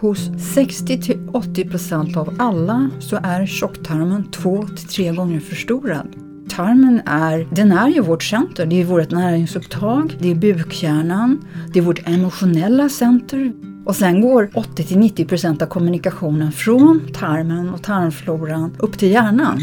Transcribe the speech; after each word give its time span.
Hos 0.00 0.30
60-80% 0.30 2.16
av 2.16 2.34
alla 2.38 2.90
så 3.00 3.18
är 3.22 3.46
tjocktarmen 3.46 4.24
2-3 4.32 5.16
gånger 5.16 5.40
förstorad. 5.40 6.06
Tarmen 6.48 7.02
är, 7.06 7.46
den 7.50 7.72
är 7.72 7.88
ju 7.88 8.00
vårt 8.00 8.22
center, 8.22 8.66
det 8.66 8.80
är 8.80 8.84
vårt 8.84 9.10
näringsupptag, 9.10 10.16
det 10.18 10.30
är 10.30 10.34
bukkärnan, 10.34 11.44
det 11.72 11.78
är 11.78 11.82
vårt 11.82 12.08
emotionella 12.08 12.88
center. 12.88 13.52
Och 13.84 13.96
sen 13.96 14.20
går 14.20 14.46
80-90% 14.46 15.62
av 15.62 15.66
kommunikationen 15.66 16.52
från 16.52 17.00
tarmen 17.14 17.68
och 17.68 17.82
tarmfloran 17.82 18.76
upp 18.78 18.98
till 18.98 19.10
hjärnan. 19.10 19.62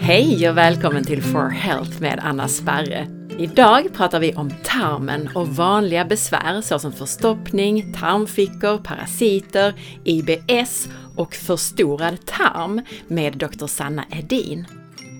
Hej 0.00 0.50
och 0.50 0.56
välkommen 0.56 1.04
till 1.04 1.22
For 1.22 1.48
Health 1.48 2.00
med 2.00 2.20
Anna 2.22 2.48
Sparre. 2.48 3.15
Idag 3.38 3.94
pratar 3.94 4.20
vi 4.20 4.34
om 4.34 4.50
tarmen 4.64 5.28
och 5.34 5.48
vanliga 5.48 6.04
besvär 6.04 6.60
såsom 6.60 6.92
förstoppning, 6.92 7.92
tarmfickor, 7.92 8.78
parasiter, 8.78 9.74
IBS 10.04 10.88
och 11.16 11.34
förstorad 11.34 12.26
tarm 12.26 12.80
med 13.08 13.36
Dr. 13.36 13.66
Sanna 13.66 14.04
Edin. 14.10 14.66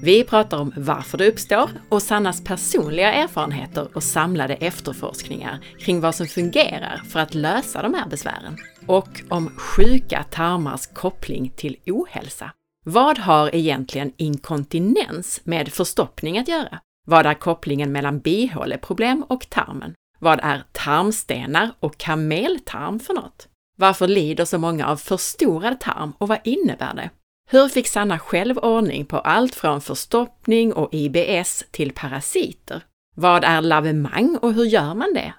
Vi 0.02 0.24
pratar 0.24 0.58
om 0.58 0.72
varför 0.76 1.18
det 1.18 1.28
uppstår 1.28 1.70
och 1.88 2.02
Sannas 2.02 2.44
personliga 2.44 3.12
erfarenheter 3.12 3.88
och 3.94 4.02
samlade 4.02 4.54
efterforskningar 4.54 5.60
kring 5.80 6.00
vad 6.00 6.14
som 6.14 6.26
fungerar 6.26 7.02
för 7.08 7.20
att 7.20 7.34
lösa 7.34 7.82
de 7.82 7.94
här 7.94 8.08
besvären. 8.08 8.56
Och 8.86 9.22
om 9.28 9.50
sjuka 9.56 10.24
tarmars 10.30 10.86
koppling 10.86 11.52
till 11.56 11.76
ohälsa. 11.86 12.50
Vad 12.84 13.18
har 13.18 13.54
egentligen 13.54 14.12
inkontinens 14.16 15.40
med 15.44 15.68
förstoppning 15.68 16.38
att 16.38 16.48
göra? 16.48 16.80
Vad 17.08 17.26
är 17.26 17.34
kopplingen 17.34 17.92
mellan 17.92 18.18
bihåleproblem 18.18 19.22
och 19.28 19.50
tarmen? 19.50 19.94
Vad 20.18 20.40
är 20.42 20.64
tarmstenar 20.72 21.70
och 21.80 21.98
kameltarm 21.98 23.00
för 23.00 23.14
något? 23.14 23.48
Varför 23.78 24.08
lider 24.08 24.44
så 24.44 24.58
många 24.58 24.86
av 24.86 24.96
förstorad 24.96 25.80
tarm 25.80 26.12
och 26.18 26.28
vad 26.28 26.38
innebär 26.44 26.94
det? 26.94 27.10
Hur 27.50 27.68
fick 27.68 27.86
Sanna 27.86 28.18
själv 28.18 28.58
ordning 28.58 29.06
på 29.06 29.18
allt 29.18 29.54
från 29.54 29.80
förstoppning 29.80 30.72
och 30.72 30.94
IBS 30.94 31.64
till 31.70 31.92
parasiter? 31.92 32.82
Vad 33.16 33.44
är 33.44 33.60
lavemang 33.60 34.38
och 34.42 34.52
hur 34.52 34.64
gör 34.64 34.94
man 34.94 35.14
det? 35.14 35.34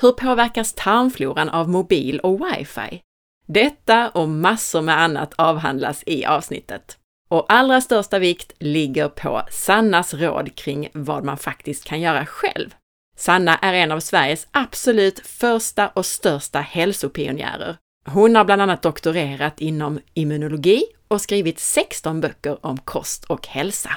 Hur 0.00 0.12
påverkas 0.12 0.72
tarmfloran 0.72 1.48
av 1.48 1.68
mobil 1.68 2.20
och 2.20 2.40
wifi? 2.40 3.00
Detta 3.46 4.10
och 4.10 4.28
massor 4.28 4.82
med 4.82 5.00
annat 5.00 5.34
avhandlas 5.36 6.02
i 6.06 6.24
avsnittet. 6.24 6.99
Och 7.30 7.46
allra 7.48 7.80
största 7.80 8.18
vikt 8.18 8.52
ligger 8.58 9.08
på 9.08 9.42
Sannas 9.50 10.14
råd 10.14 10.56
kring 10.56 10.88
vad 10.92 11.24
man 11.24 11.36
faktiskt 11.36 11.84
kan 11.84 12.00
göra 12.00 12.26
själv. 12.26 12.74
Sanna 13.16 13.56
är 13.56 13.74
en 13.74 13.92
av 13.92 14.00
Sveriges 14.00 14.46
absolut 14.50 15.26
första 15.26 15.88
och 15.88 16.06
största 16.06 16.60
hälsopionjärer. 16.60 17.76
Hon 18.06 18.36
har 18.36 18.44
bland 18.44 18.62
annat 18.62 18.82
doktorerat 18.82 19.60
inom 19.60 20.00
immunologi 20.14 20.84
och 21.08 21.20
skrivit 21.20 21.58
16 21.58 22.20
böcker 22.20 22.66
om 22.66 22.78
kost 22.78 23.24
och 23.24 23.46
hälsa. 23.46 23.90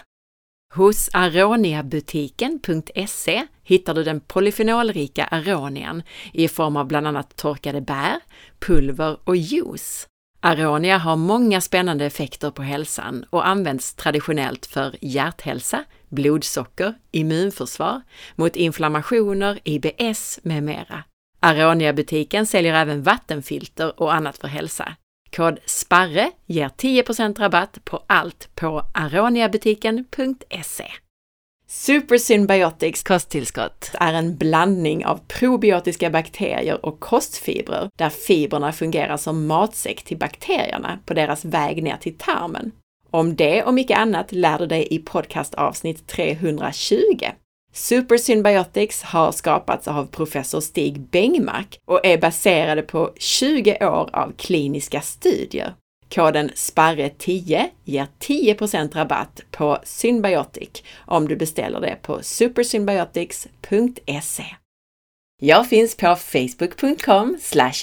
Hos 0.74 1.10
aroniabutiken.se 1.14 3.48
hittar 3.64 3.94
du 3.94 4.04
den 4.04 4.20
polyfenolrika 4.20 5.26
aronian 5.26 6.04
i 6.34 6.48
form 6.48 6.78
av 6.78 6.88
bland 6.88 7.08
annat 7.08 7.36
torkade 7.36 7.82
bär, 7.82 8.20
pulver 8.60 9.18
och 9.24 9.36
juice. 9.36 10.08
Aronia 10.46 10.98
har 10.98 11.16
många 11.16 11.62
spännande 11.62 12.06
effekter 12.06 12.52
på 12.52 12.62
hälsan 12.62 13.26
och 13.30 13.48
används 13.48 13.94
traditionellt 13.94 14.66
för 14.66 14.96
hjärthälsa, 15.02 15.84
blodsocker, 16.10 16.94
immunförsvar, 17.12 18.02
mot 18.36 18.56
inflammationer, 18.56 19.60
IBS 19.64 20.40
med 20.44 20.64
mera. 20.64 21.04
Aronia-butiken 21.40 22.46
säljer 22.46 22.74
även 22.74 23.04
vattenfilter 23.04 24.02
och 24.02 24.14
annat 24.14 24.38
för 24.38 24.48
hälsa. 24.48 24.96
Kod 25.36 25.60
SPARRE 25.66 26.32
ger 26.46 26.70
10% 26.70 27.40
rabatt 27.40 27.78
på 27.86 28.04
allt 28.08 28.50
på 28.56 28.84
aroniabutiken.se. 28.94 30.88
Super 31.76 32.18
Symbiotics 32.18 33.04
kosttillskott 33.04 33.92
är 33.94 34.14
en 34.14 34.38
blandning 34.38 35.06
av 35.06 35.20
probiotiska 35.28 36.10
bakterier 36.10 36.86
och 36.86 37.00
kostfibrer 37.00 37.90
där 37.96 38.10
fibrerna 38.10 38.72
fungerar 38.72 39.18
som 39.18 39.48
matsäck 39.48 40.04
till 40.04 40.18
bakterierna 40.18 41.00
på 41.06 41.14
deras 41.14 41.46
väg 41.46 41.84
ner 41.84 41.98
till 41.98 42.18
tarmen. 42.18 42.72
Om 43.10 43.36
det 43.36 43.64
och 43.64 43.74
mycket 43.74 43.98
annat 43.98 44.32
lär 44.32 44.60
du 44.60 44.66
dig 44.66 44.88
i 44.92 45.00
podcastavsnitt 45.00 46.08
320. 46.08 46.96
Super 47.74 48.18
Symbiotics 48.18 49.04
har 49.04 49.32
skapats 49.32 49.88
av 49.88 50.06
professor 50.06 50.62
Stig 50.62 51.00
Bengmark 51.02 51.80
och 51.86 52.06
är 52.06 52.18
baserade 52.18 52.82
på 52.82 53.14
20 53.18 53.78
år 53.82 54.10
av 54.14 54.34
kliniska 54.38 55.02
studier. 55.02 55.74
Koden 56.16 56.50
SPARRE10 56.50 57.70
ger 57.84 58.08
10% 58.20 58.96
rabatt 58.96 59.42
på 59.52 59.78
Symbiotic 59.84 60.84
om 60.96 61.28
du 61.28 61.36
beställer 61.36 61.82
det 61.82 61.98
på 62.02 62.24
supersymbiotics.se. 62.24 64.46
Jag 65.42 65.70
finns 65.70 65.98
på 65.98 66.16
facebook.com 66.16 67.38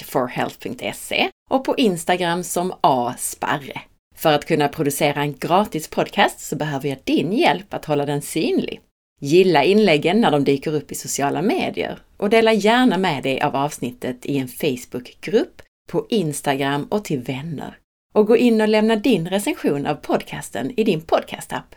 forhealth.se 0.05 1.29
och 1.49 1.65
på 1.65 1.77
Instagram 1.77 2.43
som 2.43 2.73
asparre. 2.81 3.81
För 4.15 4.33
att 4.33 4.45
kunna 4.45 4.67
producera 4.67 5.21
en 5.21 5.37
gratis 5.37 5.87
podcast 5.87 6.39
så 6.39 6.55
behöver 6.55 6.89
jag 6.89 6.97
din 7.03 7.33
hjälp 7.33 7.73
att 7.73 7.85
hålla 7.85 8.05
den 8.05 8.21
synlig. 8.21 8.81
Gilla 9.21 9.63
inläggen 9.63 10.21
när 10.21 10.31
de 10.31 10.43
dyker 10.43 10.75
upp 10.75 10.91
i 10.91 10.95
sociala 10.95 11.41
medier 11.41 11.99
och 12.17 12.29
dela 12.29 12.53
gärna 12.53 12.97
med 12.97 13.23
dig 13.23 13.41
av 13.41 13.55
avsnittet 13.55 14.25
i 14.25 14.37
en 14.37 14.47
Facebookgrupp, 14.47 15.61
på 15.89 16.05
Instagram 16.09 16.83
och 16.83 17.05
till 17.05 17.19
vänner 17.19 17.77
och 18.13 18.27
gå 18.27 18.37
in 18.37 18.61
och 18.61 18.67
lämna 18.67 18.95
din 18.95 19.29
recension 19.29 19.85
av 19.85 19.95
podcasten 19.95 20.71
i 20.79 20.83
din 20.83 21.01
podcastapp. 21.01 21.75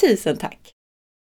Tusen 0.00 0.36
tack! 0.36 0.58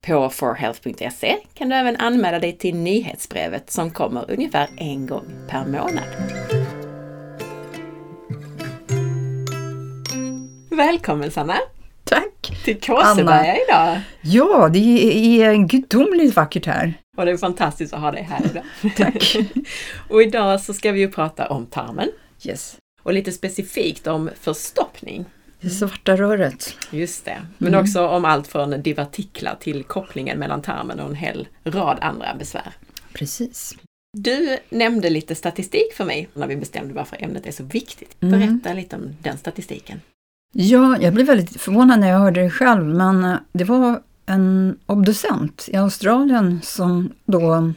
På 0.07 0.31
forhealth.se 0.31 1.37
kan 1.55 1.69
du 1.69 1.75
även 1.75 1.97
anmäla 1.97 2.39
dig 2.39 2.53
till 2.53 2.77
nyhetsbrevet 2.77 3.71
som 3.71 3.91
kommer 3.91 4.31
ungefär 4.31 4.69
en 4.77 5.06
gång 5.06 5.25
per 5.49 5.67
månad. 5.67 6.05
Välkommen 10.71 11.31
Sanna! 11.31 11.56
Tack! 12.05 12.65
Till 12.65 12.81
Kåseberga 12.81 13.56
idag! 13.56 14.01
Ja, 14.21 14.69
det 14.73 14.79
är 15.43 15.55
gudomligt 15.55 16.37
vackert 16.37 16.67
här. 16.67 16.95
Och 17.17 17.27
det 17.27 17.33
är 17.33 17.37
fantastiskt 17.37 17.95
att 17.95 18.01
ha 18.01 18.12
dig 18.12 18.23
här 18.23 18.41
idag. 18.51 18.65
Tack! 18.97 19.37
och 20.09 20.23
idag 20.23 20.61
så 20.61 20.75
ska 20.75 20.93
vi 20.93 21.01
ju 21.01 21.11
prata 21.11 21.49
om 21.49 21.67
tarmen. 21.67 22.09
Yes 22.43 22.77
och 23.06 23.12
lite 23.12 23.33
specifikt 23.33 24.06
om 24.06 24.31
förstoppning. 24.41 25.25
Det 25.61 25.71
svarta 25.71 26.17
röret. 26.17 26.77
Just 26.91 27.25
det. 27.25 27.37
Men 27.59 27.69
mm. 27.69 27.81
också 27.81 28.06
om 28.06 28.25
allt 28.25 28.47
från 28.47 28.83
divertiklar 28.83 29.56
till 29.61 29.84
kopplingen 29.84 30.39
mellan 30.39 30.62
tarmen 30.62 31.00
och 31.00 31.09
en 31.09 31.15
hel 31.15 31.49
rad 31.65 31.99
andra 32.00 32.34
besvär. 32.39 32.72
Precis. 33.12 33.75
Du 34.12 34.59
nämnde 34.71 35.11
lite 35.11 35.34
statistik 35.34 35.93
för 35.94 36.05
mig 36.05 36.28
när 36.34 36.47
vi 36.47 36.56
bestämde 36.56 36.94
varför 36.94 37.22
ämnet 37.22 37.47
är 37.47 37.53
så 37.53 37.65
viktigt. 37.65 38.17
Mm. 38.22 38.39
Berätta 38.39 38.69
mm. 38.71 38.77
lite 38.77 38.97
om 38.97 39.17
den 39.23 39.38
statistiken. 39.38 40.00
Ja, 40.53 40.97
jag 41.00 41.15
blev 41.15 41.27
väldigt 41.27 41.61
förvånad 41.61 42.00
när 42.00 42.09
jag 42.09 42.19
hörde 42.19 42.43
det 42.43 42.50
själv, 42.50 42.84
men 42.84 43.37
det 43.53 43.65
var 43.65 44.03
en 44.27 44.78
obducent 44.87 45.69
i 45.73 45.77
Australien 45.77 46.61
som 46.62 47.12
då 47.25 47.73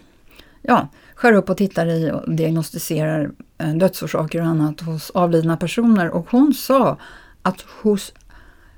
ja, 0.61 0.87
skär 1.19 1.33
upp 1.33 1.49
och 1.49 1.57
tittar 1.57 1.85
i 1.85 2.11
och 2.11 2.35
diagnostiserar 2.35 3.31
eh, 3.57 3.73
dödsorsaker 3.73 4.41
och 4.41 4.47
annat 4.47 4.81
hos 4.81 5.09
avlidna 5.09 5.57
personer. 5.57 6.09
Och 6.09 6.27
hon 6.31 6.53
sa 6.53 6.97
att 7.41 7.61
hos 7.81 8.13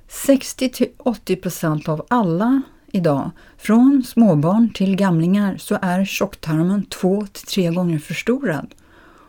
60-80% 0.10 1.90
av 1.90 2.06
alla 2.08 2.62
idag, 2.92 3.32
från 3.58 4.04
småbarn 4.04 4.74
till 4.74 4.96
gamlingar, 4.96 5.58
så 5.58 5.78
är 5.82 6.06
tjocktarmen 6.06 6.86
två 6.86 7.26
till 7.32 7.48
tre 7.48 7.70
gånger 7.70 8.00
förstorad. 8.00 8.74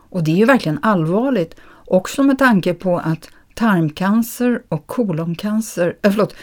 Och 0.09 0.25
det 0.25 0.31
är 0.31 0.37
ju 0.37 0.45
verkligen 0.45 0.79
allvarligt, 0.83 1.55
också 1.87 2.23
med 2.23 2.39
tanke 2.39 2.75
på 2.75 2.99
att 2.99 3.29
tarmcancer 3.55 4.63
och 4.69 4.87
koloncancer, 4.87 5.97
äh, 6.03 6.11
förlåt, 6.11 6.35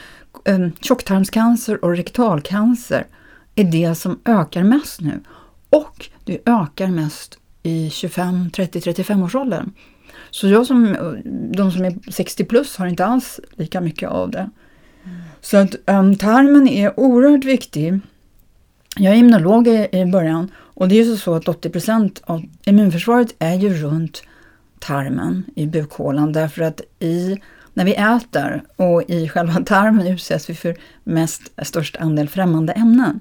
eh, 0.46 0.68
tjocktarmscancer 0.82 1.86
och 1.86 1.98
rektalcancer 1.98 3.08
är 3.56 3.64
det 3.64 3.96
som 3.96 4.20
ökar 4.26 4.64
mest 4.64 5.02
nu. 5.02 5.24
Och 5.70 6.10
det 6.30 6.52
ökar 6.52 6.88
mest 6.88 7.38
i 7.64 7.90
25, 7.90 8.52
30, 8.52 8.81
35 8.81 9.24
årsåldern. 9.24 9.72
Så 10.31 10.48
jag 10.48 10.66
som, 10.66 10.98
de 11.54 11.72
som 11.72 11.86
är 11.86 12.12
60 12.12 12.46
plus 12.46 12.78
har 12.78 12.88
inte 12.88 13.06
alls 13.06 13.40
lika 13.56 13.81
mycket 13.81 14.10
av 14.10 14.31
det. 14.31 14.50
Mm. 15.04 15.18
Så 15.42 15.58
att 15.58 15.76
um, 15.86 16.16
tarmen 16.16 16.68
är 16.68 17.00
oerhört 17.00 17.46
viktig. 17.46 18.00
Jag 18.96 19.14
är 19.14 19.18
immunolog 19.18 19.68
i, 19.68 19.88
i 19.92 20.06
början 20.06 20.52
och 20.56 20.88
det 20.88 21.00
är 21.00 21.04
ju 21.04 21.18
så 21.18 21.36
att 21.36 21.46
80% 21.46 22.22
av 22.24 22.44
immunförsvaret 22.66 23.36
är 23.40 23.54
ju 23.54 23.74
runt 23.74 24.24
tarmen 24.80 25.44
i 25.56 25.68
bukhålan 25.68 26.34
därför 26.34 26.62
att 26.62 26.81
i, 27.00 27.38
när 27.74 27.86
vi 27.86 27.94
äter 27.94 28.64
och 28.76 29.04
i 29.08 29.30
själva 29.30 29.54
tarmen 29.66 30.08
utsätts 30.08 30.50
vi 30.50 30.56
för 30.56 30.78
mest 31.04 31.52
störst 31.64 31.98
andel 31.98 32.30
främmande 32.30 32.74
ämnen. 32.74 33.20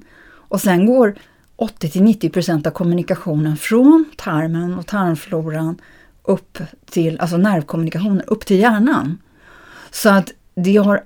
Och 0.48 0.60
sen 0.60 0.86
går 0.86 1.14
80-90% 1.58 2.66
av 2.66 2.70
kommunikationen 2.70 3.56
från 3.56 4.04
tarmen 4.16 4.74
och 4.74 4.86
tarmfloran 4.86 5.80
upp 6.22 6.58
till, 6.90 7.20
alltså 7.20 7.36
nervkommunikationen 7.36 8.20
upp 8.20 8.46
till 8.46 8.58
hjärnan. 8.58 9.18
Så 9.90 10.10
att 10.10 10.32
det 10.54 10.76
har 10.76 11.04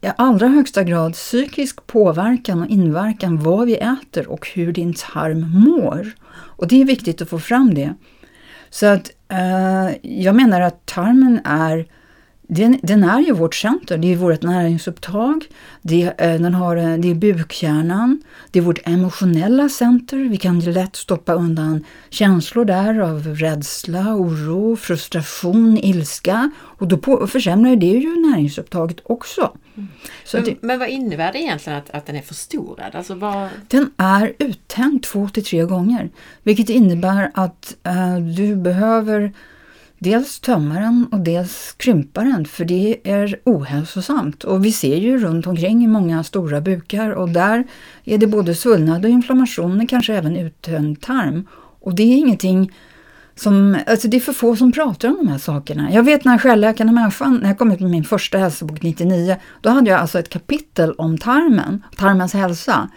i 0.00 0.08
allra 0.16 0.48
högsta 0.48 0.84
grad 0.84 1.12
psykisk 1.12 1.86
påverkan 1.86 2.62
och 2.62 2.68
inverkan 2.68 3.38
vad 3.38 3.66
vi 3.66 3.76
äter 3.76 4.28
och 4.28 4.48
hur 4.54 4.72
din 4.72 4.94
tarm 4.94 5.50
mår. 5.50 6.12
Och 6.32 6.68
det 6.68 6.80
är 6.80 6.84
viktigt 6.84 7.22
att 7.22 7.28
få 7.28 7.38
fram 7.38 7.74
det. 7.74 7.94
Så 8.70 8.86
att 8.86 9.10
eh, 9.28 10.16
jag 10.22 10.34
menar 10.34 10.60
att 10.60 10.86
tarmen 10.86 11.40
är 11.44 11.86
den, 12.54 12.78
den, 12.82 13.04
är 13.04 13.20
ju 13.20 13.32
vårt 13.32 13.54
center, 13.54 13.98
det 13.98 14.12
är 14.12 14.16
vårt 14.16 14.42
näringsupptag, 14.42 15.44
det, 15.82 16.02
eh, 16.02 16.40
den 16.40 16.54
har, 16.54 16.76
eh, 16.76 16.96
det 16.96 17.10
är 17.10 17.14
bukhjärnan, 17.14 18.22
det 18.50 18.58
är 18.58 18.62
vårt 18.62 18.88
emotionella 18.88 19.68
center. 19.68 20.16
Vi 20.16 20.36
kan 20.36 20.60
lätt 20.60 20.96
stoppa 20.96 21.34
undan 21.34 21.84
känslor 22.10 22.64
där 22.64 23.00
av 23.00 23.26
rädsla, 23.26 24.14
oro, 24.14 24.76
frustration, 24.76 25.78
ilska 25.78 26.50
och 26.60 26.88
då 26.88 26.98
på, 26.98 27.26
försämrar 27.26 27.76
det 27.76 27.86
ju 27.86 28.30
näringsupptaget 28.30 29.00
också. 29.02 29.56
Mm. 29.74 29.88
Men, 30.32 30.44
det, 30.44 30.56
men, 30.60 30.78
vad 30.78 30.88
innebär 30.88 31.32
det 31.32 31.38
egentligen 31.38 31.78
att, 31.78 31.90
att 31.90 32.06
den 32.06 32.16
är 32.16 32.22
förstorad? 32.22 32.94
Alltså 32.94 33.14
vad... 33.14 33.48
Den 33.68 33.90
är 33.96 34.32
uttänd 34.38 35.02
två 35.02 35.28
till 35.28 35.44
tre 35.44 35.62
gånger, 35.62 36.10
vilket 36.42 36.68
innebär 36.68 37.30
att 37.34 37.76
uh, 37.88 38.18
du 38.36 38.56
behöver 38.56 39.32
dels 40.02 40.40
tömma 40.40 40.74
den 40.74 41.06
och 41.12 41.20
dels 41.20 41.74
krympa 41.76 42.24
den 42.24 42.44
för 42.44 42.64
det 42.64 42.96
är 43.04 43.40
ohälsosamt. 43.44 44.44
Och 44.44 44.64
vi 44.64 44.72
ser 44.72 44.96
ju 44.96 45.18
runt 45.18 45.46
omkring 45.46 45.84
i 45.84 45.86
många 45.86 46.24
stora 46.24 46.60
bukar 46.60 47.10
och 47.10 47.28
där 47.28 47.64
är 48.04 48.18
det 48.18 48.26
både 48.26 48.54
svullnad 48.54 49.04
och 49.04 49.10
inflammation 49.10 49.86
kanske 49.86 50.14
även 50.14 50.36
uttömd 50.36 51.00
tarm. 51.00 51.48
Och 51.80 51.94
det 51.94 52.02
är 52.02 52.16
ingenting 52.16 52.72
som, 53.34 53.76
alltså 53.86 54.08
det 54.08 54.16
är 54.16 54.20
för 54.20 54.32
få 54.32 54.56
som 54.56 54.72
pratar 54.72 55.08
om 55.08 55.16
de 55.16 55.28
här 55.28 55.38
sakerna. 55.38 55.92
Jag 55.92 56.02
vet 56.02 56.24
när 56.24 56.38
självläkande 56.38 56.92
människan, 56.92 57.38
när 57.42 57.48
jag 57.48 57.58
kom 57.58 57.72
ut 57.72 57.80
med 57.80 57.90
min 57.90 58.04
första 58.04 58.38
hälsobok 58.38 58.82
99, 58.82 59.36
då 59.60 59.70
hade 59.70 59.90
jag 59.90 60.00
alltså 60.00 60.18
ett 60.18 60.28
kapitel 60.28 60.92
om 60.92 61.18
tarmen, 61.18 61.82
tarmens 61.96 62.32
hälsa. 62.34 62.88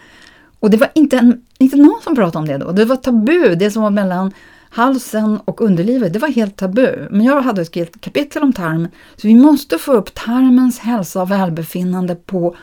Och 0.60 0.70
det 0.70 0.76
var 0.76 0.88
inte, 0.94 1.18
en, 1.18 1.42
inte 1.58 1.76
någon 1.76 2.00
som 2.02 2.14
pratade 2.14 2.38
om 2.38 2.46
det 2.46 2.58
då. 2.58 2.72
Det 2.72 2.84
var 2.84 2.96
tabu, 2.96 3.54
det 3.54 3.70
som 3.70 3.82
var 3.82 3.90
mellan 3.90 4.32
halsen 4.76 5.40
och 5.44 5.60
underlivet, 5.60 6.12
det 6.12 6.18
var 6.18 6.28
helt 6.28 6.56
tabu. 6.56 7.08
Men 7.10 7.26
jag 7.26 7.40
hade 7.40 7.64
skrivit 7.64 8.00
kapitel 8.00 8.42
om 8.42 8.52
tarmen, 8.52 8.88
så 9.16 9.28
vi 9.28 9.34
måste 9.34 9.78
få 9.78 9.92
upp 9.92 10.14
tarmens 10.14 10.78
hälsa 10.78 11.22
och 11.22 11.30
välbefinnande 11.30 12.14
på 12.14 12.56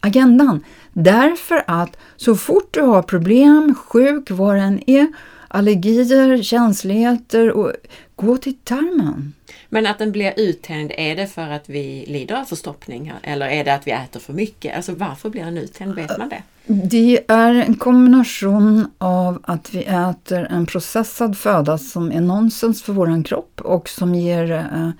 agendan. 0.00 0.64
Därför 0.92 1.64
att 1.66 1.96
så 2.16 2.36
fort 2.36 2.74
du 2.74 2.82
har 2.82 3.02
problem, 3.02 3.74
sjuk, 3.74 4.30
vad 4.30 4.56
den 4.56 4.90
är, 4.90 5.06
allergier, 5.48 6.42
känsligheter, 6.42 7.50
och, 7.50 7.72
gå 8.16 8.36
till 8.36 8.54
tarmen. 8.64 9.32
Men 9.68 9.86
att 9.86 9.98
den 9.98 10.12
blir 10.12 10.34
uttänd, 10.36 10.92
är 10.96 11.16
det 11.16 11.26
för 11.26 11.50
att 11.50 11.68
vi 11.68 12.04
lider 12.08 12.34
av 12.40 12.44
förstoppning 12.44 13.12
eller 13.22 13.48
är 13.48 13.64
det 13.64 13.74
att 13.74 13.86
vi 13.86 13.90
äter 13.90 14.20
för 14.20 14.32
mycket? 14.32 14.76
Alltså 14.76 14.94
varför 14.94 15.30
blir 15.30 15.44
den 15.44 15.58
uttänd, 15.58 15.94
vet 15.94 16.18
man 16.18 16.28
det? 16.28 16.42
Det 16.66 17.24
är 17.28 17.54
en 17.54 17.74
kombination 17.74 18.90
av 18.98 19.38
att 19.42 19.74
vi 19.74 19.84
äter 19.84 20.46
en 20.50 20.66
processad 20.66 21.38
föda 21.38 21.78
som 21.78 22.12
är 22.12 22.20
nonsens 22.20 22.82
för 22.82 22.92
vår 22.92 23.24
kropp 23.24 23.60
och 23.60 23.88
som 23.88 24.14
ger 24.14 24.52
äh, 24.52 24.90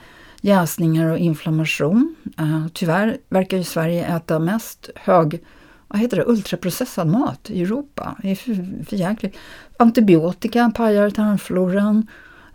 jäsningar 0.40 1.10
och 1.10 1.18
inflammation. 1.18 2.14
Äh, 2.38 2.66
tyvärr 2.72 3.16
verkar 3.28 3.56
ju 3.56 3.64
Sverige 3.64 4.16
äta 4.16 4.38
mest 4.38 4.90
hög 4.94 5.40
vad 5.88 6.00
heter 6.00 6.16
det, 6.16 6.24
ultraprocessad 6.26 7.08
mat 7.08 7.50
i 7.50 7.62
Europa. 7.62 8.16
Det 8.22 8.30
är 8.30 8.36
för, 8.36 8.84
för 8.84 8.96
jäkligt. 8.96 9.36
Antibiotika 9.76 10.72
pajar 10.74 11.10
tarmfloran. 11.10 12.06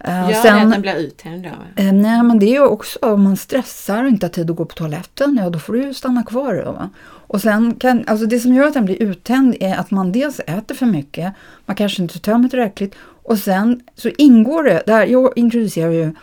Gör 0.08 0.34
sen, 0.34 0.56
det 0.56 0.62
att 0.64 0.72
den 0.72 0.82
blir 0.82 0.96
uttänd 0.96 1.44
då? 1.44 1.84
Uh, 1.84 1.94
nej 1.94 2.24
men 2.24 2.40
det 2.40 2.46
är 2.46 2.54
ju 2.54 2.66
också 2.66 3.00
om 3.02 3.24
man 3.24 3.38
stressar 3.38 4.04
och 4.04 4.10
inte 4.10 4.26
har 4.26 4.32
tid 4.32 4.50
att 4.50 4.56
gå 4.56 4.66
på 4.66 4.76
toaletten, 4.76 5.40
ja 5.42 5.50
då 5.50 5.60
får 5.60 5.74
du 5.74 5.84
ju 5.84 5.94
stanna 5.94 6.24
kvar. 6.24 6.56
Då? 6.66 6.90
Och 7.04 7.42
sen 7.42 7.76
kan, 7.76 8.04
alltså 8.08 8.26
det 8.26 8.40
som 8.40 8.54
gör 8.54 8.68
att 8.68 8.74
den 8.74 8.86
blir 8.86 9.02
uttänd 9.02 9.56
är 9.60 9.76
att 9.76 9.92
man 9.92 10.12
dels 10.12 10.40
äter 10.40 10.76
för 10.76 10.86
mycket, 10.86 11.34
man 11.66 11.76
kanske 11.76 12.02
inte 12.02 12.20
tömmer 12.20 12.50
tillräckligt 12.50 12.96
och 13.24 13.38
sen 13.38 13.82
så 13.96 14.10
ingår 14.18 14.64
det, 14.64 14.84
där 14.86 15.06
jag 15.06 15.38
introducerar 15.38 15.92
ju 15.92 16.14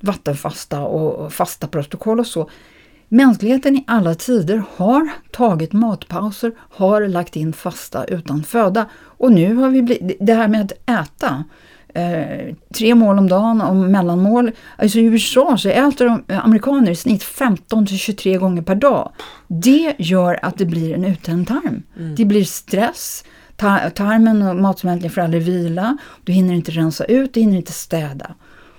vattenfasta 0.00 0.80
och 0.80 1.32
fasta 1.32 1.66
protokoll 1.66 2.20
och 2.20 2.26
så. 2.26 2.50
Mänskligheten 3.08 3.76
i 3.76 3.84
alla 3.86 4.14
tider 4.14 4.62
har 4.76 5.08
tagit 5.30 5.72
matpauser, 5.72 6.52
har 6.58 7.08
lagt 7.08 7.36
in 7.36 7.52
fasta 7.52 8.04
utan 8.04 8.42
föda 8.42 8.86
och 8.94 9.32
nu 9.32 9.54
har 9.54 9.70
vi 9.70 9.82
blivit, 9.82 10.16
det 10.20 10.34
här 10.34 10.48
med 10.48 10.60
att 10.64 10.90
äta, 10.90 11.44
eh, 11.96 12.54
tre 12.74 12.94
mål 12.94 13.18
om 13.18 13.28
dagen 13.28 13.60
och 13.60 13.76
mellanmål. 13.76 14.50
Alltså 14.76 14.98
i 14.98 15.02
USA 15.02 15.58
så 15.58 15.68
äter 15.68 16.04
de, 16.04 16.24
eh, 16.28 16.44
amerikaner 16.44 16.90
i 16.90 16.96
snitt 16.96 17.22
15 17.22 17.86
till 17.86 17.98
23 17.98 18.36
gånger 18.36 18.62
per 18.62 18.74
dag. 18.74 19.12
Det 19.48 19.94
gör 19.98 20.38
att 20.42 20.58
det 20.58 20.66
blir 20.66 20.94
en 20.94 21.04
uttänd 21.04 21.48
tarm. 21.48 21.82
Mm. 21.96 22.14
Det 22.14 22.24
blir 22.24 22.44
stress, 22.44 23.24
tarmen 23.94 24.42
och 24.42 24.56
matsmältningen 24.56 25.12
får 25.12 25.20
aldrig 25.20 25.42
vila, 25.42 25.98
du 26.24 26.32
hinner 26.32 26.54
inte 26.54 26.70
rensa 26.70 27.04
ut, 27.04 27.34
du 27.34 27.40
hinner 27.40 27.56
inte 27.56 27.72
städa. 27.72 28.34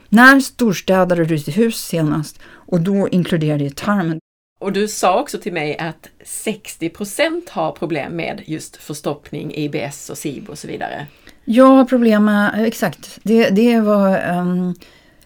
När 0.09 0.39
storstädade 0.39 1.25
du 1.25 1.35
ditt 1.35 1.57
hus 1.57 1.85
senast? 1.85 2.39
Och 2.47 2.81
då 2.81 3.09
inkluderar 3.09 3.57
det 3.57 3.75
tarmen. 3.75 4.19
Och 4.59 4.71
du 4.71 4.87
sa 4.87 5.19
också 5.19 5.37
till 5.37 5.53
mig 5.53 5.77
att 5.77 6.09
60% 6.25 7.49
har 7.49 7.71
problem 7.71 8.13
med 8.13 8.43
just 8.45 8.75
förstoppning, 8.75 9.53
IBS 9.55 10.09
och 10.09 10.17
SIBO 10.17 10.51
och 10.51 10.59
så 10.59 10.67
vidare. 10.67 11.07
Jag 11.49 11.65
har 11.65 11.85
problem 11.85 12.25
med, 12.25 12.65
exakt, 12.67 13.19
det, 13.23 13.49
det 13.49 13.79
var 13.79 14.29
um, 14.37 14.75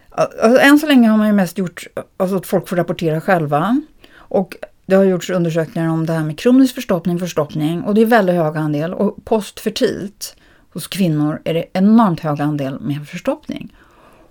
alltså, 0.09 0.61
än 0.61 0.79
så 0.79 0.87
länge 0.87 1.09
har 1.09 1.17
man 1.17 1.27
ju 1.27 1.33
mest 1.33 1.57
gjort 1.57 1.87
alltså 2.17 2.35
att 2.35 2.47
folk 2.47 2.67
får 2.67 2.75
rapportera 2.75 3.21
själva. 3.21 3.81
Och 4.15 4.55
det 4.85 4.95
har 4.95 5.03
gjorts 5.03 5.29
undersökningar 5.29 5.89
om 5.89 6.05
det 6.05 6.13
här 6.13 6.23
med 6.23 6.39
kronisk 6.39 6.75
förstoppning, 6.75 7.19
förstoppning 7.19 7.83
och 7.83 7.93
det 7.93 8.01
är 8.01 8.05
väldigt 8.05 8.35
hög 8.35 8.57
andel. 8.57 8.93
Och 8.93 9.25
postfertilt 9.25 10.35
hos 10.73 10.87
kvinnor 10.87 11.41
är 11.45 11.53
det 11.53 11.65
enormt 11.73 12.19
hög 12.19 12.41
andel 12.41 12.79
med 12.79 13.07
förstoppning. 13.07 13.75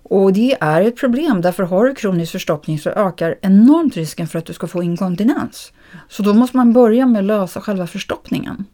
Och 0.03 0.33
det 0.33 0.57
är 0.61 0.83
ett 0.83 0.97
problem, 0.97 1.41
därför 1.41 1.63
har 1.63 1.85
du 1.85 1.95
kronisk 1.95 2.33
förstoppning 2.33 2.79
så 2.79 2.91
ökar 2.91 3.37
enormt 3.43 3.97
risken 3.97 4.27
för 4.27 4.39
att 4.39 4.47
du 4.47 4.53
ska 4.53 4.67
få 4.67 4.83
inkontinens. 4.83 5.73
Så 6.09 6.23
då 6.23 6.35
måste 6.35 6.57
man 6.57 6.73
börja 6.73 7.07
med 7.07 7.19
att 7.19 7.25
lösa 7.25 7.61
själva 7.61 7.87
förstoppningen. 7.87 8.65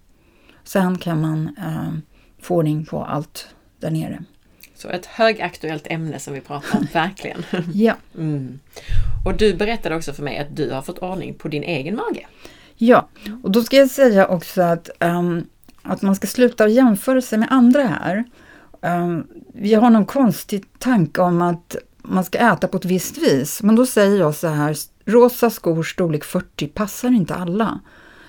Sen 0.65 0.99
kan 0.99 1.21
man 1.21 1.57
eh, 1.59 2.16
få 2.47 2.55
ordning 2.57 2.85
på 2.85 3.05
allt 3.05 3.49
där 3.81 3.91
nere. 3.91 4.23
Så 4.75 4.89
ett 4.89 5.07
högaktuellt 5.07 5.87
ämne 5.87 6.19
som 6.19 6.35
vi 6.35 6.41
pratar 6.41 6.79
om, 6.79 6.87
verkligen. 6.93 7.45
ja. 7.75 7.95
Mm. 8.15 8.59
Och 9.25 9.37
du 9.37 9.55
berättade 9.55 9.97
också 9.97 10.13
för 10.13 10.23
mig 10.23 10.39
att 10.39 10.57
du 10.57 10.71
har 10.71 10.83
fått 10.83 10.99
ordning 10.99 11.35
på 11.35 11.49
din 11.49 11.63
egen 11.63 11.97
mage. 11.97 12.27
Ja, 12.77 13.09
och 13.43 13.51
då 13.51 13.63
ska 13.63 13.77
jag 13.77 13.91
säga 13.91 14.27
också 14.27 14.63
att, 14.63 14.91
um, 15.01 15.47
att 15.83 16.03
man 16.03 16.17
ska 16.17 16.27
sluta 16.27 16.69
jämföra 16.69 17.21
sig 17.21 17.39
med 17.39 17.49
andra 17.51 17.83
här. 17.83 18.25
Um, 18.81 19.27
vi 19.55 19.75
har 19.75 19.91
någon 19.91 20.07
konstig 20.07 20.65
tanke 20.79 21.21
om 21.21 21.43
att 21.43 21.77
man 22.03 22.25
ska 22.25 22.39
äta 22.39 22.69
på 22.69 22.77
ett 22.77 22.85
visst 22.85 23.19
vis. 23.19 23.63
Men 23.63 23.77
då 23.77 23.87
säger 23.87 24.19
jag 24.19 24.35
så 24.35 24.49
här, 24.49 24.77
rosa 25.05 25.51
skor 25.51 25.83
storlek 25.83 26.25
40 26.25 26.67
passar 26.67 27.09
inte 27.09 27.35
alla. 27.35 27.81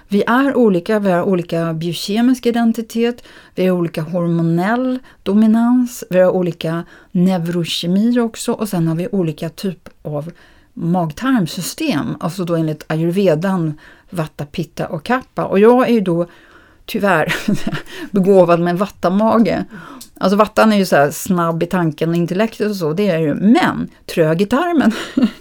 Vi 0.10 0.24
är 0.28 0.58
olika, 0.58 1.00
vi 1.00 1.12
har 1.12 1.24
olika 1.24 1.74
biokemisk 1.74 2.46
identitet, 2.46 3.24
vi 3.56 3.68
har 3.68 3.78
olika 3.78 4.02
hormonell 4.02 5.00
dominans, 5.24 6.04
vi 6.10 6.20
har 6.20 6.32
olika 6.32 6.84
neurokemi 7.12 8.20
också 8.20 8.52
och 8.52 8.70
sen 8.70 8.88
har 8.88 8.96
vi 8.96 9.08
olika 9.12 9.50
typ 9.50 9.90
av 10.02 10.32
magtarmsystem, 10.74 12.16
alltså 12.20 12.46
då 12.46 12.56
enligt 12.56 12.86
ayurvedan, 12.88 13.80
vata, 14.10 14.46
pitta 14.46 14.88
och 14.88 15.04
kappa. 15.04 15.46
Och 15.46 15.60
jag 15.60 15.90
är 15.90 15.94
ju 15.94 16.02
då 16.02 16.26
tyvärr 16.86 17.36
begåvad 18.12 18.60
med 18.60 18.78
vattamage. 18.78 19.64
Alltså 20.20 20.38
vattan 20.38 20.74
är 20.74 20.78
ju 20.78 20.86
så 20.86 21.10
snabb 21.12 21.64
i 21.64 21.66
tanken 21.66 22.10
och 22.10 22.16
intellektet 22.16 22.70
och 22.70 22.76
så, 22.76 22.94
det 22.94 23.10
är 23.10 23.20
ju, 23.20 23.34
men 23.34 23.90
trög 24.06 24.42
i 24.42 24.46
tarmen. 24.46 24.92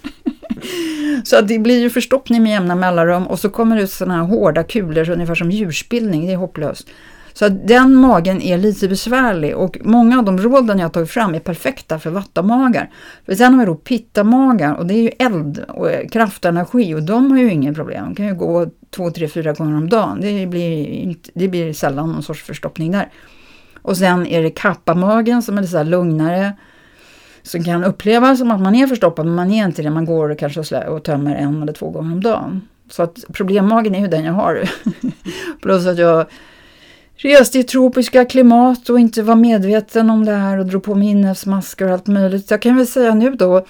så 1.25 1.36
att 1.36 1.48
det 1.48 1.58
blir 1.58 1.80
ju 1.80 1.90
förstoppning 1.90 2.42
med 2.42 2.52
jämna 2.52 2.75
mellanrum 2.75 3.26
och 3.26 3.38
så 3.38 3.50
kommer 3.50 3.76
det 3.76 3.82
ut 3.82 3.90
sådana 3.90 4.14
här 4.14 4.22
hårda 4.22 4.62
kulor, 4.62 5.10
ungefär 5.10 5.34
som 5.34 5.50
djurspillning, 5.50 6.26
det 6.26 6.32
är 6.32 6.36
hopplöst. 6.36 6.88
Så 7.38 7.44
att 7.44 7.68
den 7.68 7.94
magen 7.94 8.42
är 8.42 8.58
lite 8.58 8.88
besvärlig 8.88 9.56
och 9.56 9.78
många 9.82 10.18
av 10.18 10.25
de 10.25 10.38
råden 10.38 10.78
jag 10.78 10.92
tagit 10.92 11.10
fram 11.10 11.34
är 11.34 11.40
perfekta 11.40 11.98
för 11.98 12.10
vattamagar. 12.10 12.90
För 13.26 13.34
sen 13.34 13.54
har 13.54 13.60
vi 13.60 13.66
då 13.66 13.75
pittamagar 13.75 14.75
och 14.75 14.86
det 14.86 14.94
är 14.94 15.02
ju 15.02 15.10
eld 15.18 15.64
och 15.68 15.90
eh, 15.90 16.08
kraft 16.08 16.44
och 16.44 17.02
de 17.02 17.30
har 17.30 17.38
ju 17.38 17.50
inga 17.50 17.75
problem. 17.75 18.04
De 18.04 18.14
kan 18.14 18.26
ju 18.26 18.34
gå 18.34 18.66
två, 18.90 19.10
tre, 19.10 19.28
fyra 19.28 19.52
gånger 19.52 19.76
om 19.76 19.88
dagen. 19.88 20.20
Det 20.20 20.46
blir, 20.46 21.16
det 21.34 21.48
blir 21.48 21.72
sällan 21.72 22.12
någon 22.12 22.22
sorts 22.22 22.42
förstoppning 22.42 22.92
där. 22.92 23.08
Och 23.82 23.96
sen 23.96 24.26
är 24.26 24.42
det 24.42 24.50
kappamagen 24.50 25.42
som 25.42 25.58
är 25.58 25.62
lite 25.62 25.72
så 25.72 25.82
lugnare. 25.82 26.52
Som 27.46 27.64
kan 27.64 27.84
upplevas 27.84 28.38
som 28.38 28.50
att 28.50 28.60
man 28.60 28.74
är 28.74 28.86
förstoppad 28.86 29.26
men 29.26 29.34
man 29.34 29.50
är 29.50 29.64
inte 29.64 29.82
det. 29.82 29.90
Man 29.90 30.04
går 30.04 30.34
kanske 30.34 30.78
och 30.78 31.02
tömmer 31.04 31.36
en 31.36 31.62
eller 31.62 31.72
två 31.72 31.90
gånger 31.90 32.12
om 32.12 32.22
dagen. 32.22 32.68
Så 32.90 33.02
att 33.02 33.24
problemmagen 33.32 33.94
är 33.94 34.00
ju 34.00 34.06
den 34.06 34.24
jag 34.24 34.32
har. 34.32 34.70
Plus 35.62 35.86
att 35.86 35.98
jag 35.98 36.26
reste 37.16 37.58
i 37.58 37.62
tropiska 37.62 38.24
klimat 38.24 38.88
och 38.88 39.00
inte 39.00 39.22
var 39.22 39.36
medveten 39.36 40.10
om 40.10 40.24
det 40.24 40.32
här 40.32 40.58
och 40.58 40.66
drog 40.66 40.82
på 40.82 40.94
mig 40.94 41.08
inälvsmasker 41.08 41.86
och 41.86 41.92
allt 41.92 42.06
möjligt. 42.06 42.50
Jag 42.50 42.62
kan 42.62 42.76
väl 42.76 42.86
säga 42.86 43.14
nu 43.14 43.30
då 43.30 43.66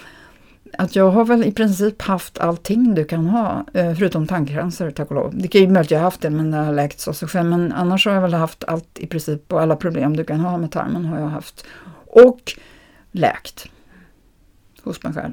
att 0.79 0.97
jag 0.97 1.11
har 1.11 1.25
väl 1.25 1.45
i 1.45 1.53
princip 1.53 2.03
haft 2.03 2.39
allting 2.39 2.95
du 2.95 3.05
kan 3.05 3.27
ha, 3.27 3.65
eh, 3.73 3.95
förutom 3.95 4.27
tandcancer 4.27 4.91
tack 4.91 5.11
och 5.11 5.15
lov. 5.15 5.33
Det 5.35 5.49
kan 5.49 5.61
ju 5.61 5.67
möjligt 5.67 5.87
att 5.87 5.91
jag 5.91 5.99
har 5.99 6.05
haft 6.05 6.21
det 6.21 6.31
men 6.31 6.51
det 6.51 6.57
har 6.57 6.73
läkts 6.73 7.09
av 7.09 7.13
sig 7.13 7.29
själv. 7.29 7.49
Men 7.49 7.73
annars 7.73 8.07
har 8.07 8.13
jag 8.13 8.23
väl 8.23 8.35
haft 8.35 8.65
allt 8.65 8.99
i 8.99 9.07
princip 9.07 9.53
och 9.53 9.61
alla 9.61 9.77
problem 9.77 10.17
du 10.17 10.25
kan 10.25 10.41
ha 10.41 10.59
med 10.59 10.71
tarmen 10.71 11.05
har 11.05 11.21
jag 11.21 11.27
haft. 11.27 11.65
Och 12.07 12.53
läkt 13.17 13.69
hos 14.83 15.03
mig 15.03 15.13
själv. 15.13 15.33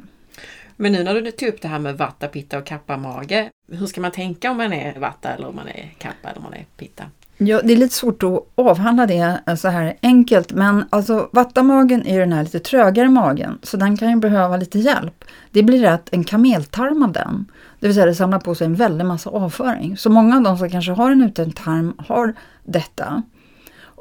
Men 0.76 0.92
nu 0.92 1.04
när 1.04 1.22
du 1.22 1.32
tog 1.32 1.50
upp 1.50 1.62
det 1.62 1.68
här 1.68 1.80
med 1.80 1.98
vatta, 1.98 2.28
pitta 2.28 2.58
och 2.58 2.66
kappa 2.66 2.98
mage. 2.98 3.50
Hur 3.72 3.86
ska 3.86 4.02
man 4.02 4.12
tänka 4.12 4.52
om 4.52 4.58
man 4.58 4.74
är 4.74 5.00
vatta 5.00 5.30
eller 5.30 5.48
om 5.48 5.56
man 5.56 5.68
är 5.68 5.94
kappa 5.98 6.30
eller 6.30 6.38
om 6.38 6.44
man 6.44 6.54
är 6.54 6.66
pitta? 6.78 7.04
Ja, 7.38 7.62
det 7.64 7.74
är 7.74 7.78
lite 7.78 7.96
svårt 7.96 8.24
att 8.24 8.48
avhandla 8.56 9.06
det 9.06 9.58
så 9.58 9.68
här 9.68 9.98
enkelt, 10.02 10.52
men 10.52 10.86
alltså 10.90 11.30
vattamagen 11.32 12.08
är 12.08 12.20
den 12.20 12.34
här 12.34 12.44
lite 12.44 12.60
trögare 12.60 13.10
magen, 13.10 13.60
så 13.64 13.78
den 13.78 13.98
kan 13.98 14.10
ju 14.10 14.16
behöva 14.16 14.58
lite 14.58 14.80
hjälp. 14.80 15.24
Det 15.52 15.64
blir 15.64 15.82
rätt 15.82 16.10
en 16.12 16.24
kameltarm 16.24 17.04
av 17.04 17.12
den, 17.12 17.52
det 17.80 17.88
vill 17.88 17.94
säga 17.94 18.06
det 18.06 18.16
samlar 18.16 18.40
på 18.40 18.56
sig 18.56 18.66
en 18.66 18.76
väldig 18.76 19.06
massa 19.06 19.30
avföring. 19.30 19.98
Så 19.98 20.10
många 20.10 20.38
av 20.38 20.44
de 20.44 20.58
som 20.58 20.70
kanske 20.70 20.92
har 20.92 21.12
en 21.12 21.22
uttänd 21.22 21.56
tarm 21.56 21.94
har 21.98 22.34
detta. 22.64 23.24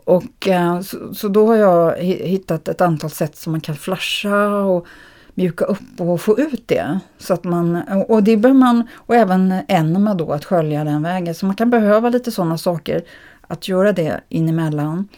Och 0.05 0.49
eh, 0.49 0.81
så, 0.81 1.15
så, 1.15 1.29
då 1.29 1.47
har 1.47 1.57
jag 1.57 1.97
hittat 2.03 2.69
ett 2.69 2.81
antal 2.81 3.11
sätt 3.11 3.37
som 3.37 3.53
man 3.53 3.61
kan 3.61 3.75
flasha 3.75 4.49
och 4.49 4.87
mjuka 5.35 5.65
upp 5.65 6.01
och 6.01 6.21
få 6.21 6.39
ut 6.39 6.69
det. 6.69 7.01
Så 7.19 7.35
att 7.35 7.45
man, 7.45 7.83
och 8.09 8.23
det 8.23 8.37
bör 8.37 8.53
man, 8.53 8.89
och 8.95 9.15
även 9.15 9.55
enema 9.69 10.15
då, 10.15 10.33
att 10.33 10.45
skölja 10.45 10.85
den 10.85 11.03
vägen. 11.03 11.35
Så 11.35 11.47
man 11.47 11.57
kan 11.57 11.71
behöva 11.71 12.09
lite 12.09 12.31
sådana 12.31 12.59
saker, 12.59 13.05
att 13.47 13.69
göra 13.69 13.93
det 13.93 14.21
inemellan. 14.29 15.09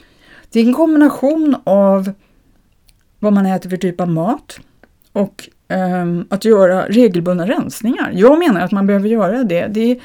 Det 0.50 0.60
är 0.60 0.64
en 0.64 0.74
kombination 0.74 1.56
av 1.64 2.12
vad 3.18 3.32
man 3.32 3.46
äter 3.46 3.70
för 3.70 3.76
typ 3.76 4.00
av 4.00 4.08
mat 4.08 4.60
och 5.12 5.48
um, 5.68 6.26
att 6.30 6.44
göra 6.44 6.86
regelbundna 6.88 7.46
rensningar. 7.46 8.12
Jag 8.14 8.38
menar 8.38 8.60
att 8.60 8.72
man 8.72 8.86
behöver 8.86 9.08
göra 9.08 9.44
det. 9.44 9.66
det 9.66 9.90
är, 9.90 10.00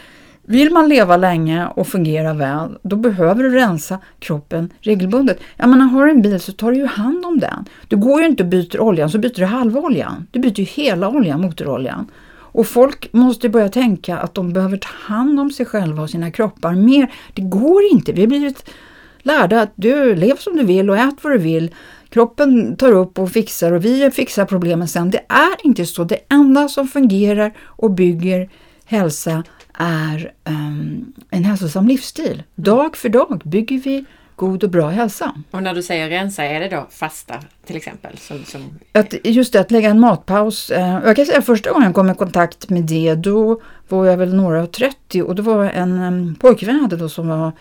vill 0.49 0.71
man 0.71 0.89
leva 0.89 1.17
länge 1.17 1.67
och 1.75 1.87
fungera 1.87 2.33
väl, 2.33 2.77
då 2.81 2.95
behöver 2.95 3.43
du 3.43 3.49
rensa 3.49 3.99
kroppen 4.19 4.73
regelbundet. 4.79 5.39
Jag 5.57 5.69
menar, 5.69 5.85
har 5.85 6.05
du 6.05 6.11
en 6.11 6.21
bil 6.21 6.39
så 6.39 6.51
tar 6.51 6.71
du 6.71 6.77
ju 6.77 6.85
hand 6.85 7.25
om 7.25 7.39
den. 7.39 7.65
Du 7.87 7.97
går 7.97 8.21
ju 8.21 8.27
inte 8.27 8.43
och 8.43 8.49
byter 8.49 8.79
oljan 8.79 9.09
så 9.09 9.17
byter 9.17 9.39
du 9.39 9.45
halva 9.45 9.79
oljan. 9.79 10.27
Du 10.31 10.39
byter 10.39 10.59
ju 10.59 10.63
hela 10.63 11.09
oljan, 11.09 11.41
motoroljan. 11.41 12.07
Och 12.31 12.67
folk 12.67 13.13
måste 13.13 13.49
börja 13.49 13.69
tänka 13.69 14.17
att 14.17 14.33
de 14.33 14.53
behöver 14.53 14.77
ta 14.77 14.89
hand 15.13 15.39
om 15.39 15.51
sig 15.51 15.65
själva 15.65 16.03
och 16.03 16.09
sina 16.09 16.31
kroppar 16.31 16.73
mer. 16.73 17.11
Det 17.33 17.41
går 17.41 17.83
inte. 17.91 18.11
Vi 18.11 18.21
har 18.21 18.27
blivit 18.27 18.69
lärda 19.19 19.61
att 19.61 19.71
du 19.75 20.15
lev 20.15 20.35
som 20.35 20.57
du 20.57 20.63
vill 20.63 20.89
och 20.89 20.97
ät 20.97 21.15
vad 21.21 21.33
du 21.33 21.37
vill. 21.37 21.75
Kroppen 22.09 22.75
tar 22.75 22.91
upp 22.91 23.19
och 23.19 23.31
fixar 23.31 23.71
och 23.71 23.85
vi 23.85 24.11
fixar 24.11 24.45
problemen 24.45 24.87
sen. 24.87 25.09
Det 25.09 25.25
är 25.29 25.65
inte 25.65 25.85
så. 25.85 26.03
Det 26.03 26.19
enda 26.29 26.67
som 26.67 26.87
fungerar 26.87 27.51
och 27.61 27.91
bygger 27.91 28.49
hälsa 28.85 29.43
är 29.79 30.31
um, 30.43 31.13
en 31.29 31.43
hälsosam 31.43 31.87
livsstil. 31.87 32.43
Dag 32.55 32.97
för 32.97 33.09
dag 33.09 33.41
bygger 33.45 33.79
vi 33.79 34.05
god 34.35 34.63
och 34.63 34.69
bra 34.69 34.89
hälsa. 34.89 35.33
Och 35.51 35.63
när 35.63 35.73
du 35.73 35.83
säger 35.83 36.09
rensa, 36.09 36.43
är 36.43 36.59
det 36.59 36.69
då 36.69 36.87
fasta 36.91 37.35
till 37.65 37.75
exempel? 37.75 38.17
Som, 38.17 38.43
som... 38.43 38.79
Att, 38.91 39.13
just 39.23 39.53
det, 39.53 39.59
att 39.59 39.71
lägga 39.71 39.89
en 39.89 39.99
matpaus. 39.99 40.71
Eh, 40.71 40.99
jag 41.05 41.15
kan 41.15 41.25
säga 41.25 41.41
första 41.41 41.71
gången 41.71 41.85
jag 41.85 41.95
kom 41.95 42.09
i 42.09 42.15
kontakt 42.15 42.69
med 42.69 42.83
det, 42.83 43.15
då 43.15 43.61
var 43.87 44.05
jag 44.05 44.17
väl 44.17 44.33
några 44.33 44.63
och 44.63 44.71
30 44.71 45.21
och 45.21 45.35
det 45.35 45.41
var 45.41 45.65
en 45.65 46.01
um, 46.01 46.35
pojkvän 46.35 46.75
jag 46.75 46.81
hade 46.81 46.97
då 46.97 47.09
som 47.09 47.27
var 47.27 47.51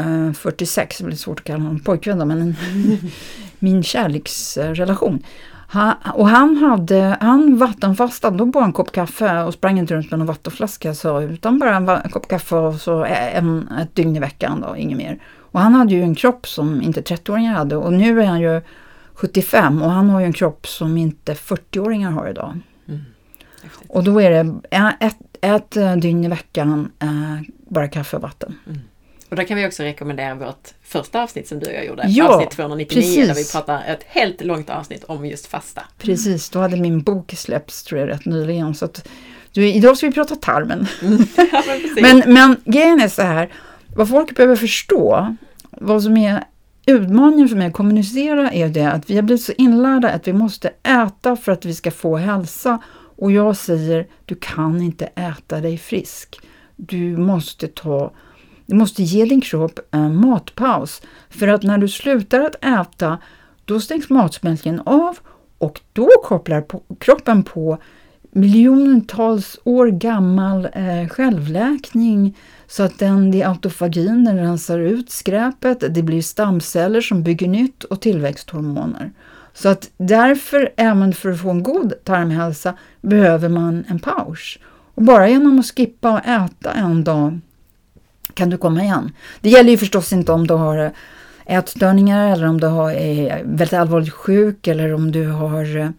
uh, 0.00 0.32
46, 0.32 0.98
det 0.98 1.04
blir 1.04 1.16
svårt 1.16 1.40
att 1.40 1.46
kalla 1.46 1.58
honom 1.58 1.80
pojkvän 1.80 2.18
då, 2.18 2.24
men 2.24 2.40
en, 2.40 2.56
min 3.58 3.82
kärleksrelation. 3.82 5.22
Han, 5.68 5.94
och 6.14 6.28
han 6.28 6.56
hade, 6.56 7.16
han 7.20 7.56
vattenfastade, 7.56 8.36
då 8.36 8.46
bara 8.46 8.64
en 8.64 8.72
kopp 8.72 8.92
kaffe 8.92 9.42
och 9.42 9.54
sprang 9.54 9.78
inte 9.78 9.94
runt 9.94 10.10
med 10.10 10.18
någon 10.18 10.26
vattenflaska 10.26 10.94
så, 10.94 11.20
utan 11.20 11.58
bara 11.58 11.76
en, 11.76 11.88
en 11.88 12.10
kopp 12.10 12.28
kaffe 12.28 12.56
och 12.56 12.74
så 12.74 13.04
en, 13.04 13.68
ett 13.68 13.94
dygn 13.94 14.16
i 14.16 14.20
veckan 14.20 14.60
då, 14.60 14.76
inget 14.76 14.98
mer. 14.98 15.18
Och 15.38 15.60
han 15.60 15.74
hade 15.74 15.94
ju 15.94 16.02
en 16.02 16.14
kropp 16.14 16.46
som 16.46 16.82
inte 16.82 17.00
30-åringar 17.00 17.54
hade 17.54 17.76
och 17.76 17.92
nu 17.92 18.22
är 18.22 18.26
han 18.26 18.40
ju 18.40 18.60
75 19.14 19.82
och 19.82 19.90
han 19.90 20.10
har 20.10 20.20
ju 20.20 20.26
en 20.26 20.32
kropp 20.32 20.66
som 20.66 20.96
inte 20.96 21.34
40-åringar 21.34 22.10
har 22.10 22.28
idag. 22.28 22.58
Mm. 22.88 23.00
Och 23.88 24.04
då 24.04 24.20
är 24.20 24.30
det 24.30 24.60
ett, 25.00 25.16
ett 25.40 26.02
dygn 26.02 26.24
i 26.24 26.28
veckan 26.28 26.90
eh, 26.98 27.52
bara 27.68 27.88
kaffe 27.88 28.16
och 28.16 28.22
vatten. 28.22 28.54
Mm. 28.66 28.80
Och 29.34 29.38
där 29.38 29.44
kan 29.44 29.56
vi 29.56 29.66
också 29.66 29.82
rekommendera 29.82 30.34
vårt 30.34 30.68
första 30.82 31.22
avsnitt 31.22 31.48
som 31.48 31.58
du 31.58 31.66
och 31.66 31.72
jag 31.72 31.86
gjorde, 31.86 32.04
ja, 32.08 32.28
avsnitt 32.28 32.50
299 32.50 33.02
precis. 33.02 33.28
där 33.28 33.34
vi 33.34 33.44
pratar 33.44 33.84
ett 33.84 34.04
helt 34.06 34.44
långt 34.44 34.70
avsnitt 34.70 35.04
om 35.04 35.26
just 35.26 35.46
fasta. 35.46 35.82
Precis, 35.98 36.50
då 36.50 36.58
hade 36.58 36.76
min 36.76 37.02
bok 37.02 37.34
släppts 37.36 37.82
tror 37.82 38.00
jag 38.00 38.08
rätt 38.08 38.24
nyligen. 38.24 38.74
Så 38.74 38.84
att, 38.84 39.08
du, 39.52 39.68
idag 39.68 39.96
ska 39.96 40.06
vi 40.06 40.12
prata 40.12 40.36
tarmen. 40.36 40.86
Ja, 41.52 41.62
men, 41.66 42.18
men, 42.18 42.34
men 42.34 42.56
grejen 42.64 43.00
är 43.00 43.08
så 43.08 43.22
här, 43.22 43.52
vad 43.96 44.08
folk 44.08 44.36
behöver 44.36 44.56
förstå, 44.56 45.36
vad 45.70 46.02
som 46.02 46.16
är 46.16 46.44
utmaningen 46.86 47.48
för 47.48 47.56
mig 47.56 47.66
att 47.66 47.72
kommunicera 47.72 48.50
är 48.50 48.68
det 48.68 48.92
att 48.92 49.10
vi 49.10 49.16
har 49.16 49.22
blivit 49.22 49.44
så 49.44 49.52
inlärda 49.58 50.10
att 50.10 50.28
vi 50.28 50.32
måste 50.32 50.70
äta 50.82 51.36
för 51.36 51.52
att 51.52 51.64
vi 51.64 51.74
ska 51.74 51.90
få 51.90 52.16
hälsa. 52.16 52.82
Och 53.16 53.32
jag 53.32 53.56
säger, 53.56 54.06
du 54.24 54.34
kan 54.34 54.82
inte 54.82 55.06
äta 55.06 55.60
dig 55.60 55.78
frisk. 55.78 56.40
Du 56.76 57.16
måste 57.16 57.68
ta 57.68 58.12
du 58.66 58.74
måste 58.74 59.02
ge 59.02 59.24
din 59.24 59.40
kropp 59.40 59.78
en 59.90 60.16
matpaus 60.16 61.02
för 61.30 61.48
att 61.48 61.62
när 61.62 61.78
du 61.78 61.88
slutar 61.88 62.40
att 62.40 62.64
äta 62.64 63.18
då 63.64 63.80
stängs 63.80 64.10
matsmältningen 64.10 64.80
av 64.80 65.18
och 65.58 65.80
då 65.92 66.08
kopplar 66.24 66.60
på, 66.60 66.82
kroppen 66.98 67.42
på 67.42 67.78
miljontals 68.30 69.58
år 69.64 69.86
gammal 69.86 70.68
eh, 70.72 71.08
självläkning 71.08 72.36
så 72.66 72.82
att 72.82 72.98
den, 72.98 73.34
i 73.34 73.42
autofagin, 73.42 74.24
den 74.24 74.36
rensar 74.36 74.78
ut 74.78 75.10
skräpet, 75.10 75.94
det 75.94 76.02
blir 76.02 76.22
stamceller 76.22 77.00
som 77.00 77.22
bygger 77.22 77.48
nytt 77.48 77.84
och 77.84 78.00
tillväxthormoner. 78.00 79.12
Så 79.54 79.68
att 79.68 79.90
därför, 79.96 80.72
även 80.76 81.12
för 81.12 81.30
att 81.30 81.40
få 81.40 81.50
en 81.50 81.62
god 81.62 81.92
tarmhälsa, 82.04 82.74
behöver 83.00 83.48
man 83.48 83.84
en 83.88 83.98
paus. 83.98 84.58
Och 84.94 85.02
bara 85.02 85.28
genom 85.28 85.58
att 85.58 85.66
skippa 85.66 86.12
och 86.12 86.26
äta 86.26 86.72
en 86.72 87.04
dag 87.04 87.40
kan 88.34 88.50
du 88.50 88.56
komma 88.56 88.82
igen. 88.82 89.12
Det 89.40 89.50
gäller 89.50 89.70
ju 89.70 89.78
förstås 89.78 90.12
inte 90.12 90.32
om 90.32 90.46
du 90.46 90.54
har 90.54 90.78
eh, 90.78 90.90
ätstörningar 91.46 92.32
eller 92.32 92.46
om 92.46 92.60
du 92.60 92.66
har, 92.66 92.90
är 92.90 93.42
väldigt 93.44 93.72
allvarligt 93.72 94.12
sjuk 94.12 94.66
eller 94.66 94.94
om 94.94 95.12
du 95.12 95.26
har 95.26 95.76
eh, 95.76 95.90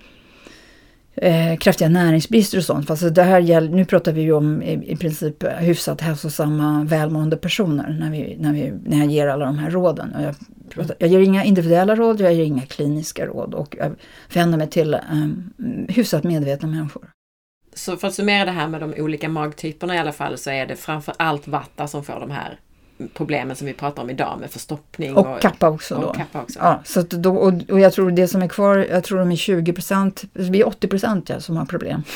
eh 1.15 1.57
kraftiga 1.57 1.89
näringsbrister 1.89 2.57
och 2.57 2.63
sånt. 2.63 2.87
Fast 2.87 3.15
det 3.15 3.23
här 3.23 3.39
gäller, 3.39 3.69
nu 3.69 3.85
pratar 3.85 4.11
vi 4.11 4.21
ju 4.21 4.33
om 4.33 4.61
i, 4.61 4.91
i 4.91 4.95
princip 4.95 5.43
hyfsat 5.59 6.01
hälsosamma, 6.01 6.83
välmående 6.83 7.37
personer 7.37 7.97
när, 7.99 8.11
vi, 8.11 8.37
när, 8.39 8.53
vi, 8.53 8.73
när 8.85 8.97
jag 8.97 9.07
ger 9.07 9.27
alla 9.27 9.45
de 9.45 9.57
här 9.57 9.71
råden. 9.71 10.15
Jag, 10.21 10.35
pratar, 10.69 10.95
jag 10.99 11.09
ger 11.09 11.19
inga 11.19 11.43
individuella 11.43 11.95
råd, 11.95 12.21
jag 12.21 12.33
ger 12.33 12.43
inga 12.43 12.65
kliniska 12.65 13.25
råd 13.25 13.53
och 13.53 13.75
jag 13.79 13.95
vänder 14.33 14.57
mig 14.57 14.69
till 14.69 14.93
eh, 14.93 14.99
hyfsat 15.87 16.23
medvetna 16.23 16.67
människor. 16.67 17.14
Så 17.75 17.97
för 17.97 18.07
att 18.07 18.13
summera 18.13 18.45
det 18.45 18.51
här 18.51 18.67
med 18.67 18.81
de 18.81 18.93
olika 18.93 19.29
magtyperna 19.29 19.95
i 19.95 19.97
alla 19.97 20.11
fall 20.11 20.37
så 20.37 20.49
är 20.49 20.65
det 20.65 20.75
framför 20.75 21.13
allt 21.17 21.47
vatta 21.47 21.87
som 21.87 22.03
får 22.03 22.19
de 22.19 22.31
här 22.31 22.59
problemen 23.13 23.55
som 23.55 23.67
vi 23.67 23.73
pratar 23.73 24.03
om 24.03 24.09
idag 24.09 24.37
med 24.39 24.51
förstoppning. 24.51 25.15
Och, 25.15 25.27
och 25.27 25.41
kappa 25.41 25.69
också. 25.69 25.95
Då. 25.95 26.13
kappa 26.13 26.41
också. 26.41 26.59
Ja, 26.59 26.81
så 26.85 27.01
då, 27.01 27.35
och, 27.35 27.53
och, 27.69 27.79
jag 27.79 27.93
tror 27.93 28.11
det 28.11 28.27
som 28.27 28.41
är 28.41 28.47
kvar, 28.47 28.87
jag 28.89 29.03
tror 29.03 29.19
de 29.19 29.31
är 29.31 29.35
20 29.35 29.73
procent, 29.73 30.23
vi 30.33 30.61
är 30.61 30.67
80 30.67 30.87
procent 30.87 31.29
ja, 31.29 31.39
som 31.39 31.57
har 31.57 31.65
problem. 31.65 32.03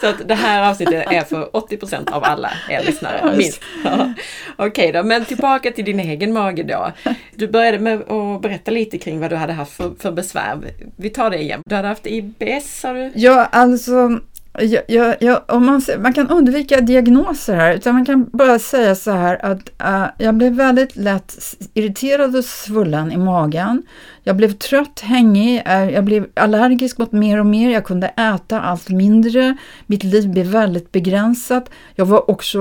Så 0.00 0.06
att 0.06 0.28
det 0.28 0.34
här 0.34 0.70
avsnittet 0.70 1.12
är 1.12 1.20
för 1.20 1.56
80 1.56 1.76
procent 1.76 2.10
av 2.10 2.24
alla 2.24 2.50
er 2.70 2.82
lyssnare, 2.86 3.36
minst. 3.36 3.60
Ja. 3.84 4.12
Okej 4.56 4.66
okay 4.66 4.92
då, 4.92 5.02
men 5.02 5.24
tillbaka 5.24 5.70
till 5.70 5.84
din 5.84 6.00
egen 6.00 6.32
mage 6.32 6.62
då. 6.62 6.92
Du 7.34 7.48
började 7.48 7.78
med 7.78 8.12
att 8.12 8.42
berätta 8.42 8.70
lite 8.70 8.98
kring 8.98 9.20
vad 9.20 9.30
du 9.30 9.36
hade 9.36 9.52
haft 9.52 9.72
för, 9.72 9.92
för 9.98 10.12
besvär. 10.12 10.58
Vi 10.96 11.10
tar 11.10 11.30
det 11.30 11.38
igen. 11.38 11.62
Du 11.66 11.74
hade 11.74 11.88
haft 11.88 12.06
IBS, 12.06 12.82
har 12.82 12.94
du? 12.94 13.12
Ja, 13.14 13.44
alltså 13.44 14.20
jag, 14.58 14.82
jag, 14.88 15.16
jag, 15.20 15.42
om 15.48 15.66
man, 15.66 15.82
man 15.98 16.12
kan 16.12 16.30
undvika 16.30 16.80
diagnoser 16.80 17.54
här, 17.54 17.74
utan 17.74 17.94
man 17.94 18.04
kan 18.04 18.28
bara 18.32 18.58
säga 18.58 18.94
så 18.94 19.10
här 19.10 19.44
att 19.44 19.70
uh, 19.84 20.06
jag 20.18 20.34
blev 20.34 20.52
väldigt 20.52 20.96
lätt 20.96 21.34
irriterad 21.74 22.36
och 22.36 22.44
svullen 22.44 23.12
i 23.12 23.16
magen. 23.16 23.82
Jag 24.22 24.36
blev 24.36 24.52
trött, 24.52 25.00
hängig, 25.00 25.62
uh, 25.66 25.90
jag 25.90 26.04
blev 26.04 26.26
allergisk 26.34 26.98
mot 26.98 27.12
mer 27.12 27.40
och 27.40 27.46
mer, 27.46 27.70
jag 27.70 27.84
kunde 27.84 28.06
äta 28.06 28.60
allt 28.60 28.88
mindre, 28.88 29.56
mitt 29.86 30.04
liv 30.04 30.28
blev 30.28 30.46
väldigt 30.46 30.92
begränsat. 30.92 31.70
Jag 31.94 32.06
var 32.06 32.30
också, 32.30 32.60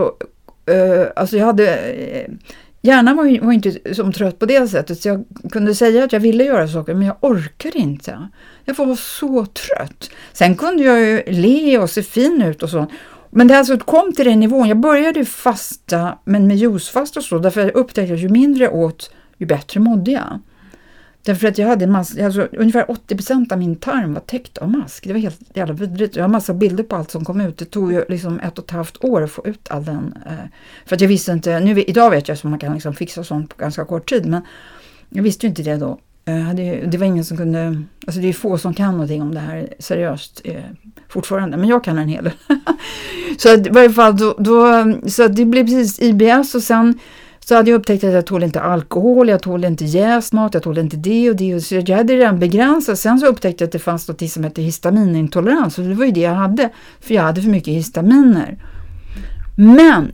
uh, 0.72 1.08
alltså 1.16 1.38
jag 1.38 1.46
hade 1.46 1.78
eh, 1.78 2.32
Hjärnan 2.86 3.18
var, 3.18 3.46
var 3.46 3.54
inte 3.54 3.96
som 3.96 4.12
trött 4.14 4.40
på 4.40 4.46
det 4.46 4.68
sättet 4.68 5.02
så 5.02 5.08
jag 5.08 5.26
kunde 5.52 5.76
säga 5.76 6.04
att 6.04 6.14
jag 6.14 6.20
ville 6.20 6.44
göra 6.44 6.68
saker 6.68 6.94
men 6.94 7.08
jag 7.08 7.18
orkade 7.22 7.78
inte. 7.78 8.30
Jag 8.66 8.76
var 8.76 8.96
så 8.96 9.46
trött. 9.46 10.10
Sen 10.34 10.56
kunde 10.56 10.84
jag 10.84 11.00
ju 11.00 11.24
le 11.28 11.78
och 11.78 11.90
se 11.90 12.04
fin 12.04 12.42
ut 12.42 12.64
och 12.64 12.70
så. 12.70 12.88
Men 13.30 13.48
det 13.48 13.58
alltså 13.58 13.78
kom 13.78 14.14
till 14.14 14.26
den 14.26 14.40
nivån. 14.40 14.68
Jag 14.68 14.80
började 14.80 15.26
fasta, 15.26 16.18
men 16.26 16.48
med 16.48 16.58
juicefasta 16.58 17.20
och 17.20 17.24
så, 17.24 17.38
därför 17.38 17.62
jag 17.62 17.76
upptäckte 17.76 18.14
att 18.14 18.20
ju 18.20 18.30
mindre 18.30 18.64
jag 18.64 18.76
åt, 18.76 19.12
ju 19.38 19.46
bättre 19.46 19.80
mådde 19.80 20.12
jag. 20.12 20.40
Därför 21.26 21.48
att 21.48 21.58
jag 21.58 21.68
hade 21.68 21.88
mask, 21.88 22.20
alltså, 22.20 22.42
ungefär 22.52 22.86
80% 22.86 23.54
av 23.54 23.60
min 23.60 23.76
tarm 23.76 24.14
var 24.14 24.22
täckt 24.22 24.58
av 24.58 24.72
mask. 24.72 25.04
Det 25.04 25.14
var 25.14 25.20
helt 25.20 25.40
jävla 25.54 25.74
vidrigt. 25.74 26.16
Jag 26.16 26.24
har 26.24 26.30
massa 26.30 26.54
bilder 26.54 26.84
på 26.84 26.96
allt 26.96 27.12
som 27.12 27.26
kom 27.26 27.42
ut. 27.42 27.58
Det 27.58 27.66
tog 27.66 27.94
ju 27.94 28.06
liksom 28.10 28.40
ett 28.40 28.60
och 28.60 28.66
ett 28.66 28.72
halvt 28.72 29.04
år 29.04 29.24
att 29.24 29.32
få 29.32 29.48
ut 29.48 29.72
all 29.72 29.86
den. 29.86 30.18
Eh, 30.26 30.34
för 30.86 30.96
att 30.96 31.02
jag 31.02 31.08
visste 31.08 31.32
inte, 31.32 31.60
nu, 31.60 31.82
idag 31.82 32.10
vet 32.10 32.28
jag 32.28 32.36
att 32.36 32.44
man 32.44 32.60
kan 32.60 32.74
liksom 32.74 32.94
fixa 32.94 33.24
sånt 33.24 33.50
på 33.50 33.62
ganska 33.62 33.86
kort 33.86 34.10
tid. 34.10 34.26
Men 34.26 34.42
jag 35.10 35.24
visste 35.24 35.46
ju 35.46 35.50
inte 35.50 35.64
det 35.64 35.76
då. 35.76 36.00
Hade, 36.48 36.86
det 36.86 36.98
var 36.98 37.06
ingen 37.06 37.26
som 37.26 37.38
kunde, 37.38 37.84
alltså 38.08 38.22
det 38.22 38.28
är 38.28 38.34
få 38.34 38.58
som 38.58 38.74
kan 38.74 38.92
någonting 38.92 39.22
om 39.22 39.34
det 39.34 39.40
här 39.40 39.74
seriöst 39.80 40.42
eh, 40.44 40.64
fortfarande, 41.08 41.58
men 41.58 41.70
jag 41.70 41.84
kan 41.84 41.98
en 41.98 42.08
hel 42.08 42.24
del. 42.24 42.34
så 43.38 43.54
att, 43.54 43.68
i 43.68 43.70
varje 43.70 43.90
fall 43.90 44.18
då, 44.18 44.36
då, 44.40 44.84
så 45.08 45.28
det 45.28 45.46
blev 45.46 45.66
precis 45.66 46.02
IBS 46.02 46.56
och 46.56 46.64
sen 46.64 47.00
så 47.48 47.56
hade 47.56 47.72
jag 47.72 47.78
upptäckt 47.80 48.04
att 48.04 48.14
jag 48.14 48.26
tål 48.26 48.44
inte 48.44 48.62
alkohol, 48.62 49.30
jag 49.30 49.42
tål 49.42 49.66
inte 49.66 49.86
jäst 49.86 50.34
mat, 50.34 50.54
jag 50.54 50.64
tål 50.64 50.78
inte 50.78 50.98
det 50.98 51.30
och 51.30 51.36
det. 51.36 51.62
Så 51.62 51.76
jag 51.76 51.98
hade 51.98 52.16
redan 52.16 52.40
begränsat. 52.40 53.00
Sen 53.00 53.20
så 53.20 53.26
upptäckte 53.28 53.64
jag 53.64 53.68
att 53.68 53.72
det 53.72 53.80
fanns 53.80 54.08
något 54.08 54.30
som 54.32 54.44
hette 54.44 54.62
histaminintolerans 54.62 55.78
och 55.78 55.84
det 55.84 55.94
var 55.94 56.06
ju 56.06 56.12
det 56.12 56.20
jag 56.20 56.34
hade. 56.34 56.70
För 57.00 57.14
jag 57.14 57.24
hade 57.24 57.42
för 57.42 57.50
mycket 57.50 57.74
histaminer. 57.74 58.58
Men 59.58 60.12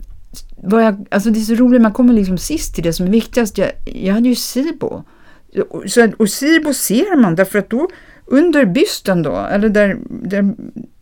vad 0.56 0.84
jag, 0.84 1.06
alltså 1.10 1.30
det 1.30 1.38
är 1.38 1.42
så 1.42 1.54
roligt, 1.54 1.82
man 1.82 1.92
kommer 1.92 2.14
liksom 2.14 2.38
sist 2.38 2.74
till 2.74 2.84
det 2.84 2.92
som 2.92 3.06
är 3.06 3.10
viktigast. 3.10 3.58
Jag, 3.58 3.70
jag 3.84 4.14
hade 4.14 4.28
ju 4.28 4.34
SIBO. 4.34 5.02
Så, 5.86 6.08
och 6.16 6.28
SIBO 6.28 6.74
ser 6.74 7.16
man 7.16 7.34
därför 7.34 7.58
att 7.58 7.70
då 7.70 7.88
under 8.26 8.64
bysten 8.64 9.22
då, 9.22 9.36
eller 9.36 9.68
där, 9.68 9.98
där 10.08 10.54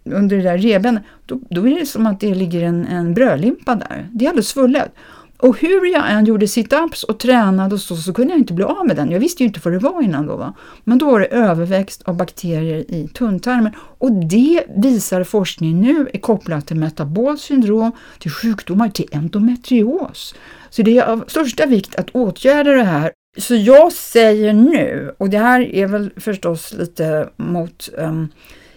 under 0.04 0.36
det 0.36 0.42
där 0.42 0.58
reben, 0.58 0.98
då, 1.26 1.40
då 1.50 1.68
är 1.68 1.80
det 1.80 1.86
som 1.86 2.06
att 2.06 2.20
det 2.20 2.34
ligger 2.34 2.62
en, 2.62 2.86
en 2.86 3.14
brödlimpa 3.14 3.74
där. 3.74 4.08
Det 4.12 4.24
är 4.24 4.28
alldeles 4.28 4.48
svullet. 4.48 4.92
Och 5.40 5.58
hur 5.58 5.92
jag 5.92 6.10
än 6.10 6.24
gjorde 6.24 6.48
situps 6.48 7.04
och 7.04 7.18
tränade 7.18 7.74
och 7.74 7.80
så, 7.80 7.96
så 7.96 8.12
kunde 8.12 8.32
jag 8.32 8.40
inte 8.40 8.52
bli 8.52 8.64
av 8.64 8.86
med 8.86 8.96
den. 8.96 9.10
Jag 9.10 9.20
visste 9.20 9.42
ju 9.42 9.46
inte 9.46 9.60
vad 9.64 9.74
det 9.74 9.78
var 9.78 10.02
innan 10.02 10.26
då. 10.26 10.36
Va? 10.36 10.54
Men 10.84 10.98
då 10.98 11.10
var 11.10 11.20
det 11.20 11.26
överväxt 11.26 12.02
av 12.02 12.16
bakterier 12.16 12.84
i 12.88 13.08
tunntarmen. 13.08 13.72
Och 13.98 14.12
det 14.12 14.64
visar 14.76 15.24
forskning 15.24 15.80
nu 15.80 16.08
är 16.12 16.18
kopplat 16.18 16.66
till 16.66 16.76
metabolt 16.76 17.40
syndrom, 17.40 17.92
till 18.18 18.30
sjukdomar, 18.30 18.88
till 18.88 19.08
endometrios. 19.12 20.34
Så 20.70 20.82
det 20.82 20.98
är 20.98 21.06
av 21.06 21.24
största 21.28 21.66
vikt 21.66 21.96
att 21.96 22.10
åtgärda 22.10 22.70
det 22.70 22.84
här. 22.84 23.12
Så 23.38 23.54
jag 23.54 23.92
säger 23.92 24.52
nu, 24.52 25.14
och 25.18 25.30
det 25.30 25.38
här 25.38 25.60
är 25.60 25.86
väl 25.86 26.10
förstås 26.16 26.72
lite 26.72 27.28
mot 27.36 27.88
um, 27.98 28.28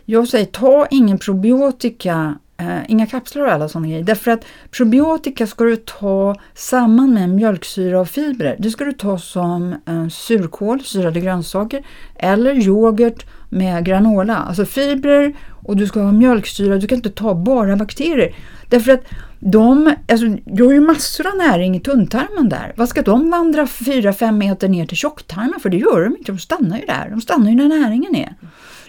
jag 0.06 0.28
säger 0.28 0.46
ta 0.46 0.88
ingen 0.92 1.18
probiotika 1.18 2.38
Eh, 2.58 2.80
inga 2.88 3.06
kapslar 3.06 3.44
och 3.44 3.52
alla 3.52 3.70
sådana 3.70 3.88
grejer. 3.88 4.04
Därför 4.04 4.32
att 4.32 4.46
probiotika 4.72 5.48
ska 5.48 5.64
du 5.64 5.76
ta 5.76 6.36
samman 6.54 7.14
med 7.14 7.30
mjölksyra 7.30 8.00
och 8.00 8.10
fibrer. 8.10 8.56
Det 8.60 8.70
ska 8.70 8.86
du 8.86 8.94
ta 8.94 9.18
som 9.18 9.76
eh, 9.86 10.08
surkål, 10.08 10.82
syrade 10.84 11.20
grönsaker 11.20 11.86
eller 12.16 12.54
yoghurt 12.54 13.26
med 13.50 13.86
granola. 13.86 14.36
Alltså 14.36 14.66
fibrer 14.66 15.34
och 15.64 15.78
du 15.78 15.88
ska 15.88 16.00
ha 16.02 16.12
mjölksyra. 16.12 16.78
Du 16.78 16.88
kan 16.88 16.96
inte 16.96 17.10
ta 17.10 17.36
bara 17.36 17.76
bakterier. 17.76 18.36
Därför 18.70 18.92
att 18.92 19.04
de, 19.40 19.96
alltså, 20.10 20.26
du 20.46 20.64
har 20.64 20.72
ju 20.72 20.82
massor 20.82 21.28
av 21.28 21.38
näring 21.38 21.76
i 21.76 21.80
tunntarmen 21.80 22.50
där. 22.50 22.74
Vad 22.76 22.90
ska 22.90 23.02
de 23.02 23.30
vandra 23.30 23.66
4-5 23.66 24.32
meter 24.32 24.68
ner 24.68 24.86
till 24.86 24.98
tjocktarmen? 24.98 25.60
För 25.62 25.70
det 25.70 25.78
gör 25.78 26.04
de 26.04 26.18
inte, 26.18 26.32
de 26.32 26.40
stannar 26.40 26.78
ju 26.78 26.86
där. 26.86 27.10
De 27.10 27.22
stannar 27.22 27.52
ju 27.52 27.58
där 27.58 27.68
näringen 27.68 28.16
är. 28.16 28.34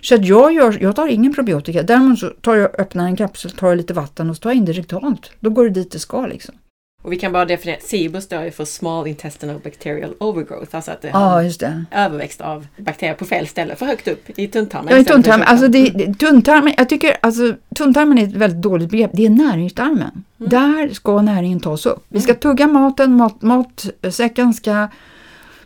Så 0.05 0.15
att 0.15 0.25
jag, 0.25 0.53
gör, 0.55 0.79
jag 0.81 0.97
tar 0.97 1.07
ingen 1.07 1.35
probiotika. 1.35 1.83
Däremot 1.83 2.19
så 2.19 2.31
tar 2.31 2.55
jag, 2.55 2.81
öppnar 2.81 3.05
en 3.05 3.17
kapsel, 3.17 3.51
tar 3.51 3.77
lite 3.77 3.95
vatten 3.95 4.31
och 4.31 4.37
så 4.37 4.41
tar 4.41 4.51
jag 4.51 4.57
in 4.57 4.65
det 4.65 4.73
rektalt. 4.73 5.31
Då 5.41 5.51
går 5.51 5.65
det 5.65 5.71
dit 5.71 5.93
det 5.93 5.99
ska 5.99 6.27
liksom. 6.27 6.55
Och 7.03 7.13
vi 7.13 7.17
kan 7.17 7.33
bara 7.33 7.45
definiera, 7.45 7.81
SIBO 7.81 8.21
står 8.21 8.43
ju 8.43 8.51
för 8.51 8.65
Small 8.65 9.07
Intestinal 9.07 9.59
Bacterial 9.65 10.15
Overgrowth, 10.19 10.77
alltså 10.77 10.91
att 10.91 11.03
det 11.03 11.11
har 11.11 11.43
ja, 11.43 11.51
det. 11.59 11.85
överväxt 11.91 12.41
av 12.41 12.67
bakterier 12.77 13.15
på 13.15 13.25
fel 13.25 13.47
ställe, 13.47 13.77
för 13.77 13.87
högt 13.87 14.09
upp 14.09 14.39
i 14.39 14.49
tunntarmen. 14.49 14.95
Ja, 14.95 14.99
i 14.99 15.05
tunntarmen. 15.05 15.49
Alltså 15.49 15.69
det, 15.69 16.15
tunntarmen, 16.15 16.75
jag 16.77 16.89
tycker 16.89 17.17
alltså 17.23 17.55
tunntarmen 17.75 18.19
är 18.19 18.23
ett 18.23 18.35
väldigt 18.35 18.63
dåligt 18.63 18.91
begrepp. 18.91 19.11
Det 19.15 19.27
är 19.27 19.31
näringstarmen. 19.31 20.25
Mm. 20.39 20.51
Där 20.51 20.95
ska 20.95 21.23
näringen 21.23 21.61
tas 21.61 21.87
upp. 21.87 22.05
Vi 22.09 22.21
ska 22.21 22.33
mm. 22.33 22.41
tugga 22.41 22.67
maten, 22.67 23.17
mat, 23.17 23.43
matsäcken 23.43 24.55
ska 24.55 24.89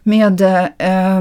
med 0.08 0.40
eh, 0.78 1.20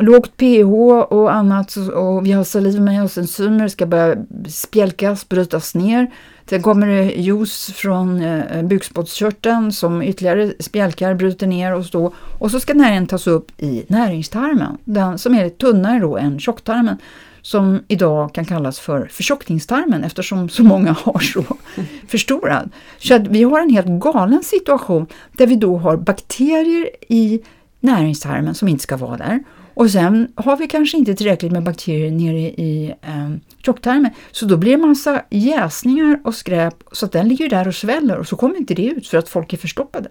lågt 0.00 0.36
pH 0.36 0.72
och 1.10 1.32
annat 1.32 1.76
och 1.76 2.26
vi 2.26 2.32
har 2.32 2.44
saliv 2.44 2.80
med 2.80 3.00
enzymer 3.16 3.68
ska 3.68 3.86
börja 3.86 4.16
spjälkas, 4.48 5.28
brytas 5.28 5.74
ner. 5.74 6.10
Sen 6.50 6.62
kommer 6.62 6.86
det 6.86 7.02
juice 7.02 7.72
från 7.74 8.22
eh, 8.22 8.62
bukspottkörteln 8.62 9.72
som 9.72 10.02
ytterligare 10.02 10.52
spjälkar, 10.60 11.14
bryter 11.14 11.46
ner 11.46 11.74
och 11.74 11.86
så. 11.86 12.14
Och 12.38 12.50
så 12.50 12.60
ska 12.60 12.74
näringen 12.74 13.06
tas 13.06 13.26
upp 13.26 13.62
i 13.62 13.84
näringstarmen, 13.88 14.78
den 14.84 15.18
som 15.18 15.34
är 15.34 15.48
tunnare 15.48 15.98
då 15.98 16.16
än 16.16 16.40
tjocktarmen 16.40 16.96
som 17.42 17.80
idag 17.88 18.34
kan 18.34 18.44
kallas 18.44 18.80
för 18.80 19.08
förtjockningstarmen 19.10 20.04
eftersom 20.04 20.48
så 20.48 20.62
många 20.64 20.92
har 20.92 21.18
så 21.18 21.44
förstorad. 22.08 22.70
Så 22.98 23.14
att 23.14 23.28
vi 23.28 23.42
har 23.42 23.60
en 23.60 23.70
helt 23.70 24.00
galen 24.00 24.42
situation 24.42 25.06
där 25.32 25.46
vi 25.46 25.56
då 25.56 25.76
har 25.76 25.96
bakterier 25.96 26.88
i 27.08 27.40
näringstarmen 27.80 28.54
som 28.54 28.68
inte 28.68 28.82
ska 28.82 28.96
vara 28.96 29.16
där. 29.16 29.44
Och 29.74 29.90
sen 29.90 30.32
har 30.34 30.56
vi 30.56 30.66
kanske 30.66 30.96
inte 30.96 31.14
tillräckligt 31.14 31.52
med 31.52 31.62
bakterier 31.62 32.10
nere 32.10 32.40
i 32.40 32.94
eh, 33.02 33.30
tjocktarmen. 33.64 34.10
Så 34.30 34.46
då 34.46 34.56
blir 34.56 34.70
det 34.70 34.86
massa 34.86 35.22
jäsningar 35.30 36.20
och 36.24 36.34
skräp 36.34 36.74
så 36.92 37.06
att 37.06 37.12
den 37.12 37.28
ligger 37.28 37.48
där 37.48 37.68
och 37.68 37.74
sväller 37.74 38.18
och 38.18 38.26
så 38.26 38.36
kommer 38.36 38.56
inte 38.56 38.74
det 38.74 38.86
ut 38.86 39.08
för 39.08 39.18
att 39.18 39.28
folk 39.28 39.52
är 39.52 39.56
förstoppade. 39.56 40.10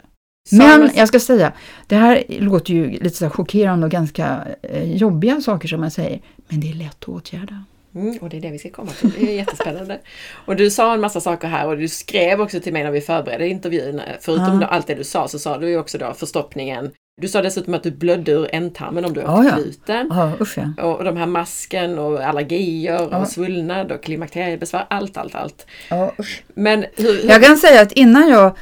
Men 0.52 0.90
jag 0.96 1.08
ska 1.08 1.20
säga, 1.20 1.54
det 1.88 1.96
här 1.96 2.24
låter 2.28 2.74
ju 2.74 2.90
lite 2.90 3.18
så 3.18 3.30
chockerande 3.30 3.86
och 3.86 3.92
ganska 3.92 4.48
eh, 4.62 4.98
jobbiga 4.98 5.42
saker 5.42 5.68
som 5.68 5.84
jag 5.84 5.92
säger, 5.92 6.22
men 6.48 6.60
det 6.60 6.70
är 6.70 6.74
lätt 6.74 7.04
att 7.04 7.10
åtgärda. 7.10 7.64
Mm, 7.96 8.18
och 8.18 8.30
det 8.30 8.38
är 8.38 8.42
det 8.42 8.52
vi 8.52 8.60
ska 8.60 8.70
komma 8.70 8.92
till. 8.92 9.12
Det 9.20 9.32
är 9.32 9.36
jättespännande. 9.36 10.00
och 10.46 10.56
du 10.56 10.70
sa 10.70 10.94
en 10.94 11.02
massa 11.02 11.22
saker 11.22 11.48
här 11.48 11.68
och 11.68 11.78
du 11.78 11.88
skrev 11.88 12.42
också 12.42 12.60
till 12.60 12.74
mig 12.74 12.84
när 12.84 12.92
vi 12.92 13.02
förberedde 13.02 13.48
intervjun. 13.48 14.02
Förutom 14.22 14.62
ja. 14.62 14.68
allt 14.68 14.88
det 14.88 14.96
du 14.96 15.04
sa 15.04 15.28
så 15.28 15.40
sa 15.40 15.58
du 15.58 15.70
ju 15.70 15.78
också 15.78 15.98
då 15.98 16.14
förstoppningen, 16.14 16.92
du 17.22 17.28
sa 17.28 17.42
dessutom 17.42 17.74
att 17.74 17.84
du 17.84 17.92
blödde 17.92 18.32
ur 18.32 18.48
ändtarmen 18.52 19.06
om 19.06 19.14
du 19.14 19.22
har 19.22 19.44
ja, 19.44 19.56
gluten. 19.56 20.08
Ja, 20.10 20.32
usch, 20.42 20.58
ja. 20.58 20.84
Och, 20.84 21.04
de 21.04 21.18
här 21.18 21.26
masken 21.26 22.00
och 22.00 22.20
allergier 22.20 23.08
ja. 23.12 23.18
och 23.18 23.28
svullnad 23.28 23.92
och 23.92 24.04
klimakteriebesvär. 24.04 24.86
Allt, 24.90 25.18
allt, 25.18 25.36
allt. 25.36 25.68
Ja, 25.90 26.14
usch. 26.20 26.44
Men 26.54 26.86
hur, 26.96 27.22
hur... 27.22 27.30
Jag 27.30 27.44
kan 27.44 27.58
säga 27.58 27.82
att 27.82 27.92
innan 27.92 28.30
jag 28.30 28.58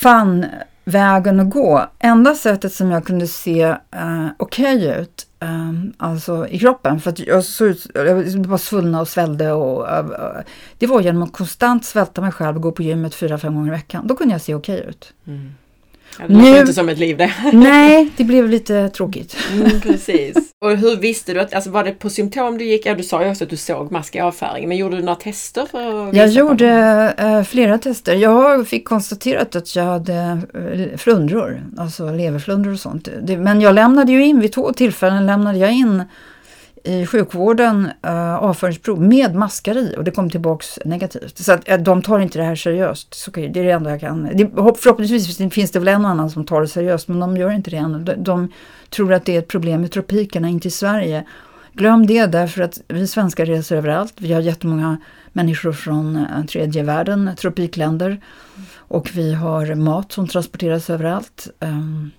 fann 0.00 0.46
vägen 0.84 1.40
att 1.40 1.50
gå, 1.50 1.86
enda 1.98 2.34
sättet 2.34 2.72
som 2.72 2.90
jag 2.90 3.04
kunde 3.04 3.26
se 3.26 3.66
uh, 3.66 4.28
okej 4.36 4.76
okay 4.76 5.00
ut, 5.00 5.26
um, 5.40 5.92
alltså 5.96 6.48
i 6.48 6.58
kroppen, 6.58 7.00
för 7.00 7.10
att 7.10 7.18
jag 7.18 7.44
såg 7.44 7.68
ut, 7.68 7.86
jag 7.94 8.46
var 8.46 8.58
svullna 8.58 9.00
och 9.00 9.08
svällde 9.08 9.52
och 9.52 9.82
uh, 9.82 10.40
det 10.78 10.86
var 10.86 11.00
genom 11.00 11.22
att 11.22 11.32
konstant 11.32 11.84
svälta 11.84 12.20
mig 12.20 12.32
själv 12.32 12.56
och 12.56 12.62
gå 12.62 12.72
på 12.72 12.82
gymmet 12.82 13.14
fyra, 13.14 13.38
fem 13.38 13.54
gånger 13.54 13.68
i 13.68 13.76
veckan. 13.76 14.06
Då 14.06 14.14
kunde 14.14 14.34
jag 14.34 14.40
se 14.40 14.54
okej 14.54 14.78
okay 14.78 14.90
ut. 14.90 15.12
Mm. 15.26 15.54
Det 16.16 16.34
låter 16.34 16.60
inte 16.60 16.72
som 16.72 16.88
ett 16.88 16.98
liv 16.98 17.16
det. 17.16 17.32
nej, 17.52 18.10
det 18.16 18.24
blev 18.24 18.48
lite 18.48 18.88
tråkigt. 18.88 19.36
Mm, 19.52 19.80
precis. 19.80 20.36
Och 20.60 20.70
hur 20.70 20.96
visste 20.96 21.34
du 21.34 21.40
att, 21.40 21.54
alltså 21.54 21.70
var 21.70 21.84
det 21.84 21.92
på 21.92 22.10
symptom 22.10 22.58
du 22.58 22.64
gick? 22.64 22.86
Ja, 22.86 22.94
du 22.94 23.02
sa 23.02 23.24
ju 23.24 23.30
också 23.30 23.44
att 23.44 23.50
du 23.50 23.56
såg 23.56 23.92
mask 23.92 24.16
i 24.16 24.20
avföringen, 24.20 24.68
men 24.68 24.78
gjorde 24.78 24.96
du 24.96 25.02
några 25.02 25.16
tester? 25.16 25.66
för 25.70 26.16
Jag 26.16 26.28
gjorde 26.28 26.68
äh, 27.18 27.42
flera 27.42 27.78
tester. 27.78 28.14
Jag 28.14 28.68
fick 28.68 28.88
konstaterat 28.88 29.56
att 29.56 29.76
jag 29.76 29.84
hade 29.84 30.40
äh, 30.54 30.96
flundror, 30.98 31.62
alltså 31.78 32.10
leverflundror 32.10 32.72
och 32.72 32.80
sånt. 32.80 33.08
Det, 33.22 33.36
men 33.36 33.60
jag 33.60 33.74
lämnade 33.74 34.12
ju 34.12 34.24
in, 34.24 34.40
vid 34.40 34.52
två 34.52 34.72
tillfällen 34.72 35.26
lämnade 35.26 35.58
jag 35.58 35.72
in 35.72 36.04
i 36.88 37.06
sjukvården 37.06 37.90
uh, 38.06 38.34
avföringsprov 38.34 39.00
med 39.00 39.34
maskar 39.34 39.76
i 39.76 39.94
och 39.98 40.04
det 40.04 40.10
kom 40.10 40.30
tillbaks 40.30 40.78
negativt. 40.84 41.38
Så 41.38 41.52
att, 41.52 41.68
uh, 41.68 41.78
de 41.78 42.02
tar 42.02 42.18
inte 42.18 42.38
det 42.38 42.44
här 42.44 42.56
seriöst. 42.56 43.14
Så, 43.14 43.30
okay, 43.30 43.48
det 43.48 43.60
är 43.60 43.64
det 43.64 43.70
enda 43.70 43.90
jag 43.90 44.00
kan... 44.00 44.30
Det, 44.34 44.50
förhoppningsvis 44.54 45.52
finns 45.54 45.70
det 45.70 45.78
väl 45.78 45.88
en 45.88 46.04
och 46.04 46.10
annan 46.10 46.30
som 46.30 46.44
tar 46.44 46.60
det 46.60 46.68
seriöst 46.68 47.08
men 47.08 47.20
de 47.20 47.36
gör 47.36 47.50
inte 47.50 47.70
det 47.70 47.76
än. 47.76 48.04
De, 48.04 48.14
de 48.24 48.52
tror 48.90 49.12
att 49.12 49.24
det 49.24 49.34
är 49.34 49.38
ett 49.38 49.48
problem 49.48 49.84
i 49.84 49.88
tropikerna, 49.88 50.48
inte 50.48 50.68
i 50.68 50.70
Sverige. 50.70 51.24
Glöm 51.72 52.06
det 52.06 52.26
därför 52.26 52.62
att 52.62 52.80
vi 52.88 53.06
svenskar 53.06 53.46
reser 53.46 53.76
överallt. 53.76 54.14
Vi 54.16 54.32
har 54.32 54.40
jättemånga 54.40 54.98
människor 55.32 55.72
från 55.72 56.16
eh, 56.16 56.44
tredje 56.44 56.82
världen, 56.82 57.30
tropikländer. 57.38 58.20
Och 58.76 59.10
vi 59.14 59.34
har 59.34 59.74
mat 59.74 60.12
som 60.12 60.28
transporteras 60.28 60.90
överallt. 60.90 61.48
Um, 61.60 62.10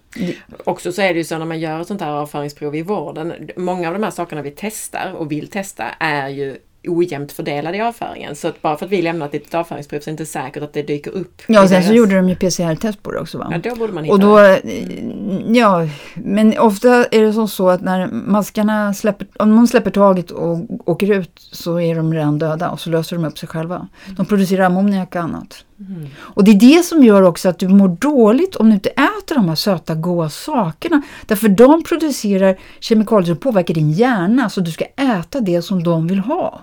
Också 0.63 0.91
så 0.91 1.01
är 1.01 1.13
det 1.13 1.17
ju 1.17 1.23
så 1.23 1.37
när 1.37 1.45
man 1.45 1.59
gör 1.59 1.81
ett 1.81 1.87
sånt 1.87 2.01
här 2.01 2.11
avföringsprov 2.11 2.75
i 2.75 2.81
vården. 2.81 3.33
Många 3.55 3.87
av 3.87 3.93
de 3.93 4.03
här 4.03 4.11
sakerna 4.11 4.41
vi 4.41 4.53
testar 4.55 5.13
och 5.13 5.31
vill 5.31 5.47
testa 5.47 5.83
är 5.99 6.29
ju 6.29 6.57
ojämnt 6.87 7.31
fördelade 7.31 7.77
i 7.77 7.81
avföringen. 7.81 8.35
Så 8.35 8.47
att 8.47 8.61
bara 8.61 8.77
för 8.77 8.85
att 8.85 8.91
vi 8.91 9.01
lämnar 9.01 9.25
ett 9.25 9.33
litet 9.33 9.53
avföringsprov 9.53 9.99
så 9.99 10.03
är 10.03 10.05
det 10.05 10.11
inte 10.11 10.25
säkert 10.25 10.63
att 10.63 10.73
det 10.73 10.81
dyker 10.81 11.11
upp. 11.11 11.41
Ja, 11.47 11.67
sen 11.67 11.83
så 11.83 11.93
gjorde 11.93 12.15
de 12.15 12.29
ju 12.29 12.35
PCR-test 12.35 13.03
på 13.03 13.11
det 13.11 13.19
också 13.19 13.37
va? 13.37 13.47
Ja, 13.51 13.69
då 13.69 13.75
borde 13.75 13.93
man 13.93 14.03
hitta 14.03 14.13
Och 14.13 14.19
då, 14.19 14.37
mm. 14.37 15.55
ja, 15.55 15.87
men 16.15 16.59
ofta 16.59 17.05
är 17.05 17.21
det 17.21 17.33
som 17.33 17.47
så 17.47 17.69
att 17.69 17.81
när 17.81 18.07
maskarna 18.11 18.93
släpper, 18.93 19.27
om 19.39 19.55
de 19.55 19.67
släpper 19.67 19.91
taget 19.91 20.31
och 20.31 20.59
åker 20.85 21.11
ut 21.11 21.31
så 21.35 21.79
är 21.79 21.95
de 21.95 22.13
redan 22.13 22.39
döda 22.39 22.69
och 22.69 22.79
så 22.79 22.89
löser 22.89 23.15
de 23.15 23.25
upp 23.25 23.37
sig 23.37 23.49
själva. 23.49 23.87
De 24.17 24.25
producerar 24.25 24.65
ammoniak 24.65 25.15
och 25.15 25.21
annat. 25.21 25.65
Mm. 25.79 26.07
Och 26.17 26.43
det 26.43 26.51
är 26.51 26.59
det 26.59 26.83
som 26.85 27.03
gör 27.03 27.21
också 27.21 27.49
att 27.49 27.59
du 27.59 27.67
mår 27.67 27.87
dåligt 27.87 28.55
om 28.55 28.67
du 28.67 28.73
inte 28.73 28.89
äter 28.89 29.35
de 29.35 29.49
här 29.49 29.55
söta 29.55 29.95
goda 29.95 30.29
sakerna. 30.29 31.01
Därför 31.25 31.49
de 31.49 31.83
producerar 31.83 32.59
kemikalier 32.79 33.27
som 33.27 33.37
påverkar 33.37 33.73
din 33.73 33.91
hjärna 33.91 34.49
så 34.49 34.61
du 34.61 34.71
ska 34.71 34.85
äta 34.85 35.39
det 35.39 35.61
som 35.61 35.83
de 35.83 36.07
vill 36.07 36.19
ha. 36.19 36.61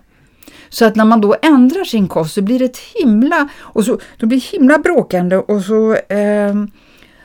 Så 0.68 0.84
att 0.84 0.96
när 0.96 1.04
man 1.04 1.20
då 1.20 1.36
ändrar 1.42 1.84
sin 1.84 2.08
kost 2.08 2.34
så 2.34 2.42
blir 2.42 2.58
det 2.58 2.64
ett 2.64 2.78
himla, 2.78 3.48
och 3.58 3.84
så, 3.84 3.98
då 4.18 4.26
blir 4.26 4.38
det 4.38 4.58
himla 4.58 4.78
bråkande 4.78 5.36
och 5.36 5.62
så, 5.62 5.94
eh, 5.94 6.54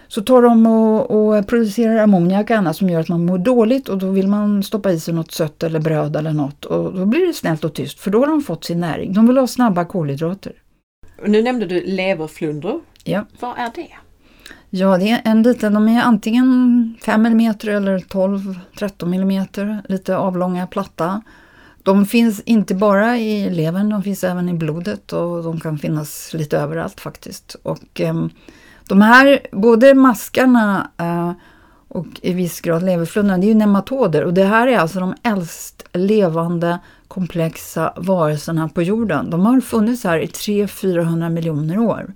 så 0.07 0.21
tar 0.21 0.41
de 0.41 0.65
och, 0.65 1.11
och 1.11 1.47
producerar 1.47 1.97
ammoniak 1.97 2.49
och 2.49 2.57
annat 2.57 2.75
som 2.75 2.89
gör 2.89 2.99
att 2.99 3.09
man 3.09 3.25
mår 3.25 3.37
dåligt 3.37 3.89
och 3.89 3.97
då 3.97 4.09
vill 4.09 4.27
man 4.27 4.63
stoppa 4.63 4.91
i 4.91 4.99
sig 4.99 5.13
något 5.13 5.31
sött 5.31 5.63
eller 5.63 5.79
bröd 5.79 6.15
eller 6.15 6.33
något 6.33 6.65
och 6.65 6.93
då 6.93 7.05
blir 7.05 7.27
det 7.27 7.33
snällt 7.33 7.63
och 7.63 7.73
tyst 7.73 7.99
för 7.99 8.11
då 8.11 8.19
har 8.19 8.27
de 8.27 8.41
fått 8.41 8.63
sin 8.63 8.79
näring. 8.79 9.13
De 9.13 9.27
vill 9.27 9.37
ha 9.37 9.47
snabba 9.47 9.85
kolhydrater. 9.85 10.53
Nu 11.25 11.41
nämnde 11.41 11.65
du 11.65 11.83
leverflundror. 11.85 12.81
Ja. 13.03 13.25
Vad 13.39 13.57
är 13.57 13.71
det? 13.75 13.87
Ja, 14.69 14.97
det 14.97 15.09
är 15.09 15.21
en 15.25 15.43
liten, 15.43 15.73
de 15.73 15.87
är 15.87 16.01
antingen 16.01 16.97
5 17.05 17.25
mm 17.25 17.53
eller 17.63 17.97
12-13 17.99 19.15
mm, 19.15 19.81
lite 19.89 20.17
avlånga, 20.17 20.67
platta. 20.67 21.21
De 21.83 22.05
finns 22.05 22.41
inte 22.45 22.75
bara 22.75 23.17
i 23.17 23.49
levern, 23.49 23.89
de 23.89 24.03
finns 24.03 24.23
även 24.23 24.49
i 24.49 24.53
blodet 24.53 25.13
och 25.13 25.43
de 25.43 25.59
kan 25.59 25.77
finnas 25.77 26.33
lite 26.33 26.57
överallt 26.57 26.99
faktiskt. 26.99 27.55
Och 27.63 28.01
eh, 28.01 28.25
de 28.87 29.01
här, 29.01 29.39
både 29.51 29.93
maskarna 29.93 30.91
eh, 30.97 31.31
och 31.87 32.07
i 32.21 32.33
viss 32.33 32.61
grad 32.61 32.83
leverflundran, 32.83 33.41
det 33.41 33.45
är 33.45 33.49
ju 33.49 33.53
nematoder 33.53 34.23
och 34.23 34.33
det 34.33 34.43
här 34.43 34.67
är 34.67 34.77
alltså 34.77 34.99
de 34.99 35.15
äldst 35.23 35.87
levande 35.93 36.79
komplexa 37.11 37.93
varelserna 37.97 38.69
på 38.69 38.81
jorden. 38.81 39.29
De 39.29 39.45
har 39.45 39.61
funnits 39.61 40.03
här 40.03 40.19
i 40.19 40.25
300-400 40.25 41.29
miljoner 41.29 41.79
år. 41.79 42.13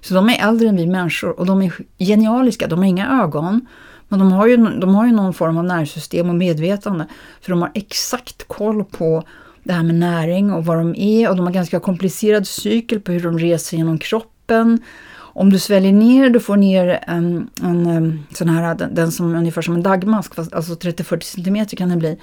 Så 0.00 0.14
de 0.14 0.28
är 0.28 0.48
äldre 0.48 0.68
än 0.68 0.76
vi 0.76 0.86
människor 0.86 1.40
och 1.40 1.46
de 1.46 1.62
är 1.62 1.72
genialiska, 1.98 2.66
de 2.66 2.78
har 2.78 2.86
inga 2.86 3.22
ögon. 3.22 3.66
Men 4.08 4.18
de 4.18 4.32
har, 4.32 4.46
ju, 4.46 4.56
de 4.56 4.94
har 4.94 5.06
ju 5.06 5.12
någon 5.12 5.34
form 5.34 5.58
av 5.58 5.64
nervsystem 5.64 6.28
och 6.28 6.34
medvetande. 6.34 7.06
För 7.40 7.50
de 7.50 7.62
har 7.62 7.70
exakt 7.74 8.48
koll 8.48 8.84
på 8.84 9.22
det 9.62 9.72
här 9.72 9.82
med 9.82 9.94
näring 9.94 10.52
och 10.52 10.64
vad 10.64 10.78
de 10.78 10.94
är 10.96 11.30
och 11.30 11.36
de 11.36 11.46
har 11.46 11.52
ganska 11.52 11.80
komplicerad 11.80 12.46
cykel 12.46 13.00
på 13.00 13.12
hur 13.12 13.20
de 13.20 13.38
reser 13.38 13.76
genom 13.76 13.98
kroppen. 13.98 14.82
Om 15.16 15.50
du 15.52 15.58
sväljer 15.58 15.92
ner, 15.92 16.30
du 16.30 16.40
får 16.40 16.56
ner 16.56 17.04
en, 17.06 17.50
en, 17.62 18.26
sån 18.34 18.48
här, 18.48 18.74
den, 18.74 18.94
den 18.94 19.12
som 19.12 19.34
ungefär 19.34 19.62
som 19.62 19.74
en 19.74 19.82
dagmask, 19.82 20.34
fast, 20.34 20.52
alltså 20.52 20.72
30-40 20.72 21.20
cm 21.20 21.66
kan 21.66 21.88
det 21.88 21.96
bli. 21.96 22.18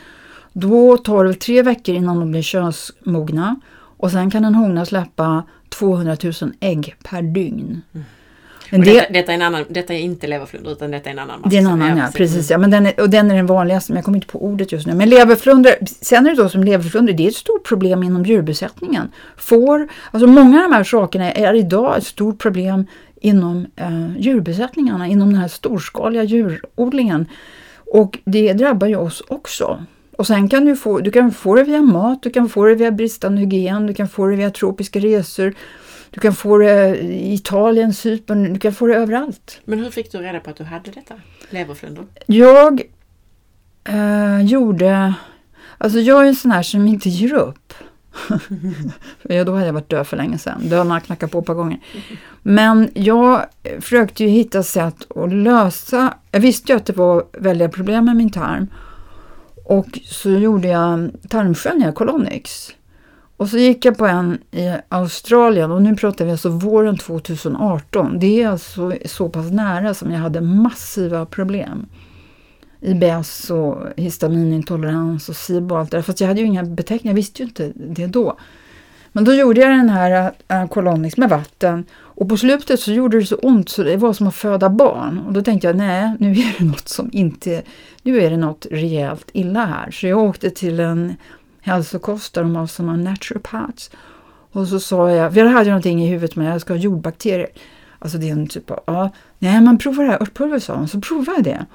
Då 0.57 0.97
tar 0.97 1.25
det 1.25 1.33
tre 1.33 1.61
veckor 1.61 1.95
innan 1.95 2.19
de 2.19 2.31
blir 2.31 2.41
könsmogna 2.41 3.55
och 3.97 4.11
sen 4.11 4.31
kan 4.31 4.45
en 4.45 4.55
hona 4.55 4.85
släppa 4.85 5.43
200 5.69 6.17
000 6.23 6.33
ägg 6.59 6.95
per 7.03 7.21
dygn. 7.21 7.81
Mm. 7.93 8.05
Men 8.71 8.81
det, 8.81 8.93
detta, 8.93 9.13
detta, 9.13 9.31
är 9.31 9.35
en 9.35 9.41
annan, 9.41 9.65
detta 9.69 9.93
är 9.93 9.99
inte 9.99 10.27
leverflundra 10.27 10.71
utan 10.71 10.91
detta 10.91 11.09
är 11.09 11.13
en 11.13 11.19
annan 11.19 11.41
mask. 11.41 11.51
Det 11.51 11.57
är 11.57 11.61
en 11.61 11.67
annan, 11.67 11.97
ja. 11.97 12.07
Precis, 12.13 12.49
ja. 12.49 12.57
Men 12.57 12.71
den 12.71 12.85
är, 12.85 13.01
och 13.01 13.09
den 13.09 13.31
är 13.31 13.35
den 13.35 13.45
vanligaste, 13.45 13.91
men 13.91 13.97
jag 13.97 14.05
kommer 14.05 14.17
inte 14.17 14.27
på 14.27 14.45
ordet 14.45 14.71
just 14.71 14.87
nu. 14.87 14.93
Men 14.93 15.09
leverflundra, 15.09 15.71
sen 16.01 16.25
är 16.25 16.29
det 16.29 16.43
då 16.43 16.49
som 16.49 16.63
leverflundra, 16.63 17.13
det 17.13 17.23
är 17.23 17.27
ett 17.27 17.35
stort 17.35 17.67
problem 17.67 18.03
inom 18.03 18.23
djurbesättningen. 18.23 19.11
Får, 19.37 19.87
alltså 20.11 20.27
många 20.27 20.63
av 20.63 20.69
de 20.69 20.75
här 20.75 20.83
sakerna 20.83 21.31
är 21.31 21.53
idag 21.53 21.97
ett 21.97 22.05
stort 22.05 22.39
problem 22.39 22.85
inom 23.21 23.67
eh, 23.75 24.17
djurbesättningarna, 24.17 25.07
inom 25.07 25.31
den 25.31 25.41
här 25.41 25.47
storskaliga 25.47 26.23
djurodlingen. 26.23 27.27
Och 27.93 28.19
det 28.25 28.53
drabbar 28.53 28.87
ju 28.87 28.95
oss 28.95 29.23
också. 29.27 29.85
Och 30.17 30.27
sen 30.27 30.49
kan 30.49 30.65
du 30.65 30.75
få, 30.75 30.99
du 30.99 31.11
kan 31.11 31.31
få 31.31 31.55
det 31.55 31.63
via 31.63 31.81
mat, 31.81 32.23
du 32.23 32.29
kan 32.29 32.49
få 32.49 32.65
det 32.65 32.75
via 32.75 32.91
bristande 32.91 33.41
hygien, 33.41 33.87
du 33.87 33.93
kan 33.93 34.07
få 34.07 34.27
det 34.27 34.35
via 34.35 34.49
tropiska 34.49 34.99
resor. 34.99 35.53
Du 36.09 36.19
kan 36.21 36.33
få 36.33 36.57
det 36.57 36.97
i 36.97 37.33
Italien, 37.33 37.93
Cypern, 37.93 38.53
du 38.53 38.59
kan 38.59 38.73
få 38.73 38.87
det 38.87 38.95
överallt. 38.95 39.61
Men 39.65 39.79
hur 39.79 39.89
fick 39.89 40.11
du 40.11 40.17
reda 40.17 40.39
på 40.39 40.49
att 40.49 40.55
du 40.55 40.63
hade 40.63 40.91
detta? 40.91 41.13
Leverflundor? 41.49 42.05
Jag 42.25 42.81
eh, 43.83 44.41
gjorde... 44.41 45.13
Alltså 45.77 45.99
jag 45.99 46.23
är 46.23 46.27
en 46.27 46.35
sån 46.35 46.51
här 46.51 46.63
som 46.63 46.87
inte 46.87 47.09
ger 47.09 47.33
upp. 47.33 47.73
ja, 49.21 49.43
då 49.43 49.53
hade 49.53 49.65
jag 49.65 49.73
varit 49.73 49.89
död 49.89 50.07
för 50.07 50.17
länge 50.17 50.37
sedan. 50.37 50.69
Döden 50.69 50.91
har 50.91 50.99
knackat 50.99 51.31
på 51.31 51.39
ett 51.39 51.45
par 51.45 51.53
gånger. 51.53 51.79
Men 52.41 52.89
jag 52.93 53.45
försökte 53.79 54.23
ju 54.23 54.29
hitta 54.29 54.63
sätt 54.63 55.11
att 55.15 55.33
lösa... 55.33 56.13
Jag 56.31 56.39
visste 56.39 56.71
ju 56.71 56.77
att 56.77 56.85
det 56.85 56.93
var 56.93 57.25
väldiga 57.33 57.69
problem 57.69 58.05
med 58.05 58.15
min 58.15 58.31
tarm. 58.31 58.67
Och 59.65 59.99
så 60.05 60.29
gjorde 60.29 60.67
jag 60.67 61.11
tarmsköljningar, 61.29 61.91
Colonics 61.91 62.73
Och 63.37 63.49
så 63.49 63.57
gick 63.57 63.85
jag 63.85 63.97
på 63.97 64.05
en 64.05 64.37
i 64.51 64.73
Australien 64.89 65.71
och 65.71 65.81
nu 65.81 65.95
pratar 65.95 66.25
vi 66.25 66.31
alltså 66.31 66.49
våren 66.49 66.97
2018. 66.97 68.19
Det 68.19 68.43
är 68.43 68.47
alltså 68.47 68.93
så 69.05 69.29
pass 69.29 69.51
nära 69.51 69.93
som 69.93 70.11
jag 70.11 70.19
hade 70.19 70.41
massiva 70.41 71.25
problem. 71.25 71.85
IBS 72.81 73.49
och 73.49 73.77
histaminintolerans 73.97 75.29
och 75.29 75.35
SIBO 75.35 75.75
och 75.75 75.79
allt 75.79 75.91
det 75.91 75.97
där. 75.97 76.01
Fast 76.01 76.21
jag 76.21 76.27
hade 76.27 76.41
ju 76.41 76.47
inga 76.47 76.63
beteckningar, 76.63 77.11
jag 77.11 77.15
visste 77.15 77.41
ju 77.41 77.47
inte 77.47 77.71
det 77.75 78.07
då. 78.07 78.37
Men 79.15 79.23
då 79.23 79.33
gjorde 79.33 79.61
jag 79.61 79.69
den 79.69 79.89
här 79.89 80.31
äh, 80.47 81.09
med 81.17 81.29
vatten 81.29 81.85
och 81.93 82.29
på 82.29 82.37
slutet 82.37 82.79
så 82.79 82.91
gjorde 82.91 83.19
det 83.19 83.25
så 83.25 83.35
ont 83.35 83.69
så 83.69 83.83
det 83.83 83.97
var 83.97 84.13
som 84.13 84.27
att 84.27 84.35
föda 84.35 84.69
barn. 84.69 85.19
Och 85.27 85.33
då 85.33 85.41
tänkte 85.41 85.67
jag, 85.67 85.75
nej, 85.75 86.15
nu 86.19 86.31
är 86.31 86.55
det 86.57 86.65
något 86.65 86.87
som 86.87 87.09
inte, 87.13 87.61
nu 88.03 88.21
är 88.21 88.29
det 88.29 88.37
något 88.37 88.67
rejält 88.71 89.29
illa 89.33 89.65
här. 89.65 89.91
Så 89.91 90.07
jag 90.07 90.19
åkte 90.19 90.49
till 90.49 90.79
en 90.79 91.15
hälsokost 91.61 92.33
där 92.33 92.41
de 92.41 92.55
har 92.55 92.67
sådana 92.67 92.95
naturopaths. 92.95 93.91
Och 94.51 94.67
så 94.67 94.79
sa 94.79 95.11
jag, 95.11 95.33
för 95.33 95.39
jag 95.39 95.49
hade 95.49 95.69
någonting 95.69 96.03
i 96.03 96.07
huvudet 96.07 96.35
med 96.35 96.53
jag 96.53 96.61
ska 96.61 96.73
ha 96.73 96.79
jordbakterier. 96.79 97.47
Alltså 97.99 98.17
det 98.17 98.29
är 98.29 98.31
en 98.31 98.47
typ 98.47 98.71
av, 98.71 98.83
ja, 98.85 99.09
nej 99.39 99.61
men 99.61 99.77
prova 99.77 100.03
det 100.03 100.09
här 100.09 100.21
örtpulver 100.21 100.59
sa 100.59 100.75
hon, 100.75 100.87
så 100.87 101.01
provade 101.01 101.31
jag 101.35 101.43
det. 101.43 101.65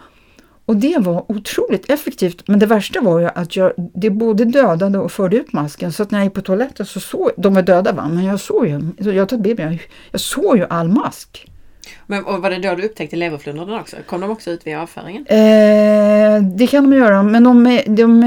Och 0.70 0.76
det 0.76 0.98
var 0.98 1.32
otroligt 1.32 1.90
effektivt, 1.90 2.48
men 2.48 2.58
det 2.58 2.66
värsta 2.66 3.00
var 3.00 3.20
ju 3.20 3.26
att 3.26 3.56
jag, 3.56 3.72
det 3.94 4.10
både 4.10 4.44
dödade 4.44 4.98
och 4.98 5.12
förde 5.12 5.36
ut 5.36 5.52
masken. 5.52 5.92
Så 5.92 6.02
att 6.02 6.10
när 6.10 6.18
jag 6.18 6.24
gick 6.24 6.34
på 6.34 6.40
toaletten 6.40 6.86
så 6.86 7.00
såg 7.00 7.30
de 7.36 7.54
var 7.54 7.62
döda 7.62 7.92
va, 7.92 8.08
men 8.08 8.24
jag 8.24 8.40
såg 8.40 8.66
ju, 8.66 8.92
jag 9.12 9.28
tar 9.28 9.36
bild, 9.36 9.60
jag, 9.60 9.78
jag 10.10 10.20
såg 10.20 10.56
ju 10.56 10.66
all 10.70 10.88
mask. 10.88 11.50
Men 12.06 12.24
och 12.24 12.42
var 12.42 12.50
det 12.50 12.58
då 12.58 12.74
du 12.74 12.82
upptäckte 12.82 13.16
leverflundrorna 13.16 13.80
också? 13.80 13.96
Kom 14.06 14.20
de 14.20 14.30
också 14.30 14.50
ut 14.50 14.66
via 14.66 14.82
avföringen? 14.82 15.26
Eh, 15.26 16.42
det 16.56 16.66
kan 16.66 16.90
de 16.90 16.96
göra, 16.96 17.22
men 17.22 17.44
de, 17.44 17.82
de, 17.86 18.22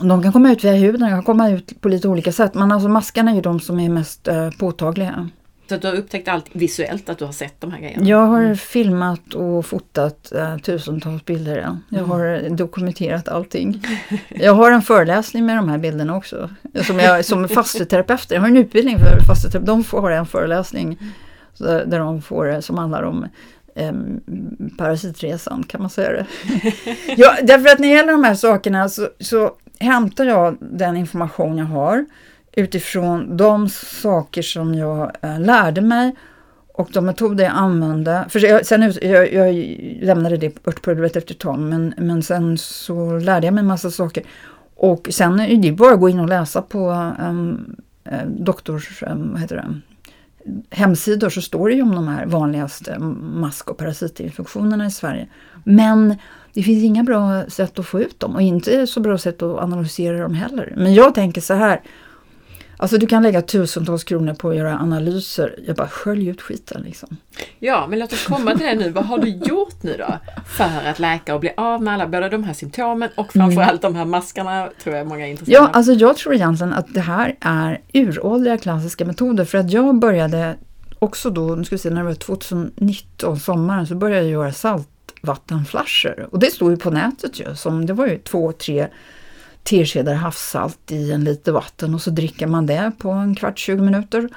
de 0.00 0.22
kan 0.22 0.32
komma 0.32 0.52
ut 0.52 0.64
via 0.64 0.72
huden, 0.72 1.00
de 1.00 1.08
kan 1.08 1.22
komma 1.22 1.50
ut 1.50 1.80
på 1.80 1.88
lite 1.88 2.08
olika 2.08 2.32
sätt. 2.32 2.54
Men 2.54 2.72
alltså 2.72 2.88
maskarna 2.88 3.30
är 3.30 3.34
ju 3.34 3.40
de 3.40 3.60
som 3.60 3.80
är 3.80 3.88
mest 3.88 4.28
eh, 4.28 4.50
påtagliga. 4.50 5.28
Så 5.70 5.74
att 5.74 5.82
du 5.82 5.88
har 5.88 5.94
upptäckt 5.94 6.28
allt 6.28 6.46
visuellt, 6.52 7.08
att 7.08 7.18
du 7.18 7.24
har 7.24 7.32
sett 7.32 7.60
de 7.60 7.72
här 7.72 7.80
grejerna? 7.80 8.06
Jag 8.06 8.26
har 8.26 8.40
mm. 8.40 8.56
filmat 8.56 9.34
och 9.34 9.66
fotat 9.66 10.32
eh, 10.32 10.56
tusentals 10.56 11.24
bilder. 11.24 11.56
Ja. 11.56 11.78
Jag 11.88 11.98
mm. 11.98 12.10
har 12.10 12.56
dokumenterat 12.56 13.28
allting. 13.28 13.86
Jag 14.28 14.54
har 14.54 14.70
en 14.70 14.82
föreläsning 14.82 15.46
med 15.46 15.56
de 15.56 15.68
här 15.68 15.78
bilderna 15.78 16.16
också. 16.16 16.50
Som, 16.86 16.98
jag, 16.98 17.24
som 17.24 17.48
fasteterapeut, 17.48 18.30
jag 18.30 18.40
har 18.40 18.48
en 18.48 18.56
utbildning 18.56 18.98
för 18.98 19.20
fasteterapeut. 19.26 19.66
De 19.66 19.84
får 19.84 20.10
en 20.10 20.26
föreläsning 20.26 20.98
där 21.58 21.98
de 21.98 22.22
får, 22.22 22.60
som 22.60 22.78
handlar 22.78 23.02
om 23.02 23.26
eh, 23.74 23.92
parasitresan, 24.78 25.62
kan 25.62 25.80
man 25.80 25.90
säga 25.90 26.12
det? 26.12 26.26
ja, 27.16 27.36
därför 27.42 27.68
att 27.68 27.78
när 27.78 27.88
det 27.88 27.94
gäller 27.94 28.12
de 28.12 28.24
här 28.24 28.34
sakerna 28.34 28.88
så, 28.88 29.08
så 29.20 29.50
hämtar 29.80 30.24
jag 30.24 30.56
den 30.60 30.96
information 30.96 31.58
jag 31.58 31.66
har 31.66 32.06
utifrån 32.52 33.36
de 33.36 33.68
saker 33.68 34.42
som 34.42 34.74
jag 34.74 35.12
eh, 35.20 35.40
lärde 35.40 35.80
mig 35.80 36.16
och 36.74 36.88
de 36.92 37.06
metoder 37.06 37.44
jag 37.44 37.52
använde. 37.52 38.24
För 38.28 38.44
jag, 38.44 38.66
sen, 38.66 38.92
jag, 39.02 39.32
jag 39.32 39.54
lämnade 40.02 40.36
det 40.36 40.66
örtpulvret 40.66 41.16
efter 41.16 41.34
ett 41.34 41.40
tag, 41.40 41.58
men, 41.58 41.94
men 41.96 42.22
sen 42.22 42.58
så 42.58 43.18
lärde 43.18 43.46
jag 43.46 43.54
mig 43.54 43.62
en 43.62 43.66
massa 43.66 43.90
saker. 43.90 44.24
Och 44.74 45.08
sen 45.10 45.40
är 45.40 45.56
det 45.56 45.72
bara 45.72 45.94
att 45.94 46.00
gå 46.00 46.08
in 46.08 46.20
och 46.20 46.28
läsa 46.28 46.62
på 46.62 47.12
um, 47.20 47.76
doktors, 48.26 49.02
um, 49.02 49.32
vad 49.32 49.40
heter 49.40 49.56
det, 49.56 49.80
hemsidor 50.70 51.30
så 51.30 51.42
står 51.42 51.68
det 51.68 51.74
ju 51.74 51.82
om 51.82 51.94
de 51.94 52.08
här 52.08 52.26
vanligaste 52.26 52.98
mask 52.98 53.70
och 53.70 53.78
parasitinfektionerna 53.78 54.86
i 54.86 54.90
Sverige. 54.90 55.28
Men 55.64 56.14
det 56.52 56.62
finns 56.62 56.84
inga 56.84 57.02
bra 57.02 57.44
sätt 57.48 57.78
att 57.78 57.86
få 57.86 58.00
ut 58.00 58.20
dem 58.20 58.34
och 58.34 58.42
inte 58.42 58.86
så 58.86 59.00
bra 59.00 59.18
sätt 59.18 59.42
att 59.42 59.58
analysera 59.58 60.18
dem 60.18 60.34
heller. 60.34 60.74
Men 60.76 60.94
jag 60.94 61.14
tänker 61.14 61.40
så 61.40 61.54
här 61.54 61.80
Alltså 62.80 62.98
du 62.98 63.06
kan 63.06 63.22
lägga 63.22 63.42
tusentals 63.42 64.04
kronor 64.04 64.34
på 64.34 64.50
att 64.50 64.56
göra 64.56 64.78
analyser. 64.78 65.54
Jag 65.66 65.76
bara 65.76 65.88
skölj 65.88 66.28
ut 66.28 66.42
skiten 66.42 66.82
liksom. 66.82 67.16
Ja, 67.58 67.86
men 67.86 67.98
låt 67.98 68.12
oss 68.12 68.26
komma 68.26 68.56
till 68.56 68.66
det 68.66 68.74
nu. 68.74 68.90
Vad 68.90 69.04
har 69.04 69.18
du 69.18 69.28
gjort 69.28 69.82
nu 69.82 69.96
då 69.98 70.18
för 70.46 70.88
att 70.90 70.98
läka 70.98 71.34
och 71.34 71.40
bli 71.40 71.52
av 71.56 71.82
med 71.82 71.94
alla, 71.94 72.06
både 72.06 72.28
de 72.28 72.44
här 72.44 72.54
symptomen 72.54 73.08
och 73.14 73.32
framförallt 73.32 73.84
mm. 73.84 73.92
de 73.92 73.98
här 73.98 74.04
maskarna 74.04 74.68
tror 74.82 74.96
jag 74.96 75.06
många 75.06 75.26
är 75.26 75.30
intresserade 75.30 75.64
Ja, 75.64 75.70
alltså 75.72 75.92
jag 75.92 76.16
tror 76.16 76.34
egentligen 76.34 76.72
att 76.72 76.94
det 76.94 77.00
här 77.00 77.36
är 77.40 77.80
uråldriga 77.92 78.58
klassiska 78.58 79.04
metoder 79.04 79.44
för 79.44 79.58
att 79.58 79.70
jag 79.70 79.98
började 79.98 80.56
också 80.98 81.30
då, 81.30 81.54
nu 81.54 81.64
ska 81.64 81.74
vi 81.74 81.78
se, 81.78 81.90
när 81.90 82.00
det 82.00 82.08
var 82.08 82.14
2019, 82.14 83.40
sommaren, 83.40 83.86
så 83.86 83.94
började 83.94 84.22
jag 84.22 84.30
göra 84.30 84.52
saltvattenflasher. 84.52 86.28
Och 86.30 86.38
det 86.38 86.50
stod 86.50 86.70
ju 86.70 86.76
på 86.76 86.90
nätet 86.90 87.40
ju, 87.40 87.54
som 87.54 87.86
det 87.86 87.92
var 87.92 88.06
ju 88.06 88.18
två, 88.18 88.52
tre 88.52 88.88
teskedar 89.62 90.14
havssalt 90.14 90.92
i 90.92 91.12
en 91.12 91.24
liter 91.24 91.52
vatten 91.52 91.94
och 91.94 92.02
så 92.02 92.10
dricker 92.10 92.46
man 92.46 92.66
det 92.66 92.92
på 92.98 93.10
en 93.10 93.34
kvart, 93.34 93.58
20 93.58 93.82
minuter. 93.82 94.28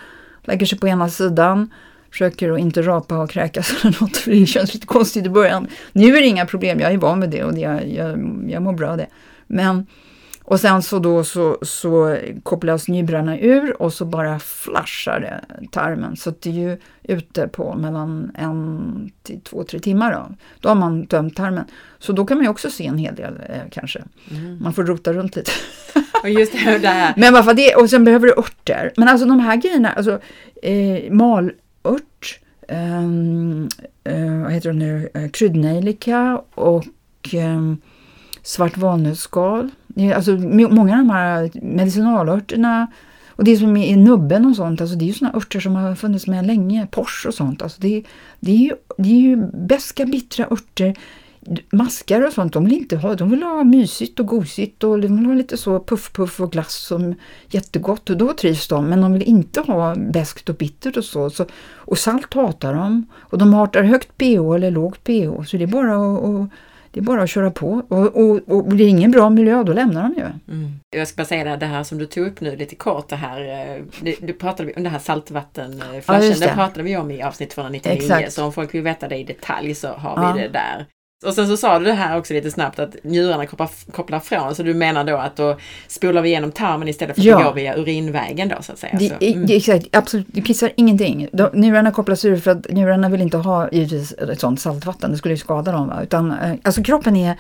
Lägger 0.42 0.66
sig 0.66 0.80
på 0.80 0.88
ena 0.88 1.10
sidan, 1.10 1.74
försöker 2.12 2.52
att 2.52 2.60
inte 2.60 2.82
rapa 2.82 3.18
och 3.18 3.30
kräkas 3.30 3.74
eller 3.84 4.02
något 4.02 4.18
för 4.18 4.32
det 4.32 4.46
känns 4.46 4.74
lite 4.74 4.88
konstigt 4.88 5.26
i 5.26 5.30
början. 5.30 5.68
Nu 5.92 6.18
är 6.18 6.22
det 6.22 6.28
inga 6.28 6.46
problem, 6.46 6.80
jag 6.80 6.94
är 6.94 6.98
van 6.98 7.20
med 7.20 7.30
det 7.30 7.44
och 7.44 7.60
jag, 7.60 7.88
jag, 7.88 8.10
jag 8.50 8.62
mår 8.62 8.74
bra 8.74 8.90
av 8.90 8.98
det. 8.98 9.08
Men 9.48 9.88
och 10.45 10.60
sen 10.60 10.82
så 10.82 10.99
då 10.99 11.23
så, 11.23 11.58
så 11.62 12.17
kopplas 12.43 12.88
njubrarna 12.88 13.39
ur 13.39 13.82
och 13.82 13.93
så 13.93 14.06
bara 14.06 14.39
flashar 14.39 15.19
det 15.19 15.67
tarmen. 15.71 16.15
Så 16.15 16.34
det 16.39 16.49
är 16.49 16.53
ju 16.53 16.77
ute 17.03 17.47
på 17.47 17.75
mellan 17.75 18.32
en 18.36 19.12
till 19.23 19.41
två, 19.41 19.63
tre 19.63 19.79
timmar 19.79 20.13
då. 20.13 20.36
Då 20.60 20.69
har 20.69 20.75
man 20.75 21.06
tömt 21.06 21.36
tarmen. 21.36 21.65
Så 21.99 22.13
då 22.13 22.25
kan 22.25 22.38
man 22.38 22.43
ju 22.43 22.49
också 22.49 22.69
se 22.69 22.86
en 22.86 22.97
hel 22.97 23.15
del 23.15 23.34
eh, 23.49 23.62
kanske. 23.71 24.03
Mm. 24.32 24.63
Man 24.63 24.73
får 24.73 24.84
rota 24.84 25.13
runt 25.13 25.36
lite. 25.36 25.51
Och 26.23 26.29
just 26.29 26.51
det, 26.51 26.77
det 26.77 26.88
här. 26.88 27.13
Men 27.17 27.34
varför 27.34 27.53
det? 27.53 27.75
Och 27.75 27.89
sen 27.89 28.03
behöver 28.03 28.27
du 28.27 28.34
örter. 28.34 28.91
Men 28.97 29.08
alltså 29.08 29.27
de 29.27 29.39
här 29.39 29.56
grejerna, 29.56 29.91
alltså 29.91 30.19
eh, 30.62 31.12
malört, 31.12 32.39
eh, 32.67 33.03
eh, 34.03 34.41
vad 34.43 34.51
heter 34.51 34.69
det 34.69 34.79
nu, 34.79 35.10
eh, 35.13 35.29
kryddnejlika 35.29 36.41
och 36.56 36.86
eh, 37.34 37.73
svart 38.43 38.77
valnötsskal 38.77 39.69
Eh, 39.95 40.15
alltså, 40.15 40.32
många 40.32 40.93
av 40.93 40.97
de 40.97 41.10
här 41.10 41.51
medicinalörterna 41.53 42.88
och 43.36 43.43
det 43.43 43.58
som 43.58 43.77
är 43.77 43.97
nubben 43.97 44.45
och 44.45 44.56
sånt, 44.56 44.82
alltså 44.82 44.95
det 44.95 45.06
är 45.06 45.08
ju 45.08 45.13
såna 45.13 45.34
örter 45.36 45.60
som 45.60 45.75
har 45.75 45.95
funnits 45.95 46.27
med 46.27 46.45
länge, 46.45 46.88
pors 46.91 47.25
och 47.25 47.34
sånt. 47.34 47.62
Alltså 47.62 47.82
det, 47.82 48.03
det, 48.39 48.51
är 48.51 48.58
ju, 48.58 48.71
det 48.97 49.10
är 49.10 49.21
ju 49.21 49.38
beska, 49.53 50.06
bittra 50.06 50.47
örter. 50.51 50.95
Maskar 51.71 52.27
och 52.27 52.34
sånt, 52.34 52.53
de 52.53 52.63
vill 52.63 52.73
inte 52.73 52.97
ha, 52.97 53.15
de 53.15 53.29
vill 53.29 53.43
ha 53.43 53.63
mysigt 53.63 54.19
och 54.19 54.27
gosigt 54.27 54.84
och 54.84 55.01
de 55.01 55.17
vill 55.17 55.25
ha 55.25 55.34
lite 55.34 55.58
så 55.58 55.79
puff-puff 55.79 56.41
och 56.41 56.51
glass 56.51 56.73
som 56.73 57.15
jättegott 57.49 58.10
och 58.10 58.17
då 58.17 58.34
trivs 58.34 58.67
de. 58.67 58.86
Men 58.86 59.01
de 59.01 59.13
vill 59.13 59.23
inte 59.23 59.62
ha 59.62 59.95
beskt 59.95 60.49
och 60.49 60.56
bittert 60.56 60.97
och 60.97 61.06
så. 61.06 61.29
så 61.29 61.45
och 61.75 61.97
salt 61.97 62.34
hatar 62.34 62.73
de. 62.73 63.06
Och 63.19 63.38
de 63.38 63.53
hatar 63.53 63.84
högt 63.84 64.17
pH 64.17 64.56
eller 64.56 64.71
lågt 64.71 65.03
pH. 65.03 65.43
Så 65.47 65.58
det 65.58 65.63
är 65.63 65.67
bara 65.67 65.95
att, 65.95 66.23
att 66.23 66.49
det 66.93 66.99
är 66.99 67.01
bara 67.01 67.23
att 67.23 67.29
köra 67.29 67.51
på 67.51 67.84
och, 67.88 68.15
och, 68.15 68.39
och 68.47 68.65
blir 68.65 68.86
det 68.86 68.89
ingen 68.89 69.12
bra 69.12 69.29
miljö 69.29 69.63
då 69.63 69.73
lämnar 69.73 70.01
de 70.01 70.13
ju. 70.13 70.56
Mm. 70.56 70.79
Jag 70.89 71.08
ska 71.08 71.15
bara 71.15 71.25
säga 71.25 71.43
det, 71.43 71.58
det 71.58 71.65
här 71.65 71.84
som 71.84 71.97
du 71.97 72.06
tog 72.06 72.27
upp 72.27 72.41
nu 72.41 72.56
lite 72.56 72.75
kort, 72.75 73.10
det 73.10 73.15
här, 73.15 73.41
eh, 73.41 73.84
det, 74.01 74.15
du 74.21 74.34
pratade 74.34 74.73
om 74.73 74.84
det 74.84 74.89
här 74.89 74.99
saltvattenflashen, 74.99 76.23
ja, 76.23 76.39
det. 76.39 76.45
det 76.45 76.53
pratade 76.53 76.84
vi 76.84 76.97
om 76.97 77.12
i 77.12 77.23
avsnitt 77.23 77.49
299, 77.49 77.93
Exakt. 77.93 78.34
så 78.34 78.45
om 78.45 78.53
folk 78.53 78.73
vill 78.73 78.82
veta 78.82 79.08
det 79.08 79.17
i 79.17 79.23
detalj 79.23 79.75
så 79.75 79.88
har 79.88 80.23
ja. 80.23 80.34
vi 80.34 80.41
det 80.41 80.47
där. 80.47 80.86
Och 81.24 81.34
sen 81.34 81.48
så 81.48 81.58
sa 81.58 81.80
du 81.80 81.86
det 81.86 81.94
här 81.94 82.18
också 82.18 82.34
lite 82.34 82.52
snabbt 82.52 82.80
att 82.80 82.96
njurarna 83.04 83.46
kopplar, 83.46 83.70
kopplar 83.92 84.20
från, 84.20 84.56
så 84.56 84.64
du 84.64 84.74
menar 84.74 85.04
då 85.04 85.18
att 85.18 85.36
då 85.36 85.58
spolar 85.88 86.22
vi 86.22 86.30
igenom 86.30 86.52
tarmen 86.52 86.88
istället 86.88 87.16
för 87.16 87.22
att 87.22 87.26
ja. 87.26 87.44
går 87.44 87.54
via 87.54 87.78
urinvägen 87.78 88.50
då 88.50 88.56
så 88.62 88.72
att 88.72 88.80
säga? 88.80 88.98
Det, 89.00 89.10
så, 89.10 89.16
mm. 89.22 89.46
exakt, 89.50 89.88
absolut, 89.92 90.28
det 90.30 90.42
kissar 90.42 90.72
ingenting. 90.76 91.28
De, 91.34 91.50
njurarna 91.54 91.92
kopplas 91.92 92.26
ur 92.26 92.38
för 92.38 92.52
att 92.52 92.70
njurarna 92.70 93.10
vill 93.10 93.22
inte 93.22 93.38
ha 93.38 93.70
givetvis 93.72 94.12
ett 94.14 94.40
sånt 94.40 94.62
saltvatten, 94.62 95.12
det 95.12 95.18
skulle 95.18 95.34
ju 95.34 95.38
skada 95.38 95.72
dem. 95.72 95.88
Va? 95.88 96.04
Utan, 96.04 96.32
eh, 96.32 96.54
alltså 96.64 96.84
kroppen 96.84 97.16
är 97.16 97.38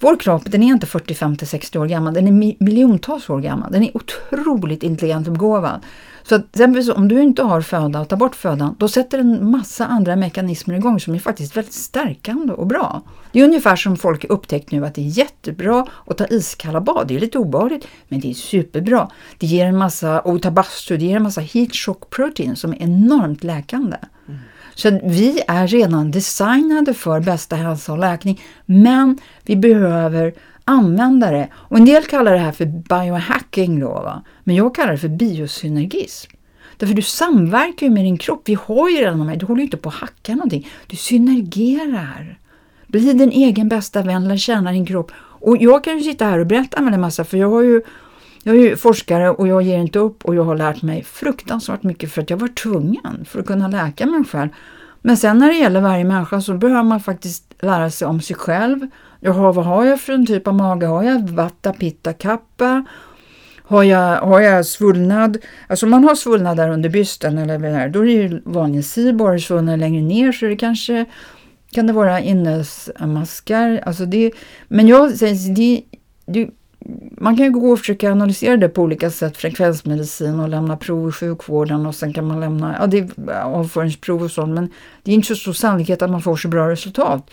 vår 0.00 0.16
kropp 0.16 0.42
den 0.46 0.62
är 0.62 0.66
inte 0.66 0.86
40, 0.86 1.14
50, 1.14 1.46
60 1.46 1.78
år 1.78 1.86
gammal, 1.86 2.14
den 2.14 2.28
är 2.28 2.64
miljontals 2.64 3.30
år 3.30 3.40
gammal. 3.40 3.72
Den 3.72 3.82
är 3.82 3.96
otroligt 3.96 4.82
intelligent 4.82 5.26
och 5.26 5.32
begåvad. 5.32 5.80
Så 6.28 6.34
att, 6.34 6.60
om 6.96 7.08
du 7.08 7.22
inte 7.22 7.42
har 7.42 7.60
föda 7.60 8.00
och 8.00 8.08
tar 8.08 8.16
bort 8.16 8.36
födan, 8.36 8.76
då 8.78 8.88
sätter 8.88 9.18
en 9.18 9.50
massa 9.50 9.86
andra 9.86 10.16
mekanismer 10.16 10.74
igång 10.74 11.00
som 11.00 11.14
är 11.14 11.18
faktiskt 11.18 11.56
väldigt 11.56 11.74
stärkande 11.74 12.52
och 12.52 12.66
bra. 12.66 13.02
Det 13.32 13.40
är 13.40 13.44
ungefär 13.44 13.76
som 13.76 13.96
folk 13.96 14.24
upptäckt 14.24 14.72
nu 14.72 14.86
att 14.86 14.94
det 14.94 15.00
är 15.00 15.18
jättebra 15.18 15.86
att 16.06 16.18
ta 16.18 16.26
iskalla 16.26 16.80
bad. 16.80 17.08
Det 17.08 17.16
är 17.16 17.20
lite 17.20 17.38
obehagligt, 17.38 17.86
men 18.08 18.20
det 18.20 18.30
är 18.30 18.34
superbra. 18.34 19.10
Det 19.38 19.46
ger 19.46 19.66
en 19.66 19.76
massa, 19.76 20.20
och 20.20 20.42
ta 20.42 20.50
bastu, 20.50 20.96
det 20.96 21.04
ger 21.04 21.16
en 21.16 21.22
massa 21.22 21.40
heat 21.40 21.74
shock 21.74 22.10
protein 22.10 22.56
som 22.56 22.72
är 22.72 22.82
enormt 22.82 23.44
läkande. 23.44 23.96
Mm. 24.28 24.40
Så 24.74 25.00
vi 25.04 25.40
är 25.48 25.66
redan 25.66 26.10
designade 26.10 26.94
för 26.94 27.20
bästa 27.20 27.56
hälsa 27.56 27.92
och 27.92 27.98
läkning, 27.98 28.42
men 28.66 29.18
vi 29.42 29.56
behöver 29.56 30.34
använda 30.64 31.30
det. 31.30 31.48
Och 31.54 31.76
en 31.76 31.84
del 31.84 32.04
kallar 32.04 32.32
det 32.32 32.38
här 32.38 32.52
för 32.52 32.66
biohacking 32.66 33.80
då, 33.80 33.88
va? 33.88 34.22
men 34.44 34.56
jag 34.56 34.74
kallar 34.74 34.92
det 34.92 34.98
för 34.98 35.08
biosynergism. 35.08 36.30
Därför 36.76 36.94
du 36.94 37.02
samverkar 37.02 37.86
ju 37.86 37.92
med 37.92 38.04
din 38.04 38.18
kropp. 38.18 38.42
Vi 38.44 38.54
har 38.54 38.90
ju 38.90 38.96
redan 38.96 39.18
de 39.18 39.28
här, 39.28 39.36
du 39.36 39.46
håller 39.46 39.60
ju 39.60 39.64
inte 39.64 39.76
på 39.76 39.88
att 39.88 39.94
hacka 39.94 40.34
någonting. 40.34 40.68
Du 40.86 40.96
synergerar. 40.96 42.38
Bli 42.86 43.12
din 43.12 43.32
egen 43.32 43.68
bästa 43.68 44.02
vän, 44.02 44.28
lär 44.28 44.36
känna 44.36 44.72
din 44.72 44.86
kropp. 44.86 45.12
Och 45.16 45.56
jag 45.56 45.84
kan 45.84 45.98
ju 45.98 46.04
sitta 46.04 46.24
här 46.24 46.38
och 46.38 46.46
berätta 46.46 46.78
en 46.78 47.00
massa, 47.00 47.24
för 47.24 47.36
jag 47.36 47.50
har 47.50 47.62
ju 47.62 47.82
jag 48.46 48.56
är 48.56 48.60
ju 48.60 48.76
forskare 48.76 49.30
och 49.30 49.48
jag 49.48 49.62
ger 49.62 49.78
inte 49.78 49.98
upp 49.98 50.24
och 50.24 50.34
jag 50.34 50.44
har 50.44 50.56
lärt 50.56 50.82
mig 50.82 51.02
fruktansvärt 51.02 51.82
mycket 51.82 52.12
för 52.12 52.22
att 52.22 52.30
jag 52.30 52.36
var 52.36 52.48
tvungen 52.48 53.24
för 53.28 53.40
att 53.40 53.46
kunna 53.46 53.68
läka 53.68 54.06
mig 54.06 54.24
själv. 54.24 54.48
Men 55.00 55.16
sen 55.16 55.38
när 55.38 55.48
det 55.48 55.54
gäller 55.54 55.80
varje 55.80 56.04
människa 56.04 56.40
så 56.40 56.54
behöver 56.54 56.82
man 56.82 57.00
faktiskt 57.00 57.54
lära 57.60 57.90
sig 57.90 58.08
om 58.08 58.20
sig 58.20 58.36
själv. 58.36 58.86
Jaha, 59.26 59.52
vad 59.52 59.64
har 59.64 59.84
jag 59.84 60.00
för 60.00 60.12
en 60.12 60.26
typ 60.26 60.48
av 60.48 60.54
mage? 60.54 60.86
Har 60.86 61.02
jag 61.02 61.28
vatta, 61.28 61.72
pitta, 61.72 62.12
kappa? 62.12 62.84
Har 63.62 63.82
jag, 63.82 64.20
har 64.20 64.40
jag 64.40 64.66
svullnad? 64.66 65.38
Alltså 65.66 65.86
om 65.86 65.90
man 65.90 66.04
har 66.04 66.14
svullnad 66.14 66.56
där 66.56 66.68
under 66.68 66.88
bysten 66.88 67.38
eller 67.38 67.58
där, 67.58 67.88
då 67.88 68.00
är 68.00 68.04
det 68.04 68.12
ju 68.12 68.42
vanligen 68.44 68.82
sibor. 68.82 69.38
Svullnad 69.38 69.80
längre 69.80 70.02
ner 70.02 70.32
så 70.32 70.46
det 70.46 70.56
kanske 70.56 71.04
kan 71.72 71.86
det 71.86 71.92
vara 71.92 72.20
innesmaskar. 72.20 73.82
Alltså 73.86 74.06
det, 74.06 74.32
men 74.68 74.88
jag 74.88 75.16
säger, 75.16 75.54
det, 75.54 75.82
det, 76.26 76.50
man 77.18 77.36
kan 77.36 77.46
ju 77.46 77.52
gå 77.52 77.72
och 77.72 77.78
försöka 77.78 78.12
analysera 78.12 78.56
det 78.56 78.68
på 78.68 78.82
olika 78.82 79.10
sätt, 79.10 79.36
frekvensmedicin 79.36 80.40
och 80.40 80.48
lämna 80.48 80.76
prov 80.76 81.08
i 81.08 81.12
sjukvården 81.12 81.86
och 81.86 81.94
sen 81.94 82.12
kan 82.12 82.26
man 82.26 82.40
lämna 82.40 82.76
ja, 82.80 82.86
det 82.86 82.98
är 82.98 83.42
avföringsprov 83.42 84.22
och 84.22 84.30
sånt, 84.30 84.54
men 84.54 84.70
det 85.02 85.10
är 85.10 85.14
inte 85.14 85.28
så 85.28 85.36
stor 85.36 85.52
sannolikhet 85.52 86.02
att 86.02 86.10
man 86.10 86.22
får 86.22 86.36
så 86.36 86.48
bra 86.48 86.70
resultat. 86.70 87.30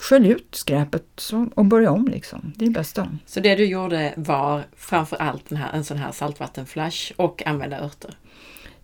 Skölj 0.00 0.28
ut 0.28 0.54
skräpet 0.54 1.04
så, 1.16 1.48
och 1.54 1.64
börja 1.64 1.90
om 1.90 2.08
liksom. 2.08 2.52
Det 2.56 2.64
är 2.64 2.68
det 2.68 2.74
bästa. 2.74 3.06
Så 3.26 3.40
det 3.40 3.54
du 3.54 3.64
gjorde 3.64 4.14
var 4.16 4.62
framför 4.76 5.16
allt 5.16 5.48
den 5.48 5.58
här, 5.58 5.72
en 5.72 5.84
sån 5.84 5.96
här 5.96 6.12
saltvattenflash 6.12 7.12
och 7.16 7.46
använda 7.46 7.80
örter? 7.80 8.14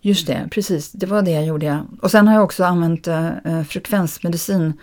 Just 0.01 0.27
det, 0.27 0.47
precis. 0.51 0.91
Det 0.91 1.05
var 1.05 1.21
det 1.21 1.31
jag 1.31 1.45
gjorde. 1.45 1.83
Och 2.01 2.11
sen 2.11 2.27
har 2.27 2.35
jag 2.35 2.43
också 2.43 2.63
använt 2.63 3.07
eh, 3.07 3.63
frekvensmedicin 3.67 4.73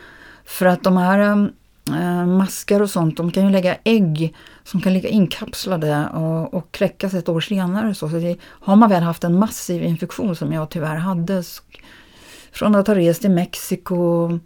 för 0.44 0.66
att 0.66 0.82
de 0.82 0.96
här 0.96 1.50
eh, 1.88 2.26
maskar 2.26 2.82
och 2.82 2.90
sånt, 2.90 3.16
de 3.16 3.30
kan 3.30 3.44
ju 3.44 3.50
lägga 3.50 3.76
ägg 3.84 4.34
som 4.64 4.80
kan 4.80 4.92
ligga 4.92 5.08
inkapslade 5.08 6.08
och, 6.14 6.54
och 6.54 6.72
kläckas 6.72 7.14
ett 7.14 7.28
år 7.28 7.40
senare. 7.40 7.94
Så, 7.94 8.08
så 8.08 8.16
det, 8.16 8.36
har 8.42 8.76
man 8.76 8.90
väl 8.90 9.02
haft 9.02 9.24
en 9.24 9.38
massiv 9.38 9.82
infektion 9.82 10.36
som 10.36 10.52
jag 10.52 10.70
tyvärr 10.70 10.96
hade 10.96 11.42
från 12.52 12.74
att 12.74 12.86
ha 12.86 12.94
rest 12.94 13.24
i 13.24 13.28
Mexiko, 13.28 14.38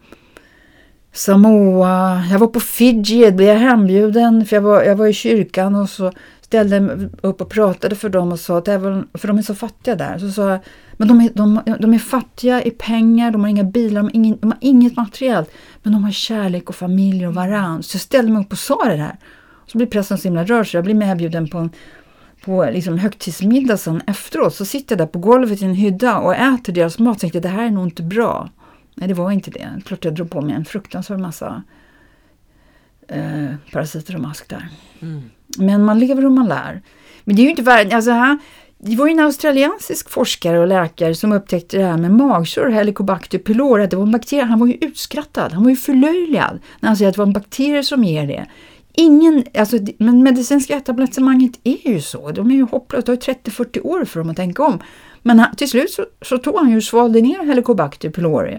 Samoa, 1.19 2.25
jag 2.31 2.39
var 2.39 2.47
på 2.47 2.61
Fiji, 2.61 3.33
blev 3.33 3.49
jag 3.49 3.57
hembjuden 3.57 4.47
för 4.47 4.57
jag 4.57 4.63
var, 4.63 4.83
jag 4.83 4.97
var 4.97 5.07
i 5.07 5.13
kyrkan 5.13 5.75
och 5.75 5.91
så 5.91 6.13
ställde 6.41 6.77
jag 6.77 6.83
mig 6.83 7.09
upp 7.23 7.41
och 7.41 7.49
pratade 7.49 7.97
för 7.97 8.09
dem 8.09 8.33
och 8.33 8.41
sa 8.41 8.59
att 8.59 8.69
även, 8.69 9.09
för 9.15 9.29
de 9.29 9.39
är 9.39 9.43
så 9.43 9.55
fattiga 9.55 9.95
där, 9.95 10.19
så 10.19 10.31
sa 10.31 10.51
jag, 10.51 10.61
men 10.97 11.09
de 11.09 11.21
är, 11.21 11.31
de, 11.35 11.61
de 11.79 11.95
är 11.95 11.99
fattiga 11.99 12.63
i 12.63 12.71
pengar, 12.71 13.31
de 13.31 13.41
har 13.41 13.49
inga 13.49 13.65
bilar, 13.65 14.01
de 14.01 14.07
har, 14.07 14.17
ingen, 14.17 14.39
de 14.41 14.51
har 14.51 14.59
inget 14.61 14.97
materiellt, 14.97 15.51
men 15.83 15.93
de 15.93 16.05
har 16.05 16.11
kärlek 16.11 16.69
och 16.69 16.75
familj 16.75 17.27
och 17.27 17.35
varann. 17.35 17.83
Så 17.83 17.95
jag 17.95 18.03
ställde 18.03 18.33
mig 18.33 18.43
upp 18.43 18.53
och 18.53 18.59
sa 18.59 18.85
det 18.85 18.97
där. 18.97 19.17
Så 19.67 19.79
blir 19.79 19.87
prästen 19.87 20.19
så 20.19 20.25
himla 20.25 20.45
rörd 20.45 20.71
så 20.71 20.77
jag 20.77 20.85
blir 20.85 20.95
medbjuden 20.95 21.49
på 21.49 21.59
en 21.59 21.71
på 22.45 22.71
liksom 22.73 22.99
högtidsmiddag 22.99 23.77
sen 23.77 24.03
efteråt 24.07 24.55
så 24.55 24.65
sitter 24.65 24.93
jag 24.93 24.99
där 24.99 25.13
på 25.13 25.19
golvet 25.19 25.63
i 25.63 25.65
en 25.65 25.75
hydda 25.75 26.19
och 26.19 26.35
äter 26.35 26.73
deras 26.73 26.99
mat 26.99 27.15
och 27.17 27.21
tänkte 27.21 27.41
det 27.41 27.49
här 27.49 27.67
är 27.67 27.71
nog 27.71 27.87
inte 27.87 28.03
bra. 28.03 28.49
Nej, 28.99 29.09
det 29.09 29.15
var 29.15 29.31
inte 29.31 29.51
det. 29.51 29.81
Klart 29.85 30.05
jag 30.05 30.15
drog 30.15 30.31
på 30.31 30.41
mig 30.41 30.55
en 30.55 30.65
fruktansvärd 30.65 31.21
massa 31.21 31.63
eh, 33.09 33.55
parasiter 33.73 34.15
och 34.15 34.21
mask 34.21 34.49
där. 34.49 34.69
Mm. 35.01 35.23
Men 35.59 35.85
man 35.85 35.99
lever 35.99 36.25
och 36.25 36.33
man 36.33 36.49
lär. 36.49 36.83
Men 37.25 37.37
det 37.37 37.43
är 37.43 37.45
ju 37.45 37.51
inte 37.51 37.63
värre. 37.63 37.97
Alltså, 37.97 38.11
här, 38.11 38.39
det 38.79 38.97
var 38.97 39.07
ju 39.07 39.13
en 39.13 39.21
australiensisk 39.21 40.11
forskare 40.11 40.59
och 40.59 40.67
läkare 40.67 41.15
som 41.15 41.33
upptäckte 41.33 41.77
det 41.77 41.85
här 41.85 41.97
med 41.97 42.11
magsår, 42.11 42.69
Helicobacter 42.69 43.39
pylori, 43.39 43.85
att 43.85 43.91
det 43.91 43.97
var 43.97 44.05
en 44.05 44.13
bakterie. 44.13 44.45
Han 44.45 44.59
var 44.59 44.67
ju 44.67 44.75
utskrattad, 44.81 45.53
han 45.53 45.63
var 45.63 45.71
ju 45.71 45.77
förlöjligad 45.77 46.59
när 46.81 46.89
han 46.89 46.97
säger 46.97 47.09
att 47.09 47.15
det 47.15 47.19
var 47.19 47.27
en 47.27 47.33
bakterie 47.33 47.83
som 47.83 48.05
ger 48.05 48.27
det. 48.27 48.47
ingen, 48.93 49.45
alltså, 49.59 49.79
men 49.99 50.23
medicinska 50.23 50.77
etablissemanget 50.77 51.61
är 51.65 51.89
ju 51.89 52.01
så. 52.01 52.31
De 52.31 52.51
är 52.51 52.55
ju 52.55 52.63
hopplösa. 52.63 53.11
Det 53.11 53.17
tar 53.17 53.33
30-40 53.51 53.87
år 53.87 54.05
för 54.05 54.21
dem 54.21 54.31
att 54.31 54.37
tänka 54.37 54.63
om. 54.63 54.79
Men 55.23 55.39
han, 55.39 55.57
till 55.57 55.69
slut 55.71 55.91
så, 55.91 56.07
så 56.23 56.39
tog 56.39 56.57
han 56.57 56.71
ju 56.71 56.81
svalde 56.81 57.21
ner 57.21 57.45
Helicobacter 57.47 58.11
pylori 58.11 58.59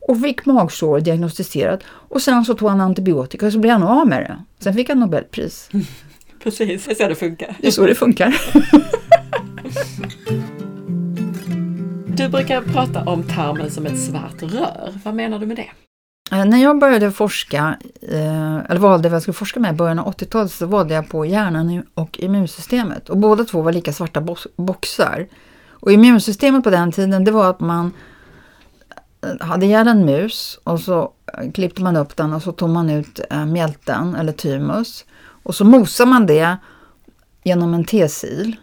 och 0.00 0.20
fick 0.20 0.46
magsår 0.46 1.00
diagnostiserat. 1.00 1.82
Och 1.86 2.22
sen 2.22 2.44
så 2.44 2.54
tog 2.54 2.68
han 2.68 2.80
antibiotika 2.80 3.46
och 3.46 3.52
så 3.52 3.58
blev 3.58 3.72
han 3.72 3.82
av 3.82 4.06
med 4.06 4.20
det. 4.20 4.38
Sen 4.58 4.74
fick 4.74 4.88
han 4.88 5.00
Nobelpris. 5.00 5.70
Precis, 6.42 6.84
det 6.84 6.90
är 6.90 6.94
så 6.94 7.08
det 7.08 7.14
funkar. 7.14 7.56
Det 7.60 7.66
är 7.66 7.70
så 7.70 7.86
det 7.86 7.94
funkar. 7.94 8.36
Du 12.16 12.28
brukar 12.28 12.60
prata 12.60 13.04
om 13.04 13.22
tarmen 13.22 13.70
som 13.70 13.86
ett 13.86 14.00
svart 14.00 14.42
rör. 14.42 15.00
Vad 15.04 15.14
menar 15.14 15.38
du 15.38 15.46
med 15.46 15.56
det? 15.56 15.70
Eh, 16.36 16.44
när 16.44 16.62
jag 16.62 16.78
började 16.78 17.12
forska, 17.12 17.76
eh, 18.02 18.56
eller 18.56 18.76
valde 18.76 19.08
vad 19.08 19.14
jag 19.14 19.22
skulle 19.22 19.34
forska 19.34 19.60
med 19.60 19.74
i 19.74 19.76
början 19.76 19.98
av 19.98 20.06
80-talet, 20.06 20.52
så 20.52 20.66
valde 20.66 20.94
jag 20.94 21.08
på 21.08 21.26
hjärnan 21.26 21.82
och 21.94 22.20
immunsystemet. 22.20 23.08
Och 23.08 23.16
båda 23.16 23.44
två 23.44 23.62
var 23.62 23.72
lika 23.72 23.92
svarta 23.92 24.26
boxar. 24.56 25.26
Och 25.68 25.92
immunsystemet 25.92 26.64
på 26.64 26.70
den 26.70 26.92
tiden, 26.92 27.24
det 27.24 27.30
var 27.30 27.50
att 27.50 27.60
man 27.60 27.92
hade 29.40 29.66
ihjäl 29.66 29.88
en 29.88 30.04
mus 30.04 30.60
och 30.64 30.80
så 30.80 31.12
eh, 31.38 31.50
klippte 31.50 31.82
man 31.82 31.96
upp 31.96 32.16
den 32.16 32.32
och 32.32 32.42
så 32.42 32.52
tog 32.52 32.70
man 32.70 32.90
ut 32.90 33.20
eh, 33.30 33.46
mjälten 33.46 34.14
eller 34.14 34.32
thymus. 34.32 35.04
Och 35.42 35.54
så 35.54 35.64
mosade 35.64 36.10
man 36.10 36.26
det 36.26 36.56
genom 37.44 37.74
en 37.74 37.84
tesil. 37.84 38.56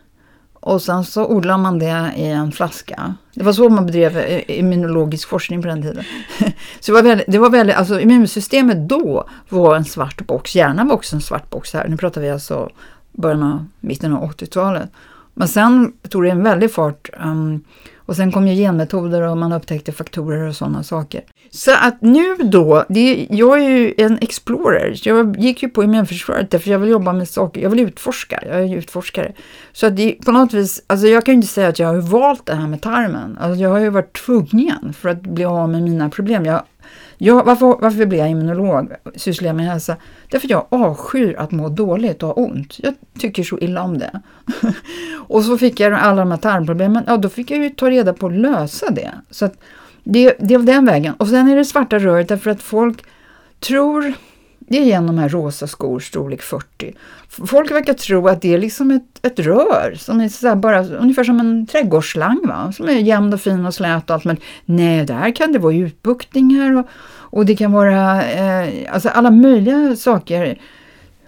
Och 0.54 0.82
sen 0.82 1.04
så 1.04 1.28
odlar 1.28 1.58
man 1.58 1.80
det 1.80 2.12
i 2.16 2.26
en 2.26 2.52
flaska. 2.52 3.16
Det 3.34 3.44
var 3.44 3.54
så 3.54 3.70
man 3.70 3.86
bedrev 3.86 4.18
eh, 4.18 4.60
immunologisk 4.60 5.30
forskning 5.30 5.62
på 5.62 5.68
den 5.68 5.82
tiden. 5.82 6.04
så 6.80 6.92
det 6.92 6.96
var 6.96 7.04
väldigt, 7.04 7.32
det 7.32 7.38
var 7.38 7.50
väldigt, 7.50 7.76
alltså 7.76 8.00
immunsystemet 8.00 8.90
då 8.90 9.30
var 9.50 9.76
en 9.76 9.86
svart 9.86 10.28
box. 10.28 10.56
Hjärnan 10.56 10.88
var 10.88 10.96
också 10.96 11.16
en 11.16 11.22
svart 11.22 11.50
box 11.50 11.74
här. 11.74 11.88
Nu 11.88 11.98
pratar 11.98 12.22
vi 12.22 12.30
alltså 12.30 12.70
början 13.12 13.44
av, 13.44 13.66
mitten 13.80 14.14
av 14.14 14.32
80-talet. 14.32 14.90
Men 15.34 15.48
sen 15.48 15.94
tog 16.10 16.24
det 16.24 16.30
en 16.30 16.44
väldig 16.44 16.72
fart. 16.72 17.10
Um, 17.24 17.64
och 18.08 18.16
sen 18.16 18.32
kom 18.32 18.48
ju 18.48 18.56
genmetoder 18.56 19.22
och 19.22 19.38
man 19.38 19.54
upptäckte 19.54 19.92
faktorer 19.92 20.48
och 20.48 20.56
sådana 20.56 20.84
saker. 20.84 21.22
Så 21.52 21.72
att 21.72 22.02
nu 22.02 22.36
då, 22.36 22.86
det, 22.90 23.28
jag 23.30 23.60
är 23.60 23.70
ju 23.70 23.94
en 23.98 24.18
explorer. 24.22 24.94
Jag 25.04 25.40
gick 25.40 25.64
ju 25.64 25.70
på 25.70 25.84
immunförsvaret 25.84 26.52
därför 26.52 26.72
jag 26.72 26.80
vill 26.80 26.90
jobba 26.90 27.14
med 27.14 27.30
saker, 27.30 27.62
jag 27.62 27.70
vill 27.70 27.80
utforska, 27.80 28.44
jag 28.48 28.60
är 28.60 28.78
utforskare. 28.78 29.34
Så 29.74 29.88
att 29.88 29.96
det, 29.98 30.16
på 30.26 30.32
något 30.32 30.54
vis, 30.54 30.84
alltså 30.88 31.08
jag 31.08 31.26
kan 31.26 31.32
ju 31.32 31.36
inte 31.36 31.48
säga 31.48 31.68
att 31.68 31.80
jag 31.80 31.88
har 31.88 31.98
valt 31.98 32.46
det 32.46 32.56
här 32.56 32.68
med 32.68 32.82
tarmen. 32.82 33.38
Alltså 33.42 33.62
jag 33.62 33.70
har 33.70 33.80
ju 33.80 33.90
varit 33.90 34.14
tvungen 34.14 34.94
för 34.94 35.10
att 35.10 35.22
bli 35.22 35.46
av 35.46 35.70
med 35.70 35.84
mina 35.84 36.10
problem. 36.10 36.46
Jag 36.46 36.62
jag, 37.18 37.44
varför, 37.44 37.66
varför 37.82 38.06
blev 38.06 38.20
jag 38.20 38.30
immunolog, 38.30 38.92
sysslar 39.16 39.48
jag 39.48 39.56
med 39.56 39.66
hälsa? 39.66 39.96
Därför 40.30 40.50
jag 40.52 40.66
avskyr 40.70 41.36
att 41.38 41.52
må 41.52 41.70
dåligt 41.70 42.24
och 42.24 42.30
ha 42.30 42.36
ont. 42.36 42.80
Jag 42.80 42.94
tycker 43.20 43.44
så 43.44 43.60
illa 43.60 43.84
om 43.84 43.98
det. 43.98 44.22
och 45.28 45.44
så 45.44 45.58
fick 45.58 45.80
jag 45.80 45.94
alla 45.94 46.22
de 46.22 46.32
här 46.32 46.38
tarmproblemen, 46.38 47.04
ja 47.08 47.18
då 47.18 47.30
fick 47.30 47.52
jag 47.52 47.60
ju 47.60 47.70
ta 47.70 47.90
reda 47.90 48.14
på 48.14 48.28
att 48.28 48.34
lösa 48.34 48.90
det. 48.90 49.12
Så 49.30 49.46
att 49.46 49.54
det, 50.04 50.36
det 50.40 50.54
är 50.54 50.60
den 50.60 50.86
vägen. 50.86 51.14
Och 51.14 51.28
sen 51.28 51.48
är 51.48 51.56
det 51.56 51.66
svarta 51.66 52.00
röret 52.00 52.28
därför 52.28 52.50
att 52.50 52.62
folk 52.62 53.04
tror, 53.60 54.14
det 54.68 54.78
är 54.78 54.82
igen 54.82 55.08
de 55.08 55.18
här 55.18 55.30
rosa 55.30 55.68
skor, 55.68 56.00
storlek 56.00 56.42
40. 56.42 56.94
Folk 57.30 57.72
verkar 57.72 57.94
tro 57.94 58.28
att 58.28 58.42
det 58.42 58.54
är 58.54 58.58
liksom 58.58 58.92
ett, 58.92 59.26
ett 59.26 59.40
rör, 59.40 59.96
som 59.98 60.22
är 60.22 60.30
så 60.30 60.56
bara, 60.56 60.88
ungefär 60.88 61.24
som 61.24 61.40
en 61.40 61.68
trädgårdsslang, 61.68 62.40
va? 62.48 62.72
som 62.72 62.88
är 62.88 62.92
jämn 62.92 63.34
och 63.34 63.42
fin 63.42 63.66
och 63.66 63.74
slät 63.74 64.10
och 64.10 64.14
allt. 64.14 64.26
Men 64.26 64.38
nej, 64.66 65.06
där 65.06 65.36
kan 65.36 65.52
det 65.52 65.60
vara 65.60 65.76
utbuktningar 65.76 66.78
och, 66.80 66.88
och 67.10 67.46
det 67.46 67.56
kan 67.56 67.72
vara 67.72 68.24
eh, 68.24 68.94
alltså 68.94 69.10
alla 69.10 69.32
möjliga 69.32 69.96
saker. 69.96 70.62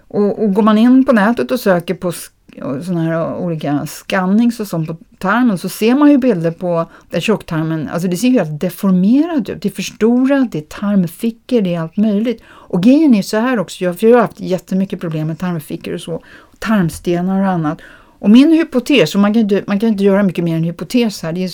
Och, 0.08 0.42
och 0.42 0.54
går 0.54 0.62
man 0.62 0.78
in 0.78 1.04
på 1.04 1.12
nätet 1.12 1.50
och 1.50 1.60
söker 1.60 1.94
på 1.94 2.12
sådana 2.58 3.02
här 3.02 3.34
olika 3.34 3.86
scannings 3.86 4.60
och 4.60 4.66
sånt 4.66 4.88
på 4.88 4.96
tarmen 5.18 5.58
så 5.58 5.68
ser 5.68 5.94
man 5.94 6.10
ju 6.10 6.18
bilder 6.18 6.50
på 6.50 6.86
där 7.10 7.20
tjocktarmen, 7.20 7.88
alltså 7.88 8.08
det 8.08 8.16
ser 8.16 8.28
ju 8.28 8.38
helt 8.38 8.60
deformerat 8.60 9.48
ut. 9.48 9.62
Det 9.62 9.68
är 9.68 9.72
förstorat, 9.72 10.52
det 10.52 10.58
är 10.58 10.62
tarmfickor, 10.62 11.60
det 11.60 11.74
är 11.74 11.80
allt 11.80 11.96
möjligt. 11.96 12.42
Och 12.48 12.82
grejen 12.82 13.14
är 13.14 13.22
så 13.22 13.36
här 13.36 13.58
också, 13.58 13.94
för 13.94 14.06
jag 14.06 14.16
har 14.16 14.22
haft 14.22 14.40
jättemycket 14.40 15.00
problem 15.00 15.26
med 15.26 15.38
tarmfickor 15.38 15.94
och 15.94 16.00
så, 16.00 16.22
tarmstenar 16.58 17.40
och 17.40 17.48
annat. 17.48 17.78
Och 18.18 18.30
min 18.30 18.52
hypotes, 18.52 19.14
och 19.14 19.20
man 19.20 19.34
kan 19.34 19.42
inte, 19.42 19.64
man 19.66 19.80
kan 19.80 19.88
inte 19.88 20.04
göra 20.04 20.22
mycket 20.22 20.44
mer 20.44 20.56
än 20.56 20.64
hypotes 20.64 21.22
här, 21.22 21.32
det 21.32 21.44
är 21.44 21.50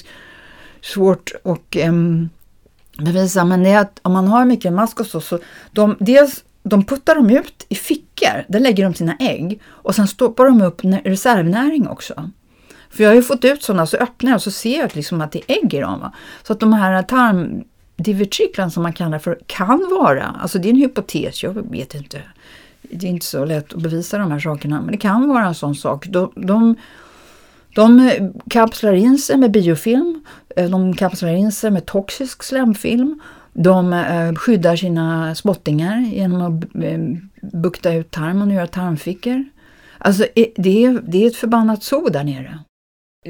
svårt 0.81 1.33
att 1.45 1.77
um, 1.89 2.29
bevisa, 2.99 3.45
men 3.45 3.63
det 3.63 3.71
är 3.71 3.81
att 3.81 4.01
om 4.03 4.13
man 4.13 4.29
har 4.29 4.45
mycket 4.45 4.73
mask 4.73 5.01
och 5.01 5.07
så, 5.07 5.21
så 5.21 5.39
de, 5.73 5.97
dels 6.01 6.45
de 6.69 6.85
puttar 6.85 7.15
dem 7.15 7.31
ut 7.31 7.67
i 7.69 7.75
fickor, 7.75 8.45
där 8.49 8.61
lägger 8.61 8.85
de 8.85 8.95
sina 8.95 9.17
ägg 9.17 9.61
och 9.67 9.95
sen 9.95 10.09
stoppar 10.09 10.45
de 10.45 10.63
upp 10.63 10.81
reservnäring 10.85 11.89
också. 11.89 12.31
För 12.91 13.03
jag 13.03 13.11
har 13.11 13.15
ju 13.15 13.23
fått 13.23 13.45
ut 13.45 13.63
sådana, 13.63 13.87
så 13.87 13.97
öppnar 13.97 14.31
jag 14.31 14.37
och 14.37 14.43
så 14.43 14.51
ser 14.51 14.79
jag 14.79 14.97
liksom 14.97 15.21
att 15.21 15.33
det 15.33 15.39
är 15.47 15.57
ägg 15.57 15.75
i 15.75 15.81
dem. 15.81 16.01
Va? 16.01 16.13
Så 16.43 16.53
att 16.53 16.61
de 16.61 16.73
här 16.73 17.03
tarmdivertiklarna 17.03 18.71
som 18.71 18.83
man 18.83 18.93
kallar 18.93 19.19
för 19.19 19.39
kan 19.47 19.89
vara, 19.91 20.25
alltså 20.25 20.59
det 20.59 20.69
är 20.69 20.71
en 20.71 20.77
hypotes, 20.77 21.43
jag 21.43 21.71
vet 21.71 21.95
inte. 21.95 22.23
Det 22.83 23.07
är 23.07 23.11
inte 23.11 23.27
så 23.27 23.45
lätt 23.45 23.73
att 23.73 23.83
bevisa 23.83 24.19
de 24.19 24.31
här 24.31 24.39
sakerna, 24.39 24.81
men 24.81 24.93
det 24.93 24.99
kan 24.99 25.29
vara 25.29 25.47
en 25.47 25.55
sån 25.55 25.75
sak. 25.75 26.07
De, 26.07 26.33
de, 26.35 26.75
de 27.75 28.01
eh, 28.01 28.29
kapslar 28.51 28.93
in 28.93 29.19
sig 29.19 29.37
med 29.37 29.51
biofilm, 29.51 30.25
eh, 30.57 30.71
de 30.71 30.95
kapslar 30.95 31.31
in 31.31 31.53
sig 31.53 31.71
med 31.71 31.87
toxisk 31.87 32.43
slemfilm 32.43 33.21
de 33.59 33.93
eh, 33.93 34.35
skyddar 34.35 34.77
sina 34.77 35.35
spottingar 35.35 36.01
genom 36.01 36.43
att 36.43 36.65
eh, 36.85 36.99
bukta 37.53 37.95
ut 37.95 38.11
tarmen 38.11 38.49
och 38.49 38.55
göra 38.55 38.67
tarmfickor. 38.67 39.45
Alltså 39.99 40.27
det 40.57 40.85
är, 40.85 41.01
det 41.03 41.25
är 41.25 41.27
ett 41.27 41.37
förbannat 41.37 41.83
zoo 41.83 42.09
där 42.09 42.25
nere. 42.25 42.59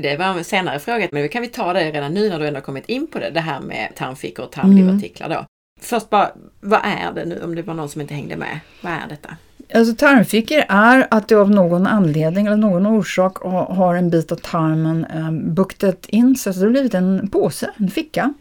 Det 0.03 0.17
var 0.17 0.27
en 0.27 0.45
senare 0.45 0.79
fråga, 0.79 1.09
men 1.13 1.23
nu 1.23 1.29
kan 1.29 1.43
vi 1.43 1.49
ta 1.49 1.73
det 1.73 1.91
redan 1.91 2.15
nu 2.15 2.29
när 2.29 2.39
du 2.39 2.47
ändå 2.47 2.61
kommit 2.61 2.89
in 2.89 3.07
på 3.07 3.19
det, 3.19 3.31
det 3.31 3.41
här 3.41 3.61
med 3.61 3.93
tarmfickor 3.97 4.45
och 4.45 4.53
tarmdivartiklar 4.53 5.29
då. 5.29 5.45
Först 5.81 6.11
bara, 6.11 6.31
vad 6.61 6.81
är 6.85 7.13
det 7.13 7.25
nu 7.25 7.43
om 7.45 7.55
det 7.55 7.63
var 7.63 7.75
någon 7.75 7.89
som 7.89 8.01
inte 8.01 8.15
hängde 8.15 8.37
med? 8.37 8.61
Vad 8.81 8.93
är 8.93 9.07
detta? 9.09 9.37
Alltså 9.75 9.95
tarmfickor 9.95 10.63
är 10.69 11.07
att 11.11 11.29
det 11.29 11.35
av 11.35 11.51
någon 11.51 11.87
anledning 11.87 12.47
eller 12.47 12.57
någon 12.57 12.87
orsak 12.87 13.39
har 13.69 13.95
en 13.95 14.11
bit 14.11 14.33
av 14.33 14.37
tarmen 14.37 15.05
eh, 15.05 15.31
buktat 15.31 16.07
in 16.07 16.37
sig, 16.37 16.55
så 16.55 16.61
det 16.61 16.67
har 16.67 16.71
blivit 16.71 16.95
en 16.95 17.29
påse, 17.31 17.71
en 17.77 17.91
ficka. 17.91 18.35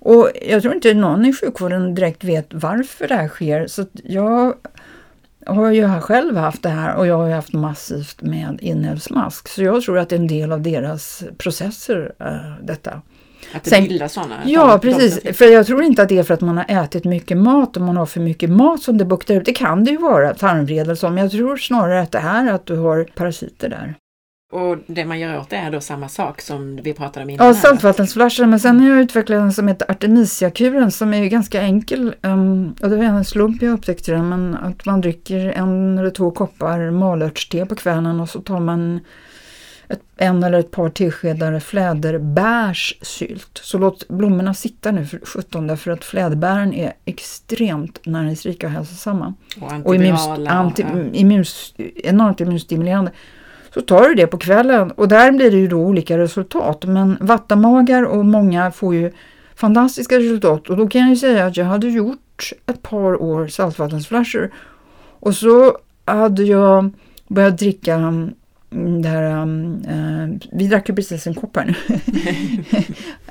Och 0.00 0.30
jag 0.42 0.62
tror 0.62 0.74
inte 0.74 0.94
någon 0.94 1.24
i 1.24 1.32
sjukvården 1.32 1.94
direkt 1.94 2.24
vet 2.24 2.46
varför 2.50 3.08
det 3.08 3.14
här 3.14 3.28
sker. 3.28 3.66
Så 3.66 3.86
jag 4.04 4.54
har 5.46 5.70
ju 5.70 6.00
själv 6.00 6.36
haft 6.36 6.62
det 6.62 6.68
här 6.68 6.96
och 6.96 7.06
jag 7.06 7.16
har 7.16 7.30
haft 7.30 7.52
massivt 7.52 8.22
med 8.22 8.58
inälvsmask. 8.62 9.48
Så 9.48 9.62
jag 9.62 9.82
tror 9.82 9.98
att 9.98 10.08
det 10.08 10.16
är 10.16 10.20
en 10.20 10.26
del 10.26 10.52
av 10.52 10.62
deras 10.62 11.24
processer, 11.38 12.12
äh, 12.18 12.64
detta. 12.66 13.02
Att 13.52 13.64
det 13.64 13.88
bildar 13.88 14.08
sådana? 14.08 14.34
Ja, 14.44 14.78
precis. 14.82 15.36
För 15.38 15.44
jag 15.44 15.66
tror 15.66 15.82
inte 15.82 16.02
att 16.02 16.08
det 16.08 16.18
är 16.18 16.22
för 16.22 16.34
att 16.34 16.40
man 16.40 16.56
har 16.56 16.84
ätit 16.84 17.04
mycket 17.04 17.36
mat 17.36 17.76
och 17.76 17.82
man 17.82 17.96
har 17.96 18.06
för 18.06 18.20
mycket 18.20 18.50
mat 18.50 18.82
som 18.82 18.98
det 18.98 19.04
buktar 19.04 19.34
ut. 19.34 19.44
Det 19.44 19.52
kan 19.52 19.84
det 19.84 19.90
ju 19.90 19.96
vara, 19.96 20.34
tarmvrede 20.34 20.80
eller 20.80 20.94
så, 20.94 21.08
men 21.08 21.18
jag 21.18 21.30
tror 21.30 21.56
snarare 21.56 22.00
att 22.00 22.12
det 22.12 22.18
här 22.18 22.48
är 22.48 22.52
att 22.52 22.66
du 22.66 22.76
har 22.76 23.04
parasiter 23.04 23.68
där. 23.68 23.94
Och 24.50 24.76
det 24.86 25.04
man 25.04 25.20
gör 25.20 25.38
åt 25.38 25.50
det 25.50 25.56
är 25.56 25.70
då 25.70 25.80
samma 25.80 26.08
sak 26.08 26.40
som 26.40 26.76
vi 26.76 26.94
pratade 26.94 27.24
om 27.24 27.30
innan? 27.30 27.46
Ja, 27.46 27.54
saltvattensflasher. 27.54 28.46
Men 28.46 28.60
sen 28.60 28.80
har 28.80 28.88
jag 28.88 29.00
utvecklat 29.00 29.40
en 29.40 29.52
som 29.52 29.68
heter 29.68 29.90
Artemisia-kuren 29.90 30.90
som 30.90 31.14
är 31.14 31.26
ganska 31.26 31.62
enkel. 31.62 32.14
Um, 32.22 32.74
och 32.82 32.90
det 32.90 32.96
var 32.96 33.04
en 33.04 33.24
slump 33.24 33.62
jag 33.62 33.72
upptäckte 33.72 34.12
den. 34.12 34.28
Men 34.28 34.54
att 34.54 34.86
man 34.86 35.00
dricker 35.00 35.46
en 35.46 35.98
eller 35.98 36.10
två 36.10 36.30
koppar 36.30 36.90
malörtste 36.90 37.66
på 37.66 37.74
kvällen 37.74 38.20
och 38.20 38.28
så 38.28 38.40
tar 38.40 38.60
man 38.60 39.00
ett, 39.88 40.02
en 40.16 40.42
eller 40.42 40.58
ett 40.58 40.70
par 40.70 40.90
teskedar 40.90 41.60
fläderbärssylt. 41.60 43.60
Så 43.62 43.78
låt 43.78 44.08
blommorna 44.08 44.54
sitta 44.54 44.90
nu 44.90 45.06
för 45.06 45.20
17 45.24 45.76
för 45.76 45.90
att 45.90 46.04
fläderbären 46.04 46.74
är 46.74 46.92
extremt 47.04 48.06
näringsrika 48.06 48.66
och 48.66 48.72
hälsosamma. 48.72 49.34
Och, 49.60 49.86
och 49.86 49.94
immuns, 49.94 50.28
anti, 50.48 50.84
immuns, 51.12 51.74
enormt 52.04 52.40
immunstimulerande. 52.40 53.12
Så 53.74 53.80
tar 53.80 54.08
du 54.08 54.14
det 54.14 54.26
på 54.26 54.38
kvällen 54.38 54.90
och 54.90 55.08
där 55.08 55.32
blir 55.32 55.50
det 55.50 55.56
ju 55.56 55.68
då 55.68 55.78
olika 55.78 56.18
resultat. 56.18 56.84
Men 56.84 57.16
vattenmagar 57.20 58.02
och 58.02 58.24
många 58.24 58.70
får 58.70 58.94
ju 58.94 59.12
fantastiska 59.54 60.18
resultat 60.18 60.70
och 60.70 60.76
då 60.76 60.88
kan 60.88 61.00
jag 61.00 61.10
ju 61.10 61.16
säga 61.16 61.46
att 61.46 61.56
jag 61.56 61.64
hade 61.64 61.88
gjort 61.88 62.52
ett 62.66 62.82
par 62.82 63.22
år 63.22 63.48
saltvattensflasher 63.48 64.50
och 65.20 65.34
så 65.34 65.78
hade 66.04 66.42
jag 66.42 66.90
börjat 67.28 67.58
dricka 67.58 67.94
mm, 67.94 68.32
det 69.02 69.08
här, 69.08 69.42
äh, 69.88 70.28
vi 70.52 70.68
drack 70.68 70.88
ju 70.88 70.94
precis 70.94 71.26
en 71.26 71.34
kopp 71.34 71.56
här 71.56 71.64
nu. 71.66 71.74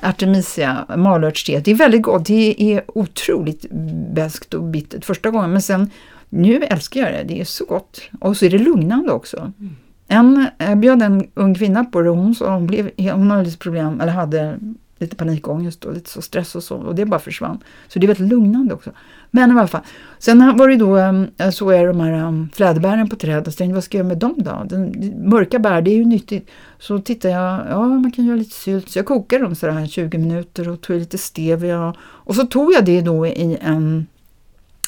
Artemisia 0.00 0.86
malörtste. 0.96 1.60
Det 1.60 1.70
är 1.70 1.74
väldigt 1.74 2.02
gott. 2.02 2.26
Det 2.26 2.62
är 2.62 2.82
otroligt 2.86 3.66
beskt 4.14 4.54
och 4.54 4.62
bittert 4.62 5.04
första 5.04 5.30
gången 5.30 5.52
men 5.52 5.62
sen 5.62 5.90
nu 6.28 6.62
älskar 6.62 7.00
jag 7.00 7.12
det. 7.12 7.34
Det 7.34 7.40
är 7.40 7.44
så 7.44 7.64
gott. 7.64 8.00
Och 8.20 8.36
så 8.36 8.44
är 8.44 8.50
det 8.50 8.58
lugnande 8.58 9.12
också. 9.12 9.52
Mm. 9.58 9.76
En, 10.08 10.48
eh, 10.58 10.74
bjöd 10.74 11.02
en 11.02 11.26
ung 11.34 11.54
kvinna 11.54 11.84
på 11.84 12.00
det 12.00 12.10
och 12.10 12.16
hon 12.16 12.34
sa 12.34 12.54
hon, 12.54 12.66
blev, 12.66 12.90
hon 12.96 13.30
hade 13.30 13.44
lite 13.44 13.58
problem, 13.58 14.00
eller 14.00 14.12
hade 14.12 14.58
lite 14.98 15.16
panikångest 15.16 15.84
och 15.84 15.94
lite 15.94 16.10
så 16.10 16.22
stress 16.22 16.54
och 16.54 16.62
så 16.62 16.76
och 16.76 16.94
det 16.94 17.04
bara 17.04 17.20
försvann. 17.20 17.58
Så 17.88 17.98
det 17.98 18.06
är 18.06 18.08
väldigt 18.08 18.28
lugnande 18.28 18.74
också. 18.74 18.90
Men 19.30 19.50
i 19.50 19.52
alla 19.52 19.66
fall. 19.66 19.80
Sen 20.18 20.56
var 20.56 20.68
det 20.68 20.76
då, 20.76 20.96
eh, 20.96 21.12
så 21.38 21.52
såg 21.52 21.72
jag 21.72 21.86
de 21.86 22.00
här 22.00 22.12
eh, 22.12 22.46
fläderbären 22.52 23.08
på 23.08 23.16
trädet 23.16 23.48
och 23.48 23.56
tänkte 23.56 23.74
vad 23.74 23.84
ska 23.84 23.98
jag 23.98 24.04
göra 24.04 24.08
med 24.08 24.18
dem 24.18 24.34
då? 24.36 24.66
Den, 24.68 25.12
mörka 25.24 25.58
bär, 25.58 25.82
det 25.82 25.90
är 25.90 25.96
ju 25.96 26.04
nyttigt. 26.04 26.50
Så 26.78 26.98
tittade 26.98 27.34
jag, 27.34 27.66
ja 27.70 27.86
man 27.86 28.12
kan 28.12 28.26
göra 28.26 28.36
lite 28.36 28.54
sylt. 28.54 28.88
Så 28.88 28.98
jag 28.98 29.06
kokade 29.06 29.44
dem 29.44 29.54
sådär 29.54 29.86
20 29.86 30.18
minuter 30.18 30.68
och 30.68 30.80
tog 30.80 30.96
lite 30.96 31.18
stevia. 31.18 31.94
Och 32.00 32.34
så 32.34 32.46
tog 32.46 32.72
jag 32.72 32.84
det 32.84 33.00
då 33.00 33.26
i 33.26 33.58
en 33.60 34.06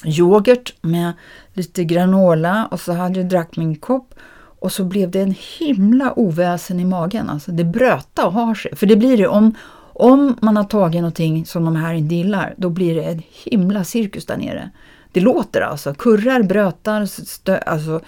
yoghurt 0.05 0.73
med 0.81 1.11
lite 1.53 1.83
granola 1.83 2.67
och 2.71 2.79
så 2.79 2.93
hade 2.93 3.19
jag 3.19 3.29
drack 3.29 3.57
min 3.57 3.75
kopp 3.75 4.13
och 4.61 4.71
så 4.71 4.83
blev 4.83 5.11
det 5.11 5.21
en 5.21 5.35
himla 5.59 6.13
oväsen 6.19 6.79
i 6.79 6.85
magen. 6.85 7.29
Alltså 7.29 7.51
det 7.51 7.63
bröta 7.63 8.25
och 8.25 8.33
har 8.33 8.55
sig. 8.55 8.75
För 8.75 8.87
det 8.87 8.95
blir 8.95 9.17
det 9.17 9.27
om, 9.27 9.55
om 9.93 10.35
man 10.41 10.57
har 10.57 10.63
tagit 10.63 11.01
någonting 11.01 11.45
som 11.45 11.65
de 11.65 11.75
här 11.75 11.93
inte 11.93 12.15
gillar, 12.15 12.53
då 12.57 12.69
blir 12.69 12.95
det 12.95 13.03
en 13.03 13.21
himla 13.45 13.83
cirkus 13.83 14.25
där 14.25 14.37
nere. 14.37 14.69
Det 15.11 15.19
låter 15.19 15.61
alltså. 15.61 15.93
Kurrar, 15.93 16.43
brötar, 16.43 17.05
stö, 17.05 17.57
alltså. 17.57 18.01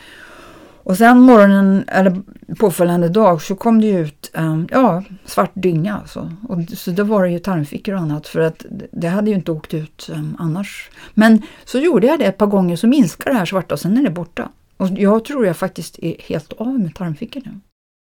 Och 0.84 0.97
sen 0.97 1.20
morgonen, 1.20 1.84
eller 1.88 2.22
påföljande 2.60 3.10
dag, 3.10 3.41
så 3.41 3.56
kom 3.56 3.82
det 3.82 3.89
ut 3.89 4.32
um, 4.34 4.68
ja, 4.72 5.04
svart 5.26 5.51
dynga. 5.54 5.97
Alltså. 5.97 6.32
Och, 6.49 6.60
så 6.78 6.91
då 6.91 7.04
var 7.04 7.24
det 7.24 7.32
ju 7.32 7.39
tarmfickor 7.39 7.93
och 7.93 8.01
annat, 8.01 8.28
för 8.28 8.39
att 8.39 8.66
det 8.91 9.08
hade 9.08 9.30
ju 9.30 9.36
inte 9.36 9.51
åkt 9.51 9.74
ut 9.74 10.10
um, 10.14 10.38
annars. 10.39 10.89
Men 11.14 11.41
så 11.66 11.80
gjorde 11.80 12.08
jag 12.08 12.20
det 12.20 12.26
ett 12.26 12.38
par 12.38 12.47
gånger, 12.47 12.76
så 12.76 12.88
minskade 12.88 13.32
det 13.32 13.39
här 13.39 13.45
svarta 13.45 13.76
och 13.76 13.80
sen 13.80 13.97
är 13.97 14.04
det 14.04 14.10
borta. 14.10 14.49
Och 14.84 15.00
jag 15.00 15.26
tror 15.26 15.46
jag 15.46 15.58
faktiskt 15.58 16.00
är 16.00 16.16
helt 16.20 16.54
av 16.54 16.80
med 16.80 16.96
tarmfickor 16.96 17.42
nu. 17.46 17.60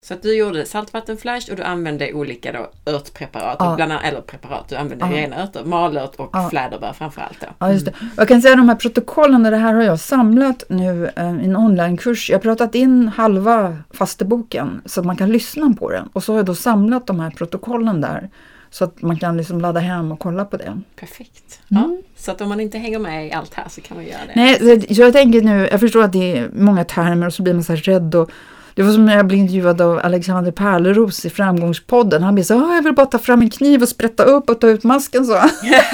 Så 0.05 0.13
att 0.13 0.21
du 0.21 0.37
gjorde 0.37 0.65
saltvattenflash 0.65 1.51
och 1.51 1.57
du 1.57 1.63
använde 1.63 2.13
olika 2.13 2.51
då 2.51 2.91
örtpreparat, 2.91 3.57
ja. 3.59 3.75
bland 3.75 3.91
annat, 3.91 4.05
eller 4.05 4.21
preparat, 4.21 4.69
du 4.69 4.75
använde 4.75 5.05
ja. 5.05 5.11
rena 5.11 5.43
örter, 5.43 5.65
malört 5.65 6.15
och 6.15 6.29
ja. 6.33 6.49
fläderbär 6.49 6.93
framförallt. 6.93 7.41
Då. 7.41 7.47
Ja, 7.59 7.71
just 7.71 7.85
det. 7.85 7.93
Jag 8.17 8.27
kan 8.27 8.41
säga 8.41 8.55
de 8.55 8.69
här 8.69 8.75
protokollen, 8.75 9.43
det 9.43 9.57
här 9.57 9.73
har 9.73 9.81
jag 9.81 9.99
samlat 9.99 10.63
nu 10.69 11.11
eh, 11.15 11.23
i 11.23 11.45
en 11.45 11.55
onlinekurs. 11.55 12.29
Jag 12.29 12.37
har 12.37 12.41
pratat 12.41 12.75
in 12.75 13.07
halva 13.07 13.77
fasteboken 13.91 14.81
så 14.85 14.99
att 14.99 15.05
man 15.05 15.15
kan 15.15 15.29
lyssna 15.29 15.73
på 15.79 15.91
den 15.91 16.07
och 16.13 16.23
så 16.23 16.33
har 16.33 16.39
jag 16.39 16.45
då 16.45 16.55
samlat 16.55 17.07
de 17.07 17.19
här 17.19 17.31
protokollen 17.31 18.01
där. 18.01 18.29
Så 18.69 18.83
att 18.83 19.01
man 19.01 19.19
kan 19.19 19.37
liksom 19.37 19.61
ladda 19.61 19.79
hem 19.79 20.11
och 20.11 20.19
kolla 20.19 20.45
på 20.45 20.57
det. 20.57 20.81
Perfekt. 20.95 21.59
Mm. 21.71 21.83
Ja, 21.83 21.97
så 22.15 22.31
att 22.31 22.41
om 22.41 22.49
man 22.49 22.59
inte 22.59 22.77
hänger 22.77 22.99
med 22.99 23.27
i 23.27 23.31
allt 23.31 23.53
här 23.53 23.69
så 23.69 23.81
kan 23.81 23.97
man 23.97 24.05
göra 24.05 24.19
det. 24.27 24.33
Nej, 24.35 24.95
så 24.95 25.01
jag 25.01 25.13
tänker 25.13 25.41
nu, 25.41 25.67
jag 25.71 25.79
förstår 25.79 26.03
att 26.03 26.13
det 26.13 26.37
är 26.37 26.49
många 26.53 26.83
termer 26.83 27.27
och 27.27 27.33
så 27.33 27.43
blir 27.43 27.53
man 27.53 27.63
så 27.63 27.75
rädd 27.75 28.15
och 28.15 28.31
det 28.75 28.83
var 28.83 28.91
som 28.91 29.05
när 29.05 29.17
jag 29.17 29.27
blev 29.27 29.39
intervjuad 29.39 29.81
av 29.81 29.99
Alexander 30.03 30.51
Pärleros 30.51 31.25
i 31.25 31.29
Framgångspodden. 31.29 32.23
Han 32.23 32.35
blev 32.35 32.43
så 32.43 32.53
jag 32.53 32.83
vill 32.83 32.93
bara 32.93 33.05
ta 33.05 33.19
fram 33.19 33.41
en 33.41 33.49
kniv 33.49 33.81
och 33.81 33.89
sprätta 33.89 34.23
upp 34.23 34.49
och 34.49 34.61
ta 34.61 34.67
ut 34.67 34.83
masken 34.83 35.25
så. 35.25 35.39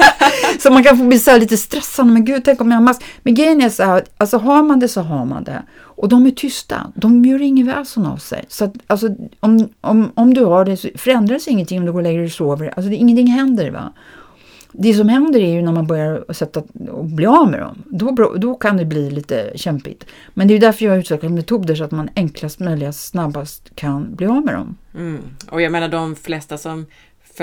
så 0.59 0.71
man 0.71 0.83
kan 0.83 0.97
få 0.97 1.03
bli 1.03 1.19
så 1.19 1.37
lite 1.37 1.57
stressad, 1.57 2.07
men 2.07 2.25
gud, 2.25 2.45
tänk 2.45 2.61
om 2.61 2.71
jag 2.71 2.77
har 2.77 2.83
mask. 2.83 3.03
Men 3.23 3.35
grejen 3.35 3.61
är 3.61 3.69
så 3.69 3.83
här, 3.83 4.03
alltså 4.17 4.37
har 4.37 4.63
man 4.63 4.79
det 4.79 4.87
så 4.87 5.01
har 5.01 5.25
man 5.25 5.43
det. 5.43 5.63
Och 5.79 6.09
de 6.09 6.25
är 6.25 6.31
tysta, 6.31 6.91
de 6.95 7.25
gör 7.25 7.41
inget 7.41 7.67
väsen 7.67 8.05
av 8.05 8.17
sig. 8.17 8.45
Så 8.47 8.65
att, 8.65 8.73
alltså, 8.87 9.09
om, 9.39 9.69
om, 9.81 10.11
om 10.13 10.33
du 10.33 10.45
har 10.45 10.65
det 10.65 10.77
så 10.77 10.89
förändras 10.95 11.47
ingenting 11.47 11.79
om 11.79 11.85
du 11.85 11.91
går 11.91 11.99
och 11.99 12.03
lägger 12.03 12.19
dig 12.19 12.25
och 12.25 12.31
sover. 12.31 12.73
Alltså 12.75 12.89
det, 12.89 12.95
ingenting 12.95 13.27
händer. 13.27 13.71
Va? 13.71 13.93
Det 14.73 14.93
som 14.93 15.09
händer 15.09 15.39
är 15.39 15.53
ju 15.53 15.61
när 15.61 15.71
man 15.71 15.87
börjar 15.87 16.33
sätta 16.33 16.63
och 16.91 17.05
bli 17.05 17.25
av 17.25 17.51
med 17.51 17.59
dem. 17.59 17.83
Då, 17.85 18.35
då 18.37 18.55
kan 18.55 18.77
det 18.77 18.85
bli 18.85 19.11
lite 19.11 19.51
kämpigt. 19.55 20.05
Men 20.33 20.47
det 20.47 20.53
är 20.53 20.59
därför 20.59 20.85
jag 20.85 20.91
har 20.91 20.99
utvecklat 20.99 21.31
metoder 21.31 21.75
så 21.75 21.83
att 21.83 21.91
man 21.91 22.09
enklast 22.15 22.59
möjligt 22.59 22.95
snabbast 22.95 23.75
kan 23.75 24.15
bli 24.15 24.27
av 24.27 24.45
med 24.45 24.53
dem. 24.53 24.77
Mm. 24.95 25.21
Och 25.49 25.61
jag 25.61 25.71
menar 25.71 25.87
de 25.87 26.15
flesta 26.15 26.57
som 26.57 26.85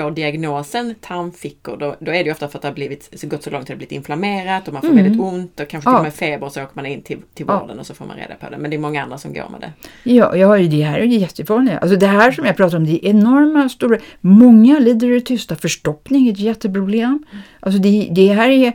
får 0.03 0.11
diagnosen 0.11 0.95
tarmfickor, 1.01 1.77
då, 1.77 1.95
då 1.99 2.11
är 2.11 2.23
det 2.23 2.31
ofta 2.31 2.47
för 2.47 2.57
att 2.57 2.61
det 2.61 2.67
har 2.67 2.75
blivit, 2.75 3.09
så 3.19 3.27
gått 3.27 3.43
så 3.43 3.49
långt 3.49 3.61
att 3.61 3.67
det 3.67 3.73
har 3.73 3.77
blivit 3.77 3.91
inflammerat 3.91 4.67
och 4.67 4.73
man 4.73 4.81
får 4.81 4.89
mm. 4.89 5.03
väldigt 5.03 5.21
ont 5.21 5.59
och 5.59 5.67
kanske 5.67 5.89
ja. 5.89 5.93
till 5.93 5.97
och 5.97 6.03
med 6.03 6.13
feber 6.13 6.45
och 6.45 6.53
så 6.53 6.63
åker 6.63 6.75
man 6.75 6.85
in 6.85 7.01
till, 7.01 7.19
till 7.33 7.45
vården 7.45 7.69
ja. 7.73 7.79
och 7.79 7.85
så 7.85 7.93
får 7.93 8.05
man 8.05 8.17
reda 8.17 8.35
på 8.35 8.49
det. 8.49 8.57
Men 8.57 8.71
det 8.71 8.77
är 8.77 8.79
många 8.79 9.03
andra 9.03 9.17
som 9.17 9.33
går 9.33 9.49
med 9.49 9.61
det. 9.61 9.71
Ja, 10.11 10.35
ja 10.35 10.57
det 10.57 10.83
här 10.83 10.99
är 10.99 11.03
jättevanligt. 11.05 11.77
Alltså 11.81 11.97
det 11.97 12.07
här 12.07 12.31
som 12.31 12.45
jag 12.45 12.57
pratar 12.57 12.77
om, 12.77 12.85
det 12.85 13.05
är 13.05 13.09
enorma 13.09 13.69
stora, 13.69 13.97
många 14.21 14.79
lider 14.79 15.11
i 15.11 15.21
tysta. 15.21 15.55
Förstoppning 15.55 16.27
är 16.27 16.31
ett 16.31 16.39
jätteproblem. 16.39 17.23
Alltså 17.59 17.81
det, 17.81 18.09
det 18.11 18.27
här 18.27 18.49
är 18.49 18.73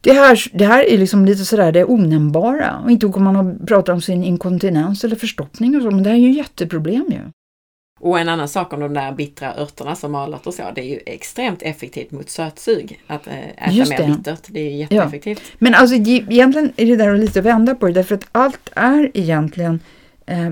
det 0.00 0.12
här, 0.12 0.42
det 0.52 0.64
här 0.64 0.84
är 0.84 0.98
liksom 0.98 1.24
lite 1.24 1.44
sådär 1.44 1.72
det 1.72 1.84
onämnbara. 1.84 2.78
Och 2.84 2.90
inte 2.90 3.06
går 3.06 3.20
man 3.20 3.66
pratar 3.66 3.92
om 3.92 4.00
sin 4.00 4.24
inkontinens 4.24 5.04
eller 5.04 5.16
förstoppning 5.16 5.76
och 5.76 5.82
så, 5.82 5.90
men 5.90 6.02
det 6.02 6.10
här 6.10 6.16
är 6.16 6.20
ju 6.20 6.32
jätteproblem 6.32 7.06
ju. 7.10 7.20
Och 8.00 8.18
en 8.18 8.28
annan 8.28 8.48
sak 8.48 8.72
om 8.72 8.80
de 8.80 8.94
där 8.94 9.12
bittra 9.12 9.54
örterna 9.56 9.96
som 9.96 10.12
malat 10.12 10.46
och 10.46 10.54
så, 10.54 10.62
det 10.74 10.80
är 10.80 10.84
ju 10.84 11.00
extremt 11.06 11.62
effektivt 11.62 12.10
mot 12.10 12.30
sötsug. 12.30 13.00
Att 13.06 13.26
äh, 13.26 13.48
äta 13.48 13.70
Just 13.70 13.90
mer 13.90 14.06
bittert, 14.06 14.42
det 14.46 14.60
är 14.60 14.70
jätteeffektivt. 14.70 15.42
Ja. 15.44 15.56
Men 15.58 15.74
alltså 15.74 15.96
egentligen 15.96 16.72
är 16.76 16.86
det 16.86 16.96
där 16.96 17.14
att 17.14 17.20
lite 17.20 17.40
vända 17.40 17.74
på 17.74 17.86
det, 17.86 17.92
därför 17.92 18.14
att 18.14 18.26
allt 18.32 18.70
är 18.74 19.10
egentligen 19.14 19.80
Eh, 19.80 19.80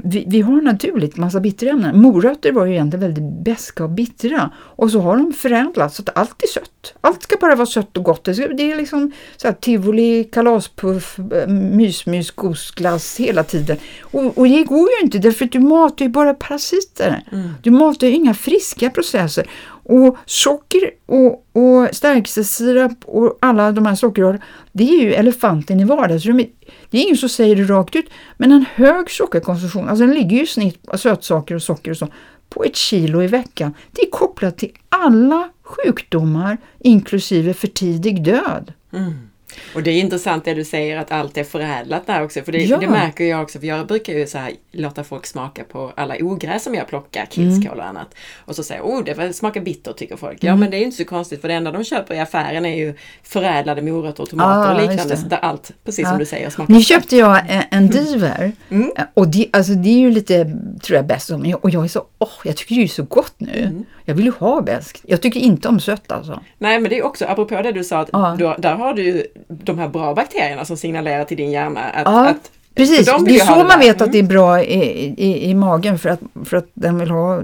vi, 0.04 0.24
vi, 0.26 0.40
har 0.40 0.60
naturligt 0.62 1.16
massa 1.16 1.40
bitterämnen. 1.40 2.00
Morötter 2.00 2.52
var 2.52 2.66
ju 2.66 2.72
egentligen 2.72 3.00
väldigt 3.00 3.44
beska 3.44 3.84
och 3.84 3.90
bittra 3.90 4.50
och 4.56 4.90
så 4.90 5.00
har 5.00 5.16
de 5.16 5.32
förädlats 5.32 5.96
så 5.96 6.02
att 6.02 6.18
allt 6.18 6.42
är 6.42 6.46
sött. 6.46 6.94
Allt 7.00 7.22
ska 7.22 7.36
bara 7.40 7.54
vara 7.54 7.66
sött 7.66 7.96
och 7.96 8.04
gott. 8.04 8.24
Det 8.24 8.72
är 8.72 8.76
liksom 8.76 9.12
så 9.36 9.48
här, 9.48 9.54
tivoli, 9.54 10.24
kalaspuff, 10.24 11.18
eh, 11.18 11.48
mysmys, 11.48 12.30
gosglass 12.30 13.16
hela 13.16 13.44
tiden. 13.44 13.76
Och, 14.00 14.38
och 14.38 14.48
det 14.48 14.64
går 14.64 14.88
ju 14.90 15.04
inte 15.04 15.18
därför 15.18 15.44
att 15.44 15.52
du 15.52 15.60
matar 15.60 16.04
ju 16.04 16.08
bara 16.08 16.34
parasiter. 16.34 17.22
Mm. 17.32 17.50
Du 17.62 17.70
matar 17.70 18.06
ju 18.06 18.12
inga 18.12 18.34
friska 18.34 18.90
processer. 18.90 19.50
Och 19.84 20.16
socker 20.26 20.90
och, 21.06 21.32
och 21.52 21.88
stärkelsesirap 21.92 22.92
och 23.04 23.38
alla 23.40 23.72
de 23.72 23.86
här 23.86 23.94
sockerarterna, 23.94 24.44
det 24.72 24.84
är 24.84 25.02
ju 25.02 25.14
elefanten 25.14 25.80
i 25.80 25.84
vardagsrummet. 25.84 26.48
Det 26.90 26.98
är 26.98 27.02
ingen 27.02 27.16
som 27.16 27.28
säger 27.28 27.56
det 27.56 27.64
rakt 27.64 27.96
ut, 27.96 28.10
men 28.36 28.52
en 28.52 28.64
hög 28.74 29.10
sockerkonsumtion, 29.10 29.88
alltså 29.88 30.06
den 30.06 30.14
ligger 30.14 30.36
ju 30.36 30.42
i 30.42 30.46
snitt 30.46 30.86
på 30.86 30.98
sötsaker 30.98 31.54
och 31.54 31.62
socker 31.62 31.90
och 31.90 31.96
så, 31.96 32.08
på 32.48 32.64
ett 32.64 32.76
kilo 32.76 33.22
i 33.22 33.26
veckan. 33.26 33.74
Det 33.92 34.02
är 34.02 34.10
kopplat 34.10 34.58
till 34.58 34.72
alla 34.88 35.48
sjukdomar, 35.62 36.58
inklusive 36.78 37.54
för 37.54 37.66
tidig 37.66 38.24
död. 38.24 38.72
Mm. 38.92 39.27
Och 39.74 39.82
det 39.82 39.90
är 39.90 40.00
intressant 40.00 40.44
det 40.44 40.54
du 40.54 40.64
säger 40.64 40.96
att 40.96 41.12
allt 41.12 41.36
är 41.36 41.44
förädlat 41.44 42.06
där 42.06 42.24
också. 42.24 42.42
För 42.42 42.52
det, 42.52 42.58
ja. 42.58 42.78
det 42.78 42.88
märker 42.88 43.24
jag 43.24 43.42
också, 43.42 43.58
för 43.58 43.66
jag 43.66 43.86
brukar 43.86 44.12
ju 44.12 44.26
så 44.26 44.38
här, 44.38 44.52
låta 44.72 45.04
folk 45.04 45.26
smaka 45.26 45.64
på 45.64 45.92
alla 45.96 46.14
ogräs 46.20 46.64
som 46.64 46.74
jag 46.74 46.88
plockar, 46.88 47.26
killskål 47.26 47.78
och 47.78 47.86
annat. 47.86 48.14
Och 48.44 48.56
så 48.56 48.62
säger 48.62 48.82
oh 48.82 49.04
det 49.04 49.32
smakar 49.32 49.60
bitter 49.60 49.92
tycker 49.92 50.16
folk. 50.16 50.44
Mm. 50.44 50.54
Ja 50.54 50.56
men 50.56 50.70
det 50.70 50.76
är 50.76 50.82
inte 50.82 50.96
så 50.96 51.04
konstigt 51.04 51.40
för 51.40 51.48
det 51.48 51.54
enda 51.54 51.72
de 51.72 51.84
köper 51.84 52.14
i 52.14 52.18
affären 52.18 52.66
är 52.66 52.76
ju 52.76 52.94
förädlade 53.22 53.82
morötter 53.82 54.22
och 54.22 54.30
tomater 54.30 54.70
ah, 54.70 54.74
och 54.74 54.80
liknande. 54.80 55.16
Så 55.16 55.26
där 55.26 55.36
allt, 55.36 55.72
precis 55.84 56.02
ja. 56.02 56.08
som 56.08 56.18
du 56.18 56.26
säger, 56.26 56.50
smakar 56.50 56.74
Nu 56.74 56.80
köpte 56.80 57.16
jag 57.16 57.42
en, 57.48 57.62
en 57.70 57.88
diver 57.88 58.52
mm. 58.70 58.90
och 59.14 59.28
det, 59.28 59.48
alltså, 59.52 59.72
det 59.72 59.88
är 59.88 59.98
ju 59.98 60.10
lite, 60.10 60.44
tror 60.82 60.96
jag, 60.96 61.06
bäst 61.06 61.30
om. 61.30 61.54
Och 61.62 61.70
jag 61.70 61.84
är 61.84 61.88
så, 61.88 62.04
åh, 62.18 62.28
oh, 62.28 62.32
jag 62.44 62.56
tycker 62.56 62.74
det 62.74 62.82
är 62.82 62.88
så 62.88 63.02
gott 63.02 63.34
nu. 63.36 63.58
Mm. 63.58 63.84
Jag 64.04 64.14
vill 64.14 64.24
ju 64.24 64.32
ha 64.38 64.60
bäst. 64.60 65.02
Jag 65.06 65.20
tycker 65.20 65.40
inte 65.40 65.68
om 65.68 65.80
sött 65.80 66.12
alltså. 66.12 66.40
Nej 66.58 66.80
men 66.80 66.90
det 66.90 66.98
är 66.98 67.04
också, 67.04 67.24
apropå 67.24 67.62
det 67.62 67.72
du 67.72 67.84
sa, 67.84 67.98
att 67.98 68.08
ah. 68.12 68.36
du, 68.36 68.54
där 68.58 68.74
har 68.74 68.94
du 68.94 69.02
ju 69.02 69.24
de 69.48 69.78
här 69.78 69.88
bra 69.88 70.14
bakterierna 70.14 70.64
som 70.64 70.76
signalerar 70.76 71.24
till 71.24 71.36
din 71.36 71.50
hjärna 71.50 71.80
att, 71.80 72.02
ja, 72.04 72.28
att 72.28 72.50
Precis, 72.78 73.06
det 73.06 73.36
är 73.36 73.44
så 73.44 73.64
man 73.64 73.80
vet 73.80 74.00
att 74.00 74.12
det 74.12 74.18
är 74.18 74.22
mm. 74.22 74.28
bra 74.28 74.62
i, 74.62 75.14
i, 75.16 75.50
i 75.50 75.54
magen 75.54 75.98
för 75.98 76.08
att, 76.08 76.20
för 76.44 76.56
att 76.56 76.68
den 76.74 76.98
vill 76.98 77.10
ha, 77.10 77.36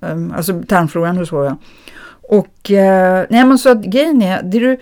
um, 0.00 0.32
alltså 0.36 0.62
tarmfloran 0.68 1.18
och 1.18 1.28
så. 1.28 1.44
Ja. 1.44 1.56
Och 2.22 2.70
uh, 2.70 3.26
nej 3.30 3.44
men 3.44 3.58
så 3.58 3.70
att 3.70 3.84
grejen 3.84 4.22
är, 4.22 4.42
det 4.42 4.58
du, 4.58 4.78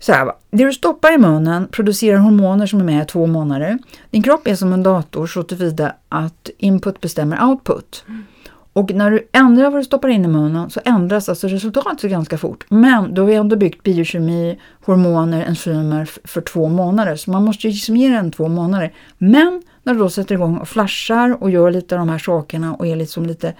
så 0.00 0.12
här, 0.12 0.32
det 0.50 0.64
du 0.64 0.72
stoppar 0.72 1.12
i 1.12 1.18
munnen 1.18 1.68
producerar 1.70 2.18
hormoner 2.18 2.66
som 2.66 2.80
är 2.80 2.84
med 2.84 3.02
i 3.02 3.06
två 3.06 3.26
månader. 3.26 3.78
Din 4.10 4.22
kropp 4.22 4.46
är 4.46 4.54
som 4.54 4.72
en 4.72 4.82
dator 4.82 5.26
så 5.26 5.42
tillvida 5.42 5.94
att 6.08 6.50
input 6.58 7.00
bestämmer 7.00 7.44
output. 7.44 8.04
Mm. 8.08 8.24
Och 8.72 8.94
när 8.94 9.10
du 9.10 9.28
ändrar 9.32 9.70
vad 9.70 9.80
du 9.80 9.84
stoppar 9.84 10.08
in 10.08 10.24
i 10.24 10.28
munnen 10.28 10.70
så 10.70 10.80
ändras 10.84 11.28
alltså 11.28 11.48
resultatet 11.48 12.10
ganska 12.10 12.38
fort. 12.38 12.64
Men 12.68 13.14
då 13.14 13.22
har 13.22 13.26
vi 13.26 13.34
ändå 13.34 13.56
byggt 13.56 13.82
biokemi, 13.82 14.60
hormoner, 14.84 15.44
enzymer 15.44 16.10
för 16.24 16.40
två 16.40 16.68
månader. 16.68 17.16
Så 17.16 17.30
man 17.30 17.44
måste 17.44 17.66
ju 17.66 17.72
liksom 17.72 17.96
ge 17.96 18.08
den 18.08 18.32
två 18.32 18.48
månader. 18.48 18.92
Men 19.18 19.62
när 19.82 19.94
du 19.94 20.00
då 20.00 20.10
sätter 20.10 20.34
igång 20.34 20.56
och 20.56 20.68
flashar 20.68 21.42
och 21.42 21.50
gör 21.50 21.70
lite 21.70 21.94
av 21.94 21.98
de 21.98 22.08
här 22.08 22.18
sakerna 22.18 22.74
och 22.74 22.86
är 22.86 22.96
liksom 22.96 23.26
lite 23.26 23.54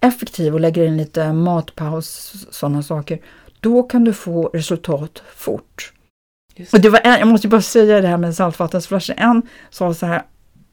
effektiv 0.00 0.54
och 0.54 0.60
lägger 0.60 0.86
in 0.86 0.96
lite 0.96 1.32
matpaus, 1.32 2.34
sådana 2.50 2.82
saker. 2.82 3.18
Då 3.60 3.82
kan 3.82 4.04
du 4.04 4.12
få 4.12 4.50
resultat 4.54 5.22
fort. 5.36 5.92
Och 6.72 6.80
det 6.80 6.88
var 6.88 7.00
en, 7.04 7.18
jag 7.18 7.28
måste 7.28 7.48
bara 7.48 7.60
säga 7.60 8.00
det 8.00 8.08
här 8.08 8.16
med 8.16 8.34
saltvattensflashen. 8.34 9.18
En 9.18 9.42
sa 9.70 9.94
så 9.94 10.06
här, 10.06 10.22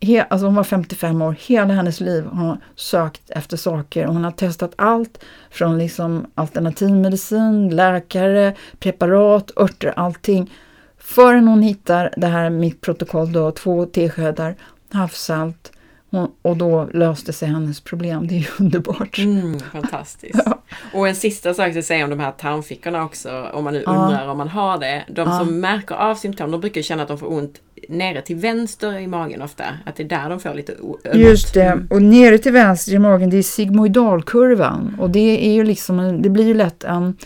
he, 0.02 0.22
alltså 0.30 0.46
hon 0.46 0.56
var 0.56 0.64
55 0.64 1.22
år, 1.22 1.36
hela 1.40 1.74
hennes 1.74 2.00
liv 2.00 2.26
har 2.26 2.46
hon 2.48 2.58
sökt 2.76 3.30
efter 3.30 3.58
saker. 3.58 4.06
Hon 4.06 4.24
har 4.24 4.32
testat 4.32 4.74
allt 4.76 5.24
från 5.52 5.78
liksom 5.78 6.26
alternativmedicin, 6.36 7.70
läkare, 7.76 8.54
preparat, 8.80 9.52
örter, 9.58 9.94
allting. 9.96 10.52
Förrän 10.98 11.48
hon 11.48 11.62
hittar 11.62 12.14
det 12.18 12.28
här 12.28 12.50
mitt 12.50 12.82
protokoll 12.82 13.32
då, 13.32 13.52
två 13.52 13.86
teskedar 13.86 14.56
havssalt. 14.92 15.72
Hon, 16.10 16.32
och 16.42 16.58
då 16.58 16.90
löste 16.94 17.34
sig 17.34 17.48
hennes 17.48 17.82
problem. 17.82 18.28
Det 18.28 18.36
är 18.36 18.40
ju 18.40 18.46
underbart. 18.60 19.18
Mm, 19.18 19.60
fantastiskt. 19.60 20.40
Ja. 20.46 20.62
Och 20.94 21.08
en 21.08 21.16
sista 21.16 21.54
sak 21.54 21.76
att 21.76 21.86
säga 21.86 22.04
om 22.04 22.10
de 22.10 22.20
här 22.20 22.32
tarmfickorna 22.32 23.04
också, 23.06 23.50
om 23.54 23.64
man 23.64 23.74
nu 23.74 23.84
Ja. 23.86 23.92
undrar 23.92 24.28
om 24.28 24.38
man 24.38 24.48
har 24.50 24.78
det. 24.78 25.04
De 25.10 25.22
Ja. 25.30 25.40
som 25.40 25.60
märker 25.60 25.96
av 25.96 26.16
symptom, 26.16 26.52
de 26.52 26.62
brukar 26.62 26.82
känna 26.82 27.02
att 27.02 27.08
de 27.08 27.18
får 27.18 27.32
ont 27.32 27.62
nere 27.92 28.22
till 28.22 28.36
vänster 28.36 28.98
i 29.00 29.08
magen 29.08 29.42
ofta. 29.42 29.64
Att 29.86 29.96
det 29.96 30.04
är 30.04 30.08
där 30.08 30.30
de 30.30 30.40
får 30.40 30.54
lite 30.54 30.74
ömt. 30.74 31.16
Just 31.16 31.54
det. 31.54 31.64
Mm. 31.64 31.88
Och 31.90 32.02
nere 32.02 32.38
till 32.38 32.52
vänster 32.52 32.94
i 32.94 33.00
magen, 33.00 33.30
det 33.30 33.38
är 33.38 33.42
sigmoidalkurvan. 33.44 34.96
Och 35.00 35.10
det 35.10 35.48
är 35.48 35.54
ju 35.54 35.64
liksom, 35.64 36.00
en- 36.00 36.22
det 36.22 36.30
blir 36.30 36.46
ju 36.46 36.54
lätt 36.54 36.84
en, 36.84 37.18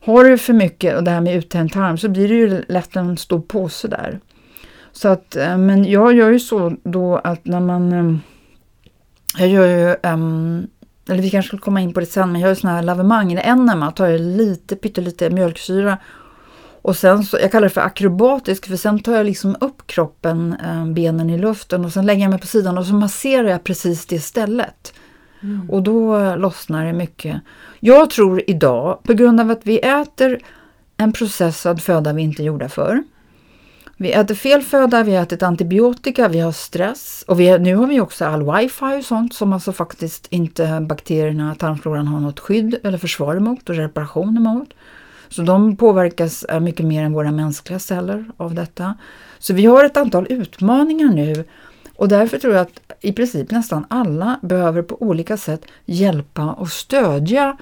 har 0.00 0.24
du 0.24 0.38
för 0.38 0.52
mycket 0.52 0.96
och 0.96 1.04
det 1.04 1.10
här 1.10 1.20
med 1.20 1.36
uttänd 1.36 1.72
tarm 1.72 1.98
så 1.98 2.08
blir 2.08 2.28
det 2.28 2.34
ju 2.34 2.62
lätt 2.68 2.96
en 2.96 3.16
stor 3.16 3.40
påse 3.40 3.88
där. 3.88 4.20
Så 4.92 5.08
att, 5.08 5.36
eh, 5.36 5.58
men 5.58 5.84
jag 5.84 6.12
gör 6.14 6.30
ju 6.30 6.40
så 6.40 6.76
då 6.82 7.16
att 7.16 7.44
när 7.44 7.60
man, 7.60 7.92
eh, 7.92 8.16
jag 9.38 9.48
gör 9.48 9.66
ju, 9.66 9.96
ehm, 10.02 10.66
eller 11.08 11.22
vi 11.22 11.30
kanske 11.30 11.46
skulle 11.46 11.62
komma 11.62 11.80
in 11.80 11.92
på 11.92 12.00
det 12.00 12.06
sen, 12.06 12.32
men 12.32 12.40
jag 12.40 12.48
gör 12.48 12.54
sådana 12.54 12.76
här 12.76 12.82
lavemang 12.82 13.32
eller 13.32 13.42
enema, 13.42 13.90
tar 13.90 14.06
jag 14.06 14.20
lite, 14.20 14.76
pyttelite 14.76 15.30
mjölksyra 15.30 15.98
och 16.82 16.96
sen 16.96 17.24
så, 17.24 17.38
jag 17.40 17.52
kallar 17.52 17.68
det 17.68 17.74
för 17.74 17.80
akrobatisk 17.80 18.66
för 18.66 18.76
sen 18.76 18.98
tar 18.98 19.16
jag 19.16 19.26
liksom 19.26 19.56
upp 19.60 19.86
kroppen, 19.86 20.56
eh, 20.64 20.86
benen 20.86 21.30
i 21.30 21.38
luften 21.38 21.84
och 21.84 21.92
sen 21.92 22.06
lägger 22.06 22.22
jag 22.22 22.30
mig 22.30 22.40
på 22.40 22.46
sidan 22.46 22.78
och 22.78 22.86
så 22.86 22.94
masserar 22.94 23.48
jag 23.48 23.64
precis 23.64 24.06
det 24.06 24.20
stället. 24.20 24.94
Mm. 25.42 25.70
Och 25.70 25.82
då 25.82 26.34
lossnar 26.36 26.86
det 26.86 26.92
mycket. 26.92 27.40
Jag 27.80 28.10
tror 28.10 28.42
idag, 28.46 29.02
på 29.02 29.12
grund 29.12 29.40
av 29.40 29.50
att 29.50 29.60
vi 29.62 29.78
äter 29.78 30.38
en 30.96 31.12
processad 31.12 31.82
föda 31.82 32.12
vi 32.12 32.22
inte 32.22 32.42
gjorda 32.42 32.68
för. 32.68 33.02
Vi 33.96 34.12
äter 34.12 34.34
fel 34.34 34.62
föda, 34.62 35.02
vi 35.02 35.14
har 35.14 35.22
ätit 35.22 35.42
antibiotika, 35.42 36.28
vi 36.28 36.40
har 36.40 36.52
stress 36.52 37.24
och 37.28 37.40
vi, 37.40 37.58
nu 37.58 37.76
har 37.76 37.86
vi 37.86 38.00
också 38.00 38.24
all 38.24 38.52
wifi 38.52 39.00
och 39.00 39.04
sånt 39.04 39.34
som 39.34 39.52
alltså 39.52 39.72
faktiskt 39.72 40.26
inte 40.30 40.86
bakterierna, 40.88 41.54
tarmfloran 41.54 42.06
har 42.08 42.20
något 42.20 42.40
skydd 42.40 42.76
eller 42.84 42.98
försvar 42.98 43.36
emot 43.36 43.68
och 43.68 43.76
reparation 43.76 44.36
emot. 44.36 44.68
Så 45.30 45.42
de 45.42 45.76
påverkas 45.76 46.42
eh, 46.44 46.60
mycket 46.60 46.86
mer 46.86 47.04
än 47.04 47.12
våra 47.12 47.32
mänskliga 47.32 47.78
celler 47.78 48.24
av 48.36 48.54
detta. 48.54 48.94
Så 49.38 49.54
vi 49.54 49.66
har 49.66 49.84
ett 49.84 49.96
antal 49.96 50.26
utmaningar 50.30 51.08
nu 51.08 51.44
och 51.96 52.08
därför 52.08 52.38
tror 52.38 52.54
jag 52.54 52.62
att 52.62 52.80
i 53.00 53.12
princip 53.12 53.50
nästan 53.50 53.86
alla 53.88 54.38
behöver 54.42 54.82
på 54.82 55.02
olika 55.02 55.36
sätt 55.36 55.62
hjälpa 55.84 56.52
och 56.52 56.68
stödja 56.68 57.56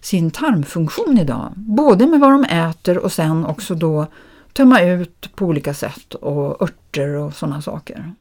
sin 0.00 0.30
tarmfunktion 0.30 1.18
idag. 1.18 1.52
Både 1.56 2.06
med 2.06 2.20
vad 2.20 2.30
de 2.30 2.44
äter 2.44 2.98
och 2.98 3.12
sen 3.12 3.46
också 3.46 3.74
då 3.74 4.06
tömma 4.52 4.80
ut 4.80 5.30
på 5.34 5.46
olika 5.46 5.74
sätt 5.74 6.14
och 6.14 6.62
örter 6.62 7.08
och 7.08 7.34
sådana 7.34 7.62
saker. 7.62 8.12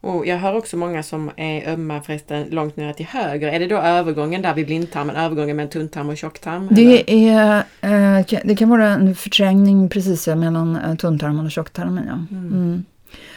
Och 0.00 0.26
jag 0.26 0.38
hör 0.38 0.56
också 0.56 0.76
många 0.76 1.02
som 1.02 1.30
är 1.36 1.68
ömma 1.72 2.02
förresten 2.02 2.46
långt 2.50 2.76
ner 2.76 2.92
till 2.92 3.06
höger. 3.06 3.48
Är 3.48 3.58
det 3.58 3.66
då 3.66 3.76
övergången 3.76 4.42
där 4.42 4.54
vid 4.54 4.66
blindtarmen, 4.66 5.16
övergången 5.16 5.56
mellan 5.56 5.70
tunntarm 5.70 6.08
och 6.08 6.16
tjocktarm? 6.16 6.68
eller? 6.68 6.76
Det, 6.76 7.28
är, 7.28 7.64
eh, 7.80 8.40
det 8.44 8.56
kan 8.56 8.68
vara 8.68 8.88
en 8.88 9.14
förträngning 9.14 9.88
precis 9.88 10.26
mellan 10.26 10.76
eh, 10.76 10.94
tunntarmen 10.94 11.46
och 11.46 11.52
tjocktarmen. 11.52 12.04
Ja. 12.06 12.36
Mm. 12.36 12.52
Mm. 12.52 12.84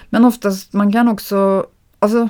Men 0.10 0.26
oftast, 0.26 0.74
man 0.74 0.92
kan 0.92 1.08
också, 1.08 1.66
alltså 2.00 2.30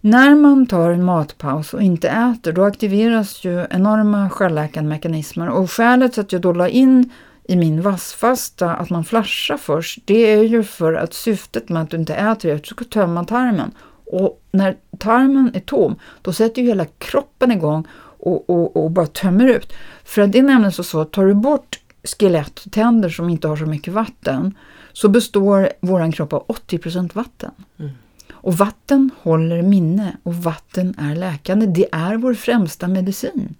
när 0.00 0.34
man 0.34 0.66
tar 0.66 0.90
en 0.90 1.04
matpaus 1.04 1.74
och 1.74 1.82
inte 1.82 2.08
äter, 2.08 2.52
då 2.52 2.64
aktiveras 2.64 3.44
ju 3.44 3.66
enorma 3.70 4.30
självläkande 4.30 4.88
mekanismer. 4.88 5.48
Och 5.48 5.70
skälet 5.70 6.12
till 6.12 6.20
att 6.20 6.32
jag 6.32 6.40
då 6.40 6.52
la 6.52 6.68
in 6.68 7.10
i 7.48 7.56
min 7.56 7.82
vassfasta 7.82 8.74
att 8.74 8.90
man 8.90 9.04
flashar 9.04 9.56
först, 9.56 9.98
det 10.04 10.32
är 10.32 10.42
ju 10.42 10.62
för 10.62 10.94
att 10.94 11.14
syftet 11.14 11.68
med 11.68 11.82
att 11.82 11.90
du 11.90 11.96
inte 11.96 12.14
äter 12.14 12.50
är 12.50 12.54
att 12.54 12.62
du 12.62 12.68
ska 12.68 12.84
tömma 12.84 13.24
tarmen. 13.24 13.70
Och 14.06 14.42
när 14.52 14.76
tarmen 14.98 15.50
är 15.54 15.60
tom, 15.60 15.96
då 16.22 16.32
sätter 16.32 16.62
ju 16.62 16.68
hela 16.68 16.86
kroppen 16.98 17.52
igång 17.52 17.86
och, 18.18 18.50
och, 18.50 18.84
och 18.84 18.90
bara 18.90 19.06
tömmer 19.06 19.46
ut. 19.48 19.72
För 20.04 20.22
att 20.22 20.32
det 20.32 20.38
är 20.38 20.42
nämligen 20.42 20.72
så, 20.72 20.82
så 20.82 21.00
att 21.00 21.12
tar 21.12 21.26
du 21.26 21.34
bort 21.34 21.80
skelett 22.18 22.58
och 22.66 22.72
tänder 22.72 23.08
som 23.08 23.28
inte 23.28 23.48
har 23.48 23.56
så 23.56 23.66
mycket 23.66 23.92
vatten, 23.92 24.54
så 24.92 25.08
består 25.08 25.68
våran 25.80 26.12
kropp 26.12 26.32
av 26.32 26.46
80% 26.46 27.14
vatten. 27.14 27.50
Mm. 27.78 27.90
Och 28.32 28.54
vatten 28.54 29.10
håller 29.22 29.62
minne 29.62 30.16
och 30.22 30.34
vatten 30.34 30.94
är 30.98 31.16
läkande. 31.16 31.66
Det 31.66 31.86
är 31.92 32.16
vår 32.16 32.34
främsta 32.34 32.88
medicin. 32.88 33.54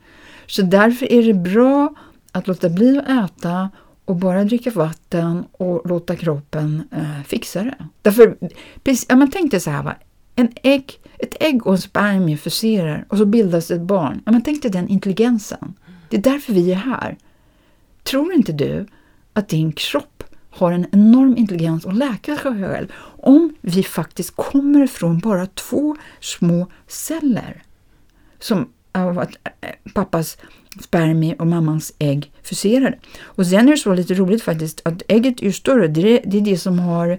Så 0.47 0.63
därför 0.63 1.13
är 1.13 1.23
det 1.23 1.35
bra 1.35 1.95
att 2.37 2.47
låta 2.47 2.69
bli 2.69 2.99
att 2.99 3.31
äta 3.31 3.71
och 4.05 4.17
bara 4.17 4.45
dricka 4.45 4.71
vatten 4.71 5.45
och 5.53 5.89
låta 5.89 6.17
kroppen 6.17 6.83
eh, 6.93 7.23
fixa 7.27 7.63
det. 7.63 7.77
Därför, 8.03 8.37
precis, 8.83 9.07
ja, 9.09 9.17
men 9.17 9.31
tänk 9.31 9.51
dig 9.51 9.61
så 9.61 9.71
här, 9.71 9.83
va? 9.83 9.95
En 10.35 10.49
ägg, 10.63 11.01
ett 11.19 11.37
ägg 11.41 11.67
och 11.67 11.73
en 11.73 11.79
spermie 11.79 12.37
fuserar 12.37 13.07
och 13.09 13.19
så 13.19 13.27
bildas 13.27 13.71
ett 13.71 13.81
barn. 13.81 14.23
Ja, 14.27 14.33
men 14.33 14.43
tänk 14.43 14.63
dig 14.63 14.71
den 14.71 14.89
intelligensen. 14.89 15.75
Det 16.09 16.17
är 16.17 16.23
därför 16.23 16.53
vi 16.53 16.73
är 16.73 16.77
här. 16.77 17.17
Tror 18.03 18.33
inte 18.33 18.53
du 18.53 18.87
att 19.33 19.49
din 19.49 19.73
kropp 19.73 20.25
har 20.51 20.73
en 20.73 20.87
enorm 20.93 21.37
intelligens 21.37 21.85
och 21.85 21.93
läka 21.93 22.37
sig 22.37 22.53
själv 22.53 22.93
om 23.23 23.55
vi 23.61 23.83
faktiskt 23.83 24.37
kommer 24.37 24.85
ifrån 24.85 25.19
bara 25.19 25.47
två 25.47 25.97
små 26.21 26.67
celler 26.87 27.63
som 28.39 28.69
av 28.97 29.19
att 29.19 29.31
eh, 29.61 29.71
pappas 29.95 30.37
spermie 30.81 31.37
och 31.39 31.47
mammans 31.47 31.93
ägg 31.99 32.33
fuserade. 32.43 32.99
Och 33.23 33.47
sen 33.47 33.69
är 33.69 33.73
det 33.73 33.79
så 33.79 33.95
lite 33.95 34.15
roligt 34.15 34.43
faktiskt 34.43 34.81
att 34.85 35.03
ägget 35.09 35.43
är 35.43 35.51
större, 35.51 35.89
det 35.89 36.01
är 36.01 36.21
det, 36.25 36.39
är 36.39 36.41
det 36.41 36.59
som 36.59 36.79
har 36.79 37.19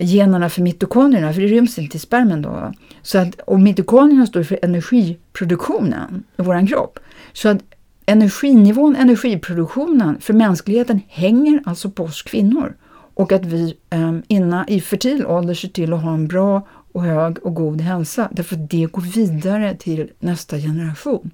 generna 0.00 0.50
för 0.50 0.62
mitokondrierna, 0.62 1.32
för 1.32 1.40
det 1.40 1.46
ryms 1.46 1.78
inte 1.78 1.96
i 1.96 2.00
spermen 2.00 2.42
då. 2.42 2.72
Så 3.02 3.18
att, 3.18 3.40
och 3.40 3.60
mitokondrierna 3.60 4.26
står 4.26 4.42
för 4.42 4.58
energiproduktionen 4.62 6.24
i 6.36 6.42
vår 6.42 6.66
kropp. 6.66 6.98
Så 7.32 7.48
att 7.48 7.58
energinivån, 8.06 8.96
energiproduktionen 8.96 10.20
för 10.20 10.34
mänskligheten 10.34 11.00
hänger 11.08 11.62
alltså 11.66 11.90
på 11.90 12.04
oss 12.04 12.22
kvinnor. 12.22 12.76
Och 13.14 13.32
att 13.32 13.44
vi 13.44 13.76
eh, 13.90 14.12
innan, 14.28 14.68
i 14.68 14.80
fertil 14.80 15.26
ålder 15.26 15.54
ser 15.54 15.68
till 15.68 15.92
att 15.92 16.02
ha 16.02 16.14
en 16.14 16.28
bra 16.28 16.66
och 16.94 17.02
hög 17.02 17.46
och 17.46 17.54
god 17.54 17.80
hälsa. 17.80 18.28
Därför 18.32 18.56
att 18.56 18.70
det 18.70 18.86
går 18.86 19.02
vidare 19.02 19.76
till 19.78 20.10
nästa 20.18 20.58
generation. 20.58 21.30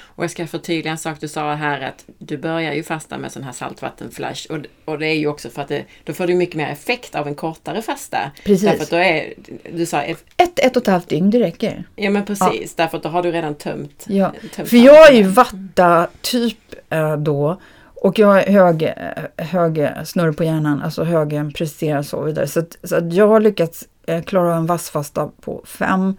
Och 0.00 0.24
jag 0.24 0.30
ska 0.30 0.46
förtydliga 0.46 0.92
en 0.92 0.98
sak 0.98 1.20
du 1.20 1.28
sa 1.28 1.54
här 1.54 1.80
att 1.80 2.04
du 2.18 2.36
börjar 2.38 2.72
ju 2.72 2.82
fasta 2.82 3.18
med 3.18 3.32
sån 3.32 3.42
här 3.42 3.52
saltvattenflash 3.52 4.46
och, 4.50 4.58
och 4.84 4.98
det 4.98 5.06
är 5.06 5.14
ju 5.14 5.26
också 5.26 5.48
för 5.48 5.62
att 5.62 5.68
det, 5.68 5.84
då 6.04 6.12
får 6.12 6.26
du 6.26 6.34
mycket 6.34 6.56
mer 6.56 6.68
effekt 6.68 7.14
av 7.14 7.28
en 7.28 7.34
kortare 7.34 7.82
fasta. 7.82 8.18
Precis. 8.44 8.68
Därför 8.68 8.82
att 8.82 8.90
då 8.90 8.96
är, 8.96 9.34
du 9.72 9.86
sa, 9.86 10.02
Ett, 10.02 10.18
ett 10.36 10.76
och 10.76 10.82
ett 10.82 10.86
halvt 10.86 11.08
dygn, 11.08 11.30
det 11.30 11.40
räcker. 11.40 11.84
ja 11.96 12.10
men 12.10 12.24
precis, 12.24 12.74
därför 12.74 12.96
att 12.96 13.02
då 13.02 13.08
har 13.08 13.22
du 13.22 13.32
redan 13.32 13.54
tömt. 13.54 14.04
Ja, 14.08 14.32
tömt 14.54 14.68
För 14.68 14.76
jag 14.76 15.10
är 15.10 15.16
ju 15.16 15.22
vatta-typ 15.22 16.74
eh, 16.90 17.16
då 17.16 17.60
och 18.02 18.18
jag 18.18 18.26
har 18.26 18.40
hög, 18.40 18.82
eh, 18.82 19.46
hög 19.46 19.88
snurr 20.04 20.32
på 20.32 20.44
hjärnan, 20.44 20.82
alltså 20.82 21.04
hög 21.04 21.54
presterar 21.56 21.98
och 21.98 22.06
så 22.06 22.22
vidare. 22.22 22.46
Så, 22.46 22.60
att, 22.60 22.76
så 22.82 22.96
att 22.96 23.14
jag 23.14 23.28
har 23.28 23.40
lyckats 23.40 23.88
eh, 24.06 24.22
klara 24.22 24.54
en 24.56 24.66
vassfasta 24.66 25.30
på 25.40 25.62
fem 25.66 26.14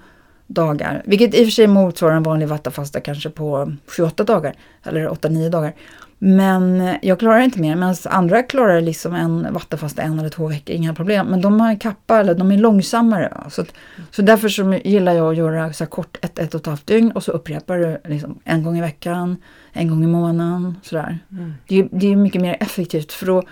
dagar, 0.48 1.02
vilket 1.06 1.36
i 1.36 1.42
och 1.42 1.46
för 1.48 1.52
sig 1.52 1.68
motsvarar 1.68 2.16
en 2.16 2.24
vanlig 2.24 2.48
vattafasta 2.48 3.00
kanske 3.00 3.30
på 3.30 3.74
28 3.96 4.24
dagar 4.24 4.54
eller 4.84 5.08
8-9 5.10 5.50
dagar. 5.50 5.74
Men 6.20 6.82
eh, 6.82 6.96
jag 7.02 7.20
klarar 7.20 7.40
inte 7.40 7.60
mer, 7.62 7.76
medan 7.76 7.96
andra 8.06 8.44
klarar 8.44 8.82
liksom 8.82 9.14
en 9.16 9.54
vattafasta 9.54 10.02
en 10.02 10.20
eller 10.20 10.30
två 10.30 10.48
veckor, 10.48 10.76
inga 10.76 10.94
problem. 10.94 11.28
Men 11.28 11.42
de 11.42 11.60
har 11.60 11.80
kappa 11.80 12.20
eller 12.20 12.36
de 12.36 12.52
är 12.52 12.58
långsammare. 12.58 13.34
Så, 13.50 13.62
att, 13.62 13.74
så 14.12 14.22
därför 14.22 14.50
så 14.50 14.74
gillar 14.84 15.14
jag 15.14 15.32
att 15.32 15.38
göra 15.38 15.74
så 15.74 15.84
här 15.84 15.90
kort 15.90 16.18
ett, 16.22 16.40
ett 16.40 16.54
och 16.54 16.62
ett 16.62 16.68
halvt 16.68 16.88
dygn 16.88 17.12
och 17.12 17.24
så 17.24 17.32
upprepar 17.32 17.78
du 17.78 17.98
liksom 18.12 18.40
en 18.44 18.64
gång 18.64 18.78
i 18.78 18.82
veckan, 18.82 19.38
en 19.74 19.88
gång 19.90 20.04
i 20.04 20.08
månaden. 20.08 20.76
Sådär. 20.84 21.20
Mm. 21.32 21.54
Det, 21.68 21.80
är- 21.80 21.90
det 21.92 22.12
är 22.12 22.16
mycket 22.16 22.42
mer 22.42 22.58
effektivt 22.60 23.12
för 23.12 23.26
då 23.26 23.44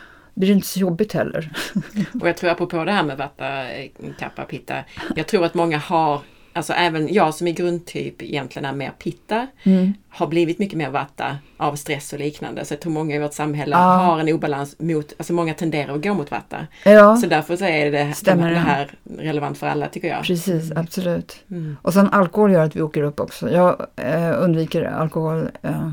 blir 0.42 0.50
det 0.50 0.56
inte 0.56 0.68
så 0.68 0.80
jobbigt 0.80 1.14
heller. 1.14 1.52
Och 2.22 2.28
jag 2.28 2.38
tror 2.38 2.50
apropå 2.50 2.84
det 2.84 2.92
här 2.92 3.04
med 3.04 3.18
vatta, 3.18 3.72
eh, 3.72 3.90
kappa, 4.20 4.44
pitta. 4.44 4.76
Jag 5.16 5.28
tror 5.28 5.46
att 5.46 5.54
många 5.54 5.78
har, 5.78 6.22
alltså 6.54 6.74
även 6.74 7.14
jag 7.14 7.34
som 7.36 7.48
i 7.48 7.52
grundtyp 7.52 8.22
egentligen 8.22 8.66
är 8.66 8.74
mer 8.74 8.90
pitta, 9.00 9.48
Mm. 9.64 9.94
har 10.10 10.28
blivit 10.28 10.60
mycket 10.60 10.78
mer 10.78 10.90
vatta 10.90 11.38
av 11.58 11.76
stress 11.76 12.14
och 12.14 12.20
liknande. 12.20 12.66
Så 12.66 12.74
jag 12.74 12.82
tror 12.82 12.94
många 12.94 13.16
i 13.16 13.20
vårt 13.20 13.34
samhälle 13.34 13.76
Ja. 13.76 13.80
har 13.82 14.20
en 14.20 14.30
obalans 14.30 14.76
mot, 14.80 15.14
alltså 15.18 15.34
många 15.34 15.54
tenderar 15.54 15.96
att 15.96 16.04
gå 16.04 16.14
mot 16.14 16.32
vatta. 16.32 16.68
Ja, 16.86 17.16
Så 17.18 17.28
därför 17.28 17.56
så 17.56 17.66
är 17.66 17.92
det, 17.92 18.14
Stämmer 18.14 18.50
det. 18.52 18.58
här 18.60 18.92
relevant 19.20 19.58
för 19.58 19.68
alla 19.68 19.88
tycker 19.88 20.08
jag. 20.08 20.24
precis, 20.24 20.72
absolut. 20.76 21.44
Mm. 21.52 21.78
Och 21.82 21.94
sen 21.94 22.10
alkohol 22.10 22.52
gör 22.52 22.66
att 22.66 22.76
vi 22.76 22.82
åker 22.82 23.04
upp 23.04 23.20
också. 23.20 23.52
Jag 23.52 23.86
eh, 23.96 24.44
undviker 24.44 24.84
alkohol 24.84 25.50
eh, 25.62 25.90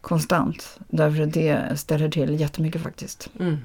konstant 0.00 0.78
därför 0.88 1.22
att 1.22 1.32
det 1.32 1.58
ställer 1.78 2.08
till 2.08 2.40
jättemycket 2.40 2.82
faktiskt. 2.82 3.28
Mm. 3.40 3.56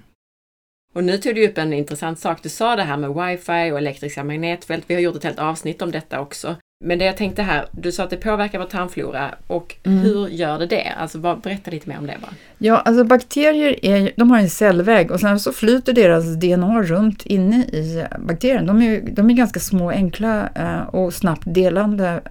Och 0.96 1.04
nu 1.04 1.18
tog 1.18 1.36
du 1.36 1.48
upp 1.48 1.58
en 1.58 1.74
intressant 1.74 2.20
sak. 2.20 2.38
Du 2.44 2.50
sa 2.50 2.76
det 2.76 2.84
här 2.84 2.98
med 2.98 3.10
wifi 3.10 3.72
och 3.72 3.78
elektriska 3.78 4.24
magnetfält. 4.24 4.84
Vi 4.88 4.94
har 4.94 5.02
gjort 5.02 5.16
ett 5.16 5.24
helt 5.24 5.40
avsnitt 5.40 5.82
om 5.82 5.92
detta 5.92 6.20
också. 6.20 6.56
Men 6.86 7.00
det 7.00 7.06
jag 7.06 7.18
tänkte 7.18 7.42
här, 7.44 7.66
du 7.72 7.92
sa 7.92 8.04
att 8.04 8.10
det 8.10 8.18
påverkar 8.18 8.60
vår 8.60 8.66
tarmflora 8.66 9.36
och 9.48 9.76
Mm. 9.84 10.00
hur 10.00 10.28
gör 10.28 10.60
det 10.60 10.66
det? 10.66 10.94
Alltså 11.00 11.18
bara, 11.18 11.36
berätta 11.36 11.72
lite 11.72 11.90
mer 11.90 11.98
om 11.98 12.08
det 12.08 12.18
bara. 12.22 12.32
Ja, 12.58 12.78
alltså 12.78 13.04
bakterier 13.04 13.86
är, 13.86 14.12
de 14.16 14.32
har 14.32 14.40
en 14.40 14.50
cellvägg 14.50 15.12
och 15.12 15.20
sen 15.20 15.40
så 15.40 15.52
flyter 15.52 15.94
deras 15.94 16.36
DNA 16.36 16.82
runt 16.82 17.26
inne 17.26 17.56
i 17.56 18.06
bakterien. 18.20 18.66
De 18.66 18.82
är, 18.82 19.02
de 19.12 19.30
är 19.30 19.34
ganska 19.34 19.60
små, 19.60 19.90
enkla 19.90 20.50
eh, 20.56 20.82
och 20.96 21.14
snabbt 21.14 21.44
delande 21.46 22.22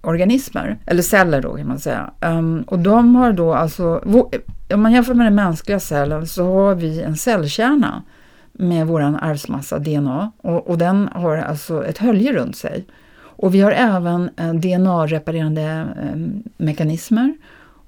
organismer, 0.00 0.76
eller 0.86 1.02
celler 1.02 1.42
då 1.42 1.56
kan 1.56 1.68
man 1.68 1.78
säga. 1.78 2.10
Ehm, 2.20 2.64
och 2.66 2.78
de 2.78 3.16
har 3.16 3.32
då 3.32 3.54
alltså, 3.54 4.02
om 4.74 4.82
man 4.82 4.92
jämför 4.92 5.14
med 5.14 5.26
den 5.26 5.34
mänskliga 5.34 5.80
cellen 5.80 6.26
så 6.26 6.44
har 6.44 6.74
vi 6.74 7.02
en 7.02 7.16
cellkärna 7.16 8.02
med 8.52 8.86
vår 8.86 9.00
arvsmassa 9.00 9.78
DNA 9.78 10.32
och, 10.38 10.68
och 10.68 10.78
den 10.78 11.08
har 11.12 11.36
alltså 11.36 11.86
ett 11.86 11.98
hölje 11.98 12.32
runt 12.32 12.56
sig. 12.56 12.84
Och 13.18 13.54
vi 13.54 13.60
har 13.60 13.72
även 13.72 14.30
eh, 14.36 14.52
DNA-reparerande 14.52 15.86
eh, 16.02 16.16
mekanismer 16.56 17.34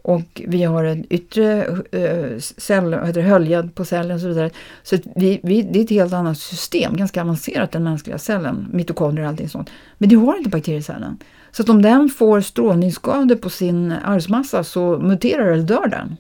och 0.03 0.43
vi 0.47 0.65
har 0.65 0.85
en 0.85 1.07
yttre 1.11 1.67
eh, 1.93 2.39
cell, 2.39 2.93
heter 2.93 3.21
höljad 3.21 3.65
hölje 3.65 3.69
på 3.75 3.85
cellen 3.85 4.15
och 4.15 4.21
så 4.21 4.29
vidare. 4.29 4.51
Så 4.83 4.97
vi, 5.17 5.41
vi, 5.43 5.63
det 5.63 5.79
är 5.79 5.85
ett 5.85 5.91
helt 5.91 6.13
annat 6.13 6.39
system, 6.39 6.97
ganska 6.97 7.23
avancerat 7.23 7.73
den 7.73 7.85
mänskliga 7.85 8.19
cellen, 8.19 8.69
mitokondrier 8.73 9.25
och 9.25 9.31
allting 9.31 9.49
sånt. 9.49 9.71
Men 9.99 10.09
det 10.09 10.17
har 10.17 10.37
inte 10.37 10.51
bakteriecellen. 10.51 11.19
Så 11.51 11.63
att 11.63 11.69
om 11.69 11.83
den 11.83 12.09
får 12.09 12.41
strålningsskador 12.41 13.37
på 13.37 13.51
sin 13.51 13.93
arvsmassa 13.93 14.65
så 14.65 14.99
muterar 14.99 15.47
eller 15.47 15.63
dör 15.63 15.87
den. 15.89 16.17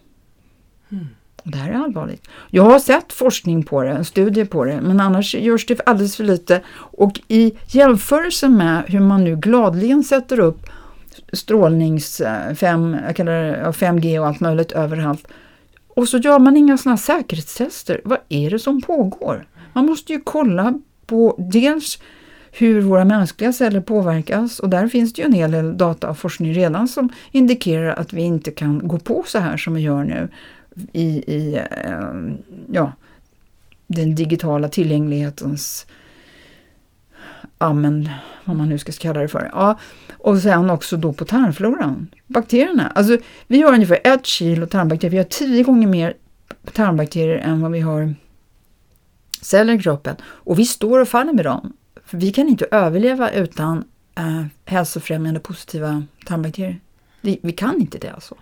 Mm. 0.92 1.06
det 1.42 1.58
här 1.58 1.70
är 1.70 1.74
allvarligt. 1.74 2.28
Jag 2.50 2.62
har 2.62 2.78
sett 2.78 3.12
forskning 3.12 3.62
på 3.62 3.82
det, 3.82 3.90
en 3.90 4.04
studie 4.04 4.44
på 4.44 4.64
det, 4.64 4.80
men 4.80 5.00
annars 5.00 5.34
görs 5.34 5.66
det 5.66 5.80
alldeles 5.86 6.16
för 6.16 6.24
lite. 6.24 6.60
Och 6.76 7.20
i 7.28 7.52
jämförelse 7.66 8.48
med 8.48 8.84
hur 8.86 9.00
man 9.00 9.24
nu 9.24 9.36
gladligen 9.36 10.04
sätter 10.04 10.40
upp 10.40 10.66
strålnings, 11.32 12.20
eh, 12.20 12.54
5, 12.54 12.96
jag 13.06 13.16
kallar 13.16 13.32
det, 13.32 13.72
5G 13.72 14.18
och 14.18 14.26
allt 14.26 14.40
möjligt 14.40 14.72
överallt. 14.72 15.26
Och 15.88 16.08
så 16.08 16.18
gör 16.18 16.38
man 16.38 16.56
inga 16.56 16.78
sådana 16.78 16.96
säkerhetstester. 16.96 18.00
Vad 18.04 18.18
är 18.28 18.50
det 18.50 18.58
som 18.58 18.82
pågår? 18.82 19.46
Man 19.72 19.86
måste 19.86 20.12
ju 20.12 20.20
kolla 20.20 20.80
på 21.06 21.36
dels 21.52 21.98
hur 22.52 22.80
våra 22.80 23.04
mänskliga 23.04 23.52
celler 23.52 23.80
påverkas 23.80 24.58
och 24.58 24.68
där 24.68 24.88
finns 24.88 25.12
det 25.12 25.22
ju 25.22 25.26
en 25.26 25.32
hel 25.32 25.50
del 25.50 25.76
data 25.76 26.10
och 26.10 26.18
forskning 26.18 26.54
redan 26.54 26.88
som 26.88 27.08
indikerar 27.30 27.94
att 27.94 28.12
vi 28.12 28.22
inte 28.22 28.50
kan 28.50 28.88
gå 28.88 28.98
på 28.98 29.24
så 29.26 29.38
här 29.38 29.56
som 29.56 29.74
vi 29.74 29.80
gör 29.80 30.04
nu 30.04 30.28
i, 30.92 31.34
i 31.34 31.54
eh, 31.84 32.10
ja, 32.72 32.92
den 33.86 34.14
digitala 34.14 34.68
tillgänglighetens 34.68 35.86
amen, 37.58 38.08
vad 38.44 38.56
man 38.56 38.68
nu 38.68 38.78
ska 38.78 38.92
kalla 38.92 39.20
det 39.20 39.28
för. 39.28 39.50
Ja, 39.52 39.78
och 40.18 40.38
sen 40.38 40.70
också 40.70 40.96
då 40.96 41.12
på 41.12 41.24
tarmfloran, 41.24 42.06
bakterierna. 42.26 42.88
Alltså, 42.88 43.18
vi 43.46 43.62
har 43.62 43.72
ungefär 43.72 44.00
ett 44.04 44.26
kilo 44.26 44.66
tarmbakterier, 44.66 45.10
vi 45.10 45.16
har 45.16 45.24
tio 45.24 45.62
gånger 45.62 45.88
mer 45.88 46.14
tarmbakterier 46.72 47.38
än 47.38 47.60
vad 47.60 47.72
vi 47.72 47.80
har 47.80 48.14
celler 49.40 49.72
i 49.72 49.78
kroppen. 49.78 50.16
Och 50.22 50.58
vi 50.58 50.64
står 50.64 50.98
och 51.00 51.08
faller 51.08 51.32
med 51.32 51.44
dem. 51.44 51.72
För 52.04 52.18
vi 52.18 52.32
kan 52.32 52.48
inte 52.48 52.66
överleva 52.70 53.30
utan 53.30 53.84
eh, 54.14 54.44
hälsofrämjande 54.64 55.40
positiva 55.40 56.02
tarmbakterier. 56.26 56.80
Vi, 57.20 57.40
vi 57.42 57.52
kan 57.52 57.80
inte 57.80 57.98
det 57.98 58.10
alltså. 58.10 58.34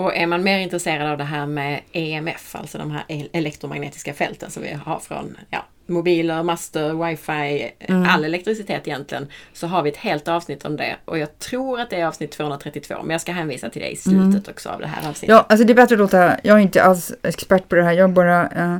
Och 0.00 0.16
är 0.16 0.26
man 0.26 0.42
mer 0.42 0.58
intresserad 0.58 1.08
av 1.10 1.18
det 1.18 1.24
här 1.24 1.46
med 1.46 1.80
EMF, 1.92 2.54
alltså 2.56 2.78
de 2.78 2.90
här 2.90 3.04
el- 3.08 3.28
elektromagnetiska 3.32 4.14
fälten 4.14 4.50
som 4.50 4.62
vi 4.62 4.72
har 4.84 4.98
från 4.98 5.36
ja, 5.50 5.64
mobiler, 5.86 6.42
master, 6.42 7.06
wifi, 7.06 7.70
Mm. 7.80 8.06
all 8.08 8.24
elektricitet 8.24 8.88
egentligen, 8.88 9.26
så 9.52 9.66
har 9.66 9.82
vi 9.82 9.90
ett 9.90 9.96
helt 9.96 10.28
avsnitt 10.28 10.64
om 10.64 10.76
det. 10.76 10.96
Och 11.04 11.18
jag 11.18 11.38
tror 11.38 11.80
att 11.80 11.90
det 11.90 11.96
är 12.00 12.06
avsnitt 12.06 12.32
232, 12.32 12.94
men 13.02 13.10
jag 13.10 13.20
ska 13.20 13.32
hänvisa 13.32 13.70
till 13.70 13.82
det 13.82 13.88
i 13.88 13.96
slutet 13.96 14.48
också 14.48 14.68
av 14.68 14.80
det 14.80 14.86
här 14.86 15.08
avsnittet. 15.10 15.28
Ja, 15.28 15.46
alltså 15.48 15.66
det 15.66 15.72
är 15.72 15.74
bättre 15.74 15.94
att 15.94 15.98
låta, 15.98 16.36
jag 16.42 16.56
är 16.56 16.62
inte 16.62 16.82
alls 16.82 17.12
expert 17.22 17.68
på 17.68 17.74
det 17.74 17.82
här, 17.82 17.92
jag 17.92 18.10
bara 18.10 18.48
eh, 18.48 18.76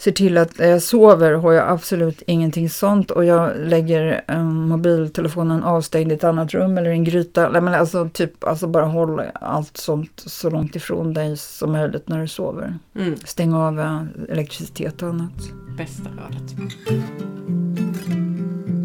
ser 0.00 0.12
till 0.12 0.38
att 0.38 0.58
när 0.58 0.66
jag 0.68 0.82
sover 0.82 1.32
har 1.32 1.52
jag 1.52 1.68
absolut 1.68 2.22
ingenting 2.26 2.70
sånt 2.70 3.10
och 3.10 3.24
jag 3.24 3.50
lägger 3.56 4.22
eh, 4.28 4.42
mobiltelefonen 4.44 5.62
avstängd 5.62 6.12
i 6.12 6.14
ett 6.14 6.24
annat 6.24 6.54
rum 6.54 6.78
eller 6.78 6.90
i 6.90 6.92
en 6.92 7.04
gryta. 7.04 7.48
Nej, 7.48 7.60
men 7.62 7.74
alltså 7.74 8.08
typ, 8.12 8.44
alltså 8.44 8.66
bara 8.66 8.84
håll 8.86 9.22
allt 9.34 9.76
sånt 9.76 10.22
så 10.26 10.50
långt 10.50 10.76
ifrån 10.76 11.14
dig 11.14 11.36
som 11.36 11.72
möjligt 11.72 12.08
när 12.08 12.20
du 12.20 12.28
sover. 12.28 12.78
Mm, 12.96 13.16
Stäng 13.24 13.54
av 13.54 13.80
eh, 13.80 14.02
elektricitet 14.28 15.02
och 15.02 15.08
annat. 15.08 15.32
bästa 15.78 16.02
rådet. 16.10 17.59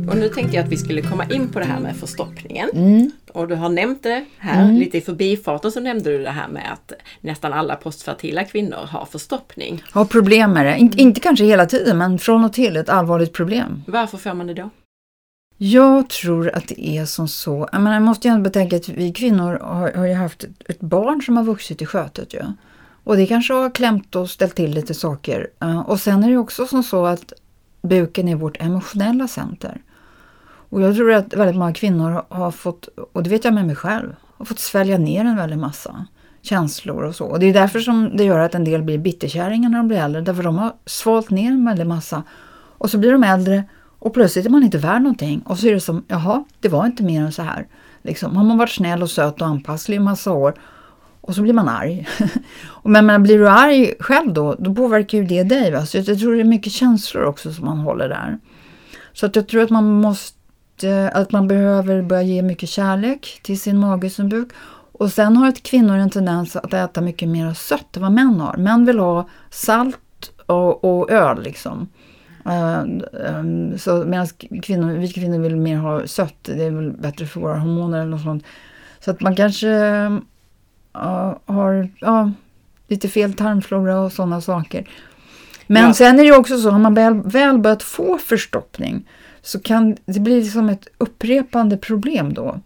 Och 0.10 0.18
nu 0.18 0.30
tänkte 0.30 0.56
jag 0.56 0.66
att 0.66 0.72
vi 0.72 0.78
skulle 0.78 1.01
komma 1.01 1.26
in 1.26 1.49
på 1.49 1.60
det 1.60 1.66
här 1.66 1.80
med 1.80 1.95
förstoppningen. 1.95 2.70
Mm. 2.74 3.12
Och 3.34 3.47
du 3.47 3.56
har 3.56 3.70
nämnt 3.70 4.03
det 4.03 4.26
här, 4.38 4.64
Mm. 4.64 4.76
lite 4.76 4.97
i 4.97 5.01
förbifarten 5.01 5.72
så 5.72 5.80
nämnde 5.80 6.10
du 6.10 6.24
det 6.24 6.30
här 6.30 6.47
med 6.47 6.74
att 6.74 6.91
nästan 7.22 7.53
alla 7.53 7.76
postfertila 7.76 8.43
kvinnor 8.43 8.78
har 8.89 9.06
förstoppning. 9.06 9.84
Har 9.91 10.06
problem 10.06 10.51
med 10.51 10.66
det, 10.66 10.78
inte, 10.78 11.01
inte 11.01 11.20
kanske 11.20 11.45
hela 11.45 11.66
tiden 11.66 11.97
men 11.97 12.20
från 12.20 12.45
och 12.45 12.53
till 12.53 12.76
ett 12.78 12.89
allvarligt 12.89 13.34
problem. 13.34 13.84
Varför 13.88 14.18
får 14.18 14.34
man 14.34 14.47
det 14.47 14.53
då? 14.53 14.70
Jag 15.58 16.10
tror 16.10 16.49
att 16.49 16.68
det 16.68 16.88
är 16.97 17.06
som 17.06 17.28
så. 17.28 17.70
Jag, 17.72 17.82
menar, 17.82 17.93
jag 17.93 18.03
måste 18.03 18.28
ju 18.28 18.34
ändå 18.34 18.43
betänka 18.43 18.76
att 18.76 18.89
vi 18.89 19.12
kvinnor 19.14 19.60
har, 19.62 19.91
har 19.91 20.06
ju 20.06 20.14
haft 20.14 20.43
ett, 20.70 20.80
barn 20.80 21.22
som 21.22 21.38
har 21.38 21.43
vuxit 21.43 21.82
i 21.82 21.86
skötet. 21.86 22.34
ju. 22.34 22.41
Och 23.03 23.18
det 23.18 23.26
kanske 23.28 23.53
har 23.53 23.70
klämt 23.70 24.16
och 24.16 24.30
ställt 24.30 24.56
till 24.56 24.72
lite 24.72 24.93
saker. 24.93 25.47
Och 25.86 25.99
sen 25.99 26.24
är 26.24 26.30
det 26.30 26.38
också 26.38 26.68
som 26.68 26.84
så 26.84 27.06
att 27.06 27.34
buken 27.82 28.28
är 28.28 28.36
vårt 28.36 28.62
emotionella 28.62 29.28
center. 29.28 29.82
Och 30.70 30.82
jag 30.82 30.95
tror 30.95 31.11
att 31.11 31.34
väldigt 31.34 31.55
många 31.55 31.74
kvinnor 31.74 32.24
har- 32.30 32.51
fått, 32.51 32.89
och 33.13 33.24
det 33.24 33.30
vet 33.30 33.45
jag 33.45 33.53
med 33.53 33.66
mig 33.66 33.76
själv, 33.76 34.16
har 34.38 34.45
fått 34.45 34.59
svälja 34.59 34.97
ner 34.97 35.26
en 35.26 35.36
väldig 35.36 35.57
massa 35.57 36.05
känslor 36.41 37.03
och 37.03 37.16
så. 37.16 37.26
Och 37.26 37.39
det 37.39 37.45
är 37.45 37.53
därför 37.53 37.80
som 37.80 38.18
det 38.18 38.24
gör 38.24 38.39
att 38.39 38.55
en 38.55 38.63
del 38.63 38.84
blir 38.84 38.97
bitterkärringar 38.97 39.70
när 39.70 39.78
de 39.78 39.88
blir 39.88 39.97
äldre. 39.97 40.22
Därför 40.22 40.43
de 40.43 40.57
har 40.57 40.74
svalt 40.86 41.30
ner 41.30 41.51
en 41.51 41.66
väldig 41.66 41.88
massa. 41.88 42.24
Och 42.78 42.89
så 42.89 42.97
blir 42.97 43.11
de 43.11 43.24
äldre 43.24 43.63
och 43.99 44.13
plötsligt 44.13 44.45
är 44.45 44.49
man 44.49 44.63
inte 44.63 44.78
värd 44.78 45.01
någonting. 45.01 45.41
Och 45.45 45.59
så 45.59 45.68
är 45.68 45.74
det 45.74 45.80
som, 45.80 46.03
jaha, 46.07 46.43
det 46.59 46.70
var 46.70 46.86
inte 46.86 47.03
mer 47.03 47.22
än 47.22 47.32
så 47.32 47.41
här. 47.41 47.68
Liksom, 48.01 48.36
har 48.36 48.43
man 48.43 48.57
varit 48.57 48.70
snäll 48.72 49.01
och 49.03 49.09
söt 49.09 49.41
och 49.41 49.47
anpasslig 49.47 49.95
i 49.95 49.99
massa 49.99 50.32
år 50.32 50.53
och 51.22 51.36
så 51.36 51.41
blir 51.41 51.53
man 51.53 51.70
arg. 51.70 52.07
Men, 52.84 53.05
men 53.05 53.24
blir 53.24 53.38
du 53.38 53.49
arg 53.49 53.93
själv 53.99 54.34
då, 54.34 54.55
då 54.59 54.76
påverkar 54.76 55.18
ju 55.18 55.26
det 55.26 55.43
dig. 55.43 55.72
Va? 55.72 55.86
Så 55.86 55.97
jag, 55.97 56.05
jag 56.05 56.20
tror 56.20 56.34
det 56.34 56.39
är 56.39 56.43
mycket 56.43 56.74
känslor 56.74 57.24
också 57.24 57.53
som 57.53 57.66
man 57.66 57.78
håller 57.78 58.09
där. 58.09 58.39
Så 59.13 59.26
att 59.26 59.36
jag 59.36 59.47
tror 59.47 59.63
att 59.63 59.70
man 59.70 60.01
måste, 60.01 60.34
att 61.11 61.32
man 61.32 61.47
behöver 61.47 62.01
börja 62.01 62.21
ge 62.21 62.41
mycket 62.41 62.69
kärlek 62.69 63.39
till 63.43 63.59
sin 63.59 63.78
mage, 63.78 64.09
sin 64.09 64.30
buk. 64.30 64.49
Och 64.91 65.11
sen 65.11 65.38
har 65.38 65.49
ett 65.49 65.63
kvinnor 65.63 65.97
en 65.97 66.09
tendens 66.09 66.55
att 66.55 66.73
äta 66.73 67.01
mycket 67.01 67.30
mer 67.30 67.53
sött 67.53 67.95
än 67.95 68.01
vad 68.01 68.11
män 68.11 68.39
har. 68.39 68.57
Män 68.57 68.86
vill 68.86 68.99
ha 68.99 69.30
salt 69.49 69.97
och, 70.45 70.84
och 70.84 71.11
öl 71.11 71.43
liksom. 71.43 71.88
Eh, 72.45 72.80
ehm, 73.28 73.78
så 73.78 74.03
medan 74.07 74.28
kvinnor, 74.63 74.93
vi 74.93 75.07
kvinnor 75.07 75.39
vill 75.39 75.55
mer 75.55 75.78
ha 75.78 76.07
sött, 76.07 76.36
det 76.43 76.63
är 76.63 76.71
väl 76.71 76.91
bättre 76.91 77.26
för 77.26 77.39
våra 77.39 77.59
hormoner 77.59 78.01
eller 78.01 78.11
något 78.11 78.21
sånt. 78.23 78.43
Så 78.99 79.11
att 79.11 79.21
man 79.21 79.36
kanske 79.36 79.67
ja, 80.93 81.39
har 81.45 81.89
ja, 81.99 82.32
lite 82.88 83.09
fel 83.09 83.34
tarmflora 83.34 83.99
och 83.99 84.11
sådana 84.11 84.41
saker. 84.41 84.89
Men 85.67 85.84
Ja. 85.84 85.93
sen 85.93 86.19
är 86.19 86.23
det 86.23 86.38
också 86.38 86.57
så, 86.57 86.69
har 86.69 86.80
man 86.80 86.93
väl, 86.93 87.21
väl 87.21 87.57
börjat 87.57 87.84
få 87.84 88.17
förstoppning 88.17 89.07
så 89.46 89.60
kan 89.60 89.98
det 90.06 90.20
bli 90.20 90.46
som 90.46 90.70
ett 90.70 90.88
upprepande 90.98 91.78
problem 91.78 92.34
då. 92.34 92.60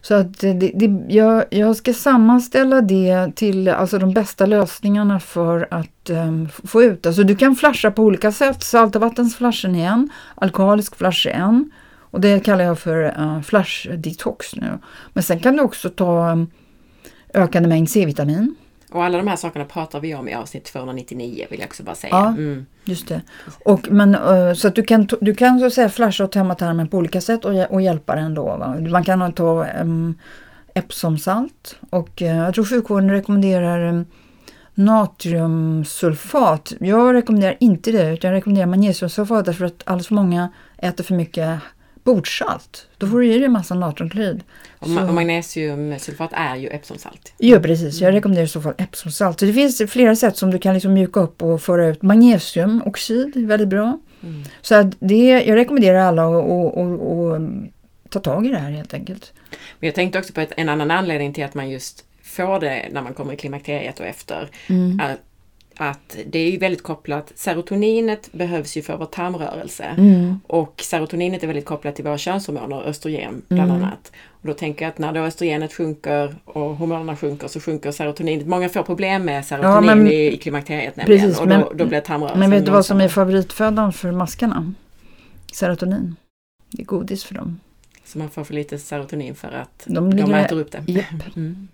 Så 0.00 0.14
att 0.14 0.40
det, 0.40 0.52
det, 0.52 1.04
jag, 1.08 1.44
jag 1.50 1.76
ska 1.76 1.94
sammanställa 1.94 2.80
det 2.80 3.36
till 3.36 3.68
alltså 3.68 3.98
de 3.98 4.12
bästa 4.14 4.46
lösningarna 4.46 5.20
för 5.20 5.68
att 5.70 6.10
um, 6.10 6.48
få 6.48 6.82
ut. 6.82 7.06
Alltså 7.06 7.22
du 7.22 7.36
kan 7.36 7.56
flasha 7.56 7.90
på 7.90 8.02
olika 8.02 8.32
sätt. 8.32 8.62
Saltvattensflashen 8.62 9.74
är 9.74 9.88
en, 9.88 10.10
alkoholisk 10.34 10.96
flash 10.96 11.28
är 11.28 11.32
en. 11.32 11.70
Och 11.94 12.20
det 12.20 12.40
kallar 12.40 12.64
jag 12.64 12.78
för 12.78 13.04
eh, 13.04 13.22
uh, 13.22 13.42
flash 13.42 13.88
detox 13.96 14.56
nu. 14.56 14.78
Men 15.12 15.22
sen 15.22 15.40
kan 15.40 15.56
du 15.56 15.62
också 15.62 15.90
ta 15.90 16.32
um, 16.32 16.50
ökande 17.34 17.68
mängd 17.68 17.90
C-vitamin. 17.90 18.54
Och 18.92 19.04
alla 19.04 19.18
de 19.18 19.26
här 19.26 19.36
sakerna 19.36 19.64
pratar 19.64 20.00
vi 20.00 20.14
om 20.14 20.28
i 20.28 20.34
avsnitt 20.34 20.64
299 20.64 21.46
vill 21.50 21.60
jag 21.60 21.66
också 21.66 21.82
bara 21.82 21.94
säga. 21.94 22.10
Ja. 22.10 22.28
Mm. 22.28 22.66
Just 22.84 23.08
det. 23.08 23.20
Och, 23.64 23.88
men, 23.90 24.14
eh, 24.14 24.54
så 24.54 24.68
att 24.68 24.74
du 24.74 24.82
kan, 24.82 25.08
du 25.20 25.34
kan 25.34 25.60
så 25.60 25.66
att 25.66 25.72
säga 25.72 25.88
flasha 25.88 26.24
och 26.24 26.32
tömma 26.32 26.54
tarmen 26.54 26.88
på 26.88 26.96
olika 26.96 27.20
sätt 27.20 27.44
och, 27.44 27.70
och 27.70 27.82
hjälpa 27.82 28.14
den 28.14 28.34
då. 28.34 28.44
Va? 28.44 28.76
Man 28.90 29.04
kan 29.04 29.32
ta 29.32 29.66
um, 29.80 30.18
Epsomsalt 30.74 31.76
och 31.90 32.22
eh, 32.22 32.36
jag 32.36 32.54
tror 32.54 32.64
sjukvården 32.64 33.10
rekommenderar 33.10 33.88
um, 33.88 34.06
natriumsulfat. 34.74 36.72
Jag 36.80 37.14
rekommenderar 37.14 37.56
inte 37.60 37.92
det 37.92 38.12
utan 38.12 38.30
jag 38.30 38.36
rekommenderar 38.36 38.66
magnesiumsulfat 38.66 39.44
därför 39.44 39.64
att 39.64 39.82
alldeles 39.84 40.06
för 40.06 40.14
många 40.14 40.48
äter 40.78 41.04
för 41.04 41.14
mycket 41.14 41.60
bordsalt. 42.04 42.86
Då 42.98 43.06
får 43.06 43.20
du 43.20 43.26
i 43.26 43.34
dig 43.34 43.44
en 43.44 43.52
massa 43.52 43.74
natriumklorid. 43.74 44.42
Och, 44.78 44.88
ma- 44.88 45.08
och 45.08 45.14
magnesiumsulfat 45.14 46.30
är 46.32 46.56
ju 46.56 46.68
Epsomsalt. 46.68 47.32
Ja, 47.38 47.60
precis. 47.60 48.00
Jag 48.00 48.14
rekommenderar 48.14 48.44
i 48.44 48.48
så 48.48 48.60
fall 48.60 48.74
Epsomsalt. 48.78 49.40
Så 49.40 49.46
det 49.46 49.52
finns 49.52 49.82
flera 49.88 50.16
sätt 50.16 50.36
som 50.36 50.50
du 50.50 50.58
kan 50.58 50.74
liksom 50.74 50.92
mjuka 50.92 51.20
upp 51.20 51.42
och 51.42 51.62
föra 51.62 51.86
ut. 51.86 52.02
Magnesiumoxid 52.02 53.36
är 53.36 53.46
väldigt 53.46 53.68
bra. 53.68 53.98
Mm. 54.22 54.42
Så 54.60 54.74
att 54.74 54.86
det, 54.98 55.28
jag 55.28 55.56
rekommenderar 55.56 55.98
alla 55.98 56.22
att 56.38 58.10
ta 58.10 58.20
tag 58.20 58.46
i 58.46 58.48
det 58.48 58.58
här 58.58 58.70
helt 58.70 58.94
enkelt. 58.94 59.32
Men 59.80 59.86
jag 59.86 59.94
tänkte 59.94 60.18
också 60.18 60.32
på 60.32 60.40
ett, 60.40 60.52
en 60.56 60.68
annan 60.68 60.90
anledning 60.90 61.32
till 61.32 61.44
att 61.44 61.54
man 61.54 61.70
just 61.70 62.04
får 62.22 62.60
det 62.60 62.88
när 62.92 63.02
man 63.02 63.14
kommer 63.14 63.32
i 63.32 63.36
klimakteriet 63.36 64.00
och 64.00 64.06
efter. 64.06 64.48
Mm. 64.68 65.00
Att, 65.00 65.18
att 65.90 66.16
det 66.26 66.38
är 66.38 66.50
ju 66.50 66.58
väldigt 66.58 66.82
kopplat, 66.82 67.32
serotoninet 67.34 68.32
behövs 68.32 68.76
ju 68.76 68.82
för 68.82 68.96
vår 68.96 69.06
tarmrörelse. 69.06 69.84
Mm. 69.84 70.40
Och 70.46 70.80
serotoninet 70.84 71.42
är 71.42 71.46
väldigt 71.46 71.64
kopplat 71.64 71.96
till 71.96 72.04
våra 72.04 72.18
könshormoner, 72.18 72.82
östrogen 72.82 73.42
bland 73.48 73.70
Mm. 73.70 73.82
annat. 73.82 74.12
Och 74.28 74.48
då 74.48 74.54
tänker 74.54 74.84
jag 74.84 74.90
att 74.92 74.98
när 74.98 75.12
då 75.12 75.20
östrogenet 75.20 75.72
sjunker 75.72 76.34
och 76.44 76.76
hormonerna 76.76 77.16
sjunker 77.16 77.48
så 77.48 77.60
sjunker 77.60 77.90
serotoninet. 77.90 78.46
Många 78.46 78.68
får 78.68 78.82
problem 78.82 79.24
med 79.24 79.44
serotonin 79.46 79.74
Ja, 79.88 79.94
men- 79.94 80.08
i, 80.08 80.32
i 80.32 80.36
klimakteriet 80.36 80.96
nämligen. 80.96 81.22
Precis, 81.22 81.40
och 81.40 81.48
då, 81.48 81.58
men- 81.58 81.76
då 81.76 81.86
blir 81.86 82.00
tarmrörelsen 82.00 82.40
Men 82.40 82.50
vet 82.50 82.64
du 82.66 82.70
vad 82.72 82.86
som 82.86 83.00
är 83.00 83.08
favoritfödan 83.08 83.92
för 83.92 84.12
maskarna? 84.12 84.72
Serotonin. 85.52 86.16
Det 86.70 86.82
är 86.82 86.86
godis 86.86 87.24
för 87.24 87.34
dem. 87.34 87.60
Så 88.04 88.18
man 88.18 88.30
får 88.30 88.44
för 88.44 88.54
lite 88.54 88.78
serotonin 88.78 89.34
för 89.34 89.48
att 89.52 89.82
De 89.86 90.16
de, 90.16 90.34
äter 90.34 90.60
upp 90.60 90.72
det. 90.72 90.84
Japp. 90.92 91.36
Mm. 91.36 91.68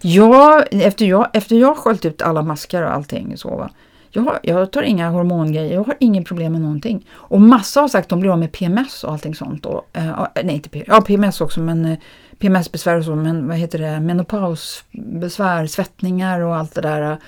Ja, 0.00 0.62
efter 0.70 1.06
jag, 1.06 1.28
efter 1.32 1.56
jag 1.56 1.76
sköljt 1.76 2.04
ut 2.04 2.22
alla 2.22 2.42
maskar 2.42 2.82
och 2.82 2.92
allting 2.92 3.36
så 3.36 3.48
va. 3.56 3.70
Jag, 4.10 4.38
jag 4.42 4.72
tar 4.72 4.82
inga 4.82 5.10
hormongrejer, 5.10 5.74
jag 5.74 5.84
har 5.84 5.96
ingen 6.00 6.24
problem 6.24 6.52
med 6.52 6.60
någonting. 6.60 7.06
Och 7.10 7.40
massa 7.40 7.80
har 7.80 7.88
sagt 7.88 8.04
att 8.04 8.08
de 8.08 8.20
blir 8.20 8.30
av 8.30 8.38
med 8.38 8.52
PMS 8.52 9.04
och 9.04 9.12
allting 9.12 9.34
sånt. 9.34 9.66
Och, 9.66 9.88
eh, 9.92 10.26
nej, 10.44 10.54
inte 10.54 10.68
PMS, 10.68 10.88
ja, 10.88 11.00
PMS 11.00 11.40
också, 11.40 11.60
men 11.60 11.84
eh, 11.84 11.98
PMS-besvär 12.38 12.98
och 12.98 13.04
så, 13.04 13.14
men 13.14 13.48
vad 13.48 13.56
heter 13.56 13.78
det, 13.78 14.00
menopausbesvär, 14.00 15.66
svettningar 15.66 16.40
och 16.40 16.56
allt 16.56 16.74
det 16.74 16.80
där. 16.80 17.18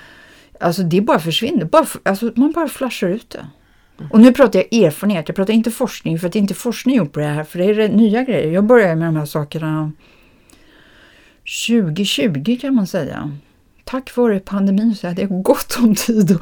Alltså 0.60 0.82
det 0.82 1.00
bara 1.00 1.18
försvinner, 1.18 1.64
bara, 1.64 1.86
alltså, 2.02 2.32
man 2.34 2.52
bara 2.52 2.68
flashar 2.68 3.08
ut 3.08 3.30
det. 3.30 3.46
Och 4.10 4.20
nu 4.20 4.32
pratar 4.32 4.58
jag 4.58 4.84
erfarenhet, 4.84 5.28
jag 5.28 5.36
pratar 5.36 5.54
inte 5.54 5.70
forskning, 5.70 6.18
för 6.18 6.26
att 6.26 6.32
det 6.32 6.38
är 6.38 6.40
inte 6.40 6.54
forskning 6.54 6.96
gjort 6.96 7.12
på 7.12 7.20
det 7.20 7.26
här, 7.26 7.44
för 7.44 7.58
det 7.58 7.64
är 7.64 7.88
nya 7.88 8.22
grejer. 8.22 8.52
Jag 8.52 8.64
började 8.64 8.96
med 8.96 9.08
de 9.08 9.16
här 9.16 9.26
sakerna 9.26 9.92
2020 11.46 12.58
kan 12.60 12.74
man 12.74 12.86
säga. 12.86 13.30
Tack 13.84 14.16
vare 14.16 14.40
pandemin 14.40 14.94
så 14.94 15.06
hade 15.06 15.22
jag 15.22 15.42
gott 15.42 15.76
om 15.78 15.94
tid 15.94 16.30
att 16.32 16.40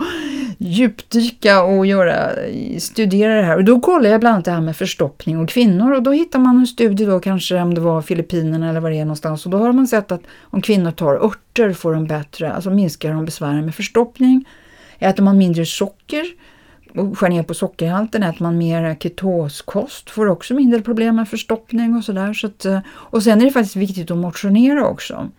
djupdyka 0.58 1.62
och 1.62 1.86
göra, 1.86 2.30
studera 2.78 3.34
det 3.34 3.42
här. 3.42 3.56
Och 3.56 3.64
då 3.64 3.80
kollade 3.80 4.08
jag 4.08 4.20
bland 4.20 4.34
annat 4.34 4.44
det 4.44 4.50
här 4.50 4.60
med 4.60 4.76
förstoppning 4.76 5.38
och 5.38 5.48
kvinnor 5.48 5.92
och 5.92 6.02
då 6.02 6.12
hittar 6.12 6.38
man 6.38 6.58
en 6.58 6.66
studie 6.66 7.04
då 7.04 7.20
kanske 7.20 7.60
om 7.60 7.74
det 7.74 7.80
var 7.80 8.02
Filippinerna 8.02 8.70
eller 8.70 8.80
vad 8.80 8.92
det 8.92 8.98
är 8.98 9.04
någonstans 9.04 9.44
och 9.44 9.50
då 9.50 9.58
har 9.58 9.72
man 9.72 9.86
sett 9.86 10.12
att 10.12 10.22
om 10.42 10.62
kvinnor 10.62 10.90
tar 10.90 11.24
örter 11.24 11.72
får 11.72 11.94
de 11.94 12.06
bättre, 12.06 12.52
alltså 12.52 12.70
minskar 12.70 13.12
de 13.12 13.24
besvären 13.24 13.64
med 13.64 13.74
förstoppning. 13.74 14.44
Äter 14.98 15.22
man 15.22 15.38
mindre 15.38 15.66
socker 15.66 16.24
och 16.96 17.18
skär 17.18 17.28
ner 17.28 17.42
på 17.42 17.54
sockerhalten, 17.54 18.22
äter 18.22 18.42
man 18.42 18.58
mer 18.58 18.96
ketoskost 19.00 20.10
får 20.10 20.26
också 20.26 20.54
mindre 20.54 20.80
problem 20.80 21.16
med 21.16 21.28
förstoppning 21.28 21.96
och 21.96 22.04
sådär. 22.04 22.32
Så 22.32 22.46
att, 22.46 22.64
eh, 22.64 22.78
och 22.88 23.22
sen 23.22 23.40
är 23.40 23.44
det 23.44 23.50
faktiskt 23.50 23.76
viktigt 23.76 24.10
att 24.10 24.16
motionera 24.16 24.86
också. 24.86 25.30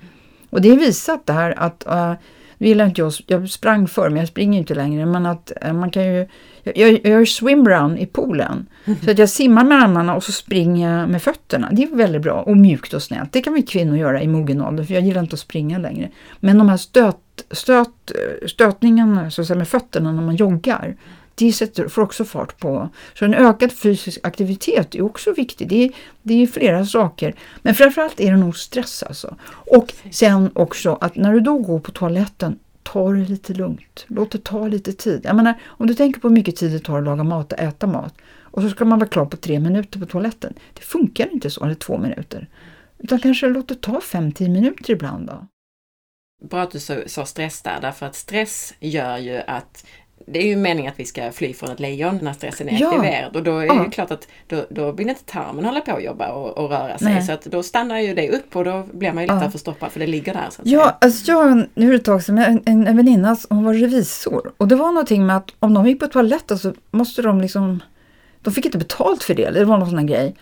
Och 0.49 0.61
det 0.61 0.69
är 0.69 0.77
visat 0.77 1.25
där 1.25 1.59
att, 1.59 1.85
uh, 1.87 2.13
nu 2.57 2.67
gillar 2.67 2.85
inte 2.85 3.01
jag, 3.01 3.13
jag 3.27 3.49
sprang 3.49 3.87
förr 3.87 4.09
men 4.09 4.19
jag 4.19 4.27
springer 4.27 4.59
inte 4.59 4.75
längre, 4.75 5.05
men 5.05 5.25
att 5.25 5.51
eh, 5.61 5.73
man 5.73 5.91
kan 5.91 6.03
ju, 6.03 6.27
jag, 6.63 6.77
jag, 6.77 6.91
jag 6.91 7.11
gör 7.11 7.25
swimrun 7.25 7.97
i 7.97 8.05
poolen. 8.05 8.65
Så 9.03 9.11
att 9.11 9.17
jag 9.17 9.29
simmar 9.29 9.63
med 9.63 9.83
armarna 9.83 10.15
och 10.15 10.23
så 10.23 10.31
springer 10.31 10.99
jag 10.99 11.09
med 11.09 11.21
fötterna. 11.21 11.69
Det 11.71 11.83
är 11.83 11.95
väldigt 11.95 12.21
bra 12.21 12.41
och 12.41 12.57
mjukt 12.57 12.93
och 12.93 13.03
snällt. 13.03 13.31
Det 13.31 13.41
kan 13.41 13.53
vi 13.53 13.61
kvinnor 13.61 13.97
göra 13.97 14.21
i 14.21 14.27
mogen 14.27 14.61
ålder 14.61 14.83
för 14.83 14.93
jag 14.93 15.03
gillar 15.03 15.21
inte 15.21 15.33
att 15.33 15.39
springa 15.39 15.77
längre. 15.77 16.09
Men 16.39 16.57
de 16.57 16.69
här 16.69 16.77
stöt, 16.77 17.45
stöt, 17.51 18.11
stötningarna 18.47 19.31
så 19.31 19.41
att 19.41 19.47
säga, 19.47 19.57
med 19.57 19.67
fötterna 19.67 20.11
när 20.11 20.21
man 20.21 20.35
joggar, 20.35 20.95
det 21.35 21.53
sätter, 21.53 21.87
får 21.87 22.01
också 22.01 22.25
fart 22.25 22.57
på. 22.57 22.89
Så 23.13 23.25
en 23.25 23.33
ökad 23.33 23.71
fysisk 23.71 24.19
aktivitet 24.23 24.95
är 24.95 25.01
också 25.01 25.33
viktig. 25.33 25.67
Det 25.67 25.83
är, 25.83 25.91
det 26.21 26.43
är 26.43 26.47
flera 26.47 26.85
saker. 26.85 27.35
Men 27.61 27.75
framförallt 27.75 28.19
är 28.19 28.31
det 28.31 28.37
nog 28.37 28.57
stress 28.57 29.03
alltså. 29.03 29.35
Och 29.47 29.93
sen 30.11 30.51
också 30.53 30.97
att 31.01 31.15
när 31.15 31.33
du 31.33 31.39
då 31.39 31.57
går 31.57 31.79
på 31.79 31.91
toaletten, 31.91 32.59
ta 32.83 33.11
det 33.11 33.25
lite 33.25 33.53
lugnt. 33.53 34.05
Låt 34.07 34.31
det 34.31 34.43
ta 34.43 34.67
lite 34.67 34.93
tid. 34.93 35.21
Jag 35.23 35.35
menar, 35.35 35.53
om 35.63 35.87
du 35.87 35.93
tänker 35.93 36.19
på 36.19 36.27
hur 36.27 36.35
mycket 36.35 36.55
tid 36.55 36.71
det 36.71 36.79
tar 36.79 36.97
att 36.97 37.03
laga 37.03 37.23
mat 37.23 37.53
och 37.53 37.59
äta 37.59 37.87
mat 37.87 38.13
och 38.55 38.61
så 38.61 38.69
ska 38.69 38.85
man 38.85 38.99
vara 38.99 39.09
klar 39.09 39.25
på 39.25 39.37
tre 39.37 39.59
minuter 39.59 39.99
på 39.99 40.05
toaletten. 40.05 40.53
Det 40.73 40.81
funkar 40.81 41.33
inte 41.33 41.49
så, 41.49 41.63
eller 41.63 41.75
två 41.75 41.97
minuter. 41.97 42.49
Utan 42.97 43.19
kanske 43.19 43.47
låt 43.47 43.67
det 43.67 43.81
ta 43.81 44.01
fem, 44.01 44.31
tio 44.31 44.49
minuter 44.49 44.91
ibland 44.91 45.27
då. 45.27 45.47
Bra 46.49 46.61
att 46.61 46.71
du 46.71 46.79
sa, 46.79 46.95
sa 47.07 47.25
stress 47.25 47.61
där, 47.61 47.81
därför 47.81 48.05
att 48.05 48.15
stress 48.15 48.73
gör 48.79 49.17
ju 49.17 49.37
att 49.37 49.85
det 50.27 50.39
är 50.39 50.47
ju 50.47 50.55
meningen 50.55 50.91
att 50.91 50.99
vi 50.99 51.05
ska 51.05 51.31
fly 51.31 51.53
från 51.53 51.69
ett 51.69 51.79
lejon 51.79 52.19
när 52.21 52.33
stressen 52.33 52.69
är 52.69 52.81
Ja. 52.81 52.87
aktiverad 52.89 53.35
och 53.35 53.43
då 53.43 53.57
är 53.57 53.61
det 53.61 53.65
Ja. 53.75 53.83
ju 53.83 53.89
klart 53.89 54.11
att 54.11 54.27
då, 54.47 54.65
då 54.69 54.91
vill 54.91 55.09
inte 55.09 55.23
tarmen 55.23 55.65
hålla 55.65 55.81
på 55.81 55.91
och 55.91 56.01
jobba 56.01 56.27
och, 56.31 56.57
och 56.57 56.69
röra 56.69 56.97
sig. 56.97 57.13
Nej. 57.13 57.23
Så 57.23 57.31
att 57.31 57.43
då 57.45 57.63
stannar 57.63 57.99
ju 57.99 58.13
det 58.13 58.29
upp 58.29 58.55
och 58.55 58.65
då 58.65 58.83
blir 58.93 59.11
man 59.13 59.23
ju 59.23 59.27
lättare 59.27 59.45
Ja. 59.45 59.51
förstoppad 59.51 59.91
för 59.91 59.99
det 59.99 60.07
ligger 60.07 60.33
där. 60.33 60.47
Så 60.49 60.61
att 60.61 60.67
Ja, 60.67 60.79
säga. 60.81 60.95
alltså 61.01 61.31
jag, 61.31 61.65
nu 61.73 61.87
är 61.87 61.89
det 61.91 61.95
ett 61.95 62.05
tag 62.05 62.23
sedan, 62.23 62.37
en, 62.37 62.61
en, 62.65 62.87
en 62.87 62.97
väninna 62.97 63.37
hon 63.49 63.63
var 63.63 63.73
revisor 63.73 64.53
och 64.57 64.67
det 64.67 64.75
var 64.75 64.87
någonting 64.87 65.25
med 65.25 65.37
att 65.37 65.51
om 65.59 65.73
de 65.73 65.87
gick 65.87 65.99
på 65.99 66.07
toaletten 66.07 66.57
så 66.59 66.73
måste 66.91 67.21
de 67.21 67.41
liksom, 67.41 67.83
de 68.41 68.53
fick 68.53 68.65
inte 68.65 68.77
betalt 68.77 69.23
för 69.23 69.33
det, 69.33 69.43
eller 69.43 69.59
det 69.59 69.65
var 69.65 69.77
någon 69.77 69.89
sån 69.89 69.99
här 69.99 70.05
grej. 70.05 70.35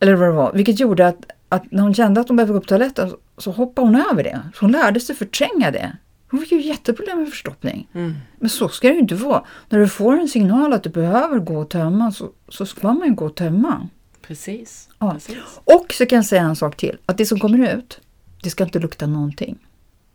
Eller 0.00 0.14
vad 0.14 0.28
det 0.28 0.32
var, 0.32 0.52
vilket 0.52 0.80
gjorde 0.80 1.06
att, 1.08 1.18
att 1.48 1.72
när 1.72 1.82
hon 1.82 1.94
kände 1.94 2.20
att 2.20 2.28
hon 2.28 2.36
behövde 2.36 2.54
gå 2.54 2.60
på 2.60 2.66
toaletten 2.66 3.10
så, 3.10 3.16
så 3.38 3.50
hoppade 3.50 3.86
hon 3.88 4.02
över 4.12 4.22
det. 4.24 4.40
Så 4.54 4.60
hon 4.60 4.72
lärde 4.72 5.00
sig 5.00 5.16
förtränga 5.16 5.70
det. 5.70 5.96
Hon 6.30 6.40
fick 6.40 6.52
ju 6.52 6.60
jätteproblem 6.60 7.18
med 7.18 7.28
förstoppning. 7.28 7.88
Mm. 7.92 8.14
Men 8.38 8.50
så 8.50 8.68
ska 8.68 8.88
det 8.88 8.94
ju 8.94 9.00
inte 9.00 9.14
vara. 9.14 9.44
När 9.68 9.78
du 9.78 9.88
får 9.88 10.12
en 10.12 10.28
signal 10.28 10.72
att 10.72 10.82
du 10.82 10.90
behöver 10.90 11.38
gå 11.38 11.58
och 11.58 11.70
tömma 11.70 12.12
så, 12.12 12.30
så 12.48 12.66
ska 12.66 12.92
man 12.92 13.08
ju 13.08 13.14
gå 13.14 13.26
och 13.26 13.34
tömma. 13.34 13.88
Precis. 14.22 14.88
Ja. 14.98 15.12
Precis. 15.12 15.36
Och 15.64 15.92
så 15.92 16.06
kan 16.06 16.16
jag 16.16 16.24
säga 16.24 16.42
en 16.42 16.56
sak 16.56 16.76
till. 16.76 16.98
Att 17.06 17.18
det 17.18 17.26
som 17.26 17.40
kommer 17.40 17.74
ut, 17.76 18.00
det 18.42 18.50
ska 18.50 18.64
inte 18.64 18.78
lukta 18.78 19.06
någonting. 19.06 19.58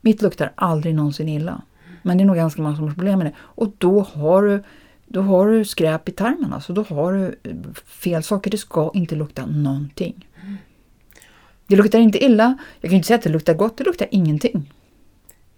Mitt 0.02 0.22
luktar 0.22 0.52
aldrig 0.56 0.96
någonsin 0.96 1.30
illa. 1.30 1.62
Men 2.02 2.18
det 2.18 2.24
är 2.24 2.26
nog 2.26 2.36
ganska 2.36 2.62
många 2.62 2.76
som 2.76 2.88
har 2.88 2.94
problem 2.94 3.18
med 3.20 3.28
det. 3.28 3.34
Och 3.40 3.72
då 3.78 4.00
har 4.02 4.44
du, 4.44 4.64
då 5.06 5.22
har 5.22 5.48
du 5.48 5.66
skräp 5.66 6.10
i 6.10 6.12
tarmen. 6.12 6.54
Alltså 6.54 6.74
då 6.74 6.84
har 6.84 7.14
du 7.14 7.36
fel 7.86 8.24
saker. 8.24 8.52
Det 8.52 8.58
ska 8.58 8.92
inte 8.94 9.16
lukta 9.16 9.46
någonting. 9.46 10.28
Det 11.68 11.76
luktar 11.76 12.00
inte 12.00 12.24
illa. 12.24 12.58
Jag 12.82 12.90
kan 12.90 12.98
inte 12.98 13.08
säga 13.08 13.18
att 13.18 13.24
det 13.24 13.30
luktar 13.30 13.54
gott. 13.54 13.78
Det 13.78 13.84
luktar 13.84 14.08
ingenting. 14.12 14.74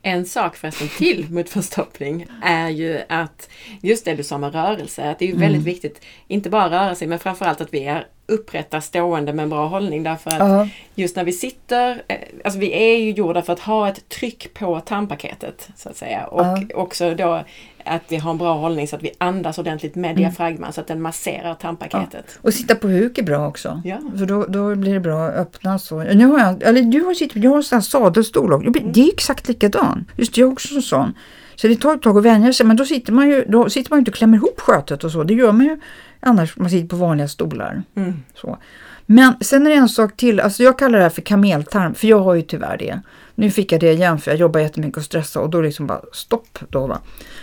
En 0.02 0.26
sak 0.26 0.56
förresten 0.58 0.88
till 0.98 1.26
mot 1.32 1.50
förstoppning 1.50 2.26
är 2.44 2.70
ju 2.70 3.02
att 3.10 3.50
just 3.82 4.06
det 4.06 4.14
du 4.16 4.24
sa 4.24 4.38
med 4.38 4.54
rörelse, 4.54 5.10
att 5.12 5.20
det 5.20 5.26
är 5.26 5.28
ju 5.28 5.34
Mm. 5.36 5.42
väldigt 5.52 5.64
viktigt, 5.68 6.02
inte 6.28 6.50
bara 6.50 6.70
röra 6.70 6.96
sig 6.96 7.08
men 7.08 7.20
framförallt 7.20 7.62
att 7.62 7.74
vi 7.74 7.84
är 7.86 8.08
upprätta 8.28 8.82
stående 8.82 9.34
med 9.34 9.44
en 9.44 9.50
bra 9.50 9.68
hållning 9.68 10.04
därför 10.04 10.30
att 10.32 10.40
Ja. 10.40 10.68
just 10.96 11.16
när 11.16 11.24
vi 11.24 11.32
sitter, 11.34 12.04
eh, 12.08 12.18
alltså 12.44 12.60
vi 12.60 12.72
är 12.74 12.98
ju 12.98 13.12
gjorda 13.12 13.42
för 13.42 13.54
att 13.54 13.60
ha 13.60 13.88
ett 13.90 14.10
tryck 14.10 14.54
på 14.54 14.80
tarmpaketet 14.80 15.70
så 15.76 15.90
att 15.90 15.98
säga 15.98 16.26
och 16.26 16.46
Ja. 16.46 16.62
också 16.76 17.14
då 17.16 17.44
att 17.86 18.02
vi 18.08 18.18
har 18.18 18.32
en 18.32 18.38
bra 18.38 18.54
hållning 18.54 18.88
så 18.88 18.96
att 18.96 19.04
vi 19.04 19.12
andas 19.18 19.58
ordentligt 19.58 19.96
med 19.96 20.16
diafragman 20.16 20.74
så 20.74 20.82
att 20.82 20.88
den 20.88 21.02
masserar 21.02 21.56
tarmpaketet. 21.56 22.40
Och 22.42 22.54
sitta 22.54 22.76
på 22.76 22.88
huk 22.88 23.18
är 23.18 23.24
bra 23.24 23.48
också. 23.48 23.82
Ja. 23.86 23.98
För 24.18 24.26
då, 24.26 24.46
då 24.46 24.76
blir 24.76 24.94
det 24.94 25.00
bra 25.00 25.28
att 25.28 25.36
öppna 25.36 25.80
så. 25.80 26.04
Nu 26.04 26.26
har 26.26 26.40
jag, 26.40 26.64
eller 26.64 26.82
du 26.82 27.02
har 27.02 27.14
sitt, 27.14 27.36
jag 27.36 27.50
har 27.50 27.58
en 27.58 27.64
sån 27.64 27.76
här 27.76 27.82
sadelstol 27.82 28.54
också. 28.54 28.72
Det 28.72 29.02
är 29.02 29.14
exakt 29.14 29.48
likadan. 29.48 30.06
Just 30.18 30.38
jag 30.38 30.48
har 30.48 30.54
också 30.54 30.76
en 30.76 30.82
sån. 30.82 31.14
Så 31.56 31.68
det 31.68 31.76
tar 31.76 31.96
ett 31.96 32.02
tag 32.02 32.18
att 32.18 32.24
vänja 32.24 32.54
sig, 32.54 32.66
men 32.66 32.78
då 32.78 32.86
sitter 32.86 33.14
man 33.14 33.30
ju 33.30 33.46
då 33.48 33.70
sitter 33.70 33.92
man 33.92 34.00
inte 34.00 34.12
och 34.12 34.18
klämmer 34.18 34.38
ihop 34.38 34.60
skötet 34.60 35.04
och 35.04 35.12
så. 35.12 35.24
Det 35.24 35.34
gör 35.34 35.52
man 35.52 35.66
ju 35.66 35.80
annars, 36.20 36.58
man 36.58 36.70
sitter 36.70 36.88
på 36.88 36.96
vanliga 36.96 37.28
stolar. 37.28 37.84
Mm. 37.96 38.24
Så. 38.36 38.58
Men 39.06 39.34
sen 39.42 39.68
är 39.68 39.70
det 39.70 39.76
en 39.76 39.90
sak 39.90 40.18
till, 40.18 40.40
alltså 40.40 40.64
jag 40.64 40.80
kallar 40.80 40.98
det 40.98 41.04
här 41.04 41.10
för 41.10 41.22
kameltarm, 41.22 41.94
för 41.94 42.08
jag 42.08 42.20
har 42.20 42.34
ju 42.34 42.42
tyvärr 42.42 42.78
det. 42.78 43.02
Nu 43.42 43.52
fick 43.52 43.72
jag 43.72 43.80
det 43.80 43.92
igen 43.92 44.20
för 44.20 44.32
jag 44.32 44.40
jobbar 44.40 44.60
jättemycket 44.60 44.98
och 44.98 45.04
stressar 45.04 45.42
och 45.42 45.50
då 45.50 45.62
liksom 45.62 45.88
bara 45.88 46.02
stopp 46.14 46.60
då 46.70 46.88
va. 46.88 47.00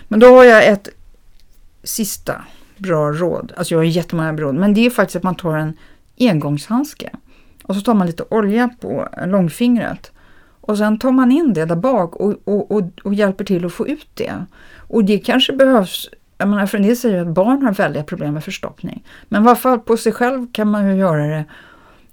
Men 0.09 0.21
då 0.21 0.27
har 0.27 0.45
jag 0.45 0.67
ett 0.67 0.89
sista 1.83 2.45
bra 2.77 3.13
råd, 3.13 3.53
alltså 3.57 3.75
jag 3.75 3.79
har 3.79 3.85
jättemånga 3.85 4.33
bra 4.33 4.47
råd, 4.47 4.55
men 4.55 4.75
det 4.75 4.87
är 4.87 4.91
faktiskt 4.91 5.17
att 5.17 5.23
man 5.23 5.35
tar 5.35 5.57
en 5.57 5.77
engångshandske 6.19 7.11
och 7.63 7.75
så 7.75 7.81
tar 7.81 7.95
man 7.95 8.07
lite 8.07 8.25
olja 8.31 8.71
på 8.81 9.09
långfingret 9.27 10.13
och 10.61 10.79
sen 10.79 10.99
tar 10.99 11.13
man 11.13 11.33
in 11.33 11.53
det 11.53 11.65
där 11.65 11.77
bak 11.77 12.17
och, 12.17 12.35
och, 12.45 12.71
och, 12.71 12.83
och 13.05 13.15
hjälper 13.15 13.45
till 13.45 13.65
att 13.65 13.73
få 13.73 13.89
ut 13.89 14.09
det. 14.15 14.45
Och 14.77 15.05
det 15.05 15.19
kanske 15.19 15.53
behövs 15.53 16.09
jag 16.39 16.49
menar, 16.49 16.67
för 16.67 16.79
en 16.79 16.85
del 16.85 16.97
säger 16.97 17.23
att 17.23 17.29
barn 17.35 17.63
har 17.63 17.73
väldiga 17.73 18.05
problem 18.05 18.35
med 18.35 18.45
förstoppning. 18.45 19.05
Men 19.29 19.43
i 19.43 19.45
varje 19.45 19.61
fall 19.61 19.79
på 19.79 19.97
sig 19.97 20.13
själv 20.13 20.53
kan 20.53 20.71
man 20.71 20.89
ju 20.89 20.97
göra 20.97 21.27
det. 21.27 21.45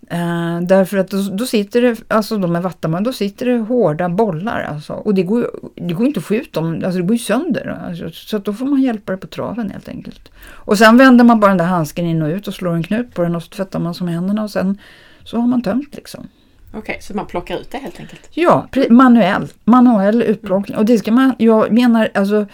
Eh, 0.09 0.61
därför 0.61 0.97
att 0.97 1.09
då, 1.09 1.21
då 1.21 1.45
sitter 1.45 1.81
det, 1.81 1.97
alltså 2.07 2.37
de 2.37 2.55
är 2.55 2.61
vattenman, 2.61 3.03
då 3.03 3.13
sitter 3.13 3.45
det 3.45 3.57
hårda 3.57 4.09
bollar 4.09 4.61
alltså. 4.61 4.93
Och 4.93 5.13
det 5.13 5.23
går 5.23 5.51
det 5.75 5.93
går 5.93 6.05
inte 6.05 6.19
att 6.19 6.25
få 6.25 6.35
ut 6.35 6.53
dem, 6.53 6.81
alltså 6.85 6.99
det 6.99 7.07
går 7.07 7.15
ju 7.15 7.19
sönder. 7.19 7.79
Alltså, 7.87 8.09
så 8.11 8.37
då 8.37 8.53
får 8.53 8.65
man 8.65 8.81
hjälpa 8.81 9.11
det 9.11 9.17
på 9.17 9.27
traven 9.27 9.69
helt 9.69 9.89
enkelt. 9.89 10.31
Och 10.47 10.77
sen 10.77 10.97
vänder 10.97 11.25
man 11.25 11.39
bara 11.39 11.47
den 11.47 11.57
där 11.57 11.65
handsken 11.65 12.05
in 12.05 12.21
och 12.21 12.29
ut 12.29 12.47
och 12.47 12.53
slår 12.53 12.73
en 12.73 12.83
knut 12.83 13.13
på 13.13 13.21
den 13.21 13.35
och 13.35 13.43
så 13.43 13.49
tvättar 13.49 13.79
man 13.79 13.93
som 13.93 14.07
händerna 14.07 14.43
och 14.43 14.51
sen 14.51 14.77
så 15.23 15.39
har 15.39 15.47
man 15.47 15.61
tömt 15.61 15.95
liksom. 15.95 16.27
Okej, 16.73 16.97
så 17.01 17.13
man 17.15 17.25
plockar 17.25 17.57
ut 17.57 17.71
det 17.71 17.77
helt 17.77 17.99
enkelt. 17.99 18.29
Ja, 18.31 18.67
pre- 18.71 18.91
manuell, 18.91 19.47
manuell 19.63 20.21
utplockning. 20.21 20.77
Och 20.77 20.85
det 20.85 20.97
ska 20.97 21.11
man, 21.11 21.33
jag 21.37 21.71
menar 21.71 22.09
alltså 22.13 22.45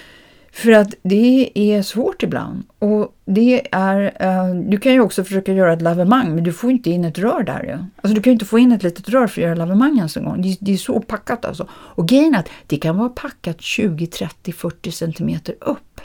för 0.52 0.72
att 0.72 0.94
det 1.02 1.52
är 1.56 1.82
svårt 1.82 2.24
ibland. 2.24 2.64
Och 2.80 3.16
det 3.26 3.68
är, 3.72 4.04
uh, 4.04 4.62
du 4.70 4.78
kan 4.78 4.94
ju 4.94 5.02
också 5.02 5.24
försöka 5.24 5.54
göra 5.54 5.74
ett 5.74 5.82
lavemang 5.82 6.36
men 6.36 6.44
du 6.44 6.54
får 6.54 6.72
inte 6.72 6.90
in 6.90 7.06
ett 7.06 7.18
rör 7.18 7.44
där 7.44 7.64
ju. 7.64 7.72
Alltså 7.72 8.16
du 8.16 8.22
kan 8.22 8.32
ju 8.32 8.34
inte 8.34 8.46
få 8.46 8.60
in 8.60 8.72
ett 8.72 8.84
litet 8.84 9.10
rör 9.10 9.28
för 9.28 9.42
att 9.42 9.46
göra 9.46 9.56
lavemang 9.56 9.98
ens 9.98 10.18
en 10.18 10.26
gång. 10.26 10.42
Det, 10.42 10.58
det 10.60 10.74
är 10.74 10.78
så 10.78 11.02
packat 11.02 11.46
alltså. 11.46 11.68
Och 11.72 12.08
grejen 12.08 12.36
är 12.36 12.40
att 12.40 12.50
det 12.68 12.78
kan 12.78 12.98
vara 12.98 13.10
packat 13.10 13.62
20, 13.62 14.08
30, 14.08 14.52
40 14.52 14.92
centimeter 14.92 15.56
upp. 15.62 16.02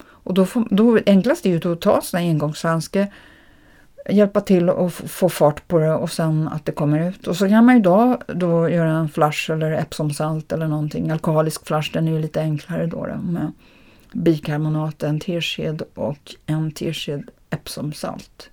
Och 0.00 0.34
då, 0.34 0.46
får, 0.46 0.68
då 0.70 0.98
enklast 1.06 1.46
är 1.46 1.50
ju 1.50 1.72
att 1.72 1.80
ta 1.80 2.00
sån 2.02 2.20
engångshandske 2.20 3.06
hjälpa 4.08 4.40
till 4.40 4.68
att 4.68 4.92
få 4.92 5.28
fart 5.28 5.68
på 5.68 5.78
det 5.78 5.92
och 5.92 6.10
sen 6.10 6.48
att 6.48 6.64
det 6.64 6.72
kommer 6.72 7.08
ut. 7.08 7.26
Och 7.26 7.36
så 7.36 7.48
kan 7.48 7.64
man 7.64 7.74
ju 7.74 7.82
då, 7.82 8.18
då 8.26 8.68
göra 8.68 8.90
en 8.90 9.08
flash 9.08 9.50
eller 9.50 9.72
Epsomsalt 9.72 10.52
eller 10.52 10.68
någonting. 10.68 11.10
Alkoholisk 11.10 11.66
flash, 11.66 11.92
den 11.92 12.08
är 12.08 12.12
ju 12.12 12.18
lite 12.18 12.40
enklare 12.40 12.86
då, 12.86 13.06
då 13.06 13.16
med 13.16 13.52
bikarbonat, 14.12 15.02
en 15.02 15.20
tesked 15.20 15.82
och 15.94 16.34
en 16.46 16.70
tesked 16.70 17.28
Epsomsalt. 17.50 18.50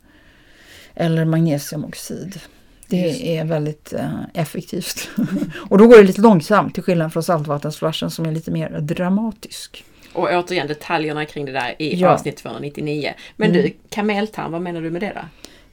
Eller 0.93 1.25
magnesiumoxid. 1.25 2.39
Det 2.87 3.37
är 3.37 3.45
väldigt 3.45 3.93
eh, 3.93 4.19
effektivt. 4.33 5.09
och 5.69 5.77
då 5.77 5.87
går 5.87 5.97
det 5.97 6.03
lite 6.03 6.21
långsamt 6.21 6.73
till 6.73 6.83
skillnad 6.83 7.13
från 7.13 7.23
saltvattensflashen 7.23 8.11
som 8.11 8.25
är 8.25 8.31
lite 8.31 8.51
mer 8.51 8.79
dramatisk. 8.79 9.83
Och 10.15 10.29
återigen 10.31 10.67
detaljerna 10.67 11.25
kring 11.25 11.45
det 11.45 11.51
där 11.51 11.75
i 11.79 11.95
ja. 11.95 12.09
avsnitt 12.09 12.37
299. 12.37 13.13
Men 13.35 13.49
mm. 13.49 13.61
du, 13.61 13.73
kameltarm, 13.89 14.51
vad 14.51 14.61
menar 14.61 14.81
du 14.81 14.89
med 14.89 15.01
det 15.01 15.11
då? 15.15 15.21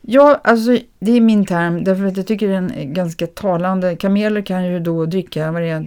Ja, 0.00 0.40
alltså 0.44 0.78
det 0.98 1.12
är 1.12 1.20
min 1.20 1.46
term 1.46 1.84
därför 1.84 2.04
att 2.04 2.16
jag 2.16 2.26
tycker 2.26 2.48
den 2.48 2.70
är 2.70 2.84
ganska 2.84 3.26
talande. 3.26 3.96
Kameler 3.96 4.42
kan 4.42 4.66
ju 4.66 4.80
då 4.80 5.06
dricka 5.06 5.52
vad 5.52 5.62
är, 5.62 5.86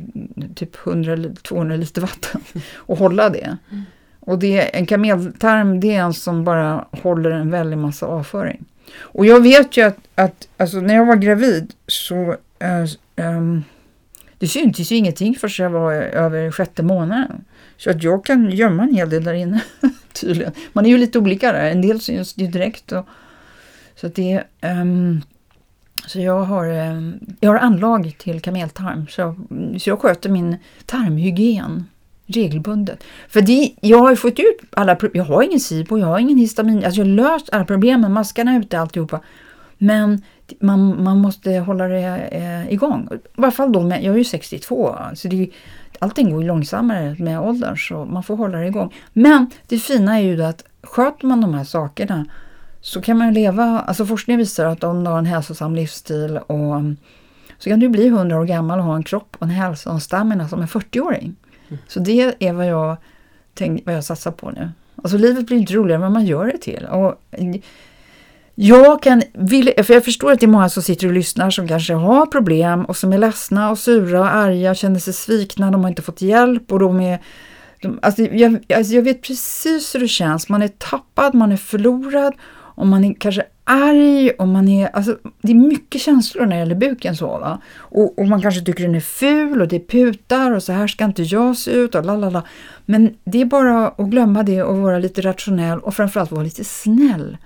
typ 0.55 0.75
100-200 0.75 1.77
liter 1.77 2.01
vatten 2.01 2.41
och 2.75 2.97
hålla 2.97 3.29
det. 3.29 3.57
Mm. 3.71 3.83
Och 4.19 4.39
det, 4.39 4.77
en 4.77 4.85
kameltarm 4.85 5.79
det 5.79 5.95
är 5.95 6.01
en 6.01 6.13
som 6.13 6.43
bara 6.43 6.85
håller 6.91 7.31
en 7.31 7.51
väldig 7.51 7.77
massa 7.77 8.05
avföring. 8.05 8.65
Och 8.99 9.25
jag 9.25 9.43
vet 9.43 9.77
ju 9.77 9.81
att, 9.81 9.97
att 10.15 10.47
alltså, 10.57 10.77
när 10.77 10.95
jag 10.95 11.05
var 11.05 11.15
gravid 11.15 11.73
så 11.87 12.35
äh, 12.59 12.85
ähm, 13.15 13.63
det 14.37 14.47
syntes 14.47 14.91
ju 14.91 14.95
ingenting 14.95 15.35
förrän 15.35 15.63
jag 15.63 15.79
var 15.79 15.93
över 15.93 16.51
sjätte 16.51 16.83
månaden. 16.83 17.45
Så 17.77 17.89
att 17.89 18.03
jag 18.03 18.25
kan 18.25 18.51
gömma 18.51 18.83
en 18.83 18.95
hel 18.95 19.09
del 19.09 19.23
där 19.23 19.33
inne 19.33 19.61
tydligen. 20.13 20.53
Man 20.73 20.85
är 20.85 20.89
ju 20.89 20.97
lite 20.97 21.19
olika 21.19 21.51
där, 21.51 21.71
en 21.71 21.81
del 21.81 22.01
syns 22.01 22.37
ju 22.37 22.47
direkt. 22.47 22.91
Och, 22.91 23.05
så 23.95 24.07
att 24.07 24.15
det 24.15 24.43
um, 24.61 25.21
så 26.07 26.19
jag 26.19 26.43
har, 26.43 26.65
ehm, 26.65 27.19
jag 27.39 27.49
har 27.49 27.57
anlag 27.57 28.15
till 28.17 28.41
kameltarm 28.41 29.07
så, 29.07 29.35
så 29.79 29.89
jag 29.89 29.99
sköter 29.99 30.29
min 30.29 30.57
tarmhygien 30.85 31.85
regelbundet. 32.25 33.03
För 33.29 33.41
det, 33.41 33.71
jag 33.81 33.97
har 33.97 34.15
fått 34.15 34.39
ut 34.39 34.57
alla 34.71 34.97
jag 35.13 35.23
har 35.23 35.43
ingen 35.43 35.59
SIBO, 35.59 35.97
jag 35.97 36.07
har 36.07 36.19
ingen 36.19 36.37
histamin, 36.37 36.85
alltså 36.85 37.01
jag 37.01 37.05
har 37.05 37.13
löst 37.13 37.49
alla 37.51 37.65
problemen, 37.65 38.13
maskarna 38.13 38.51
är 38.51 38.59
ute 38.59 38.79
alltihopa. 38.79 39.19
Men 39.77 40.21
man, 40.59 41.03
man 41.03 41.17
måste 41.17 41.51
hålla 41.51 41.87
det 41.87 42.27
eh, 42.31 42.73
igång. 42.73 43.09
I 43.11 43.17
varje 43.35 43.51
fall 43.51 43.71
då, 43.71 43.81
med, 43.81 44.03
jag 44.03 44.13
är 44.13 44.17
ju 44.17 44.23
62, 44.23 44.95
så 45.15 45.27
det, 45.27 45.49
allting 45.99 46.31
går 46.31 46.41
ju 46.41 46.47
långsammare 46.47 47.15
med 47.19 47.39
åldern 47.39 47.77
så 47.77 48.05
man 48.05 48.23
får 48.23 48.35
hålla 48.35 48.57
det 48.57 48.67
igång. 48.67 48.93
Men 49.13 49.51
det 49.67 49.79
fina 49.79 50.19
är 50.19 50.23
ju 50.23 50.43
att 50.43 50.63
sköter 50.83 51.27
man 51.27 51.41
de 51.41 51.53
här 51.53 51.63
sakerna 51.63 52.25
så 52.81 53.01
kan 53.01 53.17
man 53.17 53.33
leva, 53.33 53.63
alltså 53.79 54.05
forskning 54.05 54.37
visar 54.37 54.65
att 54.65 54.83
om 54.83 55.03
du 55.03 55.09
har 55.09 55.17
en 55.17 55.25
hälsosam 55.25 55.75
livsstil 55.75 56.37
och 56.37 56.81
så 57.57 57.69
kan 57.69 57.79
du 57.79 57.89
bli 57.89 58.07
100 58.07 58.39
år 58.39 58.45
gammal 58.45 58.79
och 58.79 58.85
ha 58.85 58.95
en 58.95 59.03
kropp 59.03 59.35
och 59.39 59.43
en 59.43 59.49
hälsa 59.49 59.89
och 59.89 59.95
en 59.95 60.01
stamina 60.01 60.49
som 60.49 60.61
en 60.61 60.67
40-åring. 60.67 61.35
Mm. 61.67 61.81
Så 61.87 61.99
det 61.99 62.35
är 62.39 62.53
vad 62.53 62.67
jag, 62.67 62.97
tänk, 63.53 63.85
vad 63.85 63.95
jag 63.95 64.03
satsar 64.03 64.31
på 64.31 64.51
nu. 64.51 64.71
Alltså 64.95 65.17
livet 65.17 65.45
blir 65.45 65.57
inte 65.57 65.73
roligare 65.73 65.95
än 65.95 66.01
vad 66.01 66.11
man 66.11 66.25
gör 66.25 66.45
det 66.45 66.57
till. 66.57 66.85
Och 66.85 67.21
jag 68.55 69.01
kan, 69.01 69.23
vill, 69.33 69.73
för 69.83 69.93
jag 69.93 70.05
förstår 70.05 70.31
att 70.31 70.39
det 70.39 70.45
är 70.45 70.47
många 70.47 70.69
som 70.69 70.83
sitter 70.83 71.07
och 71.07 71.13
lyssnar 71.13 71.49
som 71.49 71.67
kanske 71.67 71.93
har 71.93 72.25
problem 72.25 72.85
och 72.85 72.97
som 72.97 73.13
är 73.13 73.17
ledsna 73.17 73.71
och 73.71 73.79
sura 73.79 74.19
och 74.19 74.35
arga, 74.35 74.75
känner 74.75 74.99
sig 74.99 75.13
svikna, 75.13 75.71
de 75.71 75.81
har 75.81 75.89
inte 75.89 76.01
fått 76.01 76.21
hjälp 76.21 76.71
och 76.71 76.79
de 76.79 76.99
är 76.99 77.19
de, 77.81 77.99
alltså 78.01 78.21
jag, 78.21 78.73
alltså 78.75 78.93
jag 78.93 79.01
vet 79.01 79.21
precis 79.21 79.95
hur 79.95 79.99
det 79.99 80.07
känns, 80.07 80.49
man 80.49 80.61
är 80.61 80.67
tappad, 80.67 81.35
man 81.35 81.51
är 81.51 81.57
förlorad 81.57 82.33
och 82.75 82.87
man 82.87 83.03
är 83.05 83.13
kanske 83.13 83.43
arg 83.63 84.29
och 84.29 84.47
man 84.47 84.67
är, 84.67 84.87
alltså 84.87 85.17
det 85.41 85.51
är 85.51 85.55
mycket 85.55 86.01
känslor 86.01 86.45
när 86.45 86.55
det 86.55 86.59
gäller 86.59 86.75
buken 86.75 87.15
så 87.15 87.27
va. 87.27 87.61
Och, 87.77 88.19
och 88.19 88.27
man 88.27 88.41
kanske 88.41 88.61
tycker 88.61 88.83
den 88.83 88.95
är 88.95 88.99
ful 88.99 89.61
och 89.61 89.67
det 89.67 89.87
putar 89.87 90.51
och 90.51 90.63
så 90.63 90.71
här 90.71 90.87
ska 90.87 91.05
inte 91.05 91.23
jag 91.23 91.57
se 91.57 91.71
ut 91.71 91.95
och 91.95 92.05
lalala. 92.05 92.43
Men 92.85 93.15
det 93.23 93.41
är 93.41 93.45
bara 93.45 93.87
att 93.87 94.09
glömma 94.09 94.43
det 94.43 94.63
och 94.63 94.77
vara 94.77 94.99
lite 94.99 95.21
rationell 95.21 95.79
och 95.79 95.95
framförallt 95.95 96.31
vara 96.31 96.43
lite 96.43 96.63
snäll 96.63 97.37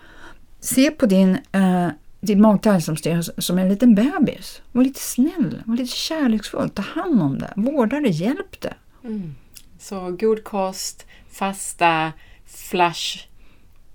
se 0.59 0.91
på 0.91 1.05
din, 1.05 1.37
eh, 1.51 1.87
din 2.21 2.41
magtarmsystem 2.41 3.23
som 3.23 3.59
en 3.59 3.69
liten 3.69 3.95
bebis. 3.95 4.61
Var 4.71 4.83
lite 4.83 4.99
snäll, 4.99 5.63
var 5.65 5.75
lite 5.75 5.95
kärleksfull, 5.95 6.69
ta 6.69 6.81
hand 6.81 7.21
om 7.21 7.39
det, 7.39 7.53
vårda 7.55 7.99
det, 7.99 8.09
hjälp 8.09 8.61
det. 8.61 8.73
Mm. 9.03 9.35
Så 9.79 10.11
god 10.19 10.43
kost, 10.43 11.05
fasta, 11.31 12.13
flash 12.45 13.27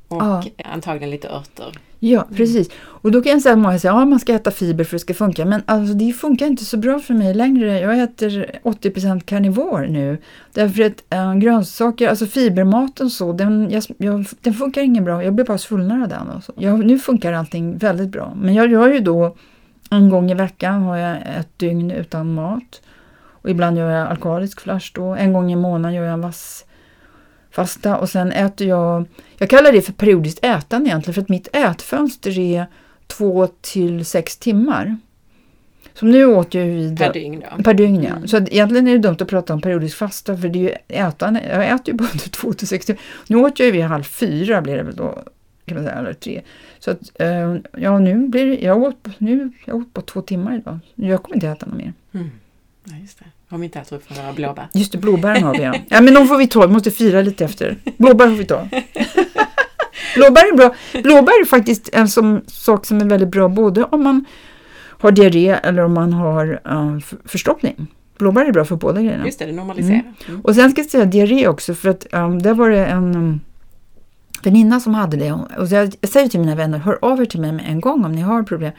och 0.09 0.23
ja. 0.23 0.45
antagligen 0.65 1.11
lite 1.11 1.29
örter. 1.29 1.79
Ja, 2.05 2.23
mm. 2.23 2.35
precis. 2.35 2.71
Och 2.77 3.11
då 3.11 3.23
kan 3.23 3.33
jag 3.33 3.43
säga 3.43 3.53
att 3.53 3.59
många 3.59 3.79
säger 3.79 3.95
att 3.95 4.01
ja, 4.01 4.05
man 4.05 4.21
ska 4.21 4.35
äta 4.35 4.51
fiber 4.51 4.85
för 4.85 4.97
att 4.97 5.01
det 5.01 5.03
ska 5.03 5.15
funka. 5.15 5.45
Men 5.45 5.63
alltså, 5.67 5.95
det 5.95 6.13
funkar 6.13 6.47
inte 6.47 6.65
så 6.65 6.77
bra 6.77 6.99
för 6.99 7.15
mig 7.15 7.35
längre. 7.35 7.81
Jag 7.81 7.99
äter 8.03 8.51
80% 8.63 9.21
karnivor 9.21 9.87
nu. 9.87 10.19
Därför 10.53 10.83
att 10.83 11.05
äh, 11.11 11.35
grönsaker, 11.35 12.09
alltså 12.09 12.27
fibermaten 12.27 13.11
så, 13.11 13.33
den, 13.33 13.71
jag, 13.71 13.83
jag, 13.99 14.27
den 14.41 14.55
funkar 14.55 14.83
inget 14.83 15.05
bra. 15.05 15.25
Jag 15.25 15.35
blir 15.35 15.45
bara 15.45 15.59
svullnare 15.59 16.03
av 16.03 16.09
den. 16.09 16.31
Alltså. 16.31 16.53
Jag, 16.57 16.87
nu 16.87 16.99
funkar 16.99 17.33
allting 17.33 17.79
väldigt 17.79 18.09
bra. 18.09 18.35
Men 18.37 18.55
jag 18.55 18.71
gör 18.71 18.89
ju 18.89 19.01
då 19.01 19.37
en 19.91 20.11
gång 20.11 20.31
i 20.31 20.35
veckan 20.35 20.83
har 20.83 20.97
jag 20.97 21.17
ett 21.17 21.59
dygn 21.59 21.91
utan 21.91 22.35
mat. 22.35 22.83
Och 23.27 23.51
ibland 23.51 23.79
gör 23.79 23.91
jag 23.91 24.09
alkoholisk 24.09 24.61
flash 24.61 24.91
då. 24.95 25.15
En 25.15 25.33
gång 25.33 25.53
i 25.53 25.57
månaden 25.57 25.95
gör 25.95 26.05
jag 26.05 26.13
en 26.13 26.21
vass 26.21 26.65
fasta 27.55 27.99
och 27.99 28.09
sen 28.09 28.33
äter 28.33 28.69
jag, 28.69 29.05
jag 29.39 29.51
kallar 29.51 29.73
det 29.73 29.83
för 29.83 29.93
periodiskt 29.93 30.45
ätande 30.45 30.89
egentligen 30.89 31.15
för 31.15 31.23
att 31.23 31.29
mitt 31.29 31.49
ätfönster 31.53 32.39
är 32.39 32.67
två 33.07 33.47
till 33.61 34.05
sex 34.05 34.37
timmar. 34.37 34.97
Som 35.95 36.11
nu 36.11 36.25
åt 36.25 36.55
jag 36.55 36.67
ju 36.67 36.97
per 36.97 37.13
dygn. 37.13 37.45
Då. 37.57 37.63
Per 37.63 37.75
dygn 37.75 38.03
ja. 38.03 38.11
Mm. 38.11 38.29
Så 38.29 38.37
egentligen 38.37 38.89
är 38.89 38.93
det 38.93 38.99
dumt 38.99 39.17
att 39.21 39.29
prata 39.29 39.55
om 39.55 39.61
periodisk 39.61 39.97
fasta 39.97 40.37
för 40.37 40.49
det 40.49 40.59
är 40.59 40.63
ju 40.63 40.75
ätande, 40.89 41.43
jag 41.51 41.69
äter 41.69 41.89
ju 41.89 41.93
både 41.99 42.19
två 42.19 42.53
till 42.53 42.69
sex 42.69 42.87
timmar. 42.87 43.03
Nu 43.27 43.37
åt 43.37 43.59
jag 43.59 43.67
ju 43.67 43.73
vid 43.73 43.83
halv 43.83 44.03
fyra 44.03 44.63
blir 44.63 44.77
det 44.77 44.83
väl 44.83 44.97
då, 44.97 45.23
kan 45.65 45.77
man 45.77 45.85
säga, 45.85 45.97
eller 45.97 46.13
tre. 46.13 46.43
Så 46.79 46.91
att, 46.91 47.01
eh, 47.15 47.57
ja 47.73 47.99
nu 47.99 48.29
blir 48.29 48.47
det, 48.47 48.61
jag 48.61 48.83
åt, 48.83 49.09
nu, 49.19 49.53
jag 49.65 49.77
åt 49.77 49.93
på 49.93 50.01
två 50.01 50.23
timmar 50.23 50.55
idag. 50.55 50.79
Jag 50.95 51.23
kommer 51.23 51.37
inte 51.37 51.49
äta 51.49 51.67
något 51.67 51.77
mer. 51.77 51.93
Mm. 52.13 52.31
Ja, 52.85 52.97
just 52.97 53.19
det. 53.19 53.25
Om 53.49 53.61
vi 53.61 53.67
inte 53.67 53.79
äter 53.79 53.97
upp 53.97 54.17
några 54.17 54.33
blåbär. 54.33 54.69
Just 54.73 54.93
det, 54.93 54.99
blåbären 54.99 55.43
har 55.43 55.55
vi 55.55 55.63
ja. 55.63 55.75
ja 55.89 56.01
men 56.01 56.15
de 56.15 56.29
får 56.29 56.37
vi 56.37 56.47
ta, 56.47 56.67
vi 56.67 56.73
måste 56.73 56.91
fira 56.91 57.23
lite 57.23 57.45
efter. 57.45 57.77
Blåbär 57.97 58.29
får 58.29 58.35
vi 58.35 58.45
ta. 58.45 58.69
blåbär 60.17 60.53
är 60.53 60.57
bra. 60.57 60.75
Blåbär 60.93 61.41
är 61.41 61.45
faktiskt 61.45 61.89
en 61.93 62.09
som, 62.09 62.41
sak 62.47 62.87
som 62.87 63.01
är 63.01 63.05
väldigt 63.05 63.29
bra 63.29 63.49
både 63.49 63.85
om 63.85 64.05
man 64.05 64.25
har 64.99 65.11
diarré 65.11 65.49
eller 65.49 65.85
om 65.85 65.95
man 65.95 66.13
har 66.13 66.61
uh, 66.73 66.99
förstoppning. 67.25 67.87
Blåbär 68.19 68.45
är 68.45 68.53
bra 68.53 68.65
för 68.65 68.77
båda 68.77 69.03
grejerna. 69.03 69.27
Just 69.27 69.39
det, 69.39 69.47
det 69.47 69.53
normaliserar. 69.53 69.95
Mm. 69.95 70.15
Mm. 70.29 70.41
Och 70.41 70.55
sen 70.55 70.71
ska 70.71 70.81
jag 70.81 70.91
säga 70.91 71.05
diarré 71.05 71.49
också 71.49 71.75
för 71.75 71.89
att 71.89 72.07
um, 72.13 72.43
där 72.43 72.55
var 72.55 72.71
det 72.71 72.87
en 72.87 73.17
um, 73.17 73.41
väninna 74.43 74.81
som 74.81 74.95
hade 74.95 75.17
det. 75.17 75.33
Och 75.33 75.67
jag, 75.71 75.95
jag 76.01 76.11
säger 76.11 76.29
till 76.29 76.41
mina 76.41 76.55
vänner, 76.55 76.79
hör 76.79 76.99
av 77.03 77.21
er 77.21 77.25
till 77.25 77.41
mig 77.41 77.53
med 77.53 77.65
en 77.69 77.81
gång 77.81 78.05
om 78.05 78.13
ni 78.13 78.21
har 78.21 78.43
problem. 78.43 78.73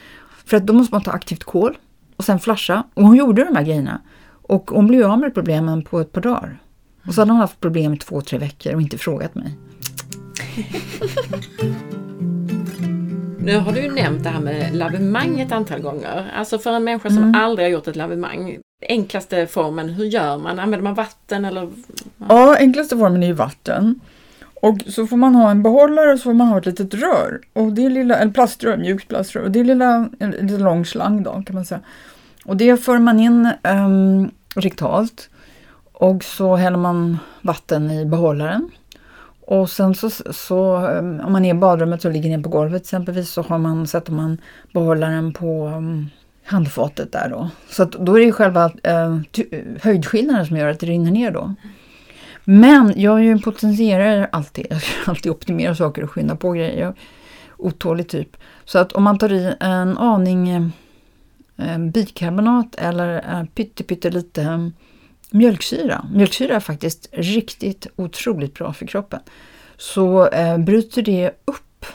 För 0.46 0.58
att 0.58 0.66
då 0.66 0.74
måste 0.74 0.96
man 0.96 1.04
ta 1.04 1.12
aktivt 1.12 1.44
kol 1.44 1.78
och 2.16 2.26
sen 2.26 2.40
flasha. 2.40 2.84
Och 2.94 3.04
hon 3.04 3.16
gjorde 3.16 3.44
de 3.44 3.56
här 3.56 3.64
grejerna. 3.64 4.02
Och 4.48 4.72
hon 4.72 4.88
blev 4.88 5.12
av 5.12 5.20
med 5.20 5.34
problemen 5.34 5.84
på 5.84 6.00
ett 6.00 6.12
par 6.12 6.22
dagar. 6.22 6.58
Och 7.08 7.14
så 7.14 7.22
hade 7.22 7.32
hon 7.32 7.40
haft 7.40 7.60
problem 7.60 7.94
i 7.94 7.98
två, 7.98 8.22
tre 8.22 8.40
veckor 8.40 8.76
och 8.76 8.82
inte 8.82 8.98
frågat 8.98 9.36
mig. 9.36 9.58
Nu 13.40 13.58
har 13.58 13.72
du 13.72 13.82
ju 13.82 13.92
nämnt 13.92 14.24
det 14.24 14.30
här 14.30 14.40
med 14.40 14.76
lavemang 14.76 15.40
ett 15.40 15.52
antal 15.52 15.82
gånger. 15.82 16.32
Alltså 16.36 16.60
för 16.60 16.74
en 16.74 16.84
människa 16.84 17.10
som 17.10 17.18
mm. 17.18 17.36
aldrig 17.36 17.66
har 17.66 17.72
gjort 17.72 17.88
ett 17.88 17.96
lavemang. 17.96 18.58
Enklaste 18.90 19.48
formen, 19.48 19.90
hur 19.90 20.06
gör 20.06 20.38
man? 20.38 20.60
Använder 20.60 20.84
man 20.84 20.94
vatten 20.94 21.46
eller? 21.46 21.70
Ja, 22.30 22.56
enklaste 22.60 22.98
formen 22.98 23.24
är 23.24 23.28
ju 23.28 23.34
vatten. 23.34 24.00
Och 24.54 24.78
så 24.88 25.08
får 25.08 25.18
man 25.18 25.36
ha 25.36 25.52
en 25.52 25.64
behållare 25.64 26.14
och 26.14 26.20
så 26.20 26.24
får 26.24 26.34
man 26.34 26.48
ha 26.48 26.58
ett 26.58 26.66
litet 26.66 26.94
rör. 26.94 27.40
Och 27.54 27.74
det 27.74 27.86
är 27.86 27.90
lilla, 27.90 28.18
en 28.18 28.34
plaströr, 28.34 28.78
mjukt 28.78 29.08
plaströr. 29.08 29.44
Och 29.44 29.52
det 29.52 29.60
är 29.60 29.64
lilla, 29.64 30.10
en, 30.20 30.34
en 30.34 30.58
lång 30.64 30.86
slang 30.86 31.24
då 31.24 31.44
kan 31.46 31.56
man 31.56 31.66
säga. 31.66 31.82
Och 32.46 32.58
det 32.58 32.78
för 32.78 33.00
man 33.00 33.20
in 33.20 33.52
ehm, 33.64 33.86
um, 33.86 34.32
riktalt 34.56 35.30
och 35.94 36.24
så 36.24 36.56
häller 36.56 36.78
man 36.78 37.18
vatten 37.42 37.92
i 37.92 38.06
behållaren. 38.06 38.72
Och 39.48 39.70
sen 39.70 39.96
så, 39.96 40.10
så 40.10 40.78
um, 40.88 41.20
om 41.20 41.32
man 41.32 41.46
är 41.46 41.50
i 41.50 41.58
badrummet 41.58 42.06
och 42.06 42.12
ligger 42.12 42.30
ner 42.30 42.44
på 42.44 42.50
golvet 42.50 42.82
exempelvis 42.82 43.30
så 43.30 43.42
har 43.42 43.58
man, 43.58 43.88
sätter 43.88 44.12
man 44.12 44.38
behållaren 44.74 45.34
på 45.34 45.68
um, 45.68 46.10
handfatet 46.44 47.12
där 47.12 47.30
då. 47.30 47.50
Så 47.70 47.84
att 47.84 47.92
då 47.92 48.20
är 48.20 48.26
det 48.26 48.32
själva 48.32 48.66
uh, 48.66 49.20
höjdskillnaden 49.82 50.46
som 50.46 50.58
gör 50.58 50.68
att 50.68 50.80
det 50.80 50.86
rinner 50.86 51.12
ner 51.12 51.32
då. 51.32 51.56
Men 52.44 52.94
jag 52.96 53.20
är 53.20 53.24
ju 53.24 53.32
en 53.32 53.42
potentierare 53.42 54.30
alltid. 54.32 54.68
Jag 54.70 54.82
ska 54.82 55.12
alltid 55.12 55.32
optimera 55.32 55.76
saker 55.76 56.04
och 56.04 56.12
skynda 56.12 56.36
på 56.36 56.52
grejer. 56.52 56.80
Jag 56.80 56.88
är 56.88 56.96
otålig 57.58 58.10
typ. 58.10 58.38
Så 58.66 58.80
att 58.80 58.92
om 58.92 59.04
man 59.04 59.18
tar 59.18 59.34
i 59.34 59.54
en 59.60 59.98
aning 59.98 60.50
eh, 60.50 60.68
Eh, 61.58 61.78
bikarbonat 61.78 62.76
eller 62.76 63.40
eh, 63.40 63.46
pyttelite 63.56 64.42
eh, 64.42 64.68
mjölksyra. 65.32 66.06
Mjölksyra 66.14 66.56
är 66.56 66.60
faktiskt 66.60 67.10
riktigt 67.12 67.88
otroligt 67.96 68.54
bra 68.54 68.74
för 68.74 68.88
kroppen. 68.88 69.20
Så 69.78 70.30
bryter 70.60 71.02
det 71.02 71.32
upp 71.46 71.86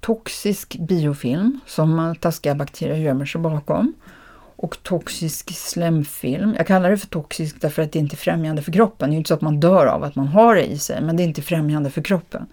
toxisk 0.00 0.76
biofilm 0.78 1.60
som 1.66 2.14
taskiga 2.20 2.54
bakterier 2.54 2.96
gömmer 2.96 3.26
sig 3.26 3.40
bakom 3.40 3.94
och 4.56 4.82
toxisk 4.82 5.54
slemfilm. 5.54 6.54
Jag 6.56 6.66
kallar 6.66 6.90
det 6.90 6.96
för 6.96 7.06
toxisk 7.06 7.60
därför 7.60 7.82
att 7.82 7.92
det 7.92 7.98
inte 7.98 8.14
är 8.14 8.18
främjande 8.18 8.62
för 8.62 8.72
kroppen. 8.72 9.10
Det 9.10 9.16
är 9.16 9.18
inte 9.18 9.28
så 9.28 9.34
att 9.34 9.40
man 9.40 9.60
dör 9.60 9.86
av 9.86 10.04
att 10.04 10.14
man 10.14 10.26
har 10.26 10.54
det 10.54 10.64
i 10.64 10.78
sig, 10.78 11.02
men 11.02 11.16
det 11.16 11.22
är 11.22 11.24
inte 11.24 11.42
främjande 11.42 11.90
för 11.90 12.02
kroppen. 12.02 12.46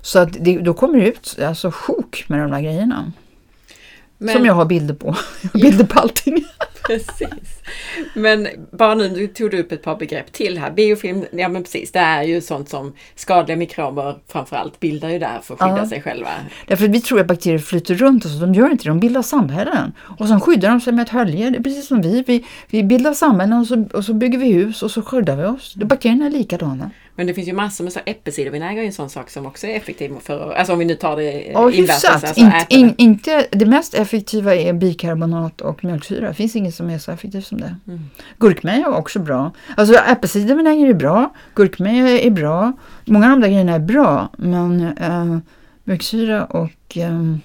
Så 0.00 0.18
att 0.18 0.36
det, 0.40 0.58
då 0.58 0.74
kommer 0.74 0.98
det 0.98 1.08
ut 1.08 1.38
alltså, 1.42 1.70
sjok 1.70 2.24
med 2.28 2.40
de 2.40 2.50
där 2.50 2.60
grejerna. 2.60 3.12
Men, 4.22 4.34
som 4.34 4.46
jag 4.46 4.54
har 4.54 4.64
bilder 4.64 4.94
på. 4.94 5.06
Jag 5.42 5.50
har 5.50 5.60
bilder 5.60 5.84
på 5.84 6.00
allting. 6.00 6.44
Precis. 6.86 7.62
Men 8.14 8.48
bara 8.70 8.94
nu, 8.94 9.26
tog 9.26 9.50
du 9.50 9.60
upp 9.60 9.72
ett 9.72 9.82
par 9.82 9.96
begrepp 9.96 10.32
till 10.32 10.58
här. 10.58 10.70
Biofilm, 10.70 11.24
ja 11.32 11.48
men 11.48 11.62
precis, 11.62 11.92
det 11.92 11.98
är 11.98 12.22
ju 12.22 12.40
sånt 12.40 12.68
som 12.68 12.94
skadliga 13.14 13.56
mikrober 13.56 14.18
framförallt 14.28 14.80
bildar 14.80 15.08
ju 15.08 15.18
där 15.18 15.38
för 15.42 15.54
att 15.54 15.60
skydda 15.60 15.78
ja. 15.78 15.88
sig 15.88 16.02
själva. 16.02 16.28
Därför 16.66 16.84
att 16.84 16.90
vi 16.90 17.00
tror 17.00 17.20
att 17.20 17.26
bakterier 17.26 17.58
flyter 17.58 17.94
runt 17.94 18.24
oss, 18.24 18.40
de 18.40 18.54
gör 18.54 18.70
inte 18.70 18.84
det, 18.84 18.90
de 18.90 19.00
bildar 19.00 19.22
samhällen. 19.22 19.92
Och 20.18 20.28
sen 20.28 20.40
skyddar 20.40 20.70
de 20.70 20.80
sig 20.80 20.92
med 20.92 21.02
ett 21.02 21.08
hölje, 21.08 21.50
det 21.50 21.58
är 21.58 21.62
precis 21.62 21.86
som 21.86 22.02
vi. 22.02 22.24
Vi, 22.26 22.46
vi 22.68 22.82
bildar 22.82 23.14
samhällen 23.14 23.58
och 23.58 23.66
så, 23.66 23.84
och 23.92 24.04
så 24.04 24.14
bygger 24.14 24.38
vi 24.38 24.52
hus 24.52 24.82
och 24.82 24.90
så 24.90 25.02
skyddar 25.02 25.36
vi 25.36 25.44
oss. 25.44 25.74
Bakterierna 25.76 26.26
är 26.26 26.30
likadana. 26.30 26.90
Men 27.20 27.26
det 27.26 27.34
finns 27.34 27.48
ju 27.48 27.52
massor 27.52 27.84
med 27.84 27.92
äppelcidervinäger 28.06 28.82
är 28.82 28.86
en 28.86 28.92
sån 28.92 29.10
sak 29.10 29.30
som 29.30 29.46
också 29.46 29.66
är 29.66 29.76
effektiv 29.76 30.12
för, 30.20 30.52
alltså 30.52 30.72
om 30.72 30.78
vi 30.78 30.84
nu 30.84 30.94
tar 30.94 31.16
det 31.16 31.46
ja, 31.52 31.70
invärtes. 31.70 32.04
Alltså 32.04 32.40
In, 32.40 32.52
in, 32.68 32.94
inte, 32.98 33.46
det 33.50 33.66
mest 33.66 33.94
effektiva 33.94 34.54
är 34.54 34.72
bikarbonat 34.72 35.60
och 35.60 35.84
mjölksyra. 35.84 36.28
Det 36.28 36.34
finns 36.34 36.56
inget 36.56 36.74
som 36.74 36.90
är 36.90 36.98
så 36.98 37.10
effektivt 37.10 37.46
som 37.46 37.60
det. 37.60 37.76
Mm. 37.86 38.00
Gurkmeja 38.38 38.86
är 38.86 38.96
också 38.96 39.18
bra. 39.18 39.52
Alltså 39.76 39.94
äppelcidervinäger 39.94 40.86
är 40.86 40.94
bra, 40.94 41.34
gurkmeja 41.54 42.20
är 42.20 42.30
bra. 42.30 42.72
Många 43.04 43.26
av 43.26 43.30
de 43.30 43.40
där 43.40 43.48
grejerna 43.48 43.74
är 43.74 43.78
bra 43.78 44.28
men 44.38 44.96
äh, 44.98 45.38
mjölksyra 45.84 46.44
och 46.44 46.96
äh, 46.96 47.36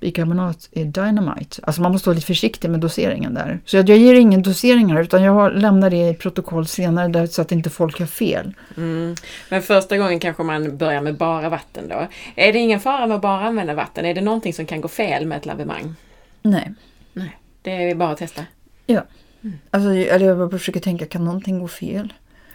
bikarbonat 0.00 0.68
är 0.72 0.84
dynamite. 0.84 1.62
Alltså 1.62 1.82
man 1.82 1.92
måste 1.92 2.08
vara 2.08 2.14
lite 2.14 2.26
försiktig 2.26 2.70
med 2.70 2.80
doseringen 2.80 3.34
där. 3.34 3.60
Så 3.64 3.76
jag, 3.76 3.88
jag 3.88 3.98
ger 3.98 4.14
ingen 4.14 4.42
doseringar 4.42 5.02
utan 5.02 5.22
jag 5.22 5.56
lämnar 5.56 5.90
det 5.90 6.08
i 6.08 6.14
protokoll 6.14 6.66
senare 6.66 7.08
där, 7.08 7.26
så 7.26 7.42
att 7.42 7.52
inte 7.52 7.70
folk 7.70 7.98
har 7.98 8.06
fel. 8.06 8.54
Mm. 8.76 9.14
Men 9.48 9.62
första 9.62 9.98
gången 9.98 10.20
kanske 10.20 10.42
man 10.42 10.76
börjar 10.76 11.00
med 11.00 11.16
bara 11.16 11.48
vatten 11.48 11.88
då. 11.88 12.06
Är 12.36 12.52
det 12.52 12.58
ingen 12.58 12.80
fara 12.80 13.06
med 13.06 13.14
att 13.14 13.22
bara 13.22 13.40
använda 13.40 13.74
vatten? 13.74 14.04
Är 14.04 14.14
det 14.14 14.20
någonting 14.20 14.54
som 14.54 14.66
kan 14.66 14.80
gå 14.80 14.88
fel 14.88 15.26
med 15.26 15.38
ett 15.38 15.46
lavemang? 15.46 15.94
Nej. 16.42 16.74
Nej. 17.12 17.38
Det 17.62 17.90
är 17.90 17.94
bara 17.94 18.10
att 18.10 18.18
testa? 18.18 18.42
Ja. 18.86 19.02
Mm. 19.42 19.58
Alltså, 19.70 19.90
eller 19.90 20.26
jag 20.26 20.50
försöker 20.50 20.80
tänka, 20.80 21.06
kan 21.06 21.24
någonting 21.24 21.58
gå 21.58 21.68
fel? 21.68 22.12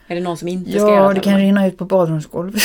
Är 0.08 0.16
det 0.16 0.22
någon 0.22 0.38
som 0.38 0.48
inte 0.48 0.72
ja, 0.72 0.80
ska 0.80 0.90
göra 0.90 1.00
det? 1.00 1.06
Ja, 1.06 1.14
det 1.14 1.20
kan 1.20 1.38
rinna 1.38 1.68
ut 1.68 1.78
på 1.78 1.86
badrumsgolvet. 1.86 2.64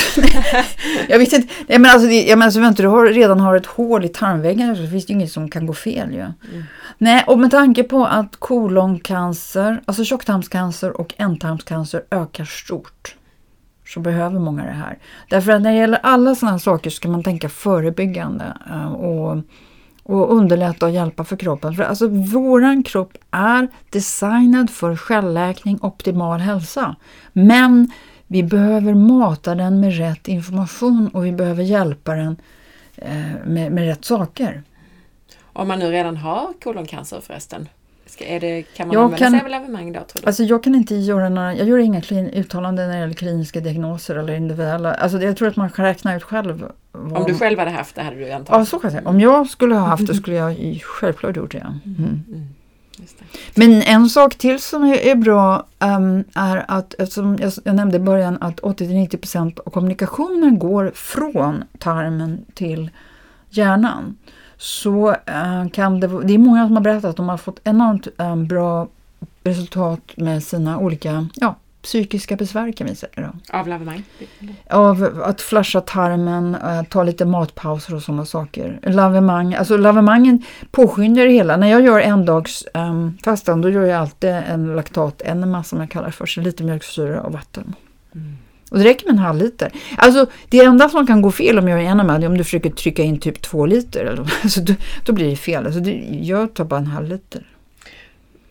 jag 1.08 1.18
vet 1.18 1.32
inte. 1.32 1.54
Jag 1.66 1.80
menar, 1.80 1.94
alltså, 1.94 2.10
jag 2.10 2.38
menar, 2.38 2.50
så 2.50 2.60
vänta, 2.60 2.82
du 2.82 2.88
har, 2.88 3.06
redan 3.06 3.40
har 3.40 3.56
ett 3.56 3.66
hål 3.66 4.04
i 4.04 4.08
tarmväggen 4.08 4.76
så 4.76 4.86
finns 4.86 5.06
det 5.06 5.12
inget 5.12 5.32
som 5.32 5.50
kan 5.50 5.66
gå 5.66 5.72
fel. 5.72 6.14
Ja. 6.14 6.24
Mm. 6.52 6.64
Nej, 6.98 7.24
och 7.26 7.38
med 7.38 7.50
tanke 7.50 7.82
på 7.82 8.06
att 8.06 8.36
koloncancer, 8.36 9.82
alltså 9.84 10.04
tjocktarmscancer 10.04 11.00
och 11.00 11.14
ändtarmscancer 11.16 12.02
ökar 12.10 12.44
stort 12.44 13.14
så 13.86 14.00
behöver 14.00 14.38
många 14.38 14.64
det 14.64 14.70
här. 14.70 14.98
Därför 15.28 15.52
att 15.52 15.62
när 15.62 15.70
det 15.70 15.78
gäller 15.78 16.00
alla 16.02 16.34
sådana 16.34 16.52
här 16.52 16.58
saker 16.58 16.90
ska 16.90 17.08
man 17.08 17.22
tänka 17.22 17.48
förebyggande. 17.48 18.56
Eh, 18.70 18.92
och 18.92 19.42
och 20.02 20.34
underlätta 20.34 20.86
och 20.86 20.92
hjälpa 20.92 21.24
för 21.24 21.36
kroppen. 21.36 21.74
För 21.74 21.82
alltså 21.82 22.08
våran 22.08 22.82
kropp 22.82 23.12
är 23.30 23.68
designad 23.90 24.70
för 24.70 24.96
självläkning, 24.96 25.78
optimal 25.82 26.40
hälsa. 26.40 26.96
Men 27.32 27.92
vi 28.26 28.42
behöver 28.42 28.94
mata 28.94 29.54
den 29.54 29.80
med 29.80 29.96
rätt 29.96 30.28
information 30.28 31.08
och 31.08 31.26
vi 31.26 31.32
behöver 31.32 31.62
hjälpa 31.62 32.14
den 32.14 32.36
eh, 32.96 33.46
med, 33.46 33.72
med 33.72 33.84
rätt 33.84 34.04
saker. 34.04 34.62
Om 35.52 35.68
man 35.68 35.78
nu 35.78 35.90
redan 35.90 36.16
har 36.16 36.52
koloncancer 36.62 37.20
förresten, 37.20 37.68
är 38.22 38.40
det, 38.40 38.62
kan 38.62 38.88
man 38.88 38.94
jag 38.94 39.02
använda 39.04 39.24
kan, 39.24 39.32
sig 39.32 39.40
av 39.40 39.48
lavemang 39.48 39.92
då? 39.92 40.00
Tror 40.00 40.22
du? 40.22 40.26
Alltså 40.26 40.42
jag 40.42 40.62
kan 40.64 40.74
inte 40.74 40.94
göra 40.94 41.28
några, 41.28 41.54
jag 41.54 41.68
gör 41.68 41.78
inga 41.78 42.00
klin, 42.00 42.30
uttalanden 42.30 42.88
när 42.88 42.94
det 42.94 43.00
gäller 43.00 43.14
kliniska 43.14 43.60
diagnoser 43.60 44.16
eller 44.16 44.34
individuella. 44.34 44.94
Alltså 44.94 45.22
jag 45.22 45.36
tror 45.36 45.48
att 45.48 45.56
man 45.56 45.70
kan 45.70 45.84
räkna 45.84 46.16
ut 46.16 46.22
själv. 46.22 46.72
Om 46.92 47.24
du 47.26 47.34
själv 47.34 47.58
hade 47.58 47.70
haft 47.70 47.94
det 47.94 48.02
hade 48.02 48.16
du 48.16 48.32
antagligen? 48.32 48.60
Ja, 48.60 48.66
så 48.66 48.78
kan 48.78 48.90
jag 48.90 49.00
säga. 49.00 49.08
Om 49.08 49.20
jag 49.20 49.50
skulle 49.50 49.74
ha 49.74 49.86
haft 49.86 50.06
det 50.06 50.14
skulle 50.14 50.36
jag 50.36 50.80
självklart 50.84 51.36
gjort 51.36 51.52
det. 51.52 51.58
Mm. 51.58 51.96
Mm. 51.98 52.24
mm. 52.28 52.48
Men 53.54 53.82
en 53.82 54.08
sak 54.08 54.34
till 54.34 54.60
som 54.60 54.84
är 54.84 55.14
bra 55.14 55.66
um, 55.78 56.24
är 56.34 56.64
att, 56.68 56.94
som 57.12 57.38
jag, 57.40 57.52
jag 57.64 57.74
nämnde 57.74 57.96
i 57.96 58.00
början, 58.00 58.38
att 58.40 58.60
80-90% 58.60 59.60
av 59.66 59.70
kommunikationen 59.70 60.58
går 60.58 60.92
från 60.94 61.64
tarmen 61.78 62.44
till 62.54 62.90
hjärnan 63.50 64.16
så 64.60 65.10
äh, 65.26 65.68
kan 65.72 66.00
det 66.00 66.06
Det 66.06 66.34
är 66.34 66.38
många 66.38 66.66
som 66.66 66.76
har 66.76 66.82
berättat 66.82 67.04
att 67.04 67.16
de 67.16 67.28
har 67.28 67.36
fått 67.36 67.60
enormt 67.64 68.08
äh, 68.18 68.36
bra 68.36 68.88
resultat 69.44 70.00
med 70.16 70.42
sina 70.42 70.78
olika 70.78 71.28
ja, 71.34 71.54
psykiska 71.82 72.36
besvär 72.36 72.72
kan 72.72 72.86
vi 72.86 72.94
säga. 72.94 73.12
Då. 73.16 73.58
Av 73.58 73.68
lavemang? 73.68 74.02
Av 74.70 75.22
att 75.24 75.40
flasha 75.40 75.80
tarmen, 75.80 76.54
äh, 76.54 76.82
ta 76.82 77.02
lite 77.02 77.24
matpauser 77.24 77.94
och 77.94 78.02
sådana 78.02 78.24
saker. 78.24 78.78
Lavemang, 78.82 79.54
alltså 79.54 79.76
lavemangen 79.76 80.42
påskyndar 80.70 81.24
det 81.24 81.32
hela. 81.32 81.56
När 81.56 81.68
jag 81.70 81.80
gör 81.80 82.00
en 82.00 82.24
dags 82.24 82.64
ähm, 82.74 83.18
fastan 83.24 83.60
då 83.60 83.70
gör 83.70 83.84
jag 83.84 84.00
alltid 84.00 84.30
en 84.30 84.76
laktatenema 84.76 85.64
som 85.64 85.80
jag 85.80 85.90
kallar 85.90 86.10
för, 86.10 86.26
så 86.26 86.40
lite 86.40 86.64
mjölksyra 86.64 87.22
och 87.22 87.32
vatten. 87.32 87.74
Mm. 88.14 88.36
Och 88.70 88.78
det 88.78 88.84
räcker 88.84 89.06
med 89.06 89.12
en 89.12 89.18
halv 89.18 89.38
liter. 89.38 89.72
Alltså 89.96 90.26
det 90.48 90.60
enda 90.60 90.88
som 90.88 91.06
kan 91.06 91.22
gå 91.22 91.30
fel 91.30 91.58
om 91.58 91.68
jag 91.68 91.82
gör 91.82 91.90
enamad 91.90 92.24
är 92.24 92.26
om 92.26 92.38
du 92.38 92.44
försöker 92.44 92.70
trycka 92.70 93.02
in 93.02 93.20
typ 93.20 93.42
två 93.42 93.66
liter. 93.66 94.26
Alltså, 94.42 94.60
då, 94.60 94.74
då 95.04 95.12
blir 95.12 95.30
det 95.30 95.36
fel. 95.36 95.66
Alltså, 95.66 95.80
det, 95.80 95.92
jag 96.22 96.54
tar 96.54 96.64
bara 96.64 96.80
en 96.80 96.86
halv 96.86 97.08
liter. 97.08 97.46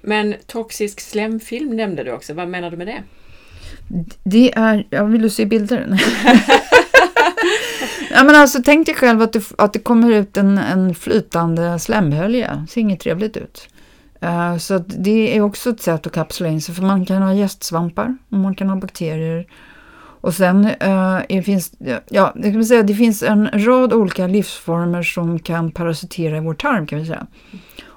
Men 0.01 0.35
toxisk 0.47 0.99
slemfilm 0.99 1.75
nämnde 1.77 2.03
du 2.03 2.11
också. 2.11 2.33
Vad 2.33 2.47
menar 2.47 2.71
du 2.71 2.77
med 2.77 2.87
det? 2.87 3.03
Det 4.23 4.53
är, 4.55 4.87
jag 4.89 5.05
vill 5.05 5.21
du 5.21 5.29
se 5.29 5.45
bilder? 5.45 5.87
ja, 8.11 8.23
men 8.23 8.35
alltså, 8.35 8.61
tänk 8.65 8.85
dig 8.85 8.95
själv 8.95 9.21
att 9.21 9.33
det, 9.33 9.43
att 9.57 9.73
det 9.73 9.79
kommer 9.79 10.11
ut 10.11 10.37
en, 10.37 10.57
en 10.57 10.95
flytande 10.95 11.79
slemhölje. 11.79 12.47
Det 12.55 12.71
ser 12.71 12.81
inget 12.81 12.99
trevligt 12.99 13.37
ut. 13.37 13.67
Uh, 14.23 14.57
så 14.57 14.77
det 14.77 15.37
är 15.37 15.41
också 15.41 15.69
ett 15.69 15.81
sätt 15.81 16.07
att 16.07 16.13
kapsla 16.13 16.47
in 16.47 16.61
sig 16.61 16.75
för 16.75 16.81
man 16.81 17.05
kan 17.05 17.21
ha 17.21 17.33
gästsvampar 17.33 18.17
och 18.29 18.37
man 18.37 18.55
kan 18.55 18.69
ha 18.69 18.75
bakterier 18.75 19.45
och 20.21 20.33
sen 20.33 20.65
eh, 20.65 21.41
finns, 21.41 21.71
ja, 22.09 22.33
det, 22.35 22.51
kan 22.51 22.65
säga, 22.65 22.83
det 22.83 22.95
finns 22.95 23.23
en 23.23 23.65
rad 23.65 23.93
olika 23.93 24.27
livsformer 24.27 25.03
som 25.03 25.39
kan 25.39 25.71
parasitera 25.71 26.37
i 26.37 26.39
vår 26.39 26.53
tarm 26.53 26.87
kan 26.87 26.99
vi 26.99 27.05
säga. 27.05 27.27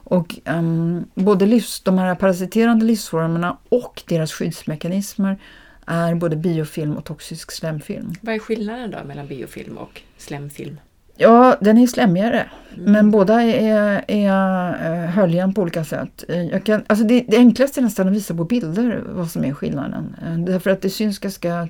Och 0.04 0.38
um, 0.44 1.04
både 1.14 1.46
livs, 1.46 1.80
de 1.80 1.98
här 1.98 2.14
parasiterande 2.14 2.84
livsformerna 2.84 3.56
och 3.68 4.02
deras 4.08 4.32
skyddsmekanismer 4.32 5.38
är 5.86 6.14
både 6.14 6.36
biofilm 6.36 6.96
och 6.96 7.04
toxisk 7.04 7.52
slemfilm. 7.52 8.12
Vad 8.20 8.34
är 8.34 8.38
skillnaden 8.38 8.90
då 8.90 8.98
mellan 9.04 9.26
biofilm 9.26 9.78
och 9.78 10.02
slemfilm? 10.16 10.80
Ja, 11.16 11.56
den 11.60 11.78
är 11.78 11.86
slemmigare. 11.86 12.50
Mm. 12.74 12.92
Men 12.92 13.10
båda 13.10 13.42
är, 13.42 14.04
är 14.08 15.06
höljan 15.06 15.54
på 15.54 15.62
olika 15.62 15.84
sätt. 15.84 16.24
Jag 16.28 16.64
kan, 16.64 16.84
alltså 16.86 17.04
det, 17.04 17.24
det 17.28 17.36
enklaste 17.36 17.80
är 17.80 17.82
nästan 17.82 18.08
att 18.08 18.14
visa 18.14 18.34
på 18.34 18.44
bilder 18.44 19.02
vad 19.06 19.30
som 19.30 19.44
är 19.44 19.54
skillnaden. 19.54 20.16
Därför 20.46 20.70
att 20.70 20.82
det 20.82 20.90
syns 20.90 21.18
ganska 21.18 21.68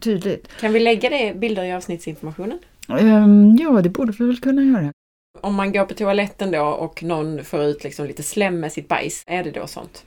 tydligt. 0.00 0.48
Kan 0.60 0.72
vi 0.72 0.80
lägga 0.80 1.10
det 1.10 1.34
bilder 1.38 1.64
i 1.64 1.72
avsnittsinformationen? 1.72 2.58
Um, 2.88 3.56
ja, 3.56 3.80
det 3.82 3.88
borde 3.88 4.12
vi 4.12 4.26
väl 4.26 4.40
kunna 4.40 4.62
göra. 4.62 4.92
Om 5.40 5.54
man 5.54 5.72
går 5.72 5.84
på 5.84 5.94
toaletten 5.94 6.50
då 6.50 6.62
och 6.62 7.02
någon 7.02 7.44
får 7.44 7.62
ut 7.62 7.84
liksom 7.84 8.06
lite 8.06 8.22
slem 8.22 8.60
med 8.60 8.72
sitt 8.72 8.88
bajs, 8.88 9.24
är 9.26 9.44
det 9.44 9.50
då 9.50 9.66
sånt? 9.66 10.04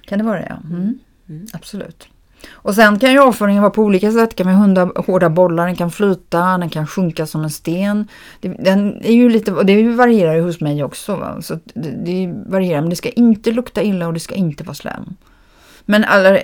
Kan 0.00 0.18
det 0.18 0.24
vara 0.24 0.38
det, 0.38 0.46
ja. 0.48 0.56
Mm. 0.76 0.98
Mm. 1.28 1.46
Absolut. 1.52 2.08
Och 2.52 2.74
sen 2.74 2.98
kan 2.98 3.12
ju 3.12 3.18
avföringen 3.18 3.62
vara 3.62 3.72
på 3.72 3.82
olika 3.82 4.12
sätt. 4.12 4.30
Det 4.30 4.36
kan 4.36 4.46
vara 4.46 4.56
hunda, 4.56 4.90
hårda 5.06 5.28
bollar, 5.28 5.66
den 5.66 5.76
kan 5.76 5.90
flyta, 5.90 6.58
den 6.58 6.70
kan 6.70 6.86
sjunka 6.86 7.26
som 7.26 7.44
en 7.44 7.50
sten. 7.50 8.08
Det, 8.40 8.48
den 8.48 9.02
är 9.02 9.12
ju 9.12 9.28
lite, 9.28 9.52
och 9.52 9.66
det 9.66 9.88
varierar 9.88 10.34
ju 10.34 10.42
hos 10.42 10.60
mig 10.60 10.84
också. 10.84 11.16
Va? 11.16 11.42
Så 11.42 11.58
det, 11.74 11.90
det, 11.90 12.34
varierar, 12.46 12.80
men 12.80 12.90
det 12.90 12.96
ska 12.96 13.10
inte 13.10 13.52
lukta 13.52 13.82
illa 13.82 14.06
och 14.06 14.14
det 14.14 14.20
ska 14.20 14.34
inte 14.34 14.64
vara 14.64 14.74
slem. 14.74 15.16
Men 15.84 16.04
alla, 16.04 16.38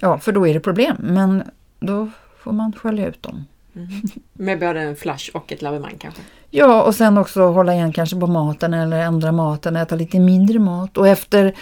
ja, 0.00 0.18
för 0.18 0.32
då 0.32 0.48
är 0.48 0.54
det 0.54 0.60
problem. 0.60 0.96
Men 1.00 1.42
då 1.80 2.08
får 2.42 2.52
man 2.52 2.72
skölja 2.72 3.06
ut 3.06 3.22
dem. 3.22 3.44
Mm. 3.76 3.88
Med 4.32 4.60
både 4.60 4.80
en 4.80 4.96
flash 4.96 5.30
och 5.34 5.52
ett 5.52 5.62
lavemang 5.62 5.94
kanske? 5.98 6.22
Ja, 6.50 6.82
och 6.82 6.94
sen 6.94 7.18
också 7.18 7.42
hålla 7.42 7.74
igen 7.74 7.92
kanske 7.92 8.20
på 8.20 8.26
maten 8.26 8.74
eller 8.74 8.98
ändra 8.98 9.32
maten, 9.32 9.76
äta 9.76 9.96
lite 9.96 10.18
mindre 10.18 10.58
mat. 10.58 10.96
Och 10.96 11.08
efter 11.08 11.54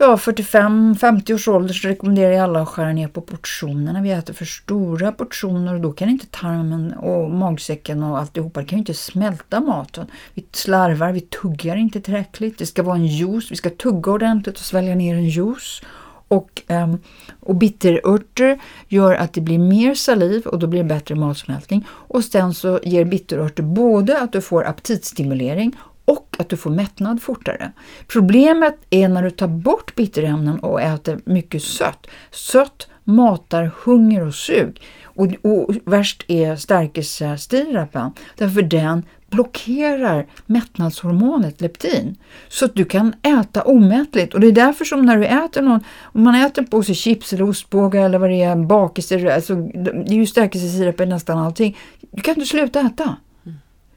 ja, 0.00 0.16
45-50 0.16 1.34
års 1.34 1.48
ålder 1.48 1.74
så 1.74 1.88
rekommenderar 1.88 2.32
jag 2.32 2.42
alla 2.42 2.62
att 2.62 2.68
skära 2.68 2.92
ner 2.92 3.08
på 3.08 3.20
portionerna. 3.20 4.02
Vi 4.02 4.10
äter 4.10 4.34
för 4.34 4.44
stora 4.44 5.12
portioner 5.12 5.74
och 5.74 5.80
då 5.80 5.92
kan 5.92 6.08
inte 6.08 6.26
tarmen 6.26 6.92
och 6.92 7.30
magsäcken 7.30 8.02
och 8.02 8.18
alltihopa, 8.18 8.60
det 8.60 8.66
kan 8.66 8.76
ju 8.76 8.80
inte 8.80 8.94
smälta 8.94 9.60
maten. 9.60 10.06
Vi 10.34 10.44
slarvar, 10.52 11.12
vi 11.12 11.20
tuggar 11.20 11.76
inte 11.76 12.00
tillräckligt. 12.00 12.58
Det 12.58 12.66
ska 12.66 12.82
vara 12.82 12.96
en 12.96 13.06
juice, 13.06 13.52
vi 13.52 13.56
ska 13.56 13.70
tugga 13.70 14.12
ordentligt 14.12 14.54
och 14.58 14.64
svälja 14.64 14.94
ner 14.94 15.14
en 15.14 15.28
juice. 15.28 15.82
Och, 16.28 16.62
ehm, 16.68 16.98
och 17.40 17.54
bitterörter 17.54 18.60
gör 18.88 19.14
att 19.14 19.32
det 19.32 19.40
blir 19.40 19.58
mer 19.58 19.94
saliv 19.94 20.46
och 20.46 20.58
då 20.58 20.66
blir 20.66 20.82
det 20.82 20.88
bättre 20.88 21.14
matsmältning. 21.14 21.86
Och 21.88 22.24
sen 22.24 22.54
så 22.54 22.80
ger 22.82 23.04
bitterörter 23.04 23.62
både 23.62 24.20
att 24.20 24.32
du 24.32 24.40
får 24.40 24.66
aptitstimulering 24.66 25.76
och 26.10 26.36
att 26.38 26.48
du 26.48 26.56
får 26.56 26.70
mättnad 26.70 27.22
fortare. 27.22 27.72
Problemet 28.06 28.76
är 28.90 29.08
när 29.08 29.22
du 29.22 29.30
tar 29.30 29.48
bort 29.48 29.94
bitterämnen 29.94 30.58
och 30.58 30.80
äter 30.80 31.20
mycket 31.24 31.62
sött. 31.62 32.06
Sött 32.30 32.88
matar 33.04 33.70
hunger 33.84 34.26
och 34.26 34.34
sug. 34.34 34.82
Och, 35.04 35.26
och 35.42 35.74
värst 35.84 36.24
är 36.28 36.56
stärkelsestirapen 36.56 38.10
därför 38.36 38.62
den 38.62 39.02
blockerar 39.30 40.26
mättnadshormonet 40.46 41.60
leptin. 41.60 42.16
Så 42.48 42.64
att 42.64 42.74
du 42.74 42.84
kan 42.84 43.14
äta 43.22 43.62
omättligt. 43.62 44.34
Och 44.34 44.40
det 44.40 44.46
är 44.46 44.52
därför 44.52 44.84
som 44.84 45.06
när 45.06 45.16
du 45.16 45.26
äter 45.26 45.62
någon, 45.62 45.80
om 46.02 46.22
man 46.22 46.34
äter 46.34 46.62
en 46.62 46.70
påse 46.70 46.94
chips 46.94 47.32
eller 47.32 47.48
ostbågar 47.48 48.04
eller 48.04 48.18
vad 48.18 48.30
det 48.30 48.42
är, 48.42 48.56
bakelser, 48.56 49.26
alltså, 49.26 49.54
det 49.54 49.90
är 49.90 50.14
ju 50.14 50.26
stärkelsesirap 50.26 51.00
i 51.00 51.06
nästan 51.06 51.38
allting. 51.38 51.76
Du 52.10 52.22
kan 52.22 52.34
inte 52.34 52.46
sluta 52.46 52.80
äta. 52.80 53.16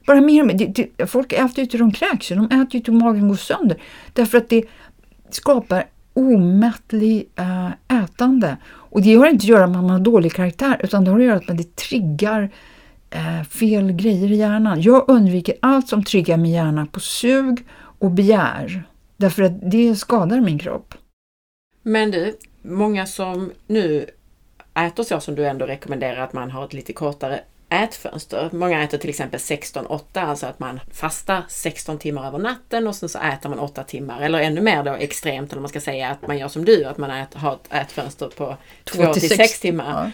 Bara 0.06 0.20
mer 0.20 0.40
och 0.40 0.46
mer. 0.46 0.54
Det, 0.54 0.88
det, 0.96 1.06
folk 1.06 1.32
äter 1.32 1.58
ju 1.58 1.66
till 1.66 1.78
de 1.78 1.92
kräks, 1.92 2.28
de 2.28 2.44
äter 2.46 2.74
ju 2.74 2.80
till 2.80 2.92
magen 2.92 3.28
går 3.28 3.36
sönder. 3.36 3.82
Därför 4.12 4.38
att 4.38 4.48
det 4.48 4.64
skapar 5.30 5.84
omättlig 6.14 7.28
äh, 7.36 8.02
ätande. 8.02 8.56
Och 8.66 9.02
det 9.02 9.14
har 9.14 9.26
inte 9.26 9.42
att 9.42 9.48
göra 9.48 9.66
med 9.66 9.76
att 9.76 9.82
man 9.82 9.90
har 9.90 10.00
dålig 10.00 10.32
karaktär 10.32 10.80
utan 10.84 11.04
det 11.04 11.10
har 11.10 11.18
att 11.18 11.24
göra 11.24 11.40
med 11.40 11.50
att 11.50 11.56
det 11.56 11.76
triggar 11.76 12.50
äh, 13.10 13.42
fel 13.42 13.92
grejer 13.92 14.32
i 14.32 14.36
hjärnan. 14.36 14.82
Jag 14.82 15.04
undviker 15.08 15.54
allt 15.62 15.88
som 15.88 16.04
triggar 16.04 16.36
min 16.36 16.52
hjärna 16.52 16.86
på 16.86 17.00
sug 17.00 17.66
och 17.98 18.10
begär. 18.10 18.82
Därför 19.16 19.42
att 19.42 19.70
det 19.70 19.96
skadar 19.96 20.40
min 20.40 20.58
kropp. 20.58 20.94
Men 21.82 22.10
du, 22.10 22.36
många 22.62 23.06
som 23.06 23.52
nu 23.66 24.06
äter 24.74 25.02
så 25.02 25.20
som 25.20 25.34
du 25.34 25.46
ändå 25.46 25.66
rekommenderar 25.66 26.24
att 26.24 26.32
man 26.32 26.50
har 26.50 26.64
ett 26.64 26.72
lite 26.72 26.92
kortare 26.92 27.40
ätfönster. 27.82 28.48
Många 28.52 28.82
äter 28.82 28.98
till 28.98 29.10
exempel 29.10 29.40
16-8, 29.40 30.00
alltså 30.14 30.46
att 30.46 30.58
man 30.58 30.80
fastar 30.92 31.42
16 31.48 31.98
timmar 31.98 32.26
över 32.26 32.38
natten 32.38 32.86
och 32.86 32.94
sen 32.94 33.08
så 33.08 33.18
äter 33.18 33.48
man 33.48 33.58
8 33.58 33.82
timmar. 33.82 34.20
Eller 34.20 34.38
ännu 34.38 34.60
mer 34.60 34.82
då 34.82 34.92
extremt, 34.92 35.52
eller 35.52 35.60
man 35.60 35.68
ska 35.68 35.80
säga 35.80 36.08
att 36.08 36.26
man 36.26 36.38
gör 36.38 36.48
som 36.48 36.64
du, 36.64 36.84
att 36.84 36.98
man 36.98 37.10
äter, 37.10 37.38
har 37.38 37.54
ett 37.54 37.86
ätfönster 37.86 38.28
på 38.28 38.56
2-6 38.84 39.60
timmar. 39.60 40.04
Ja. 40.04 40.10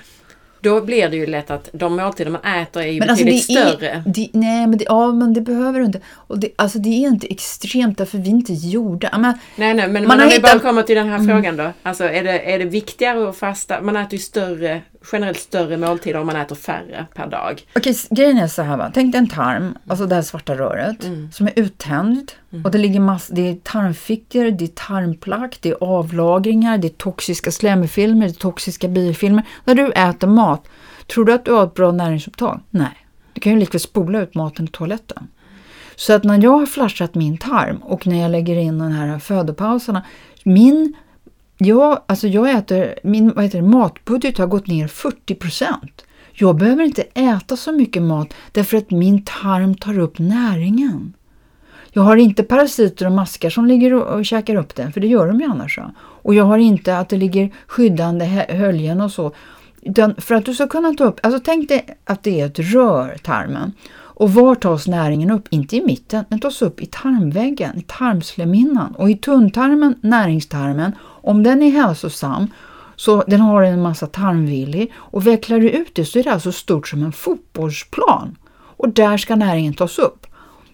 Då 0.63 0.81
blir 0.81 1.09
det 1.09 1.17
ju 1.17 1.27
lätt 1.27 1.51
att 1.51 1.69
de 1.73 1.97
måltider 1.97 2.31
man 2.31 2.45
äter 2.45 2.83
är 2.83 2.87
ju 2.87 2.99
men 2.99 3.11
alltså, 3.11 3.25
betydligt 3.25 3.59
alltså 3.59 3.77
större. 3.77 3.91
Är, 3.91 4.03
det, 4.07 4.31
nej, 4.33 4.67
men 4.67 4.79
det, 4.79 4.85
ja, 4.89 5.13
men 5.13 5.35
det 5.35 5.41
behöver 5.41 5.81
du 5.81 5.87
inte. 5.87 6.01
Och 6.13 6.39
det, 6.39 6.51
alltså 6.57 6.79
det 6.79 6.89
är 6.89 7.09
inte 7.09 7.27
extremt 7.27 7.99
därför 7.99 8.19
vi 8.19 8.29
inte 8.29 8.53
gjorda. 8.53 9.19
Men, 9.19 9.39
nej, 9.57 9.75
nej, 9.75 9.89
men, 9.89 9.93
man 9.93 10.19
men 10.19 10.27
om 10.27 10.33
hittat... 10.33 10.39
vi 10.39 10.43
bara 10.43 10.59
kommer 10.59 10.83
till 10.83 10.97
den 10.97 11.09
här 11.09 11.19
mm. 11.19 11.29
frågan 11.29 11.57
då. 11.57 11.73
Alltså 11.83 12.05
är 12.05 12.25
det, 12.25 12.53
är 12.55 12.59
det 12.59 12.65
viktigare 12.65 13.29
att 13.29 13.37
fasta? 13.37 13.81
Man 13.81 13.97
äter 13.97 14.13
ju 14.13 14.19
större, 14.19 14.83
generellt 15.13 15.39
större 15.39 15.77
måltider 15.77 16.21
om 16.21 16.27
man 16.27 16.37
äter 16.37 16.57
färre 16.57 17.07
per 17.15 17.27
dag. 17.27 17.63
Okej, 17.77 17.97
grejen 18.11 18.39
är 18.39 18.47
så 18.47 18.63
här 18.63 18.77
va. 18.77 18.91
Tänk 18.95 19.13
dig 19.13 19.19
en 19.19 19.29
tarm, 19.29 19.79
alltså 19.87 20.07
det 20.07 20.15
här 20.15 20.23
svarta 20.23 20.55
röret, 20.55 21.05
mm. 21.05 21.33
som 21.33 21.47
är 21.47 21.53
uttänd. 21.57 22.33
Mm. 22.53 22.65
Och 22.65 22.71
det 22.71 22.79
ligger 22.79 23.01
mass, 23.01 23.29
det 23.29 23.51
är 23.51 23.55
tarmfickor, 23.55 24.51
det 24.51 24.65
är 24.65 24.69
tarmplack, 24.69 25.59
det 25.61 25.69
är 25.69 25.77
avlagringar, 25.81 26.79
det 26.79 26.89
är 26.89 26.93
toxiska 26.93 27.51
slemfilmer, 27.51 28.27
det 28.27 28.33
är 28.33 28.41
toxiska 28.41 28.89
biofilmer. 28.89 29.45
När 29.65 29.75
du 29.75 29.93
äter 29.93 30.29
mat, 30.29 30.69
tror 31.07 31.25
du 31.25 31.33
att 31.33 31.45
du 31.45 31.53
har 31.53 31.65
ett 31.65 31.75
bra 31.75 31.93
näringsupptag? 31.93 32.61
Nej. 32.71 33.07
Du 33.33 33.41
kan 33.41 33.53
ju 33.53 33.59
likväl 33.59 33.81
spola 33.81 34.21
ut 34.21 34.35
maten 34.35 34.65
i 34.65 34.69
toaletten. 34.69 35.29
Så 35.97 36.13
att 36.13 36.25
när 36.25 36.43
jag 36.43 36.59
har 36.59 36.67
flashat 36.67 37.15
min 37.15 37.39
tarm 37.39 37.77
och 37.77 38.07
när 38.07 38.23
jag 38.23 38.31
lägger 38.31 38.57
in 38.57 38.79
de 38.79 38.93
här 38.93 39.19
födopauserna, 39.19 40.05
min, 40.45 40.95
jag, 41.65 42.03
alltså 42.07 42.29
jag 42.29 42.51
äter, 42.51 42.95
min 43.03 43.33
vad 43.35 43.45
heter 43.45 43.63
det, 43.63 43.69
matbudget 43.69 44.39
har 44.39 44.47
gått 44.47 44.67
ner 44.67 44.89
40 44.89 45.35
procent. 45.35 46.05
Jag 46.33 46.57
behöver 46.57 46.85
inte 46.85 47.03
äta 47.03 47.57
så 47.57 47.73
mycket 47.73 48.03
mat 48.03 48.35
därför 48.53 48.77
att 48.77 48.91
min 48.91 49.25
tarm 49.25 49.75
tar 49.75 49.99
upp 49.99 50.19
näringen. 50.19 51.13
Jag 51.93 52.03
har 52.03 52.17
inte 52.17 52.43
parasiter 52.43 53.07
och 53.07 53.13
maskar 53.13 53.51
som 53.51 53.67
ligger 53.67 53.95
och, 53.95 54.19
och 54.19 54.27
käkar 54.27 54.55
upp 54.55 54.75
den, 54.75 54.93
för 54.93 55.01
det 55.01 55.07
gör 55.07 55.27
de 55.27 55.41
ju 55.41 55.47
annars. 55.47 55.79
Och 55.97 56.35
jag 56.35 56.45
har 56.45 56.59
inte 56.59 56.99
att 56.99 57.09
det 57.09 57.17
ligger 57.17 57.51
skyddande 57.67 58.25
höljen 58.49 59.01
och 59.01 59.13
så. 59.13 59.33
Utan 59.83 60.15
för 60.19 60.35
att 60.35 60.45
du 60.45 60.55
ska 60.55 60.69
kunna 60.69 60.95
ta 60.95 61.05
upp, 61.05 61.21
alltså 61.23 61.41
tänk 61.45 61.69
dig 61.69 61.87
att 62.05 62.23
det 62.23 62.41
är 62.41 62.47
ett 62.47 62.59
rör, 62.59 63.17
tarmen. 63.23 63.73
Och 64.21 64.33
var 64.33 64.55
tas 64.55 64.87
näringen 64.87 65.31
upp? 65.31 65.49
Inte 65.51 65.77
i 65.77 65.85
mitten, 65.85 66.25
den 66.29 66.41
tas 66.41 66.63
upp 66.63 66.83
i 66.83 66.87
tarmväggen, 66.87 67.79
i 67.79 67.83
tarmslemhinnan. 67.83 68.95
Och 68.95 69.11
i 69.11 69.15
tunntarmen, 69.15 69.95
näringstarmen, 70.01 70.93
om 71.23 71.43
den 71.43 71.63
är 71.63 71.71
hälsosam 71.71 72.47
så 72.97 73.25
den 73.27 73.41
har 73.41 73.63
en 73.63 73.83
massa 73.83 74.07
tarmvilli 74.07 74.93
och 74.97 75.27
vecklar 75.27 75.61
du 75.61 75.71
ut 75.71 75.95
det 75.95 76.05
så 76.05 76.19
är 76.19 76.23
det 76.23 76.33
alltså 76.33 76.53
stort 76.53 76.89
som 76.89 77.03
en 77.03 77.13
fotbollsplan. 77.13 78.37
Och 78.53 78.89
där 78.89 79.17
ska 79.17 79.37
näringen 79.37 79.75
tas 79.75 79.99
upp. 79.99 80.27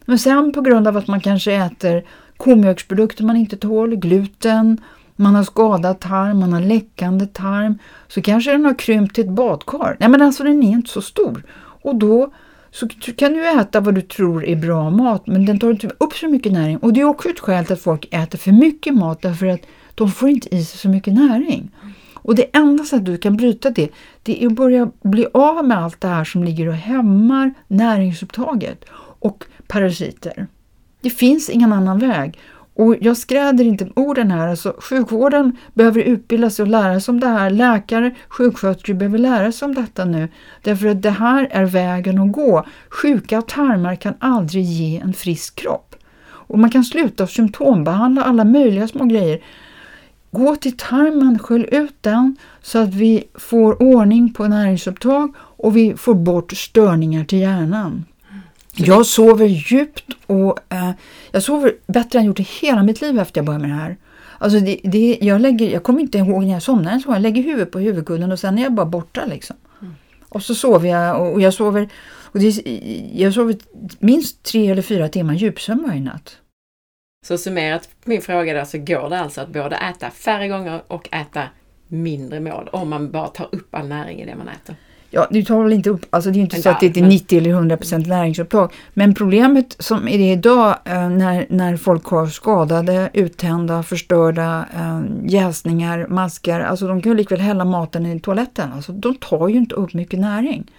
Men 0.05 0.19
sen 0.19 0.53
på 0.53 0.61
grund 0.61 0.89
av 0.89 0.97
att 0.97 1.07
man 1.07 1.21
kanske 1.21 1.53
äter 1.53 2.05
komjölksprodukter 2.37 3.25
man 3.25 3.37
inte 3.37 3.57
tål, 3.57 3.97
gluten, 3.97 4.81
man 5.17 5.35
har 5.35 5.45
skadad 5.45 6.01
tarm, 6.01 6.41
man 6.41 6.53
har 6.53 6.61
läckande 6.61 7.27
tarm, 7.27 7.79
så 8.09 8.23
kanske 8.23 8.53
den 8.53 8.65
har 8.65 8.79
krympt 8.79 9.15
till 9.15 9.25
ett 9.25 9.31
badkar. 9.31 9.97
Nej 10.01 10.09
men 10.09 10.23
alltså 10.23 10.45
den 10.45 10.63
är 10.63 10.71
inte 10.71 10.91
så 10.91 11.03
stor. 11.03 11.43
Och 11.83 11.97
då 11.97 12.33
så 12.71 12.89
kan 13.17 13.33
du 13.33 13.49
äta 13.61 13.81
vad 13.81 13.95
du 13.95 14.03
tror 14.03 14.45
är 14.45 14.57
bra 14.57 14.91
mat, 14.91 15.27
men 15.27 15.47
den 15.47 15.59
tar 15.59 15.71
inte 15.71 15.91
upp 15.99 16.13
så 16.13 16.29
mycket 16.29 16.53
näring. 16.53 16.77
Och 16.77 16.93
det 16.93 17.01
är 17.01 17.05
också 17.05 17.29
ett 17.29 17.41
skäl 17.41 17.65
till 17.65 17.73
att 17.73 17.81
folk 17.81 18.09
äter 18.11 18.39
för 18.39 18.53
mycket 18.53 18.95
mat, 18.95 19.23
därför 19.23 19.47
att 19.47 19.61
de 19.97 20.11
får 20.11 20.29
inte 20.29 20.55
i 20.55 20.65
sig 20.65 20.79
så 20.79 20.89
mycket 20.89 21.15
näring. 21.15 21.71
Och 22.15 22.35
det 22.35 22.57
enda 22.57 22.85
sättet 22.85 23.05
du 23.05 23.19
kan 23.19 23.37
bryta 23.37 23.71
det, 23.71 23.89
det 24.23 24.45
är 24.45 24.47
att 24.47 24.53
börja 24.53 24.91
bli 25.03 25.27
av 25.35 25.65
med 25.65 25.79
allt 25.79 26.01
det 26.01 26.09
här 26.09 26.25
som 26.25 26.45
ligger 26.45 26.69
och 26.69 26.75
hämmar 26.75 27.55
näringsupptaget 27.69 28.85
och 29.19 29.45
parasiter. 29.67 30.47
Det 31.01 31.11
finns 31.11 31.49
ingen 31.49 31.73
annan 31.73 31.99
väg. 31.99 32.39
Och 32.75 32.97
jag 33.01 33.17
skräder 33.17 33.65
inte 33.65 33.89
orden 33.97 34.31
här, 34.31 34.49
alltså 34.49 34.75
sjukvården 34.79 35.57
behöver 35.75 36.01
utbilda 36.01 36.51
sig 36.51 36.63
och 36.63 36.69
lära 36.69 37.01
sig 37.01 37.13
om 37.13 37.21
det 37.21 37.27
här. 37.27 37.51
Läkare, 37.51 38.15
sjuksköterskor 38.29 38.95
behöver 38.95 39.19
lära 39.19 39.53
sig 39.53 39.67
om 39.67 39.75
detta 39.75 40.05
nu. 40.05 40.29
Därför 40.63 40.89
att 40.89 41.03
det 41.03 41.11
här 41.11 41.49
är 41.51 41.65
vägen 41.65 42.19
att 42.19 42.33
gå. 42.33 42.67
Sjuka 42.91 43.43
tarmar 43.43 43.95
kan 43.95 44.15
aldrig 44.19 44.65
ge 44.65 44.99
en 44.99 45.13
frisk 45.13 45.57
kropp. 45.57 45.97
Och 46.27 46.59
man 46.59 46.71
kan 46.71 46.85
sluta 46.85 47.27
symptombehandla 47.27 48.25
alla 48.25 48.45
möjliga 48.45 48.89
små 48.89 49.05
grejer. 49.05 49.41
Gå 50.31 50.57
till 50.57 50.77
tarmen, 50.77 51.39
skölj 51.39 51.69
ut 51.71 51.95
den 52.01 52.37
så 52.63 52.79
att 52.79 52.95
vi 52.95 53.25
får 53.35 53.83
ordning 53.83 54.33
på 54.33 54.49
näringsupptag 54.49 55.35
och 55.39 55.77
vi 55.77 55.97
får 55.97 56.15
bort 56.15 56.53
störningar 56.53 57.25
till 57.25 57.39
hjärnan. 57.39 58.05
Jag 58.75 59.07
sover 59.07 59.47
djupt 59.47 60.13
och 60.27 60.59
eh, 60.69 60.91
jag 61.31 61.43
sover 61.43 61.75
bättre 61.87 62.19
än 62.19 62.25
jag 62.25 62.27
gjort 62.29 62.41
i 62.41 62.49
hela 62.61 62.83
mitt 62.83 63.01
liv 63.01 63.19
efter 63.19 63.39
jag 63.39 63.47
började 63.47 63.69
med 63.69 63.77
det 63.77 63.83
här. 63.83 63.97
Alltså 64.39 64.61
det, 64.61 64.81
det, 64.85 65.19
jag, 65.21 65.41
lägger, 65.41 65.71
jag 65.71 65.83
kommer 65.83 66.01
inte 66.01 66.19
ihåg 66.19 66.45
när 66.45 66.53
jag 66.53 66.63
somnar, 66.63 66.99
så 66.99 67.13
jag 67.13 67.23
lägger 67.23 67.43
huvudet 67.43 67.71
på 67.71 67.79
huvudkudden 67.79 68.33
och 68.33 68.39
sen 68.39 68.59
är 68.59 68.63
jag 68.63 68.73
bara 68.73 68.87
borta. 68.87 69.25
Liksom. 69.27 69.57
Mm. 69.83 69.95
Och 70.29 70.43
så 70.43 70.55
sover 70.55 70.89
jag 70.89 71.21
och, 71.21 71.33
och 71.33 71.41
jag 71.41 71.55
sover 71.55 71.89
och 72.23 72.41
det, 72.41 72.67
jag 73.15 73.35
sover 73.35 73.57
minst 73.99 74.43
tre 74.43 74.71
eller 74.71 74.83
fyra 74.83 75.09
timmar 75.09 75.35
djupsömn 75.35 75.85
varje 75.87 76.01
natt. 76.01 76.37
Så 77.27 77.39
summerat 77.39 77.89
min 78.05 78.23
fråga 78.23 78.55
där 78.55 78.65
så 78.65 78.79
går 78.79 79.11
det 79.11 79.21
alltså 79.21 79.41
att 79.41 79.49
både 79.49 79.77
äta 79.77 80.11
färre 80.11 80.49
gånger 80.49 80.83
och 80.89 81.09
äta 81.13 81.43
mindre 81.89 82.41
mål 82.41 82.69
om 82.73 82.91
man 82.91 83.11
bara 83.11 83.29
tar 83.29 83.49
upp 83.53 83.75
all 83.75 83.89
näring 83.89 84.21
i 84.21 84.27
det 84.27 84.35
man 84.37 84.49
äter. 84.49 84.77
Ja, 85.11 85.27
du 85.31 85.43
tar 85.43 85.63
väl 85.63 85.73
inte 85.73 85.91
upp, 85.91 86.07
alltså 86.11 86.31
det 86.31 86.39
är 86.39 86.41
inte 86.41 86.63
så 86.63 86.71
att 86.71 86.81
det 86.81 86.97
är 86.97 87.03
90 87.03 87.39
eller 87.39 87.51
100 87.51 87.77
procent 87.77 88.07
näringsupptag. 88.07 88.73
Men 88.95 89.15
problemet 89.15 89.77
som 89.79 90.09
är 90.09 90.19
det 90.19 90.33
idag 90.33 90.77
eh, 90.85 91.11
när, 91.11 91.47
när 91.49 91.77
folk 91.77 92.05
har 92.05 92.27
skadade, 92.27 93.11
uttända, 93.13 93.83
förstörda 93.83 94.67
eh, 94.75 95.03
jäsningar, 95.25 96.07
maskar, 96.09 96.61
alltså 96.61 96.87
de 96.87 97.03
kan 97.03 97.13
ju 97.13 97.19
likväl 97.19 97.41
hälla 97.41 97.65
maten 97.65 98.07
i 98.07 98.21
toaletten. 98.21 98.73
Alltså 98.73 98.93
de 98.93 99.15
tar 99.15 99.49
ju 99.49 99.57
inte 99.57 99.75
upp 99.75 99.95
mycket 99.95 100.21
näring. 100.21 100.71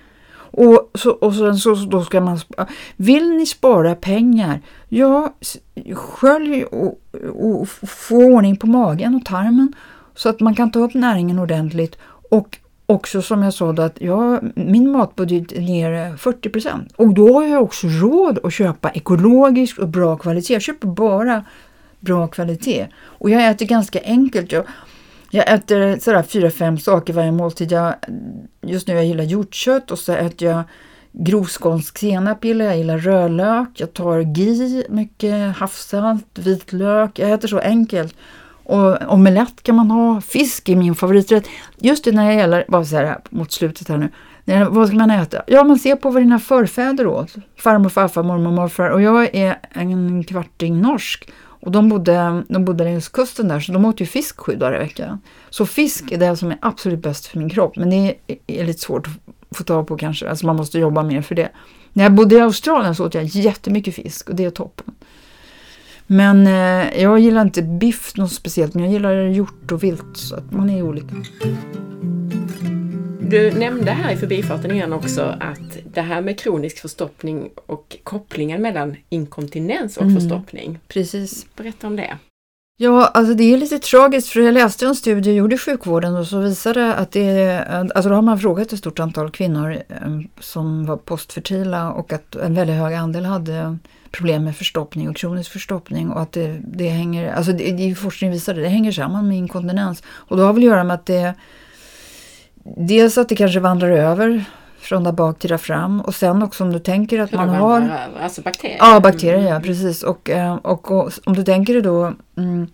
Och, 0.57 0.91
så, 0.93 1.11
och 1.11 1.35
sen 1.35 1.57
så, 1.57 1.75
då 1.75 2.03
ska 2.03 2.21
man, 2.21 2.39
vill 2.95 3.29
ni 3.29 3.45
spara 3.45 3.95
pengar, 3.95 4.61
ja, 4.89 5.33
skölj 5.93 6.63
och, 6.63 7.01
och 7.33 7.67
få 7.69 8.15
ordning 8.15 8.57
på 8.57 8.67
magen 8.67 9.15
och 9.15 9.25
tarmen 9.25 9.73
så 10.15 10.29
att 10.29 10.39
man 10.39 10.55
kan 10.55 10.71
ta 10.71 10.79
upp 10.79 10.93
näringen 10.93 11.39
ordentligt 11.39 11.97
och 12.29 12.57
också 12.85 13.21
som 13.21 13.43
jag 13.43 13.53
sa 13.53 13.71
då 13.71 13.81
att 13.81 14.01
jag, 14.01 14.51
min 14.55 14.91
matbudget 14.91 15.51
är 15.51 15.61
nere 15.61 16.17
40 16.17 16.49
procent. 16.49 16.91
Och 16.95 17.13
då 17.13 17.33
har 17.33 17.47
jag 17.47 17.63
också 17.63 17.87
råd 17.87 18.39
att 18.43 18.53
köpa 18.53 18.89
ekologiskt 18.89 19.79
och 19.79 19.87
bra 19.87 20.17
kvalitet. 20.17 20.53
Jag 20.53 20.61
köper 20.61 20.87
bara 20.87 21.45
bra 21.99 22.27
kvalitet. 22.27 22.87
Och 22.97 23.29
jag 23.29 23.49
äter 23.49 23.65
ganska 23.65 23.99
enkelt. 24.03 24.51
Jag, 24.51 24.63
jag 25.37 25.53
äter 25.53 25.99
sådär 25.99 26.23
fyra, 26.23 26.51
fem 26.51 26.77
saker 26.77 27.13
varje 27.13 27.31
måltid. 27.31 27.71
Jag, 27.71 27.95
just 28.61 28.87
nu 28.87 28.93
jag 28.93 29.05
gillar 29.05 29.23
hjortkött 29.23 29.91
och 29.91 29.99
så 29.99 30.13
äter 30.13 30.47
jag 30.47 30.63
grovskånsk 31.11 31.97
senap 31.97 32.45
gillar 32.45 32.65
jag, 32.65 32.77
gillar 32.77 32.97
rödlök, 32.97 33.69
jag 33.73 33.93
tar 33.93 34.19
gi, 34.19 34.85
mycket 34.89 35.57
havssalt, 35.57 36.39
vitlök. 36.39 37.19
Jag 37.19 37.31
äter 37.31 37.47
så 37.47 37.59
enkelt. 37.59 38.15
Och 38.63 39.13
omelett 39.13 39.63
kan 39.63 39.75
man 39.75 39.91
ha, 39.91 40.21
fisk 40.21 40.69
är 40.69 40.75
min 40.75 40.95
favoriträtt. 40.95 41.47
Just 41.77 42.03
det 42.03 42.11
när 42.11 42.27
det 42.27 42.33
gäller, 42.33 42.65
bara 42.67 42.85
så 42.85 42.95
här 42.95 43.17
mot 43.29 43.51
slutet 43.51 43.87
här 43.87 43.97
nu, 43.97 44.09
vad 44.69 44.87
ska 44.87 44.97
man 44.97 45.11
äta? 45.11 45.43
Ja, 45.47 45.63
man 45.63 45.79
ser 45.79 45.95
på 45.95 46.09
vad 46.09 46.21
dina 46.21 46.39
förfäder 46.39 47.07
åt. 47.07 47.35
Farmor, 47.57 47.89
farfar, 47.89 48.23
mormor, 48.23 48.51
morfar. 48.51 48.89
Och 48.89 49.01
jag 49.01 49.35
är 49.35 49.57
en 49.71 50.23
kvarting 50.23 50.81
norsk. 50.81 51.29
Och 51.67 51.73
de 51.73 51.89
bodde, 51.89 52.43
de 52.49 52.65
bodde 52.65 52.83
längs 52.83 53.09
kusten 53.09 53.47
där, 53.47 53.59
så 53.59 53.71
de 53.71 53.85
åt 53.85 54.01
ju 54.01 54.05
fisk 54.05 54.39
sju 54.39 54.55
dagar 54.55 54.75
i 54.75 54.79
veckan. 54.79 55.21
Så 55.49 55.65
fisk 55.65 56.11
är 56.11 56.17
det 56.17 56.37
som 56.37 56.51
är 56.51 56.57
absolut 56.61 56.99
bäst 56.99 57.25
för 57.25 57.39
min 57.39 57.49
kropp. 57.49 57.75
Men 57.75 57.89
det 57.89 57.95
är, 58.27 58.37
är 58.47 58.65
lite 58.65 58.79
svårt 58.79 59.07
att 59.07 59.57
få 59.57 59.63
tag 59.63 59.87
på 59.87 59.97
kanske. 59.97 60.29
Alltså 60.29 60.45
man 60.45 60.55
måste 60.55 60.79
jobba 60.79 61.03
mer 61.03 61.21
för 61.21 61.35
det. 61.35 61.49
När 61.93 62.03
jag 62.03 62.13
bodde 62.13 62.35
i 62.35 62.41
Australien 62.41 62.95
så 62.95 63.05
åt 63.05 63.13
jag 63.13 63.23
jättemycket 63.23 63.95
fisk 63.95 64.29
och 64.29 64.35
det 64.35 64.45
är 64.45 64.49
toppen. 64.49 64.95
Men 66.07 66.47
eh, 66.47 67.01
jag 67.01 67.19
gillar 67.19 67.41
inte 67.41 67.61
biff 67.61 68.17
något 68.17 68.31
speciellt, 68.31 68.73
men 68.73 68.83
jag 68.83 68.93
gillar 68.93 69.13
hjort 69.13 69.71
och 69.71 69.83
vilt. 69.83 70.17
Så 70.17 70.35
att 70.35 70.51
man 70.51 70.69
är 70.69 70.81
olika. 70.81 71.15
Du 73.29 73.51
nämnde 73.51 73.91
här 73.91 74.13
i 74.13 74.17
förbifarten 74.17 74.71
igen 74.71 74.93
också 74.93 75.21
att 75.39 75.77
det 75.93 76.01
här 76.01 76.21
med 76.21 76.39
kronisk 76.39 76.79
förstoppning 76.79 77.49
och 77.65 77.97
kopplingen 78.03 78.61
mellan 78.61 78.95
inkontinens 79.09 79.97
och 79.97 80.03
mm. 80.03 80.15
förstoppning. 80.15 80.79
Precis. 80.87 81.45
Berätta 81.55 81.87
om 81.87 81.95
det. 81.95 82.17
Ja, 82.79 83.05
alltså 83.05 83.33
det 83.33 83.53
är 83.53 83.57
lite 83.57 83.79
tragiskt 83.79 84.29
för 84.29 84.39
jag 84.39 84.53
läste 84.53 84.85
en 84.85 84.95
studie 84.95 85.29
jag 85.29 85.37
gjorde 85.37 85.55
i 85.55 85.57
sjukvården 85.57 86.15
och 86.15 86.27
så 86.27 86.39
visade 86.39 86.93
att 86.93 87.11
det 87.11 87.63
alltså 87.95 88.09
då 88.09 88.15
har 88.15 88.21
man 88.21 88.39
frågat 88.39 88.73
ett 88.73 88.79
stort 88.79 88.99
antal 88.99 89.31
kvinnor 89.31 89.71
eh, 89.89 90.19
som 90.39 90.85
var 90.85 90.97
postfertila 90.97 91.91
och 91.91 92.13
att 92.13 92.35
en 92.35 92.53
väldigt 92.53 92.75
hög 92.75 92.93
andel 92.93 93.25
hade 93.25 93.77
problem 94.11 94.43
med 94.43 94.55
förstoppning 94.55 95.09
och 95.09 95.15
kronisk 95.15 95.51
förstoppning 95.51 96.09
och 96.09 96.21
att 96.21 96.31
det, 96.31 96.61
det 96.63 96.89
hänger, 96.89 97.33
alltså 97.33 97.51
det, 97.51 97.71
det, 97.71 97.95
forskning 97.95 98.31
visade 98.31 98.61
det 98.61 98.67
hänger 98.67 98.91
samman 98.91 99.27
med 99.27 99.37
inkontinens 99.37 100.03
och 100.07 100.37
då 100.37 100.43
har 100.43 100.53
väl 100.53 100.63
att 100.63 100.67
göra 100.67 100.83
med 100.83 100.93
att 100.93 101.05
det 101.05 101.35
dels 102.75 103.17
att 103.17 103.29
det 103.29 103.35
kanske 103.35 103.59
vandrar 103.59 103.89
över 103.89 104.45
från 104.79 105.03
där 105.03 105.11
bak 105.11 105.39
till 105.39 105.49
där 105.49 105.57
fram 105.57 106.01
och 106.01 106.15
sen 106.15 106.43
också 106.43 106.63
om 106.63 106.73
du 106.73 106.79
tänker 106.79 107.19
att 107.19 107.31
man 107.31 107.49
har... 107.49 107.81
Över, 107.81 108.09
alltså 108.21 108.41
bakterier? 108.41 108.77
Ja, 108.79 108.99
bakterier 108.99 109.53
ja, 109.53 109.59
precis. 109.59 110.03
Och, 110.03 110.29
eh, 110.29 110.55
och, 110.55 110.91
och, 110.91 111.11
om 111.25 111.33
du 111.35 111.43
tänker 111.43 111.73
dig 111.73 111.81
då 111.81 112.13
mm, 112.37 112.67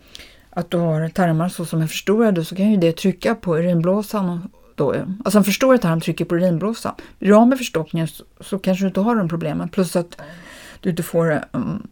att 0.49 0.71
du 0.71 0.77
har 0.77 1.09
tarmar 1.09 1.49
så 1.49 1.65
som 1.65 1.81
är 1.81 1.87
förstorade 1.87 2.45
så 2.45 2.55
kan 2.55 2.71
ju 2.71 2.77
det 2.77 2.97
trycka 2.97 3.35
på 3.35 3.57
urinblåsan. 3.57 4.49
Då, 4.75 4.95
alltså 5.25 5.37
en 5.37 5.43
förstorad 5.43 5.81
tarm 5.81 6.01
trycker 6.01 6.25
på 6.25 6.35
urinblåsan. 6.35 6.93
Blir 7.19 7.29
du 7.29 7.35
av 7.35 7.47
med 7.47 7.57
förstoppningen 7.57 8.07
så, 8.07 8.23
så, 8.39 8.59
kanske 8.59 8.83
du 8.83 8.87
inte 8.87 8.99
har 8.99 9.15
de 9.15 9.29
problemen. 9.29 9.69
Plus 9.69 9.95
att 9.95 10.21
du 10.79 10.89
inte 10.89 11.03
får 11.03 11.43
um, 11.51 11.87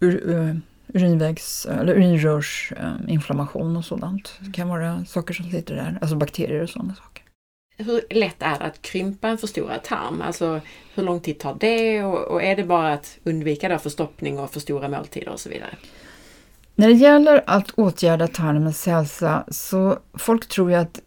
ur, 0.00 0.30
uh, 0.30 0.56
urinvägs 0.94 1.66
eller 1.66 1.94
urinrörsinflammation 1.94 3.76
och 3.76 3.84
sådant. 3.84 4.34
Det 4.40 4.52
kan 4.52 4.68
vara 4.68 5.04
saker 5.04 5.34
som 5.34 5.50
sitter 5.50 5.74
där, 5.74 5.98
alltså 6.00 6.16
bakterier 6.16 6.62
och 6.62 6.68
sådana 6.68 6.94
saker 6.94 7.19
hur 7.84 8.02
lätt 8.10 8.36
är 8.38 8.58
det 8.58 8.64
att 8.64 8.82
krympa 8.82 9.28
en 9.28 9.38
förstorad 9.38 9.82
tarm? 9.82 10.22
Alltså 10.22 10.60
hur 10.94 11.02
lång 11.02 11.20
tid 11.20 11.38
tar 11.38 11.56
det 11.60 12.04
och, 12.04 12.18
och 12.18 12.42
är 12.42 12.56
det 12.56 12.64
bara 12.64 12.92
att 12.92 13.18
undvika 13.24 13.68
då 13.68 13.78
förstoppning 13.78 14.38
och 14.38 14.52
för 14.52 14.60
stora 14.60 14.88
måltider 14.88 15.28
och 15.28 15.40
så 15.40 15.48
vidare? 15.48 15.76
När 16.74 16.88
det 16.88 16.94
gäller 16.94 17.44
att 17.46 17.70
åtgärda 17.70 18.28
tarmens 18.28 18.86
hälsa 18.86 19.44
så 19.48 19.98
folk 20.14 20.48
tror 20.48 20.70
ju 20.70 20.76
att 20.76 21.00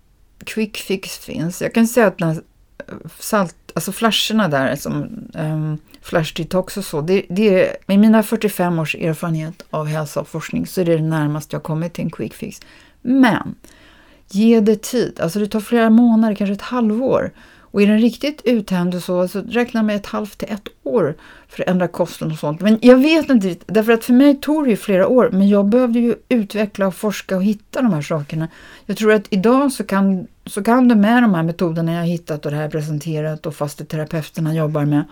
quick 0.45 0.77
fix 0.77 1.17
finns. 1.17 1.61
Jag 1.61 1.73
kan 1.73 1.87
säga 1.87 2.07
att 2.07 2.19
när 2.19 2.31
eh, 2.31 2.95
salt, 3.19 3.55
alltså 3.73 3.91
flasherna 3.91 4.47
där 4.47 4.75
som 4.75 5.27
um, 5.33 5.77
flash 6.01 6.33
detox 6.35 6.77
och 6.77 6.85
så, 6.85 7.01
det, 7.01 7.25
det 7.29 7.69
är, 7.69 7.77
med 7.85 7.99
mina 7.99 8.23
45 8.23 8.79
års 8.79 8.95
erfarenhet 8.95 9.65
av 9.69 9.87
hälsa 9.87 10.19
och 10.19 10.27
forskning 10.27 10.67
så 10.67 10.81
är 10.81 10.85
det 10.85 10.95
det 10.95 11.03
närmaste 11.03 11.55
jag 11.55 11.63
kommit 11.63 11.93
till 11.93 12.03
en 12.03 12.11
quick 12.11 12.33
fix. 12.33 12.59
Men 13.01 13.55
Ge 14.33 14.59
det 14.59 14.81
tid. 14.81 15.19
Alltså 15.19 15.39
det 15.39 15.47
tar 15.47 15.59
flera 15.59 15.89
månader, 15.89 16.35
kanske 16.35 16.53
ett 16.53 16.61
halvår. 16.61 17.31
Och 17.73 17.81
är 17.81 17.87
den 17.87 17.99
riktigt 17.99 18.41
uthämnd 18.45 19.03
så, 19.03 19.27
så 19.27 19.41
räkna 19.41 19.83
med 19.83 19.95
ett 19.95 20.05
halvt 20.05 20.37
till 20.37 20.47
ett 20.51 20.67
år 20.83 21.15
för 21.47 21.63
att 21.63 21.69
ändra 21.69 21.87
kosten 21.87 22.31
och 22.31 22.37
sånt. 22.37 22.61
Men 22.61 22.79
jag 22.81 22.97
vet 22.97 23.29
inte 23.29 23.47
riktigt, 23.47 23.73
därför 23.73 23.91
att 23.91 24.03
för 24.03 24.13
mig 24.13 24.35
tog 24.35 24.63
det 24.63 24.69
ju 24.69 24.75
flera 24.75 25.07
år, 25.07 25.29
men 25.33 25.49
jag 25.49 25.65
behövde 25.65 25.99
ju 25.99 26.15
utveckla 26.29 26.87
och 26.87 26.95
forska 26.95 27.35
och 27.35 27.43
hitta 27.43 27.81
de 27.81 27.93
här 27.93 28.01
sakerna. 28.01 28.47
Jag 28.85 28.97
tror 28.97 29.13
att 29.13 29.25
idag 29.29 29.71
så 29.71 29.83
kan, 29.83 30.27
så 30.45 30.63
kan 30.63 30.87
du 30.87 30.95
med 30.95 31.23
de 31.23 31.33
här 31.33 31.43
metoderna 31.43 31.93
jag 31.93 32.05
hittat 32.05 32.45
och 32.45 32.51
det 32.51 32.57
här 32.57 32.69
presenterat 32.69 33.45
och 33.45 33.55
fasteterapeuterna 33.55 34.53
jobbar 34.55 34.85
med, 34.85 35.03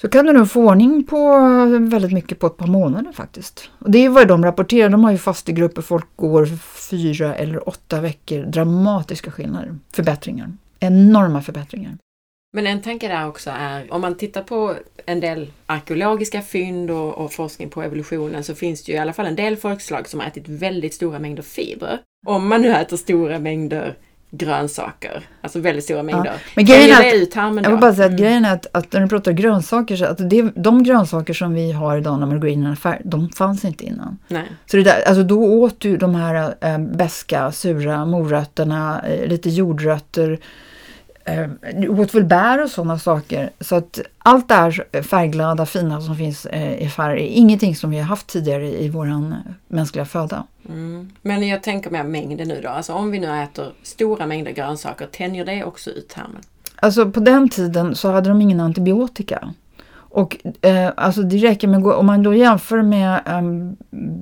så 0.00 0.08
kan 0.08 0.26
du 0.26 0.32
nog 0.32 0.50
få 0.50 0.68
ordning 0.68 1.04
på 1.04 1.38
väldigt 1.80 2.12
mycket 2.12 2.38
på 2.38 2.46
ett 2.46 2.56
par 2.56 2.66
månader 2.66 3.12
faktiskt. 3.12 3.70
Och 3.78 3.90
det 3.90 4.04
är 4.04 4.08
vad 4.08 4.28
de 4.28 4.44
rapporterar. 4.44 4.88
De 4.88 5.04
har 5.04 5.10
ju 5.10 5.18
fastegrupper, 5.18 5.82
folk 5.82 6.06
går 6.16 6.46
fyra 6.90 7.34
eller 7.34 7.68
åtta 7.68 8.00
veckor. 8.00 8.42
Dramatiska 8.42 9.30
skillnader, 9.30 9.78
förbättringar. 9.92 10.52
Enorma 10.80 11.42
förbättringar. 11.42 11.98
Men 12.52 12.66
en 12.66 12.82
tanke 12.82 13.08
där 13.08 13.28
också 13.28 13.50
är, 13.50 13.92
om 13.92 14.00
man 14.00 14.14
tittar 14.14 14.42
på 14.42 14.74
en 15.06 15.20
del 15.20 15.52
arkeologiska 15.66 16.42
fynd 16.42 16.90
och, 16.90 17.18
och, 17.18 17.32
forskning 17.32 17.70
på 17.70 17.82
evolutionen 17.82 18.44
så 18.44 18.54
finns 18.54 18.84
det 18.84 18.92
ju 18.92 18.98
i 18.98 19.00
alla 19.00 19.12
fall 19.12 19.26
en 19.26 19.36
del 19.36 19.56
folkslag 19.56 20.08
som 20.08 20.20
har 20.20 20.26
ätit 20.26 20.48
väldigt 20.48 20.94
stora 20.94 21.18
mängder 21.18 21.42
fibrer. 21.42 21.98
Om 22.26 22.48
man 22.48 22.62
nu 22.62 22.72
äter 22.72 22.96
stora 22.96 23.38
mängder 23.38 23.96
grönsaker. 24.30 25.26
Alltså 25.40 25.60
väldigt 25.60 25.84
stora 25.84 26.02
mängder. 26.02 26.30
Ja. 26.34 26.40
Men 26.56 26.64
grejen 26.64 26.90
är 26.90 27.08
att, 27.08 27.14
ut 27.14 27.34
jag 27.34 27.70
vill 27.70 27.80
bara 27.80 27.94
säga 27.94 28.06
att 28.06 28.10
mm. 28.10 28.22
grejen 28.22 28.44
är 28.44 28.52
att, 28.52 28.66
att, 28.72 28.92
när 28.92 29.00
du 29.00 29.08
pratar 29.08 29.32
grönsaker, 29.32 29.96
så 29.96 30.04
att 30.04 30.30
det, 30.30 30.50
de 30.54 30.82
grönsaker 30.82 31.34
som 31.34 31.54
vi 31.54 31.72
har 31.72 31.98
idag 31.98 32.20
när 32.20 32.26
man 32.26 32.40
går 32.40 32.50
in 32.50 32.62
i 32.62 32.66
en 32.66 32.72
affär, 32.72 33.00
de 33.04 33.28
fanns 33.28 33.64
inte 33.64 33.84
innan. 33.84 34.18
Nej. 34.28 34.44
Så 34.66 34.76
det 34.76 34.82
där, 34.82 35.02
alltså 35.06 35.22
då 35.22 35.44
åt 35.44 35.80
du 35.80 35.96
de 35.96 36.14
här 36.14 36.54
äh, 36.60 36.78
beska, 36.78 37.52
sura 37.52 38.04
morötterna, 38.04 39.02
äh, 39.08 39.26
lite 39.26 39.50
jordrötter, 39.50 40.38
åt 41.88 42.14
väl 42.14 42.24
bär 42.24 42.62
och 42.62 42.70
sådana 42.70 42.98
saker. 42.98 43.50
Så 43.60 43.76
att 43.76 44.00
allt 44.18 44.48
det 44.48 44.54
här 44.54 45.02
färgglada, 45.02 45.66
fina 45.66 46.00
som 46.00 46.16
finns 46.16 46.46
äh, 46.46 46.82
i 46.82 46.88
färg 46.88 47.22
är 47.22 47.26
ingenting 47.26 47.76
som 47.76 47.90
vi 47.90 47.98
har 47.98 48.04
haft 48.04 48.26
tidigare 48.26 48.82
i 48.82 48.88
våran 48.88 49.34
mänskliga 49.68 50.04
föda. 50.04 50.44
Mm. 50.68 51.10
Men 51.22 51.48
jag 51.48 51.62
tänker 51.62 51.90
mer 51.90 52.04
mängden 52.04 52.48
nu 52.48 52.60
då. 52.62 52.68
Alltså 52.68 52.92
om 52.92 53.10
vi 53.10 53.18
nu 53.18 53.42
äter 53.42 53.72
stora 53.82 54.26
mängder 54.26 54.52
grönsaker, 54.52 55.06
tänjer 55.06 55.44
det 55.44 55.64
också 55.64 55.90
ut 55.90 56.08
tarmen? 56.08 56.42
Alltså 56.76 57.10
på 57.10 57.20
den 57.20 57.48
tiden 57.48 57.94
så 57.94 58.10
hade 58.10 58.28
de 58.28 58.42
ingen 58.42 58.60
antibiotika. 58.60 59.54
Och 60.10 60.36
eh, 60.62 60.90
alltså 60.96 61.22
det 61.22 61.36
räcker 61.36 61.68
med, 61.68 61.86
om 61.86 62.06
man 62.06 62.22
då 62.22 62.34
jämför 62.34 62.82
med 62.82 63.20
eh, 63.26 63.42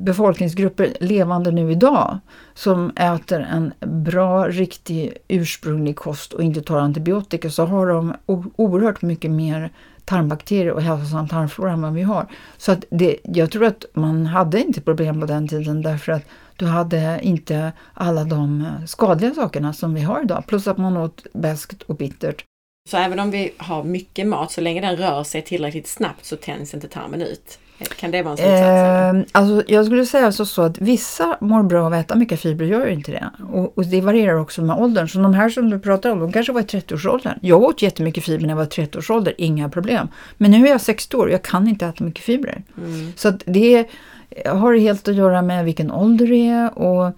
befolkningsgrupper 0.04 0.96
levande 1.00 1.50
nu 1.50 1.72
idag 1.72 2.18
som 2.54 2.90
äter 2.90 3.40
en 3.40 3.72
bra, 4.02 4.48
riktig, 4.48 5.16
ursprunglig 5.28 5.96
kost 5.96 6.32
och 6.32 6.42
inte 6.42 6.62
tar 6.62 6.78
antibiotika 6.78 7.50
så 7.50 7.64
har 7.64 7.86
de 7.86 8.14
oerhört 8.56 9.02
mycket 9.02 9.30
mer 9.30 9.70
tarmbakterier 10.04 10.72
och 10.72 10.82
hälsosam 10.82 11.28
tarmflora 11.28 11.72
än 11.72 11.82
vad 11.82 11.92
vi 11.92 12.02
har. 12.02 12.26
Så 12.56 12.72
att 12.72 12.84
det, 12.90 13.16
jag 13.22 13.50
tror 13.50 13.64
att 13.64 13.84
man 13.94 14.26
hade 14.26 14.60
inte 14.60 14.80
problem 14.80 15.20
på 15.20 15.26
den 15.26 15.48
tiden 15.48 15.82
därför 15.82 16.12
att 16.12 16.22
du 16.56 16.66
hade 16.66 17.18
inte 17.22 17.72
alla 17.94 18.24
de 18.24 18.60
eh, 18.60 18.84
skadliga 18.86 19.34
sakerna 19.34 19.72
som 19.72 19.94
vi 19.94 20.00
har 20.00 20.22
idag. 20.22 20.44
Plus 20.46 20.66
att 20.66 20.78
man 20.78 20.96
åt 20.96 21.26
bäst 21.32 21.82
och 21.82 21.96
bittert. 21.96 22.44
Så 22.86 22.96
även 22.96 23.18
om 23.18 23.30
vi 23.30 23.52
har 23.56 23.84
mycket 23.84 24.26
mat, 24.26 24.52
så 24.52 24.60
länge 24.60 24.80
den 24.80 24.96
rör 24.96 25.24
sig 25.24 25.42
tillräckligt 25.42 25.86
snabbt 25.86 26.24
så 26.24 26.36
tänds 26.36 26.74
inte 26.74 26.88
tarmen 26.88 27.22
ut? 27.22 27.58
Kan 27.96 28.10
det 28.10 28.22
vara 28.22 28.32
en 28.32 28.36
slutsats? 28.36 29.34
Eh, 29.34 29.40
alltså 29.40 29.72
jag 29.72 29.86
skulle 29.86 30.06
säga 30.06 30.32
så, 30.32 30.46
så 30.46 30.62
att 30.62 30.78
vissa 30.78 31.36
mår 31.40 31.62
bra 31.62 31.86
av 31.86 31.92
att 31.92 32.04
äta 32.04 32.14
mycket 32.14 32.40
fibrer, 32.40 32.66
gör 32.66 32.86
inte 32.86 33.12
det. 33.12 33.30
Och, 33.52 33.78
och, 33.78 33.86
det 33.86 34.00
varierar 34.00 34.34
också 34.34 34.62
med 34.62 34.76
åldern. 34.76 35.08
Så 35.08 35.18
de 35.18 35.34
här 35.34 35.48
som 35.48 35.70
du 35.70 35.78
pratar 35.78 36.10
om, 36.10 36.20
de 36.20 36.32
kanske 36.32 36.52
var 36.52 36.60
i 36.60 36.64
30-årsåldern. 36.64 37.38
Jag 37.42 37.62
åt 37.62 37.82
jättemycket 37.82 38.24
fibrer 38.24 38.46
när 38.46 38.48
jag 38.48 38.56
var 38.56 38.64
i 38.64 38.66
30-årsålder, 38.66 39.34
inga 39.38 39.68
problem. 39.68 40.08
Men 40.36 40.50
nu 40.50 40.66
är 40.66 40.70
jag 40.70 40.80
60 40.80 41.16
år 41.16 41.26
och 41.26 41.32
jag 41.32 41.42
kan 41.42 41.68
inte 41.68 41.86
äta 41.86 42.04
mycket 42.04 42.24
fibrer. 42.24 42.62
Mm. 42.78 43.12
Så 43.16 43.30
det 43.44 43.86
har 44.46 44.74
helt 44.74 45.08
att 45.08 45.14
göra 45.14 45.42
med 45.42 45.64
vilken 45.64 45.90
ålder 45.90 46.26
det 46.26 46.48
är 46.48 46.78
och 46.78 47.12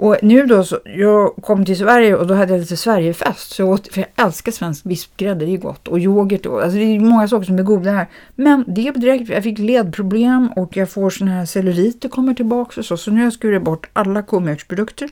och 0.00 0.16
nu 0.22 0.46
då, 0.46 0.64
så, 0.64 0.78
jag 0.84 1.36
kom 1.36 1.64
till 1.64 1.78
Sverige 1.78 2.16
och 2.16 2.26
då 2.26 2.34
hade 2.34 2.52
jag 2.52 2.60
lite 2.60 2.76
Sverigefest. 2.76 3.54
Så 3.54 3.62
jag 3.62 3.68
åt, 3.68 3.88
för 3.94 4.00
jag 4.00 4.26
älskar 4.26 4.52
svensk 4.52 4.86
vispgrädde, 4.86 5.46
det 5.46 5.52
är 5.52 5.56
gott. 5.56 5.88
Och 5.88 5.98
yoghurt, 5.98 6.46
och, 6.46 6.62
alltså 6.62 6.78
det 6.78 6.84
är 6.84 7.00
många 7.00 7.28
saker 7.28 7.46
som 7.46 7.58
är 7.58 7.62
goda 7.62 7.90
här. 7.90 8.06
Men 8.34 8.64
det 8.66 8.90
direkt, 8.90 9.30
jag 9.30 9.42
fick 9.42 9.58
ledproblem 9.58 10.48
och 10.56 10.76
jag 10.76 10.90
får 10.90 11.10
sån 11.10 11.28
här 11.28 11.46
celluliter 11.46 12.08
kommer 12.08 12.34
tillbaka 12.34 12.80
och 12.80 12.84
så. 12.84 12.96
Så 12.96 13.10
nu 13.10 13.16
har 13.16 13.24
jag 13.24 13.32
skurit 13.32 13.62
bort 13.62 13.90
alla 13.92 14.22
komjölksprodukter. 14.22 15.10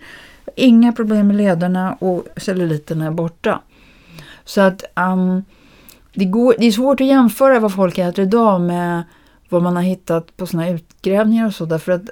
Inga 0.54 0.92
problem 0.92 1.26
med 1.26 1.36
lederna 1.36 1.96
och 2.00 2.26
celluliterna 2.36 3.06
är 3.06 3.10
borta. 3.10 3.60
Så 4.44 4.60
att 4.60 4.84
um, 4.94 5.44
det, 6.14 6.24
går, 6.24 6.54
det 6.58 6.66
är 6.66 6.72
svårt 6.72 7.00
att 7.00 7.06
jämföra 7.06 7.60
vad 7.60 7.74
folk 7.74 7.98
äter 7.98 8.24
idag 8.24 8.60
med 8.60 9.02
vad 9.48 9.62
man 9.62 9.76
har 9.76 9.82
hittat 9.82 10.36
på 10.36 10.46
såna 10.46 10.68
utgrävningar 10.68 11.46
och 11.46 11.54
så. 11.54 11.64
Därför 11.64 11.92
att 11.92 12.10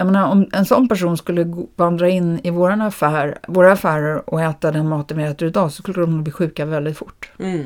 jag 0.00 0.06
menar, 0.06 0.28
om 0.28 0.48
en 0.52 0.64
sån 0.64 0.88
person 0.88 1.16
skulle 1.16 1.66
vandra 1.76 2.08
in 2.08 2.40
i 2.44 2.50
våran 2.50 2.80
affär, 2.80 3.38
våra 3.48 3.72
affärer 3.72 4.30
och 4.30 4.42
äta 4.42 4.72
den 4.72 4.88
maten 4.88 5.16
vi 5.16 5.24
äter 5.24 5.48
idag 5.48 5.72
så 5.72 5.82
skulle 5.82 6.00
de 6.00 6.22
bli 6.22 6.32
sjuka 6.32 6.64
väldigt 6.64 6.98
fort. 6.98 7.30
Mm, 7.38 7.64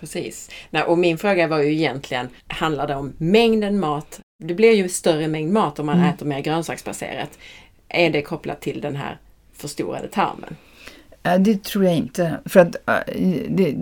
precis. 0.00 0.50
Nej, 0.70 0.82
och 0.82 0.98
min 0.98 1.18
fråga 1.18 1.48
var 1.48 1.58
ju 1.58 1.72
egentligen, 1.72 2.28
handlar 2.46 2.86
det 2.86 2.94
om 2.94 3.12
mängden 3.18 3.80
mat? 3.80 4.20
Det 4.44 4.54
blir 4.54 4.72
ju 4.72 4.88
större 4.88 5.28
mängd 5.28 5.52
mat 5.52 5.78
om 5.78 5.86
man 5.86 5.98
mm. 5.98 6.08
äter 6.08 6.26
mer 6.26 6.40
grönsaksbaserat. 6.40 7.38
Är 7.88 8.10
det 8.10 8.22
kopplat 8.22 8.60
till 8.60 8.80
den 8.80 8.96
här 8.96 9.18
förstorade 9.52 10.08
tarmen? 10.08 10.56
Det 11.38 11.64
tror 11.64 11.84
jag 11.84 11.96
inte. 11.96 12.38
För 12.44 12.60
att 12.60 12.76
det, 13.48 13.74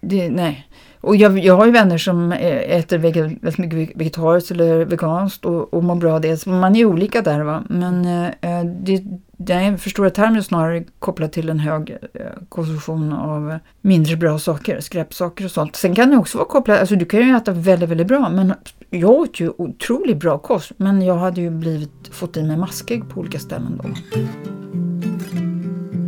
det, 0.00 0.30
nej. 0.30 0.66
Och 1.00 1.16
jag, 1.16 1.38
jag 1.38 1.56
har 1.56 1.66
ju 1.66 1.72
vänner 1.72 1.98
som 1.98 2.32
eh, 2.32 2.76
äter 2.78 2.98
väldigt 2.98 3.58
mycket 3.58 3.96
vegetariskt 3.96 4.50
eller 4.50 4.84
veganskt 4.84 5.44
och, 5.44 5.74
och 5.74 5.84
mår 5.84 5.94
bra 5.94 6.14
av 6.14 6.20
det. 6.20 6.46
Man 6.46 6.74
är 6.74 6.78
ju 6.78 6.84
olika 6.86 7.22
där 7.22 7.40
va. 7.40 7.64
Men 7.68 8.04
eh, 8.04 8.26
eh 8.26 8.64
det, 8.64 9.02
det 9.36 9.78
förstora 9.78 10.10
termer 10.10 10.40
snarare 10.40 10.84
kopplat 10.98 11.32
till 11.32 11.48
en 11.48 11.58
hög 11.58 11.90
eh, 11.90 12.26
konsumtion 12.48 13.12
av 13.12 13.58
mindre 13.80 14.16
bra 14.16 14.38
saker, 14.38 14.80
skräpsaker 14.80 15.44
och 15.44 15.50
sånt. 15.50 15.76
Sen 15.76 15.94
kan 15.94 16.10
det 16.10 16.16
också 16.16 16.38
vara 16.38 16.48
kopplat, 16.48 16.80
alltså 16.80 16.96
du 16.96 17.04
kan 17.04 17.20
ju 17.20 17.36
äta 17.36 17.52
väldigt, 17.52 17.88
väldigt 17.88 18.06
bra. 18.06 18.28
Men 18.28 18.54
jag 18.90 19.10
åt 19.10 19.40
ju 19.40 19.50
otroligt 19.58 20.16
bra 20.16 20.38
kost. 20.38 20.72
Men 20.76 21.02
jag 21.02 21.14
hade 21.14 21.40
ju 21.40 21.50
blivit, 21.50 22.08
fått 22.10 22.36
i 22.36 22.42
mig 22.42 22.56
maskägg 22.56 23.08
på 23.08 23.20
olika 23.20 23.38
ställen 23.38 23.80
då. 23.82 23.88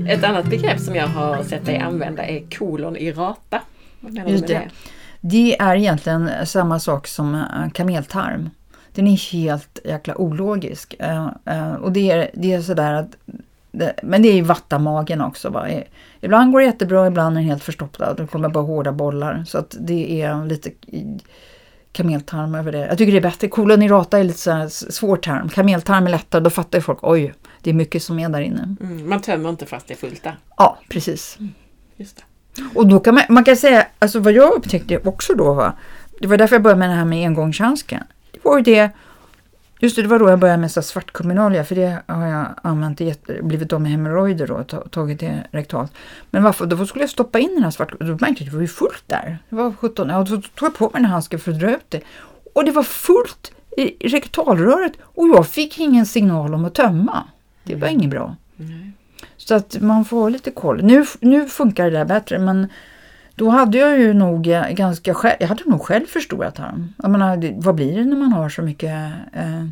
Ett 0.08 0.24
annat 0.24 0.50
begrepp 0.50 0.80
som 0.80 0.94
jag 0.94 1.06
har 1.06 1.42
sett 1.42 1.66
dig 1.66 1.78
använda 1.78 2.26
är 2.26 2.42
kolon 2.58 2.96
i 2.96 3.12
rata. 3.12 3.60
Vad 4.00 4.12
menar 4.12 4.30
Just 4.30 4.46
du 4.46 4.54
med 4.54 4.70
det? 5.20 5.28
det? 5.28 5.60
Är 5.60 5.76
egentligen 5.76 6.30
samma 6.46 6.80
sak 6.80 7.06
som 7.06 7.34
eh, 7.34 7.70
kameltarm. 7.74 8.50
Den 8.94 9.06
är 9.06 9.32
helt 9.32 9.78
jäkla 9.84 10.18
ologisk. 10.18 10.94
Uh, 11.02 11.28
uh, 11.50 11.74
och 11.74 11.92
det 11.92 12.10
är, 12.10 12.30
det 12.34 12.52
är 12.52 12.62
sådär 12.62 12.92
att 12.92 13.16
men 14.02 14.22
det 14.22 14.28
är 14.28 14.34
ju 14.34 14.42
vattamagen 14.42 15.20
också. 15.20 15.50
Va? 15.50 15.68
Ibland 16.20 16.52
går 16.52 16.60
det 16.60 16.66
jättebra, 16.66 17.06
ibland 17.06 17.36
är 17.36 17.40
den 17.40 17.48
helt 17.48 17.64
förstoppad. 17.64 18.16
Det 18.16 18.26
kommer 18.26 18.48
bara 18.48 18.64
hårda 18.64 18.92
bollar. 18.92 19.44
Så 19.46 19.58
att 19.58 19.76
det 19.80 20.22
är 20.22 20.44
lite 20.44 20.70
kameltarm 21.92 22.54
över 22.54 22.72
det. 22.72 22.78
Jag 22.78 22.98
tycker 22.98 23.12
det 23.12 23.18
är 23.18 23.22
bättre. 23.22 23.48
Kolon 23.48 23.82
i 23.82 23.88
rata 23.88 24.18
är 24.18 24.24
lite 24.24 24.38
så 24.38 24.68
svår 24.68 25.16
term. 25.16 25.48
Kameltarm 25.48 26.06
är 26.06 26.10
lättare, 26.10 26.42
då 26.42 26.50
fattar 26.50 26.78
ju 26.78 26.82
folk 26.82 26.98
oj, 27.02 27.34
det 27.62 27.70
är 27.70 27.74
mycket 27.74 28.02
som 28.02 28.18
är 28.18 28.28
där 28.28 28.40
inne. 28.40 28.76
Mm, 28.80 29.08
man 29.08 29.20
tömmer 29.20 29.50
inte 29.50 29.66
fast 29.66 29.86
det 29.86 29.94
är 29.94 29.98
fullt 29.98 30.22
där. 30.22 30.36
Ja, 30.56 30.78
precis. 30.88 31.36
Mm, 31.38 31.52
just 31.96 32.16
det. 32.16 32.22
Och 32.74 32.86
då 32.86 33.00
kan 33.00 33.14
man, 33.14 33.24
man 33.28 33.44
kan 33.44 33.56
säga, 33.56 33.86
alltså 33.98 34.18
vad 34.18 34.32
jag 34.32 34.52
upptäckte 34.52 34.98
också 35.04 35.34
då 35.34 35.54
var, 35.54 35.72
det 36.20 36.26
var 36.26 36.36
därför 36.36 36.54
jag 36.54 36.62
började 36.62 36.78
med 36.78 36.88
det 36.88 36.94
här 36.94 37.04
med 37.04 37.26
engångshandsken. 37.26 38.02
Det 38.32 38.38
var 38.42 38.56
ju 38.56 38.62
det, 38.62 38.90
just 39.80 39.96
det, 39.96 40.02
det 40.02 40.08
var 40.08 40.18
då 40.18 40.30
jag 40.30 40.38
började 40.38 40.60
med 40.60 40.72
svartkuminolja, 40.72 41.64
för 41.64 41.74
det 41.74 42.02
har 42.06 42.26
jag 42.26 42.46
använt, 42.62 43.00
jätte, 43.00 43.38
blivit 43.42 43.72
av 43.72 43.80
med 43.80 43.90
hemorrojder 43.90 44.46
då, 44.46 44.62
tagit 44.88 45.20
det 45.20 45.46
rektalt. 45.50 45.92
Men 46.30 46.42
varför, 46.42 46.66
då 46.66 46.86
skulle 46.86 47.02
jag 47.02 47.10
stoppa 47.10 47.38
in 47.38 47.54
den 47.54 47.64
här 47.64 47.70
svart, 47.70 47.92
då 48.00 48.06
märkte 48.06 48.26
jag 48.26 48.32
att 48.32 48.44
det 48.46 48.54
var 48.54 48.60
ju 48.60 48.68
fullt 48.68 49.04
där. 49.06 49.38
Det 49.48 49.56
var 49.56 49.72
17, 49.72 50.08
ja, 50.08 50.18
då 50.18 50.24
tog 50.24 50.42
jag 50.60 50.74
på 50.74 50.84
mig 50.84 50.92
den 50.94 51.04
här 51.04 51.12
handsken 51.12 51.40
för 51.40 51.52
att 51.52 51.60
dra 51.60 51.70
ut 51.70 51.86
det. 51.88 52.00
Och 52.54 52.64
det 52.64 52.70
var 52.70 52.82
fullt 52.82 53.52
i 53.76 54.08
rektalröret 54.08 54.92
och 55.02 55.28
jag 55.28 55.48
fick 55.48 55.78
ingen 55.78 56.06
signal 56.06 56.54
om 56.54 56.64
att 56.64 56.74
tömma. 56.74 57.24
Det 57.64 57.74
var 57.74 57.88
mm. 57.88 58.00
inget 58.00 58.10
bra. 58.10 58.36
Mm. 58.58 58.92
Så 59.50 59.54
att 59.54 59.80
man 59.80 60.04
får 60.04 60.20
ha 60.20 60.28
lite 60.28 60.50
koll. 60.50 60.84
Nu, 60.84 61.04
nu 61.20 61.46
funkar 61.46 61.84
det 61.84 61.90
där 61.90 62.04
bättre 62.04 62.38
men 62.38 62.68
då 63.34 63.48
hade 63.48 63.78
jag 63.78 63.98
ju 63.98 64.14
nog 64.14 64.46
eh, 64.46 64.70
ganska 64.70 65.14
själv, 65.14 65.36
jag 65.40 65.48
hade 65.48 65.64
nog 65.64 65.82
själv 65.82 66.06
förstorat 66.06 66.54
tarm. 66.54 66.92
Jag 67.02 67.10
menar, 67.10 67.60
vad 67.62 67.74
blir 67.74 67.96
det 67.96 68.04
när 68.04 68.16
man 68.16 68.32
har 68.32 68.48
så 68.48 68.62
mycket 68.62 69.12
eh, 69.32 69.66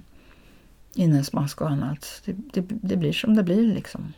innesmask 0.94 1.60
och 1.60 1.70
annat? 1.70 2.22
Det, 2.24 2.32
det, 2.52 2.64
det 2.68 2.96
blir 2.96 3.12
som 3.12 3.34
det 3.36 3.42
blir 3.42 3.74
liksom. 3.74 4.12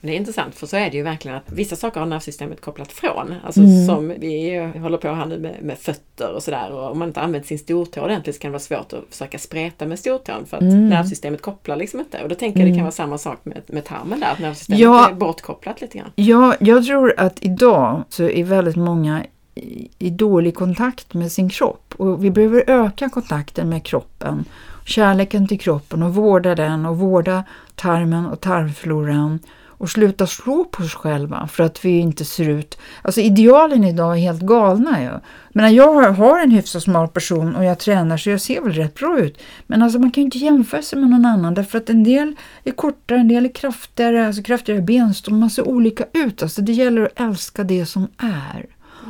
Det 0.00 0.12
är 0.12 0.16
intressant 0.16 0.54
för 0.54 0.66
så 0.66 0.76
är 0.76 0.90
det 0.90 0.96
ju 0.96 1.02
verkligen 1.02 1.36
att 1.36 1.52
vissa 1.52 1.76
saker 1.76 2.00
har 2.00 2.06
nervsystemet 2.06 2.60
kopplat 2.60 2.92
från. 2.92 3.34
Alltså 3.44 3.60
mm. 3.60 3.86
som 3.86 4.08
vi 4.18 4.58
håller 4.80 4.98
på 4.98 5.08
här 5.08 5.26
nu 5.26 5.38
med, 5.38 5.62
med 5.62 5.78
fötter 5.78 6.32
och 6.34 6.42
sådär 6.42 6.70
och 6.72 6.90
om 6.90 6.98
man 6.98 7.08
inte 7.08 7.20
använt 7.20 7.46
sin 7.46 7.58
stortå 7.58 8.00
ordentligt 8.00 8.36
så 8.36 8.40
kan 8.42 8.50
det 8.50 8.52
vara 8.52 8.60
svårt 8.60 8.92
att 8.92 9.04
försöka 9.10 9.38
spreta 9.38 9.86
med 9.86 9.98
stortån 9.98 10.46
för 10.46 10.56
att 10.56 10.62
mm. 10.62 10.88
nervsystemet 10.88 11.42
kopplar 11.42 11.76
liksom 11.76 12.00
inte. 12.00 12.22
Och 12.22 12.28
då 12.28 12.34
tänker 12.34 12.60
jag 12.60 12.64
mm. 12.64 12.72
det 12.72 12.76
kan 12.76 12.84
vara 12.84 12.92
samma 12.92 13.18
sak 13.18 13.38
med, 13.42 13.62
med 13.66 13.84
tarmen 13.84 14.20
där, 14.20 14.32
att 14.32 14.38
nervsystemet 14.38 14.80
ja, 14.80 15.08
är 15.08 15.14
bortkopplat 15.14 15.80
lite 15.80 15.98
grann. 15.98 16.10
Ja, 16.14 16.54
jag 16.60 16.84
tror 16.84 17.14
att 17.16 17.44
idag 17.44 18.02
så 18.08 18.24
är 18.24 18.44
väldigt 18.44 18.76
många 18.76 19.24
i, 19.54 19.88
i 19.98 20.10
dålig 20.10 20.54
kontakt 20.54 21.14
med 21.14 21.32
sin 21.32 21.48
kropp 21.48 21.94
och 21.96 22.24
vi 22.24 22.30
behöver 22.30 22.64
öka 22.66 23.08
kontakten 23.08 23.68
med 23.68 23.84
kroppen 23.84 24.44
kärleken 24.88 25.48
till 25.48 25.60
kroppen 25.60 26.02
och 26.02 26.14
vårda 26.14 26.54
den 26.54 26.86
och 26.86 26.98
vårda 26.98 27.44
tarmen 27.74 28.26
och 28.26 28.40
tarmfloran 28.40 29.38
och 29.78 29.90
sluta 29.90 30.26
slå 30.26 30.64
på 30.64 30.82
oss 30.82 30.94
själva 30.94 31.48
för 31.52 31.64
att 31.64 31.84
vi 31.84 31.98
inte 31.98 32.24
ser 32.24 32.48
ut... 32.48 32.78
Alltså 33.02 33.20
idealen 33.20 33.84
idag 33.84 34.16
är 34.16 34.20
helt 34.20 34.42
galna 34.42 35.02
ju. 35.02 35.10
Men 35.52 35.74
jag 35.74 36.12
har 36.12 36.40
en 36.40 36.50
hyfsat 36.50 36.82
smal 36.82 37.08
person 37.08 37.56
och 37.56 37.64
jag 37.64 37.78
tränar 37.78 38.16
så 38.16 38.30
jag 38.30 38.40
ser 38.40 38.60
väl 38.60 38.72
rätt 38.72 38.94
bra 38.94 39.18
ut. 39.18 39.40
Men 39.66 39.82
alltså 39.82 39.98
man 39.98 40.10
kan 40.10 40.22
ju 40.22 40.24
inte 40.24 40.38
jämföra 40.38 40.82
sig 40.82 40.98
med 40.98 41.10
någon 41.10 41.24
annan 41.24 41.54
därför 41.54 41.78
att 41.78 41.90
en 41.90 42.04
del 42.04 42.36
är 42.64 42.70
kortare, 42.70 43.18
en 43.18 43.28
del 43.28 43.44
är 43.44 43.52
kraftigare, 43.52 44.26
alltså 44.26 44.42
kraftigare 44.42 44.80
benstånd, 44.80 45.40
man 45.40 45.50
ser 45.50 45.68
olika 45.68 46.04
ut. 46.12 46.42
Alltså 46.42 46.62
det 46.62 46.72
gäller 46.72 47.02
att 47.02 47.20
älska 47.20 47.64
det 47.64 47.86
som 47.86 48.08
är. 48.18 48.66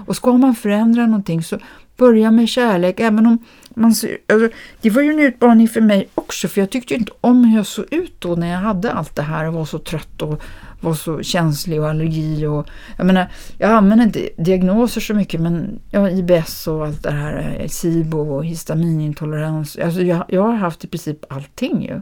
Och 0.07 0.17
ska 0.17 0.33
man 0.33 0.55
förändra 0.55 1.07
någonting 1.07 1.43
så 1.43 1.59
börja 1.97 2.31
med 2.31 2.49
kärlek, 2.49 3.01
även 3.01 3.27
om 3.27 3.39
man 3.79 3.95
ser, 3.95 4.19
alltså, 4.27 4.49
det 4.81 4.91
var 4.91 5.03
ju 5.03 5.11
en 5.11 5.19
utmaning 5.19 5.69
för 5.69 5.81
mig 5.81 6.09
också 6.15 6.49
för 6.49 6.61
jag 6.61 6.71
tyckte 6.71 6.95
inte 6.95 7.13
om 7.21 7.45
hur 7.45 7.57
jag 7.57 7.67
såg 7.67 7.85
ut 7.91 8.21
då 8.21 8.35
när 8.35 8.49
jag 8.49 8.59
hade 8.59 8.93
allt 8.93 9.17
det 9.17 9.23
här 9.23 9.47
och 9.49 9.55
var 9.55 9.65
så 9.65 9.79
trött 9.79 10.23
och 10.23 10.43
var 10.81 10.95
så 10.95 11.23
känslig 11.23 11.81
och 11.81 11.89
allergi 11.89 12.47
och 12.47 12.67
jag 12.97 13.07
menar, 13.07 13.27
jag 13.59 13.71
använder 13.71 14.05
inte 14.05 14.29
diagnoser 14.37 15.01
så 15.01 15.15
mycket 15.15 15.41
men 15.41 15.81
ja, 15.91 16.11
IBS 16.11 16.67
och 16.67 16.87
allt 16.87 17.03
det 17.03 17.11
här, 17.11 17.57
eh, 17.61 17.69
SIBO 17.69 18.19
och 18.19 18.45
histaminintolerans, 18.45 19.77
alltså 19.77 20.03
jag, 20.03 20.25
jag 20.29 20.43
har 20.43 20.55
haft 20.55 20.85
i 20.85 20.89
princip 20.89 21.33
allting 21.33 21.83
ju. 21.83 22.01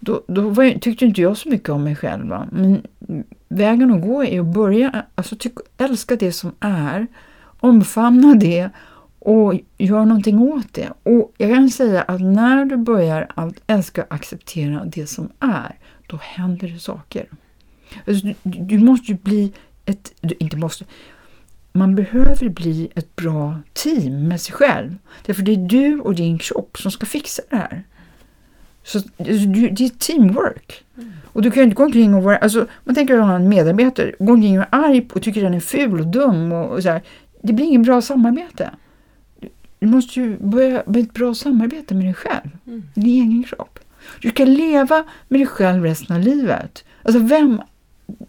Då, 0.00 0.22
då 0.28 0.48
var, 0.48 0.78
tyckte 0.78 1.04
inte 1.04 1.20
jag 1.20 1.36
så 1.36 1.48
mycket 1.48 1.68
om 1.68 1.84
mig 1.84 1.96
själv. 1.96 2.28
Va? 2.28 2.46
Men 2.52 2.82
vägen 3.48 3.90
att 3.90 4.02
gå 4.02 4.24
är 4.24 4.40
att 4.40 4.54
börja, 4.54 5.04
alltså 5.14 5.36
tyck, 5.36 5.54
älska 5.78 6.16
det 6.16 6.32
som 6.32 6.52
är, 6.60 7.06
omfamna 7.60 8.34
det 8.34 8.70
och 9.24 9.60
gör 9.78 10.04
någonting 10.04 10.38
åt 10.38 10.74
det. 10.74 10.92
Och 11.02 11.32
jag 11.38 11.50
kan 11.50 11.70
säga 11.70 12.02
att 12.02 12.20
när 12.20 12.64
du 12.64 12.76
börjar 12.76 13.26
att 13.34 13.54
älska 13.66 14.02
och 14.02 14.14
acceptera 14.14 14.84
det 14.84 15.06
som 15.06 15.28
är, 15.40 15.78
då 16.06 16.18
händer 16.22 16.68
det 16.68 16.78
saker. 16.78 17.26
Alltså, 18.06 18.26
du, 18.26 18.34
du 18.42 18.78
måste 18.78 19.12
ju 19.12 19.18
bli 19.18 19.52
ett, 19.86 20.12
du, 20.20 20.34
inte 20.38 20.56
måste, 20.56 20.84
man 21.72 21.94
behöver 21.94 22.48
bli 22.48 22.88
ett 22.94 23.16
bra 23.16 23.56
team 23.72 24.28
med 24.28 24.40
sig 24.40 24.54
själv. 24.54 24.96
Därför 25.26 25.42
det 25.42 25.52
är 25.52 25.68
du 25.68 26.00
och 26.00 26.14
din 26.14 26.38
kropp 26.38 26.78
som 26.78 26.90
ska 26.90 27.06
fixa 27.06 27.42
det 27.50 27.56
här. 27.56 27.84
Så 28.82 28.98
alltså, 28.98 29.46
det 29.48 29.84
är 29.84 29.98
teamwork. 29.98 30.84
Mm. 30.96 31.12
Och 31.24 31.42
du 31.42 31.50
kan 31.50 31.60
ju 31.60 31.64
inte 31.64 31.76
gå 31.76 31.84
omkring 31.84 32.14
och 32.14 32.22
vara, 32.22 32.36
alltså 32.36 32.66
man 32.84 32.94
tänker 32.94 33.18
att 33.18 33.26
ha 33.26 33.36
en 33.36 33.48
medarbetare, 33.48 34.12
gå 34.18 34.32
omkring 34.32 34.58
och 34.58 34.64
är 34.64 34.74
arg 34.84 35.08
och 35.14 35.22
tycker 35.22 35.42
den 35.42 35.54
är 35.54 35.60
ful 35.60 36.00
och 36.00 36.06
dum 36.06 36.52
och, 36.52 36.70
och 36.70 36.82
så 36.82 36.88
här. 36.88 37.02
Det 37.42 37.52
blir 37.52 37.66
inget 37.66 37.82
bra 37.82 38.00
samarbete. 38.00 38.70
Du 39.78 39.86
måste 39.86 40.20
ju 40.20 40.36
börja 40.38 40.82
med 40.86 41.02
ett 41.02 41.14
bra 41.14 41.34
samarbete 41.34 41.94
med 41.94 42.04
dig 42.04 42.14
själv, 42.14 42.50
mm. 42.66 42.82
din 42.94 43.06
egen 43.06 43.44
kropp. 43.44 43.78
Du 44.20 44.28
ska 44.28 44.44
leva 44.44 45.04
med 45.28 45.40
dig 45.40 45.46
själv 45.46 45.82
resten 45.82 46.16
av 46.16 46.22
livet. 46.22 46.84
Alltså 47.02 47.20
vem 47.20 47.60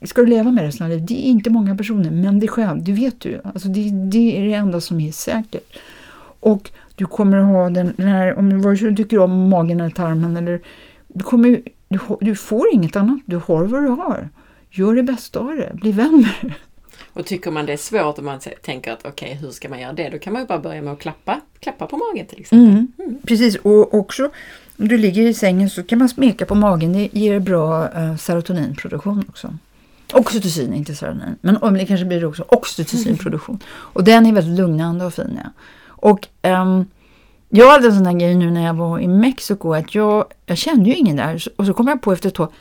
ska 0.01 0.21
du 0.21 0.27
leva 0.27 0.51
med 0.51 0.63
resten 0.63 0.85
av 0.85 0.89
livet? 0.89 1.07
Det 1.07 1.27
är 1.27 1.29
inte 1.29 1.49
många 1.49 1.75
personer, 1.75 2.11
men 2.11 2.39
dig 2.39 2.49
själv, 2.49 2.83
det 2.83 2.91
vet 2.91 3.19
du. 3.19 3.41
Alltså 3.43 3.67
det, 3.67 3.89
det 3.89 4.39
är 4.39 4.45
det 4.45 4.53
enda 4.53 4.81
som 4.81 4.99
är 4.99 5.11
säkert. 5.11 5.77
Och 6.39 6.71
du 6.95 7.05
kommer 7.05 7.37
att 7.37 7.45
ha 7.45 7.69
den, 7.69 7.93
den 7.97 8.07
här, 8.07 8.37
om 8.37 8.49
du 8.49 8.95
tycker 8.95 9.19
om 9.19 9.49
magen 9.49 9.79
eller 9.79 9.89
tarmen, 9.89 10.37
eller, 10.37 10.61
du, 11.07 11.23
kommer, 11.23 11.61
du, 11.87 11.99
du 12.21 12.35
får 12.35 12.65
inget 12.73 12.95
annat, 12.95 13.19
du 13.25 13.35
har 13.35 13.65
vad 13.65 13.83
du 13.83 13.89
har. 13.89 14.29
Gör 14.71 14.95
det 14.95 15.03
bästa 15.03 15.39
av 15.39 15.55
det, 15.55 15.71
bli 15.73 15.91
vän 15.91 16.11
med 16.41 16.51
det. 16.51 16.55
Och 17.15 17.25
tycker 17.25 17.51
man 17.51 17.65
det 17.65 17.73
är 17.73 17.77
svårt 17.77 18.17
och 18.17 18.23
man 18.23 18.39
tänker 18.61 18.91
att 18.91 18.99
okej, 19.05 19.27
okay, 19.27 19.41
hur 19.41 19.51
ska 19.51 19.69
man 19.69 19.79
göra 19.79 19.93
det? 19.93 20.09
Då 20.09 20.19
kan 20.19 20.33
man 20.33 20.41
ju 20.41 20.47
bara 20.47 20.59
börja 20.59 20.81
med 20.81 20.93
att 20.93 20.99
klappa, 20.99 21.41
klappa 21.59 21.87
på 21.87 21.97
magen 21.97 22.25
till 22.25 22.39
exempel. 22.39 22.69
Mm, 22.69 22.91
mm. 22.99 23.17
Precis, 23.27 23.55
och 23.55 23.93
också 23.93 24.29
om 24.77 24.87
du 24.87 24.97
ligger 24.97 25.21
i 25.21 25.33
sängen 25.33 25.69
så 25.69 25.83
kan 25.83 25.99
man 25.99 26.09
smeka 26.09 26.45
på 26.45 26.55
magen. 26.55 26.93
Det 26.93 27.09
ger 27.11 27.39
bra 27.39 27.87
uh, 27.87 28.15
serotoninproduktion 28.17 29.25
också. 29.29 29.57
Oxytocin, 30.13 30.73
inte 30.73 30.95
serotonin. 30.95 31.35
Men 31.41 31.57
om 31.57 31.73
det 31.73 31.85
kanske 31.85 32.05
blir 32.05 32.25
också 32.25 32.45
oxytocinproduktion. 32.47 33.59
Och 33.67 34.03
den 34.03 34.25
är 34.25 34.33
väldigt 34.33 34.59
lugnande 34.59 35.05
och 35.05 35.13
fin. 35.13 35.39
Ja. 35.43 35.49
Och 35.87 36.27
um, 36.41 36.85
jag 37.49 37.71
hade 37.71 37.87
en 37.87 37.95
sån 37.95 38.05
här 38.05 38.13
grej 38.13 38.35
nu 38.35 38.51
när 38.51 38.65
jag 38.65 38.73
var 38.73 38.99
i 38.99 39.07
Mexiko 39.07 39.73
att 39.73 39.95
jag, 39.95 40.25
jag 40.45 40.57
kände 40.57 40.89
ju 40.89 40.95
ingen 40.95 41.15
där. 41.15 41.43
Och 41.55 41.65
så 41.65 41.73
kom 41.73 41.87
jag 41.87 42.01
på 42.01 42.11
efter 42.11 42.29
ett 42.29 42.35
tag 42.35 42.51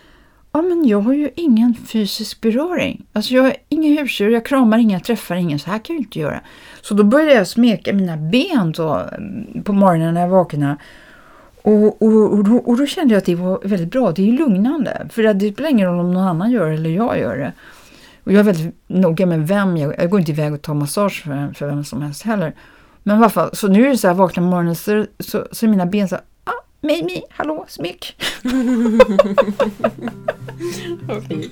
ja 0.54 0.62
men 0.62 0.88
jag 0.88 1.00
har 1.00 1.12
ju 1.12 1.30
ingen 1.34 1.74
fysisk 1.74 2.40
beröring. 2.40 3.06
Alltså 3.12 3.34
jag 3.34 3.42
har 3.42 3.56
inga 3.68 4.00
husdjur, 4.00 4.30
jag 4.30 4.46
kramar 4.46 4.78
inga, 4.78 4.96
jag 4.96 5.04
träffar 5.04 5.36
ingen, 5.36 5.58
så 5.58 5.70
här 5.70 5.78
kan 5.78 5.96
jag 5.96 6.00
ju 6.00 6.06
inte 6.06 6.18
göra. 6.18 6.40
Så 6.82 6.94
då 6.94 7.04
började 7.04 7.34
jag 7.34 7.46
smeka 7.46 7.92
mina 7.92 8.16
ben 8.16 8.72
då, 8.72 9.06
på 9.64 9.72
morgonen 9.72 10.14
när 10.14 10.20
jag 10.20 10.28
vaknade. 10.28 10.76
Och, 11.62 12.02
och, 12.02 12.32
och, 12.32 12.44
då, 12.44 12.56
och 12.56 12.76
då 12.76 12.86
kände 12.86 13.14
jag 13.14 13.18
att 13.18 13.24
det 13.24 13.34
var 13.34 13.60
väldigt 13.64 13.90
bra. 13.90 14.12
Det 14.12 14.22
är 14.22 14.26
ju 14.26 14.32
lugnande. 14.32 15.08
För 15.10 15.34
det 15.34 15.52
spelar 15.52 15.70
ingen 15.70 15.88
roll 15.88 16.00
om 16.00 16.12
någon 16.12 16.28
annan 16.28 16.50
gör 16.50 16.68
det 16.68 16.74
eller 16.74 16.90
jag 16.90 17.18
gör 17.18 17.36
det. 17.36 17.52
Och 18.24 18.32
jag 18.32 18.40
är 18.40 18.44
väldigt 18.44 18.74
noga 18.86 19.26
med 19.26 19.48
vem 19.48 19.76
jag... 19.76 19.94
Jag 19.98 20.10
går 20.10 20.20
inte 20.20 20.32
iväg 20.32 20.54
och 20.54 20.62
tar 20.62 20.74
massage 20.74 21.22
för, 21.24 21.52
för 21.54 21.66
vem 21.66 21.84
som 21.84 22.02
helst 22.02 22.22
heller. 22.22 22.54
Men 23.02 23.16
i 23.16 23.18
alla 23.18 23.28
fall, 23.28 23.50
så 23.52 23.68
nu 23.68 23.86
är 23.86 23.90
det 23.90 23.96
så 23.96 24.08
här, 24.08 24.14
vaknar 24.14 24.44
på 24.44 24.48
morgonen 24.48 24.74
så, 24.74 25.06
så, 25.18 25.46
så 25.52 25.66
är 25.66 25.70
mina 25.70 25.86
ben 25.86 26.08
så 26.08 26.14
här, 26.14 26.24
Mimi, 26.84 27.22
hallå, 27.30 27.64
smick. 27.68 28.22
okay. 31.08 31.50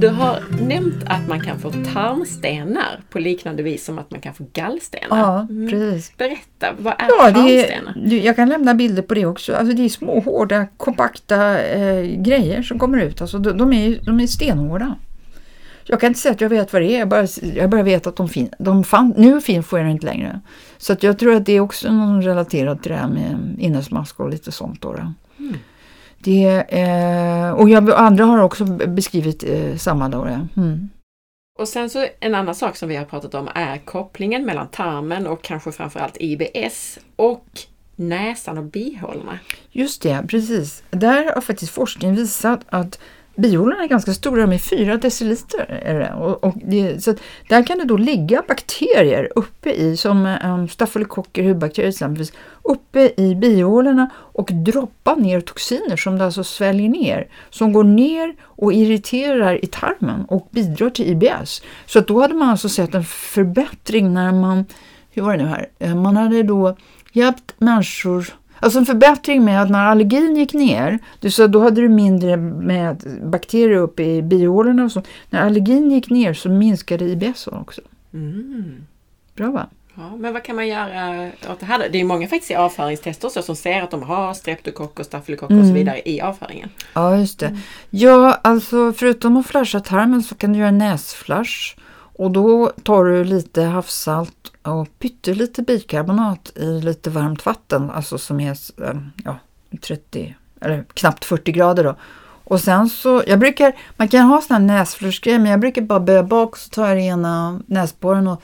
Du 0.00 0.08
har 0.08 0.44
nämnt 0.68 1.04
att 1.06 1.28
man 1.28 1.40
kan 1.40 1.58
få 1.58 1.70
tarmstenar 1.70 3.00
på 3.10 3.18
liknande 3.18 3.62
vis 3.62 3.84
som 3.84 3.98
att 3.98 4.10
man 4.10 4.20
kan 4.20 4.34
få 4.34 4.46
gallstenar. 4.52 5.18
Ja, 5.18 5.46
mm. 5.50 5.70
precis. 5.70 6.16
Berätta, 6.16 6.66
vad 6.78 6.94
är 6.98 7.06
ja, 7.08 7.32
tarmstenar? 7.32 7.94
Det 8.06 8.20
är, 8.20 8.26
jag 8.26 8.36
kan 8.36 8.48
lämna 8.48 8.74
bilder 8.74 9.02
på 9.02 9.14
det 9.14 9.26
också. 9.26 9.54
Alltså 9.54 9.76
det 9.76 9.84
är 9.84 9.88
små, 9.88 10.20
hårda, 10.20 10.66
kompakta 10.76 11.60
eh, 11.60 12.02
grejer 12.02 12.62
som 12.62 12.78
kommer 12.78 12.98
ut. 12.98 13.20
Alltså 13.20 13.38
de, 13.38 13.58
de, 13.58 13.72
är, 13.72 13.98
de 14.02 14.20
är 14.20 14.26
stenhårda. 14.26 14.96
Jag 15.88 16.00
kan 16.00 16.06
inte 16.06 16.20
säga 16.20 16.32
att 16.32 16.40
jag 16.40 16.48
vet 16.48 16.72
vad 16.72 16.82
det 16.82 16.94
är, 16.94 16.98
jag 16.98 17.08
bara, 17.08 17.26
jag 17.54 17.70
bara 17.70 17.82
vet 17.82 18.06
att 18.06 18.16
de, 18.16 18.28
fin, 18.28 18.50
de 18.58 18.84
fann, 18.84 19.14
nu 19.16 19.40
fin 19.40 19.62
får 19.62 19.78
jag 19.78 19.90
inte 19.90 20.06
längre. 20.06 20.40
Så 20.78 20.92
att 20.92 21.02
jag 21.02 21.18
tror 21.18 21.34
att 21.34 21.46
det 21.46 21.52
är 21.52 21.60
också 21.60 21.92
någon 21.92 22.22
relaterat 22.22 22.82
till 22.82 22.92
det 22.92 22.98
här 22.98 23.08
med 23.08 23.56
innesmask 23.58 24.20
och 24.20 24.30
lite 24.30 24.52
sånt. 24.52 24.82
Då, 24.82 24.92
då. 24.92 25.12
Mm. 25.38 25.54
Det, 26.18 26.64
eh, 26.68 27.50
och 27.50 27.68
jag, 27.68 27.90
andra 27.90 28.24
har 28.24 28.38
också 28.38 28.64
beskrivit 28.64 29.44
eh, 29.44 29.76
samma. 29.76 30.08
Då, 30.08 30.22
mm. 30.56 30.88
Och 31.58 31.68
sen 31.68 31.90
så 31.90 32.06
en 32.20 32.34
annan 32.34 32.54
sak 32.54 32.76
som 32.76 32.88
vi 32.88 32.96
har 32.96 33.04
pratat 33.04 33.34
om 33.34 33.48
är 33.54 33.78
kopplingen 33.78 34.44
mellan 34.44 34.68
tarmen 34.68 35.26
och 35.26 35.42
kanske 35.42 35.72
framförallt 35.72 36.16
IBS 36.20 36.98
och 37.16 37.46
näsan 37.96 38.58
och 38.58 38.64
bihålorna. 38.64 39.38
Just 39.70 40.02
det, 40.02 40.24
precis. 40.28 40.82
Där 40.90 41.34
har 41.34 41.40
faktiskt 41.40 41.72
forskningen 41.72 42.16
visat 42.16 42.60
att 42.68 42.98
Bihålorna 43.36 43.82
är 43.82 43.88
ganska 43.88 44.14
stora, 44.14 44.46
de 44.46 44.52
är 44.52 44.58
4 44.58 44.96
deciliter. 44.96 45.80
Är 45.82 45.98
det. 45.98 46.14
Och, 46.14 46.44
och 46.44 46.54
det, 46.64 47.04
så 47.04 47.14
där 47.48 47.66
kan 47.66 47.78
det 47.78 47.84
då 47.84 47.96
ligga 47.96 48.42
bakterier 48.48 49.32
uppe 49.34 49.70
i, 49.70 49.96
som 49.96 50.36
um, 50.44 50.68
stafylokocker, 50.68 51.42
hudbakterier 51.42 51.88
exempelvis, 51.88 52.32
uppe 52.62 53.12
i 53.16 53.34
bihålorna 53.34 54.10
och 54.14 54.50
droppa 54.52 55.14
ner 55.14 55.40
toxiner 55.40 55.96
som 55.96 56.18
det 56.18 56.24
alltså 56.24 56.44
sväljer 56.44 56.88
ner, 56.88 57.28
som 57.50 57.72
går 57.72 57.84
ner 57.84 58.34
och 58.42 58.72
irriterar 58.72 59.64
i 59.64 59.66
tarmen 59.66 60.24
och 60.28 60.48
bidrar 60.50 60.90
till 60.90 61.10
IBS. 61.10 61.62
Så 61.86 61.98
att 61.98 62.08
då 62.08 62.20
hade 62.20 62.34
man 62.34 62.48
alltså 62.48 62.68
sett 62.68 62.94
en 62.94 63.04
förbättring 63.04 64.14
när 64.14 64.32
man, 64.32 64.64
hur 65.10 65.22
var 65.22 65.36
det 65.36 65.42
nu 65.42 65.48
här, 65.48 65.68
eh, 65.78 65.94
man 65.94 66.16
hade 66.16 66.42
då 66.42 66.76
hjälpt 67.12 67.54
människor 67.58 68.26
Alltså 68.60 68.78
en 68.78 68.86
förbättring 68.86 69.44
med 69.44 69.62
att 69.62 69.70
när 69.70 69.86
allergin 69.86 70.36
gick 70.36 70.52
ner, 70.52 70.98
så 71.30 71.46
då 71.46 71.60
hade 71.60 71.80
du 71.80 71.88
mindre 71.88 72.36
med 72.36 73.02
bakterier 73.22 73.76
uppe 73.76 74.02
i 74.02 74.22
bihålorna 74.22 74.84
och 74.84 74.92
så. 74.92 75.02
När 75.30 75.40
allergin 75.40 75.90
gick 75.90 76.10
ner 76.10 76.34
så 76.34 76.48
minskade 76.48 77.04
IBS 77.04 77.46
också. 77.46 77.80
Mm. 78.14 78.86
Bra 79.34 79.50
va? 79.50 79.66
Ja, 79.98 80.16
men 80.16 80.32
vad 80.32 80.42
kan 80.42 80.56
man 80.56 80.68
göra 80.68 81.30
åt 81.50 81.60
det 81.60 81.66
här? 81.66 81.88
Det 81.92 82.00
är 82.00 82.04
många 82.04 82.28
faktiskt 82.28 82.50
i 82.50 82.54
avföringstester 82.54 83.28
så 83.28 83.42
som 83.42 83.56
ser 83.56 83.82
att 83.82 83.90
de 83.90 84.02
har 84.02 84.34
streptokocker, 84.34 85.04
stafylokocker 85.04 85.54
mm. 85.54 85.60
och 85.60 85.66
så 85.66 85.70
mm. 85.70 85.84
vidare 85.84 86.08
i 86.08 86.20
avföringen. 86.20 86.68
Ja, 86.94 87.16
just 87.16 87.38
det. 87.38 87.46
Mm. 87.46 87.60
Ja, 87.90 88.40
alltså 88.42 88.92
förutom 88.92 89.36
att 89.36 89.46
flasha 89.46 89.80
tarmen 89.80 90.22
så 90.22 90.34
kan 90.34 90.52
du 90.52 90.58
göra 90.58 90.70
näsflash. 90.70 91.76
Och 92.18 92.30
då 92.30 92.72
tar 92.82 93.04
du 93.04 93.24
lite 93.24 93.62
havssalt 93.62 94.52
och 94.62 94.98
pyttelite 94.98 95.62
bikarbonat 95.62 96.52
i 96.56 96.80
lite 96.80 97.10
varmt 97.10 97.46
vatten, 97.46 97.90
alltså 97.90 98.18
som 98.18 98.40
är 98.40 98.50
eh, 98.82 98.96
ja, 99.24 99.38
30 99.80 100.36
eller 100.60 100.84
knappt 100.94 101.24
40 101.24 101.52
grader 101.52 101.84
då. 101.84 101.96
Och 102.44 102.60
sen 102.60 102.88
så, 102.88 103.22
jag 103.26 103.38
brukar, 103.38 103.72
man 103.96 104.08
kan 104.08 104.20
ha 104.20 104.40
sån 104.40 104.54
här 104.54 104.62
näsflushgrej, 104.62 105.38
men 105.38 105.50
jag 105.50 105.60
brukar 105.60 105.82
bara 105.82 106.00
böja 106.00 106.22
bak 106.22 106.56
så 106.56 106.70
tar 106.70 106.88
jag 106.88 106.96
det 106.96 107.02
ena 107.02 107.60
näsborren 107.66 108.26
och 108.26 108.42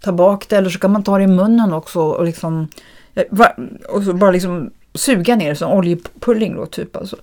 tar 0.00 0.12
bak 0.12 0.48
det, 0.48 0.56
eller 0.56 0.70
så 0.70 0.78
kan 0.78 0.92
man 0.92 1.02
ta 1.02 1.18
det 1.18 1.24
i 1.24 1.26
munnen 1.26 1.72
också 1.72 2.00
och 2.00 2.24
liksom, 2.24 2.68
och 3.88 4.02
så 4.02 4.12
bara 4.12 4.30
liksom 4.30 4.70
suga 4.94 5.36
ner 5.36 5.50
det 5.50 5.56
som 5.56 5.72
oljepulling 5.72 6.54
då 6.56 6.66
typ 6.66 6.96
alltså. 6.96 7.16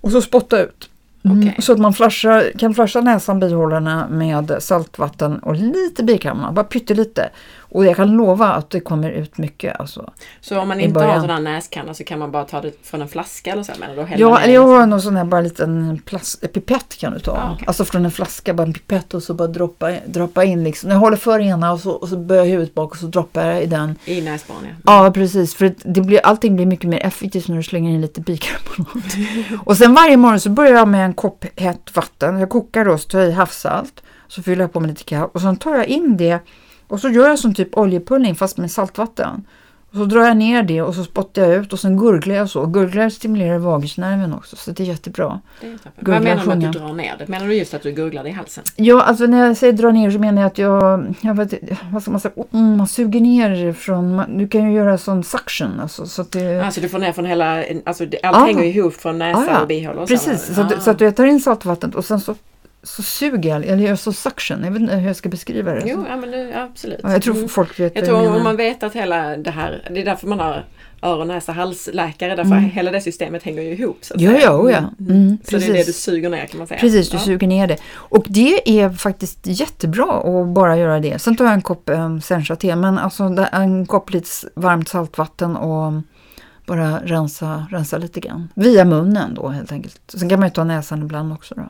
Och 0.00 0.10
så 0.12 0.22
spotta 0.22 0.62
ut. 0.62 0.89
Mm, 1.24 1.38
okay. 1.38 1.54
Så 1.58 1.72
att 1.72 1.78
man 1.78 1.92
flashar, 1.92 2.58
kan 2.58 2.74
flasha 2.74 3.00
näsan, 3.00 3.40
bihålorna 3.40 4.08
med 4.08 4.56
saltvatten 4.58 5.38
och 5.38 5.54
lite 5.54 6.04
bikarbonat, 6.04 6.54
bara 6.54 6.64
pyttelite. 6.64 7.30
Och 7.70 7.84
jag 7.84 7.96
kan 7.96 8.10
lova 8.10 8.46
att 8.46 8.70
det 8.70 8.80
kommer 8.80 9.10
ut 9.10 9.38
mycket. 9.38 9.80
Alltså, 9.80 10.12
så 10.40 10.60
om 10.60 10.68
man 10.68 10.80
inte 10.80 11.00
har 11.00 11.28
här 11.28 11.40
näskanna 11.40 11.94
så 11.94 12.04
kan 12.04 12.18
man 12.18 12.30
bara 12.30 12.44
ta 12.44 12.60
det 12.60 12.72
från 12.82 13.02
en 13.02 13.08
flaska 13.08 13.52
eller 13.52 13.62
så? 13.62 13.72
Men 13.80 13.96
då 13.96 14.06
ja, 14.16 14.40
eller 14.40 14.54
jag 14.54 14.66
har 14.66 14.86
någon 14.86 15.02
sån 15.02 15.16
här 15.16 15.24
bara 15.24 15.40
liten 15.40 16.02
plast, 16.04 16.52
pipett 16.52 16.98
kan 16.98 17.12
du 17.12 17.18
ta. 17.18 17.32
Ah, 17.32 17.54
okay. 17.54 17.64
Alltså 17.66 17.84
från 17.84 18.04
en 18.04 18.10
flaska, 18.10 18.54
bara 18.54 18.66
en 18.66 18.72
pipett 18.72 19.14
och 19.14 19.22
så 19.22 19.34
bara 19.34 19.48
droppa, 19.48 19.92
droppa 20.06 20.44
in 20.44 20.64
liksom. 20.64 20.90
Jag 20.90 20.98
håller 20.98 21.16
för 21.16 21.40
ena 21.40 21.72
och 21.72 21.80
så, 21.80 21.90
och 21.90 22.08
så 22.08 22.16
böjer 22.16 22.42
jag 22.42 22.50
huvudet 22.50 22.74
bak 22.74 22.92
och 22.92 22.98
så 22.98 23.06
droppar 23.06 23.46
jag 23.46 23.62
i 23.62 23.66
den. 23.66 23.98
I 24.04 24.20
näsborren 24.20 24.66
ja. 24.84 25.04
Ja, 25.04 25.10
precis. 25.10 25.54
För 25.54 25.74
det 25.84 26.00
blir, 26.00 26.20
allting 26.26 26.56
blir 26.56 26.66
mycket 26.66 26.88
mer 26.88 27.06
effektivt 27.06 27.48
när 27.48 27.56
du 27.56 27.62
slänger 27.62 27.90
in 27.90 28.00
lite 28.00 28.20
bikarbonat. 28.20 29.14
och 29.64 29.76
sen 29.76 29.94
varje 29.94 30.16
morgon 30.16 30.40
så 30.40 30.50
börjar 30.50 30.72
jag 30.72 30.88
med 30.88 31.04
en 31.04 31.14
kopp 31.14 31.44
hett 31.56 31.96
vatten. 31.96 32.38
Jag 32.38 32.48
kokar 32.48 32.84
då, 32.84 32.98
så 32.98 33.08
tar 33.08 33.18
jag 33.18 33.28
i 33.28 33.32
havssalt. 33.32 34.02
Så 34.28 34.42
fyller 34.42 34.62
jag 34.62 34.72
på 34.72 34.80
med 34.80 34.90
lite 34.90 35.04
kaffe 35.04 35.30
och 35.32 35.40
sen 35.40 35.56
tar 35.56 35.76
jag 35.76 35.86
in 35.86 36.16
det 36.16 36.38
och 36.90 37.00
så 37.00 37.08
gör 37.08 37.28
jag 37.28 37.38
som 37.38 37.54
typ 37.54 37.78
oljepudding 37.78 38.34
fast 38.34 38.56
med 38.56 38.70
saltvatten. 38.70 39.44
Och 39.90 39.96
så 39.96 40.04
drar 40.04 40.24
jag 40.24 40.36
ner 40.36 40.62
det 40.62 40.82
och 40.82 40.94
så 40.94 41.04
spottar 41.04 41.42
jag 41.42 41.54
ut 41.54 41.72
och 41.72 41.80
sen 41.80 41.98
gurglar 41.98 42.34
jag 42.34 42.50
så. 42.50 42.66
Gurglar 42.66 43.08
stimulerar 43.08 43.58
vagisnerven 43.58 44.34
också 44.34 44.56
så 44.56 44.70
det 44.70 44.82
är 44.82 44.84
jättebra. 44.84 45.40
Det 45.60 45.66
är 45.66 45.78
Vad 45.94 46.22
menar 46.22 46.42
du 46.42 46.48
med 46.48 46.66
att 46.66 46.72
du 46.72 46.78
drar 46.78 46.92
ner 46.92 47.16
det? 47.18 47.28
Menar 47.28 47.46
du 47.46 47.54
just 47.54 47.74
att 47.74 47.82
du 47.82 47.92
gurglar 47.92 48.22
det 48.22 48.28
i 48.28 48.32
halsen? 48.32 48.64
Ja, 48.76 49.02
alltså 49.02 49.26
när 49.26 49.46
jag 49.46 49.56
säger 49.56 49.72
dra 49.72 49.90
ner 49.90 50.10
så 50.10 50.18
menar 50.18 50.42
jag 50.42 50.46
att 50.46 50.58
jag, 50.58 51.14
jag 51.20 51.34
vet, 51.34 51.54
vad 51.92 52.02
ska 52.02 52.10
man 52.10 52.20
säga, 52.20 52.34
mm, 52.52 52.76
man 52.76 52.88
suger 52.88 53.20
ner 53.20 53.72
från, 53.72 54.14
man, 54.14 54.38
du 54.38 54.48
kan 54.48 54.70
ju 54.70 54.76
göra 54.76 54.98
sån 54.98 55.24
suction. 55.24 55.80
Alltså, 55.80 56.06
så 56.06 56.22
att 56.22 56.32
det, 56.32 56.64
alltså 56.64 56.80
du 56.80 56.88
får 56.88 56.98
ner 56.98 57.12
från 57.12 57.24
hela, 57.24 57.64
alltså 57.84 58.04
allt 58.04 58.36
ah, 58.36 58.44
hänger 58.44 58.64
ihop 58.64 58.94
från 58.94 59.18
näsa 59.18 59.40
ah, 59.40 59.46
ja. 59.50 59.60
och 59.60 59.68
bihålor. 59.68 60.06
Precis, 60.06 60.54
så, 60.54 60.60
ah. 60.60 60.64
att, 60.64 60.82
så 60.82 60.90
att 60.90 61.00
jag 61.00 61.16
tar 61.16 61.26
in 61.26 61.40
saltvattnet 61.40 61.94
och 61.94 62.04
sen 62.04 62.20
så 62.20 62.34
så 62.82 63.02
suger 63.02 63.50
jag, 63.50 63.64
eller 63.64 63.82
gör 63.82 63.96
så 63.96 64.12
suction. 64.12 64.64
Jag 64.64 64.70
vet 64.70 64.80
inte 64.82 64.96
hur 64.96 65.06
jag 65.06 65.16
ska 65.16 65.28
beskriva 65.28 65.72
det. 65.72 65.82
Jo, 65.86 66.04
ja, 66.08 66.16
men 66.16 66.30
det, 66.30 66.62
absolut. 66.62 67.00
Ja, 67.02 67.12
jag 67.12 67.22
tror 67.22 67.36
mm. 67.36 67.48
folk 67.48 67.80
vet 67.80 67.96
Jag 67.96 68.04
tror 68.04 68.36
om 68.36 68.42
man 68.42 68.56
vet 68.56 68.82
att 68.82 68.94
hela 68.94 69.36
det 69.36 69.50
här, 69.50 69.88
det 69.90 70.00
är 70.00 70.04
därför 70.04 70.26
man 70.26 70.40
har 70.40 70.64
öron, 71.02 71.28
näsa, 71.28 71.52
halsläkare 71.52 72.36
därför 72.36 72.52
mm. 72.52 72.70
hela 72.70 72.90
det 72.90 73.00
systemet 73.00 73.42
hänger 73.42 73.62
ju 73.62 73.72
ihop. 73.72 73.98
Så 74.00 74.14
att 74.14 74.20
ja, 74.20 74.32
ja, 74.32 74.70
ja. 74.70 74.78
Mm. 74.78 74.92
mm. 74.98 75.38
Så 75.44 75.56
det 75.56 75.66
är 75.66 75.72
det 75.72 75.86
du 75.86 75.92
suger 75.92 76.30
ner 76.30 76.46
kan 76.46 76.58
man 76.58 76.66
säga. 76.66 76.80
Precis, 76.80 77.10
du 77.10 77.16
ja. 77.16 77.22
suger 77.22 77.46
ner 77.46 77.66
det. 77.66 77.76
Och 77.92 78.26
det 78.28 78.80
är 78.80 78.90
faktiskt 78.90 79.38
jättebra 79.42 80.12
att 80.12 80.48
bara 80.48 80.76
göra 80.76 81.00
det. 81.00 81.18
Sen 81.18 81.36
tar 81.36 81.44
jag 81.44 81.54
en 81.54 81.62
kopp 81.62 81.90
um, 81.90 82.20
sencha-te, 82.20 82.76
men 82.76 82.98
alltså 82.98 83.46
en 83.52 83.86
kopp 83.86 84.12
lite 84.12 84.28
varmt 84.54 84.88
saltvatten 84.88 85.56
och 85.56 85.92
bara 86.66 87.00
rensa, 87.04 87.66
rensa 87.70 87.98
lite 87.98 88.20
grann. 88.20 88.48
Via 88.54 88.84
munnen 88.84 89.34
då 89.34 89.48
helt 89.48 89.72
enkelt. 89.72 90.00
Sen 90.14 90.28
kan 90.28 90.40
man 90.40 90.48
ju 90.48 90.52
ta 90.52 90.64
näsan 90.64 91.02
ibland 91.02 91.32
också 91.32 91.54
då. 91.54 91.62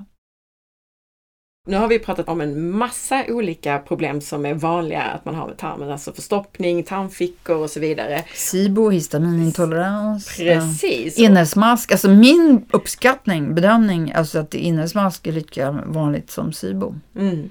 Nu 1.67 1.77
har 1.77 1.89
vi 1.89 1.99
pratat 1.99 2.29
om 2.29 2.41
en 2.41 2.71
massa 2.71 3.25
olika 3.29 3.79
problem 3.79 4.21
som 4.21 4.47
är 4.47 4.55
vanliga 4.55 5.03
att 5.03 5.25
man 5.25 5.35
har 5.35 5.47
med 5.47 5.59
tarmen, 5.59 5.91
alltså 5.91 6.13
förstoppning, 6.13 6.83
tarmfickor 6.83 7.57
och 7.57 7.71
så 7.71 7.81
vidare. 7.81 8.25
SIBO, 8.35 8.91
histaminintolerans. 8.91 10.37
Precis. 10.37 11.19
Innesmask, 11.19 11.93
alltså 11.93 12.09
min 12.09 12.67
uppskattning, 12.71 13.55
bedömning, 13.55 14.13
alltså 14.13 14.39
att 14.39 14.55
innesmask 14.55 15.27
är 15.27 15.33
lika 15.33 15.71
vanligt 15.87 16.31
som 16.31 16.53
SIBO. 16.53 16.95
Mm. 17.17 17.51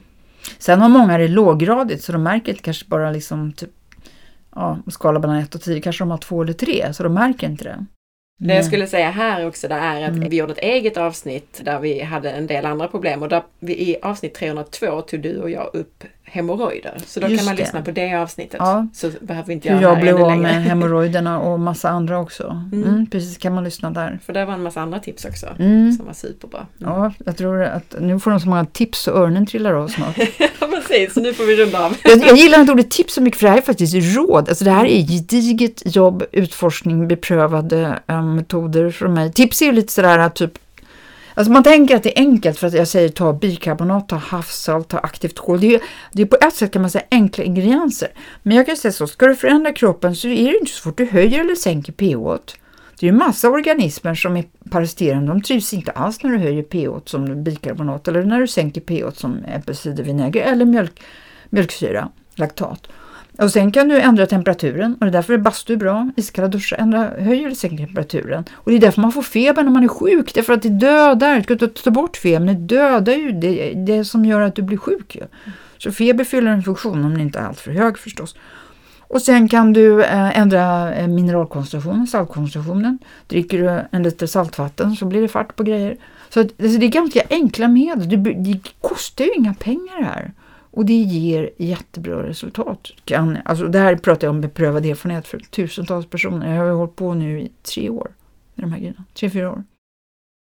Sen 0.58 0.82
har 0.82 0.90
många 0.90 1.18
det 1.18 1.28
låggradigt 1.28 2.04
så 2.04 2.12
de 2.12 2.24
märker 2.24 2.54
kanske 2.54 2.86
bara 2.88 3.12
liksom 3.12 3.54
typ, 3.54 3.72
ja, 4.56 4.80
skala 4.88 5.20
mellan 5.20 5.36
1 5.36 5.56
och 5.56 5.62
10 5.62 5.82
kanske 5.82 6.02
de 6.02 6.12
har 6.12 6.18
2 6.18 6.42
eller 6.42 6.54
3 6.54 6.94
så 6.94 7.04
de 7.04 7.14
märker 7.14 7.48
inte 7.48 7.64
det. 7.64 7.86
Det 8.42 8.56
jag 8.56 8.66
skulle 8.66 8.88
säga 8.88 9.10
här 9.10 9.48
också 9.48 9.68
det 9.68 9.76
är 9.76 10.04
att 10.04 10.10
mm. 10.10 10.30
vi 10.30 10.38
gjorde 10.38 10.52
ett 10.52 10.64
eget 10.64 10.98
avsnitt 10.98 11.62
där 11.64 11.80
vi 11.80 12.02
hade 12.02 12.32
en 12.32 12.48
del 12.48 12.66
andra 12.66 12.88
problem 12.88 13.22
och 13.22 13.30
där 13.30 13.44
vi, 13.60 13.74
i 13.74 13.98
avsnitt 14.02 14.34
302 14.34 15.02
tog 15.02 15.22
du 15.22 15.42
och 15.42 15.50
jag 15.50 15.70
upp 15.74 16.04
hemorrojder. 16.32 16.98
Så 17.06 17.20
då 17.20 17.28
Just 17.28 17.40
kan 17.40 17.46
man 17.46 17.56
det. 17.56 17.62
lyssna 17.62 17.82
på 17.82 17.92
det 17.92 18.14
avsnittet. 18.14 18.58
Ja. 18.60 18.88
Så 18.94 19.12
behöver 19.22 19.48
vi 19.48 19.54
inte 19.54 19.74
Hur 19.74 19.82
jag 19.82 20.02
blev 20.02 20.22
av 20.22 20.38
med 20.38 20.64
hemorrojderna 20.64 21.40
och 21.40 21.60
massa 21.60 21.90
andra 21.90 22.20
också. 22.20 22.64
Mm. 22.72 22.90
Mm, 22.90 23.08
precis, 23.08 23.38
kan 23.38 23.54
man 23.54 23.64
lyssna 23.64 23.92
där. 23.92 24.20
För 24.26 24.34
det 24.34 24.46
var 24.46 24.54
en 24.54 24.64
massa 24.64 24.82
andra 24.82 25.00
tips 25.00 25.26
också 25.26 25.48
mm. 25.60 25.92
som 25.92 26.06
var 26.06 26.14
superbra. 26.14 26.66
Mm. 26.82 26.94
Ja, 26.94 27.14
jag 27.26 27.38
tror 27.38 27.64
att 27.64 27.96
nu 28.00 28.20
får 28.20 28.32
de 28.32 28.40
så 28.40 28.50
många 28.50 28.66
tips 28.66 29.08
och 29.08 29.18
öronen 29.18 29.46
trillar 29.46 29.74
av 29.74 29.88
snart. 29.88 30.18
ja, 30.38 30.68
precis. 30.68 31.14
Så 31.14 31.20
nu 31.22 31.34
får 31.34 31.44
vi 31.44 31.56
runda 31.56 31.86
av. 31.86 31.96
jag, 32.04 32.26
jag 32.26 32.38
gillar 32.38 32.60
inte 32.60 32.72
ordet 32.74 32.92
tips 32.92 33.14
så 33.14 33.22
mycket 33.22 33.40
för 33.40 33.46
det 33.46 33.52
här 33.52 33.58
är 33.58 33.62
faktiskt 33.62 34.16
råd. 34.16 34.50
Alltså 34.50 34.66
det 34.66 34.72
här 34.72 34.86
är 34.86 35.02
gediget 35.02 35.96
jobb, 35.96 36.24
utforskning, 36.32 37.08
beprövade 37.08 38.00
um, 38.08 38.36
metoder 38.36 38.92
från 38.92 39.14
mig. 39.14 39.34
Tips 39.34 39.62
är 39.62 39.66
ju 39.66 39.72
lite 39.72 39.94
sådär 39.94 40.30
typ 40.30 40.52
Alltså 41.40 41.52
man 41.52 41.64
tänker 41.64 41.96
att 41.96 42.04
det 42.04 42.20
är 42.20 42.22
enkelt 42.22 42.60
för 42.60 42.68
att 42.68 42.74
jag 42.74 42.88
säger 42.88 43.10
ta 43.10 43.34
bikarbonat, 43.34 44.10
ta 44.10 44.16
havssalt, 44.16 44.88
ta 44.88 44.98
aktivt 44.98 45.40
kol. 45.40 45.60
Det 45.60 45.76
är, 45.76 45.82
det 46.12 46.22
är 46.22 46.26
på 46.26 46.38
ett 46.42 46.56
sätt 46.56 46.72
kan 46.74 46.82
man 46.82 46.92
säga 46.92 47.04
enkla 47.12 47.44
ingredienser. 47.44 48.10
Men 48.44 48.58
jag 48.58 48.66
kan 48.66 48.78
säga 48.78 48.92
så, 48.92 49.08
ska 49.08 49.28
du 49.28 49.36
förändra 49.36 49.74
kroppen 49.74 50.16
så 50.16 50.28
är 50.28 50.52
det 50.52 50.58
inte 50.58 50.72
så 50.72 50.82
fort 50.82 50.98
du 50.98 51.06
höjer 51.06 51.40
eller 51.40 51.56
sänker 51.56 51.94
pH. 51.94 52.42
Det 53.00 53.08
är 53.08 53.12
ju 53.12 53.18
massa 53.18 53.50
organismer 53.50 54.16
som 54.16 54.38
är 54.38 54.46
parasiterande. 54.70 55.28
De 55.28 55.42
trivs 55.42 55.74
inte 55.74 55.92
alls 55.92 56.24
när 56.24 56.32
du 56.32 56.38
höjer 56.38 56.64
pH 56.64 57.06
som 57.06 57.44
bikarbonat 57.44 58.08
eller 58.08 58.24
när 58.24 58.40
du 58.40 58.48
sänker 58.48 58.82
pH 58.82 59.18
som 59.18 59.44
äppelcidervinäger 59.44 60.42
eller 60.42 60.66
mjölk, 60.66 61.02
mjölksyra, 61.50 62.10
laktat. 62.36 62.88
Och 63.40 63.52
sen 63.52 63.72
kan 63.72 63.88
du 63.88 64.00
ändra 64.00 64.26
temperaturen 64.26 64.94
och 64.94 65.00
det 65.00 65.10
är 65.10 65.12
därför 65.12 65.34
är 65.34 65.38
bastu 65.38 65.78
bra. 65.78 66.12
Iskalla 66.16 66.48
duschar 66.48 66.78
ändra, 66.78 67.10
höjer 67.20 67.52
sänker 67.52 67.86
temperaturen. 67.86 68.44
Och 68.54 68.72
det 68.72 68.78
är 68.78 68.82
därför 68.82 69.02
man 69.02 69.12
får 69.12 69.22
feber 69.22 69.64
när 69.64 69.72
man 69.72 69.84
är 69.84 69.88
sjuk. 69.88 70.34
Det 70.34 70.40
är 70.40 70.44
för 70.44 70.54
att 70.54 70.62
det 70.62 70.70
dödar. 70.70 71.36
Du 71.36 71.44
ska 71.44 71.54
inte 71.54 71.68
ta 71.68 71.92
bort 71.92 72.18
febern, 72.18 72.48
det 72.48 72.76
dödar 72.76 73.14
ju 73.14 73.32
det, 73.32 73.74
det 73.74 74.06
som 74.06 74.26
gör 74.26 74.42
att 74.42 74.56
du 74.56 74.62
blir 74.62 74.78
sjuk. 74.78 75.16
Ju. 75.16 75.22
Så 75.78 75.92
feber 75.92 76.24
fyller 76.24 76.52
en 76.52 76.64
funktion 76.64 77.06
om 77.06 77.12
den 77.12 77.22
inte 77.22 77.40
är 77.40 77.44
alltför 77.44 77.72
hög 77.72 77.98
förstås. 77.98 78.36
Och 79.00 79.22
sen 79.22 79.48
kan 79.48 79.74
du 79.74 80.04
eh, 80.04 80.40
ändra 80.40 80.96
eh, 80.96 81.08
mineralkoncentrationen, 81.08 82.08
saltkoncentrationen. 82.08 83.00
Dricker 83.28 83.62
du 83.62 83.82
en 83.92 84.04
liter 84.04 84.28
saltvatten 84.28 84.96
så 84.96 85.06
blir 85.06 85.22
det 85.22 85.28
fart 85.28 85.56
på 85.56 85.64
grejer. 85.64 85.98
Så 86.30 86.40
alltså, 86.40 86.80
det 86.80 86.86
är 86.86 86.88
ganska 86.88 87.22
enkla 87.30 87.68
medel. 87.68 88.10
Det, 88.10 88.18
det 88.34 88.60
kostar 88.82 89.26
ju 89.26 89.32
inga 89.34 89.54
pengar 89.54 90.04
här. 90.04 90.32
Och 90.80 90.86
det 90.86 90.94
ger 90.94 91.50
jättebra 91.58 92.24
resultat. 92.24 92.88
Kan, 93.06 93.38
alltså 93.46 93.68
det 93.68 93.80
här 93.80 93.96
pratar 93.96 94.28
jag 94.28 94.34
om 94.34 94.42
beprövad 94.42 94.86
erfarenhet 94.86 95.28
för 95.28 95.40
tusentals 95.40 96.06
personer. 96.06 96.56
Jag 96.56 96.64
har 96.64 96.72
hållit 96.72 96.96
på 96.96 97.14
nu 97.14 97.42
i 97.42 97.52
tre 97.64 97.90
år 97.90 98.12
med 98.56 98.64
de 98.66 98.72
här 98.72 98.80
grejerna. 98.80 99.04
Tre, 99.14 99.30
fyra 99.30 99.52
år. 99.52 99.64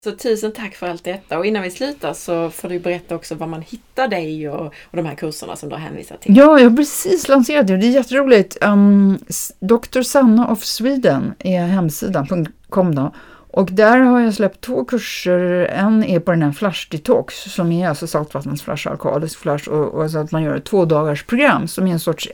Så 0.04 0.12
tusen 0.12 0.52
tack 0.52 0.76
för 0.76 0.88
allt 0.88 1.04
detta 1.04 1.38
och 1.38 1.45
innan 1.45 1.64
vi 1.64 1.72
slutar 1.72 2.14
så 2.14 2.50
får 2.50 2.70
du 2.70 2.80
berätta 2.80 3.16
också 3.16 3.36
var 3.36 3.48
man 3.48 3.62
hittar 3.62 4.08
dig 4.08 4.50
och, 4.50 4.66
och 4.66 4.98
de 4.98 5.06
här 5.06 5.16
kurserna 5.16 5.56
som 5.56 5.70
du 5.70 5.76
har 5.76 5.82
hänvisat 5.82 6.22
till. 6.22 6.38
Ja, 6.38 6.60
jag 6.60 6.70
har 6.70 6.78
precis 6.78 7.28
lanserat 7.28 7.68
det 7.68 7.74
och 7.74 7.80
det 7.80 7.88
är 7.88 7.91
jätteroligt. 7.91 8.58
Um, 8.62 9.18
Dr. 9.60 10.02
Sanna 10.02 10.52
of 10.52 10.64
Sweden 10.64 11.34
är 11.40 11.66
hemsidan, 11.66 12.48
.com 12.70 12.95
då. 12.95 13.12
Och 13.54 13.70
där 13.72 14.00
har 14.00 14.20
jag 14.20 14.34
släppt 14.34 14.62
två 14.62 14.86
kurser. 14.86 15.40
En 15.66 16.04
är 16.04 16.20
på 16.20 16.32
den 16.32 16.42
här 16.42 16.52
Flash 16.52 16.88
Detox 16.90 17.36
som 17.36 17.72
är 17.72 17.90
alltså 17.90 18.08
saltvattensflash, 18.08 18.88
alkalisk 18.88 19.40
flash 19.40 19.70
och, 19.70 19.94
och 19.94 20.12
så 20.12 20.18
att 20.18 20.32
man 20.32 20.44
gör 20.44 20.56
ett 20.56 20.64
två 20.64 20.86
dagars 20.86 21.24
program 21.24 21.68
som 21.68 21.88
är 21.88 21.92
en 21.92 22.00
sorts 22.00 22.30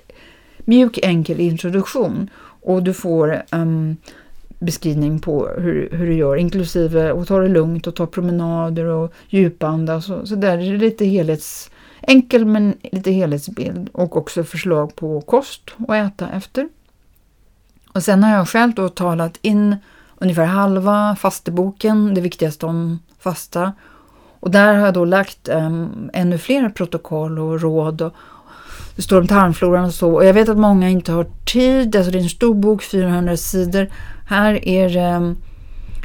mjuk 0.57 0.97
enkel 0.97 1.39
introduktion. 1.39 2.29
Och 2.61 2.83
du 2.83 2.93
får 2.93 3.41
um, 3.51 3.97
beskrivning 4.59 5.19
på 5.19 5.47
hur, 5.57 5.89
hur 5.91 6.05
du 6.05 6.13
gör, 6.13 6.35
inklusive 6.35 7.11
att 7.11 7.27
ta 7.27 7.39
det 7.39 7.47
lugnt 7.47 7.87
och 7.87 7.95
ta 7.95 8.07
promenader 8.07 8.85
och 8.85 9.13
djupandas. 9.29 10.05
Så, 10.05 10.25
så 10.25 10.35
där 10.35 10.57
är 10.57 10.71
det 10.71 10.77
lite 10.77 11.05
helhets, 11.05 11.71
enkel 12.01 12.45
men 12.45 12.73
lite 12.91 13.11
helhetsbild 13.11 13.89
och 13.91 14.17
också 14.17 14.43
förslag 14.43 14.95
på 14.95 15.21
kost 15.21 15.61
att 15.87 15.95
äta 15.95 16.29
efter. 16.29 16.69
Och 17.93 18.03
sen 18.03 18.23
har 18.23 18.35
jag 18.35 18.49
själv 18.49 18.73
då 18.73 18.89
talat 18.89 19.37
in 19.41 19.75
ungefär 20.19 20.45
halva 20.45 21.15
fasteboken, 21.15 22.13
det 22.13 22.21
viktigaste 22.21 22.65
om 22.65 22.99
fasta. 23.19 23.73
Och 24.39 24.51
där 24.51 24.73
har 24.73 24.85
jag 24.85 24.93
då 24.93 25.05
lagt 25.05 25.49
um, 25.49 26.09
ännu 26.13 26.37
fler 26.37 26.69
protokoll 26.69 27.39
och 27.39 27.61
råd. 27.61 28.01
Och, 28.01 28.13
det 28.95 29.01
står 29.01 29.21
om 29.21 29.27
tarmfloran 29.27 29.85
och 29.85 29.93
så. 29.93 30.13
Och 30.13 30.25
jag 30.25 30.33
vet 30.33 30.49
att 30.49 30.57
många 30.57 30.89
inte 30.89 31.11
har 31.11 31.27
tid, 31.45 31.95
alltså 31.95 32.11
det 32.11 32.17
är 32.17 32.23
en 32.23 32.29
stor 32.29 32.55
bok, 32.55 32.83
400 32.83 33.37
sidor. 33.37 33.89
Här 34.27 34.67
är 34.67 35.15
um, 35.15 35.37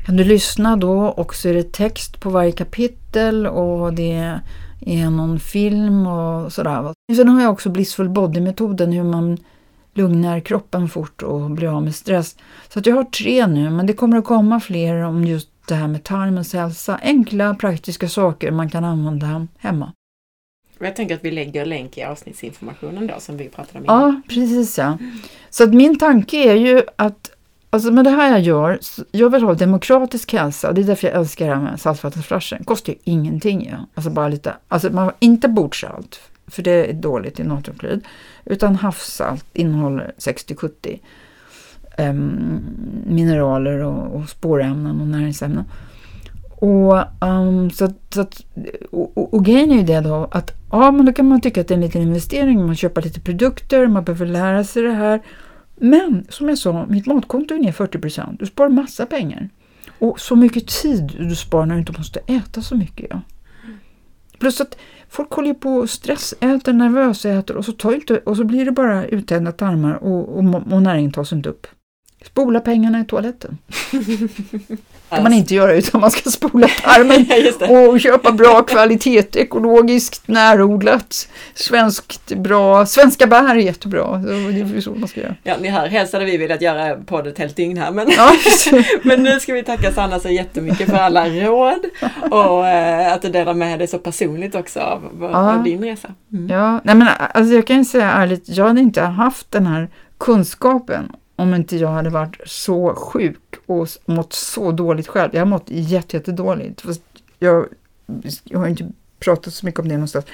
kan 0.06 0.16
du 0.16 0.24
lyssna 0.24 0.76
då 0.76 1.00
och 1.00 1.34
så 1.34 1.48
är 1.48 1.54
det 1.54 1.72
text 1.72 2.20
på 2.20 2.30
varje 2.30 2.52
kapitel 2.52 3.46
och 3.46 3.94
det 3.94 4.40
är 4.80 5.10
någon 5.10 5.40
film 5.40 6.06
och 6.06 6.52
sådär. 6.52 6.92
Sen 7.16 7.28
har 7.28 7.42
jag 7.42 7.52
också 7.52 7.70
Blissful 7.70 8.08
Body-metoden, 8.08 8.92
hur 8.92 9.04
man 9.04 9.38
lugnar 9.94 10.40
kroppen 10.40 10.88
fort 10.88 11.22
och 11.22 11.50
blir 11.50 11.76
av 11.76 11.82
med 11.82 11.94
stress. 11.94 12.36
Så 12.68 12.78
att 12.78 12.86
jag 12.86 12.96
har 12.96 13.04
tre 13.04 13.46
nu, 13.46 13.70
men 13.70 13.86
det 13.86 13.92
kommer 13.92 14.16
att 14.16 14.24
komma 14.24 14.60
fler 14.60 14.94
om 14.94 15.24
just 15.24 15.48
det 15.68 15.74
här 15.74 15.88
med 15.88 16.04
tarmens 16.04 16.52
hälsa. 16.52 17.00
Enkla 17.02 17.54
praktiska 17.54 18.08
saker 18.08 18.50
man 18.50 18.70
kan 18.70 18.84
använda 18.84 19.46
hemma. 19.58 19.92
Jag 20.78 20.96
tänker 20.96 21.14
att 21.14 21.24
vi 21.24 21.30
lägger 21.30 21.66
länk 21.66 21.98
i 21.98 22.02
avsnittsinformationen 22.02 23.06
då 23.06 23.14
som 23.18 23.36
vi 23.36 23.48
pratade 23.48 23.78
om 23.78 23.84
innan. 23.84 24.00
Ja, 24.00 24.20
precis 24.28 24.78
ja. 24.78 24.98
Så 25.50 25.64
att 25.64 25.74
min 25.74 25.98
tanke 25.98 26.36
är 26.36 26.54
ju 26.54 26.82
att 26.96 27.30
Alltså 27.74 27.92
med 27.92 28.04
det 28.04 28.10
här 28.10 28.30
jag 28.30 28.40
gör, 28.40 28.78
jag 29.10 29.30
vill 29.30 29.42
ha 29.42 29.54
demokratisk 29.54 30.32
hälsa 30.32 30.68
och 30.68 30.74
det 30.74 30.80
är 30.80 30.84
därför 30.84 31.08
jag 31.08 31.16
älskar 31.16 31.48
det 31.48 31.54
här 31.54 31.62
med 31.62 31.80
saltvattenflaskan. 31.80 32.58
Det 32.58 32.64
kostar 32.64 32.92
ju 32.92 32.98
ingenting. 33.04 33.68
Ja. 33.70 33.76
Alltså 33.94 34.10
bara 34.10 34.28
lite, 34.28 34.54
alltså 34.68 34.90
man 34.90 35.12
inte 35.18 35.48
bordsalt, 35.48 36.20
för 36.54 36.62
det 36.62 36.90
är 36.90 36.92
dåligt 36.92 37.40
i 37.40 37.44
natriumklorid. 37.44 38.04
Utan 38.44 38.76
havssalt 38.76 39.46
innehåller 39.52 40.12
60-70 40.18 40.68
um, 40.92 40.98
ehm, 41.96 42.60
mineraler 43.06 43.78
och, 43.78 44.16
och 44.16 44.28
spårämnen 44.28 45.00
och 45.00 45.06
näringsämnen. 45.06 45.64
Och, 46.56 47.24
um, 47.28 47.70
så, 47.70 47.92
så 48.10 48.20
att, 48.20 48.44
och, 48.90 49.18
och, 49.18 49.34
och, 49.34 49.44
grejen 49.44 49.70
är 49.70 49.76
ju 49.76 49.82
det 49.82 50.00
då 50.00 50.28
att 50.32 50.52
ja, 50.70 50.90
men 50.90 51.06
då 51.06 51.12
kan 51.12 51.28
man 51.28 51.40
tycka 51.40 51.60
att 51.60 51.68
det 51.68 51.74
är 51.74 51.76
en 51.76 51.84
liten 51.84 52.02
investering, 52.02 52.66
man 52.66 52.76
köper 52.76 53.02
lite 53.02 53.20
produkter, 53.20 53.86
man 53.86 54.04
behöver 54.04 54.26
lära 54.26 54.64
sig 54.64 54.82
det 54.82 54.92
här. 54.92 55.22
Men 55.76 56.26
som 56.28 56.48
jag 56.48 56.58
sa, 56.58 56.86
mitt 56.88 57.06
matkonto 57.06 57.54
är 57.54 57.58
ner 57.58 57.72
40 57.72 57.98
procent. 57.98 58.40
Du 58.40 58.46
sparar 58.46 58.68
massa 58.68 59.06
pengar. 59.06 59.48
Och 59.98 60.20
så 60.20 60.36
mycket 60.36 60.66
tid 60.66 61.16
du 61.18 61.34
sparar 61.34 61.66
när 61.66 61.74
du 61.74 61.80
inte 61.80 61.92
måste 61.92 62.20
äta 62.26 62.62
så 62.62 62.76
mycket. 62.76 63.06
Ja. 63.10 63.20
Plus 64.38 64.60
att 64.60 64.76
folk 65.14 65.32
håller 65.32 65.48
ju 65.48 65.54
på 65.54 65.70
och 65.70 65.90
stressäter, 65.90 66.72
nervösäter 66.72 67.56
och 67.56 67.64
så, 67.64 67.72
tar 67.72 67.94
inte, 67.94 68.18
och 68.18 68.36
så 68.36 68.44
blir 68.44 68.64
det 68.64 68.72
bara 68.72 69.06
uttända 69.06 69.52
tarmar 69.52 69.94
och, 69.94 70.38
och, 70.38 70.72
och 70.72 70.82
näringen 70.82 71.12
tas 71.12 71.32
inte 71.32 71.48
upp. 71.48 71.66
Spola 72.24 72.60
pengarna 72.60 73.00
i 73.00 73.04
toaletten. 73.04 73.58
kan 75.14 75.22
man 75.22 75.32
inte 75.32 75.54
göra 75.54 75.74
utan 75.74 76.00
man 76.00 76.10
ska 76.10 76.30
spola 76.30 76.68
tarmen 76.84 77.90
och 77.90 78.00
köpa 78.00 78.32
bra 78.32 78.62
kvalitet, 78.62 79.36
ekologiskt, 79.36 80.28
närodlat, 80.28 81.28
svenskt 81.54 82.34
bra, 82.34 82.86
svenska 82.86 83.26
bär 83.26 83.54
är 83.54 83.54
jättebra. 83.54 84.16
Det 84.16 84.76
är 84.76 84.80
så 84.80 84.94
man 84.94 85.08
ska 85.08 85.20
göra. 85.20 85.34
Ja, 85.42 85.56
ni 85.60 85.68
hör, 85.68 85.86
helst 85.86 86.12
hade 86.12 86.24
vi 86.24 86.36
velat 86.36 86.62
göra 86.62 86.96
podd 86.96 87.26
ett 87.26 87.38
helt 87.38 87.56
dygn 87.56 87.78
här 87.78 87.90
men, 87.90 88.08
men 89.02 89.22
nu 89.22 89.40
ska 89.40 89.52
vi 89.52 89.62
tacka 89.62 89.92
Sanna 89.92 90.20
så 90.20 90.28
jättemycket 90.28 90.90
för 90.90 90.96
alla 90.96 91.28
råd 91.28 91.86
och 92.30 92.66
äh, 92.66 93.12
att 93.12 93.22
du 93.22 93.28
delar 93.28 93.54
med 93.54 93.78
dig 93.78 93.88
så 93.88 93.98
personligt 93.98 94.54
också 94.54 94.80
av, 94.80 95.02
ja. 95.20 95.54
av 95.54 95.62
din 95.62 95.84
resa. 95.84 96.08
Mm. 96.32 96.48
Ja, 96.48 96.80
nej 96.84 96.94
men 96.94 97.08
alltså 97.34 97.54
jag 97.54 97.66
kan 97.66 97.84
säga 97.84 98.10
ärligt, 98.10 98.48
jag 98.48 98.64
hade 98.64 98.80
inte 98.80 99.02
haft 99.02 99.52
den 99.52 99.66
här 99.66 99.88
kunskapen 100.18 101.12
om 101.36 101.54
inte 101.54 101.76
jag 101.76 101.88
hade 101.88 102.10
varit 102.10 102.36
så 102.46 102.94
sjuk 102.94 103.36
och 103.66 103.88
mått 104.06 104.32
så 104.32 104.72
dåligt 104.72 105.08
själv. 105.08 105.30
Jag 105.32 105.40
har 105.40 105.46
mått 105.46 105.66
jättedåligt. 105.66 106.84
Jätte 106.84 107.00
jag, 107.38 107.66
jag 108.44 108.58
har 108.58 108.66
inte 108.66 108.88
pratat 109.18 109.54
så 109.54 109.66
mycket 109.66 109.80
om 109.80 109.88
det 109.88 109.94
någonstans. 109.94 110.24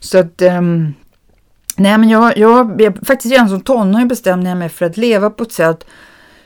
Så 0.00 0.18
att, 0.18 0.42
um, 0.42 0.94
nej 1.76 1.98
men 1.98 2.08
jag, 2.08 2.38
jag, 2.38 2.80
jag 2.80 2.98
faktiskt 3.06 3.32
redan 3.32 3.48
som 3.48 3.60
tonåring 3.60 4.08
bestämde 4.08 4.48
jag 4.48 4.58
mig 4.58 4.68
för 4.68 4.86
att 4.86 4.96
leva 4.96 5.30
på 5.30 5.42
ett 5.42 5.52
sätt 5.52 5.86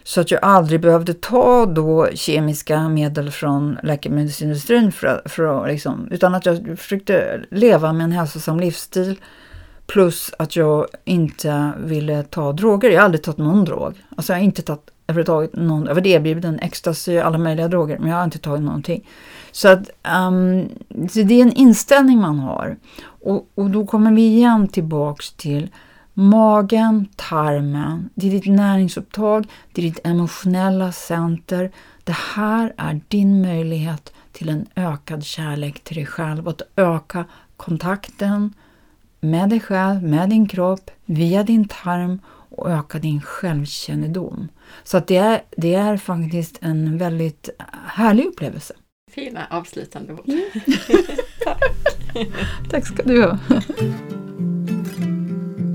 så 0.02 0.20
att 0.20 0.30
jag 0.30 0.44
aldrig 0.44 0.80
behövde 0.80 1.14
ta 1.14 1.66
då 1.66 2.08
kemiska 2.14 2.88
medel 2.88 3.30
från 3.30 3.78
läkemedelsindustrin 3.82 4.92
för, 4.92 5.22
för, 5.24 5.66
liksom, 5.66 6.08
utan 6.10 6.34
att 6.34 6.46
jag 6.46 6.78
försökte 6.78 7.44
leva 7.50 7.92
med 7.92 8.04
en 8.04 8.12
hälsosam 8.12 8.60
livsstil 8.60 9.16
Plus 9.86 10.30
att 10.38 10.56
jag 10.56 10.86
inte 11.04 11.72
ville 11.78 12.22
ta 12.22 12.52
droger. 12.52 12.90
Jag 12.90 12.98
har 12.98 13.04
aldrig 13.04 13.22
tagit 13.22 13.38
någon 13.38 13.64
drog. 13.64 14.04
Alltså 14.16 14.32
jag 14.32 14.38
har 14.38 14.44
inte 14.44 14.62
tagit 14.62 14.90
överhuvudtaget 15.06 15.56
någon, 15.56 15.86
jag 15.86 15.94
var 15.94 16.06
erbjuden 16.06 16.58
ecstasy, 16.58 17.18
och 17.18 17.26
alla 17.26 17.38
möjliga 17.38 17.68
droger, 17.68 17.98
men 17.98 18.10
jag 18.10 18.16
har 18.16 18.24
inte 18.24 18.38
tagit 18.38 18.62
någonting. 18.62 19.08
Så 19.52 19.68
att 19.68 19.90
um, 20.28 20.68
så 21.08 21.22
det 21.22 21.34
är 21.34 21.42
en 21.42 21.52
inställning 21.52 22.20
man 22.20 22.38
har. 22.38 22.76
Och, 23.04 23.48
och 23.54 23.70
då 23.70 23.86
kommer 23.86 24.12
vi 24.12 24.22
igen 24.22 24.68
tillbaks 24.68 25.32
till 25.32 25.70
magen, 26.14 27.08
tarmen, 27.16 28.10
det 28.14 28.26
är 28.26 28.30
ditt 28.30 28.46
näringsupptag, 28.46 29.46
det 29.72 29.80
är 29.80 29.86
ditt 29.86 30.06
emotionella 30.06 30.92
center. 30.92 31.70
Det 32.04 32.16
här 32.34 32.74
är 32.76 33.00
din 33.08 33.42
möjlighet 33.42 34.12
till 34.32 34.48
en 34.48 34.66
ökad 34.76 35.24
kärlek 35.24 35.84
till 35.84 35.96
dig 35.96 36.06
själv, 36.06 36.48
att 36.48 36.62
öka 36.76 37.24
kontakten, 37.56 38.54
med 39.20 39.48
dig 39.48 39.60
själv, 39.60 40.02
med 40.02 40.30
din 40.30 40.48
kropp, 40.48 40.90
via 41.04 41.42
din 41.42 41.68
tarm 41.68 42.20
och 42.26 42.70
öka 42.70 42.98
din 42.98 43.20
självkännedom. 43.20 44.48
Så 44.82 44.96
att 44.96 45.06
det, 45.06 45.16
är, 45.16 45.42
det 45.56 45.74
är 45.74 45.96
faktiskt 45.96 46.58
en 46.62 46.98
väldigt 46.98 47.48
härlig 47.86 48.26
upplevelse. 48.26 48.74
Fina 49.12 49.46
avslutande 49.50 50.12
ord. 50.12 50.28
Mm. 50.28 50.44
Tack. 51.44 51.62
Tack 52.70 52.86
ska 52.86 53.02
du 53.02 53.22
ha. 53.22 53.38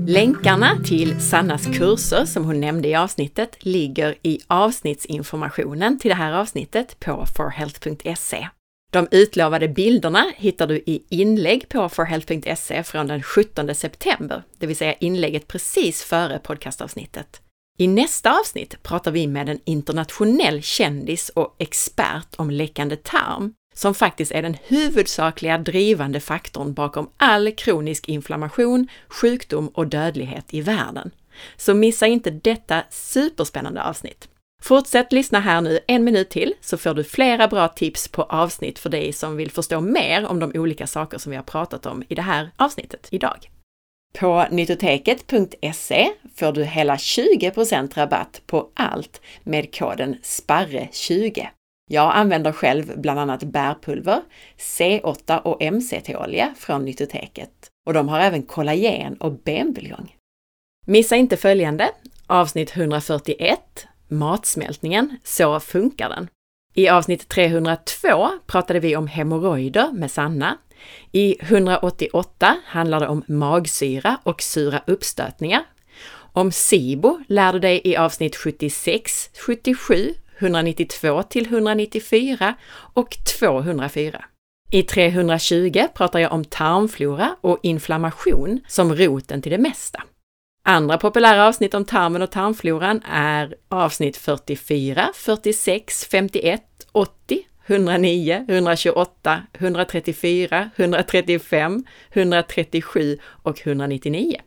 Länkarna 0.06 0.78
till 0.84 1.20
Sannas 1.20 1.66
kurser 1.66 2.24
som 2.24 2.44
hon 2.44 2.60
nämnde 2.60 2.88
i 2.88 2.94
avsnittet 2.94 3.56
ligger 3.64 4.14
i 4.22 4.40
avsnittsinformationen 4.46 5.98
till 5.98 6.08
det 6.08 6.14
här 6.14 6.32
avsnittet 6.32 7.00
på 7.00 7.26
forhealth.se. 7.36 8.48
De 8.92 9.08
utlovade 9.10 9.68
bilderna 9.68 10.32
hittar 10.36 10.66
du 10.66 10.76
i 10.76 11.02
inlägg 11.08 11.68
på 11.68 11.88
forhealth.se 11.88 12.82
från 12.82 13.06
den 13.06 13.22
17 13.22 13.74
september, 13.74 14.42
det 14.58 14.66
vill 14.66 14.76
säga 14.76 14.92
inlägget 14.92 15.48
precis 15.48 16.02
före 16.02 16.38
podcastavsnittet. 16.38 17.40
I 17.80 17.86
nästa 17.86 18.40
avsnitt 18.40 18.82
pratar 18.82 19.10
vi 19.10 19.26
med 19.26 19.48
en 19.48 19.60
internationell 19.64 20.62
kändis 20.62 21.28
och 21.28 21.56
expert 21.58 22.34
om 22.36 22.50
läckande 22.50 22.96
tarm, 22.96 23.54
som 23.74 23.94
faktiskt 23.94 24.32
är 24.32 24.42
den 24.42 24.56
huvudsakliga 24.62 25.58
drivande 25.58 26.20
faktorn 26.20 26.74
bakom 26.74 27.10
all 27.16 27.52
kronisk 27.52 28.08
inflammation, 28.08 28.88
sjukdom 29.08 29.68
och 29.68 29.86
dödlighet 29.86 30.54
i 30.54 30.60
världen. 30.60 31.10
Så 31.56 31.74
missa 31.74 32.06
inte 32.06 32.30
detta 32.30 32.82
superspännande 32.90 33.82
avsnitt. 33.82 34.28
Fortsätt 34.62 35.12
lyssna 35.12 35.40
här 35.40 35.60
nu 35.60 35.78
en 35.86 36.04
minut 36.04 36.30
till 36.30 36.54
så 36.60 36.78
får 36.78 36.94
du 36.94 37.04
flera 37.04 37.48
bra 37.48 37.68
tips 37.68 38.08
på 38.08 38.22
avsnitt 38.22 38.78
för 38.78 38.90
dig 38.90 39.12
som 39.12 39.36
vill 39.36 39.50
förstå 39.50 39.80
mer 39.80 40.26
om 40.26 40.38
de 40.38 40.52
olika 40.54 40.86
saker 40.86 41.18
som 41.18 41.30
vi 41.30 41.36
har 41.36 41.44
pratat 41.44 41.86
om 41.86 42.04
i 42.08 42.14
det 42.14 42.22
här 42.22 42.50
avsnittet 42.56 43.08
idag. 43.10 43.50
På 44.18 44.46
nyttoteket.se 44.50 46.10
får 46.34 46.52
du 46.52 46.64
hela 46.64 46.96
20% 46.96 47.94
rabatt 47.94 48.42
på 48.46 48.68
allt 48.74 49.20
med 49.42 49.74
koden 49.74 50.16
SPARRE20. 50.22 51.46
Jag 51.90 52.14
använder 52.14 52.52
själv 52.52 53.00
bland 53.00 53.20
annat 53.20 53.42
bärpulver, 53.42 54.22
C8 54.58 55.38
och 55.38 55.62
MCT-olja 55.72 56.54
från 56.58 56.84
Nyttoteket 56.84 57.70
och 57.86 57.94
de 57.94 58.08
har 58.08 58.20
även 58.20 58.42
kollagen 58.42 59.14
och 59.14 59.32
benbuljong. 59.32 60.14
Missa 60.86 61.16
inte 61.16 61.36
följande, 61.36 61.90
avsnitt 62.26 62.76
141, 62.76 63.60
matsmältningen, 64.08 65.16
så 65.24 65.60
funkar 65.60 66.08
den. 66.08 66.28
I 66.74 66.88
avsnitt 66.88 67.28
302 67.28 68.28
pratade 68.46 68.80
vi 68.80 68.96
om 68.96 69.06
hemorrojder 69.06 69.92
med 69.92 70.10
Sanna. 70.10 70.58
I 71.12 71.36
188 71.40 72.56
handlar 72.66 73.00
det 73.00 73.08
om 73.08 73.24
magsyra 73.28 74.18
och 74.22 74.42
sura 74.42 74.82
uppstötningar. 74.86 75.62
Om 76.32 76.52
SIBO 76.52 77.18
lär 77.26 77.52
du 77.52 77.58
dig 77.58 77.80
i 77.84 77.96
avsnitt 77.96 78.36
76, 78.36 79.30
77, 79.46 80.14
192 80.38 81.22
till 81.22 81.46
194 81.46 82.54
och 82.94 83.16
204. 83.40 84.24
I 84.72 84.82
320 84.82 85.86
pratar 85.94 86.18
jag 86.18 86.32
om 86.32 86.44
tarmflora 86.44 87.36
och 87.40 87.58
inflammation 87.62 88.60
som 88.68 88.94
roten 88.94 89.42
till 89.42 89.52
det 89.52 89.58
mesta. 89.58 90.02
Andra 90.64 90.98
populära 90.98 91.46
avsnitt 91.48 91.74
om 91.74 91.84
tarmen 91.84 92.22
och 92.22 92.30
tarmfloran 92.30 93.02
är 93.08 93.54
avsnitt 93.68 94.16
44, 94.16 95.10
46, 95.14 96.04
51, 96.04 96.62
80, 96.92 97.42
109, 97.70 98.44
128, 98.48 99.42
134, 99.52 100.70
135, 100.76 101.84
137 102.12 103.18
och 103.24 103.66
199. 103.66 104.40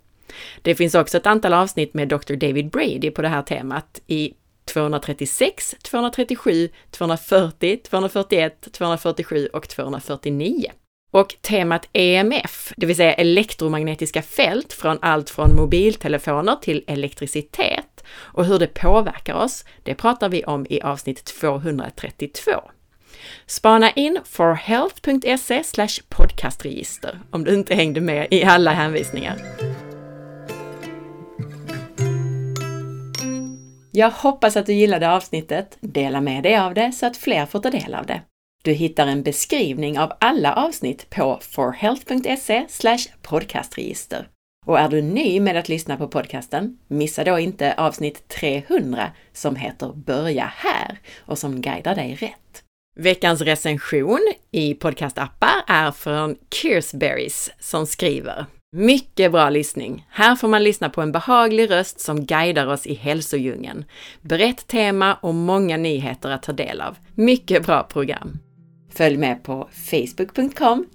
Det 0.62 0.76
finns 0.76 0.96
också 0.96 1.18
ett 1.18 1.28
antal 1.28 1.54
avsnitt 1.54 1.94
med 1.94 2.08
Dr. 2.08 2.36
David 2.36 2.70
Brady 2.70 3.12
på 3.12 3.22
det 3.22 3.28
här 3.28 3.42
temat 3.42 4.02
i 4.08 4.34
236, 4.66 5.76
237, 5.84 6.70
240, 6.92 7.78
241, 7.84 8.68
247 8.72 9.48
och 9.54 9.70
249. 9.70 10.72
Och 11.12 11.36
temat 11.42 11.90
EMF, 11.94 12.74
det 12.78 12.86
vill 12.86 12.96
säga 12.96 13.14
elektromagnetiska 13.14 14.22
fält 14.22 14.74
från 14.74 14.98
allt 15.02 15.30
från 15.30 15.56
mobiltelefoner 15.56 16.56
till 16.56 16.84
elektricitet 16.88 18.04
och 18.16 18.46
hur 18.46 18.60
det 18.60 18.68
påverkar 18.68 19.34
oss, 19.34 19.66
det 19.84 19.96
pratar 19.96 20.30
vi 20.30 20.44
om 20.44 20.66
i 20.70 20.82
avsnitt 20.82 21.26
232. 21.26 22.52
Spana 23.46 23.92
in 23.92 24.20
forhealth.se 24.26 25.64
podcastregister 26.10 27.20
om 27.32 27.44
du 27.44 27.54
inte 27.54 27.76
hängde 27.76 28.02
med 28.02 28.28
i 28.32 28.44
alla 28.44 28.72
hänvisningar. 28.72 29.38
Jag 33.92 34.12
hoppas 34.12 34.58
att 34.58 34.66
du 34.66 34.74
gillade 34.74 35.12
avsnittet. 35.12 35.78
Dela 35.80 36.22
med 36.22 36.44
dig 36.44 36.58
av 36.58 36.74
det 36.74 36.92
så 36.92 37.06
att 37.06 37.18
fler 37.18 37.46
får 37.46 37.60
ta 37.60 37.70
del 37.70 37.96
av 37.96 38.06
det. 38.06 38.22
Du 38.64 38.72
hittar 38.72 39.08
en 39.08 39.24
beskrivning 39.24 40.00
av 40.00 40.14
alla 40.20 40.54
avsnitt 40.54 41.10
på 41.10 41.40
forhealth.se 41.42 42.66
podcastregister. 43.22 44.28
Och 44.66 44.80
är 44.80 44.90
du 44.90 45.02
ny 45.02 45.40
med 45.40 45.58
att 45.58 45.70
lyssna 45.70 45.98
på 45.98 46.08
podcasten, 46.08 46.78
missa 46.88 47.24
då 47.24 47.40
inte 47.40 47.74
avsnitt 47.74 48.28
300 48.28 49.12
som 49.34 49.56
heter 49.56 49.94
Börja 49.94 50.54
här 50.56 51.00
och 51.20 51.38
som 51.38 51.62
guidar 51.62 51.96
dig 51.96 52.16
rätt. 52.16 52.63
Veckans 52.96 53.42
recension 53.42 54.34
i 54.52 54.74
podcastappar 54.74 55.64
är 55.68 55.92
från 55.92 56.36
Kearsberries 56.52 57.52
som 57.60 57.88
skriver 57.88 58.46
mycket 58.72 59.32
bra 59.32 59.50
lyssning! 59.50 60.06
Här 60.10 60.36
får 60.36 60.48
man 60.48 60.64
lyssna 60.64 60.90
på 60.90 61.02
en 61.02 61.12
behaglig 61.12 61.72
röst 61.72 62.00
som 62.00 62.26
guidar 62.26 62.68
oss 62.68 62.88
i 62.88 62.94
hälsodjungeln. 62.94 63.86
Brett 64.22 64.68
tema 64.68 65.14
och 65.14 65.34
många 65.34 65.78
nyheter 65.78 66.30
att 66.30 66.44
ta 66.44 66.52
del 66.52 66.82
av. 66.82 66.98
Mycket 67.16 67.66
bra 67.66 67.84
program! 67.84 68.40
Följ 68.92 69.18
med 69.18 69.44
på 69.44 69.70
facebook.com 69.72 70.86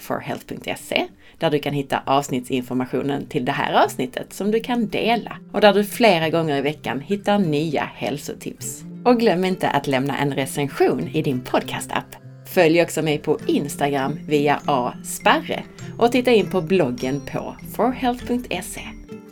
forhealth.se 0.00 1.06
där 1.38 1.50
du 1.50 1.58
kan 1.58 1.74
hitta 1.74 2.02
avsnittsinformationen 2.06 3.26
till 3.26 3.44
det 3.44 3.52
här 3.52 3.84
avsnittet 3.84 4.32
som 4.32 4.50
du 4.50 4.60
kan 4.60 4.88
dela 4.88 5.38
och 5.52 5.60
där 5.60 5.74
du 5.74 5.84
flera 5.84 6.30
gånger 6.30 6.56
i 6.56 6.60
veckan 6.60 7.00
hittar 7.00 7.38
nya 7.38 7.90
hälsotips. 7.94 8.84
Och 9.08 9.20
glöm 9.20 9.44
inte 9.44 9.70
att 9.70 9.86
lämna 9.86 10.18
en 10.18 10.34
recension 10.34 11.08
i 11.08 11.22
din 11.22 11.40
podcastapp. 11.40 12.16
Följ 12.46 12.82
också 12.82 13.02
mig 13.02 13.18
på 13.18 13.38
Instagram 13.46 14.18
via 14.26 14.60
asparre 14.64 15.64
och 15.98 16.12
titta 16.12 16.30
in 16.30 16.50
på 16.50 16.60
bloggen 16.60 17.20
på 17.20 17.56
forhealth.se. 17.76 18.80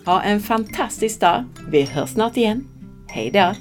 Ha 0.05 0.23
en 0.23 0.41
fantastisk 0.41 1.21
dag! 1.21 1.45
Vi 1.69 1.83
hörs 1.83 2.11
snart 2.11 2.37
igen. 2.37 2.65
Hej 3.09 3.31
då! 3.31 3.55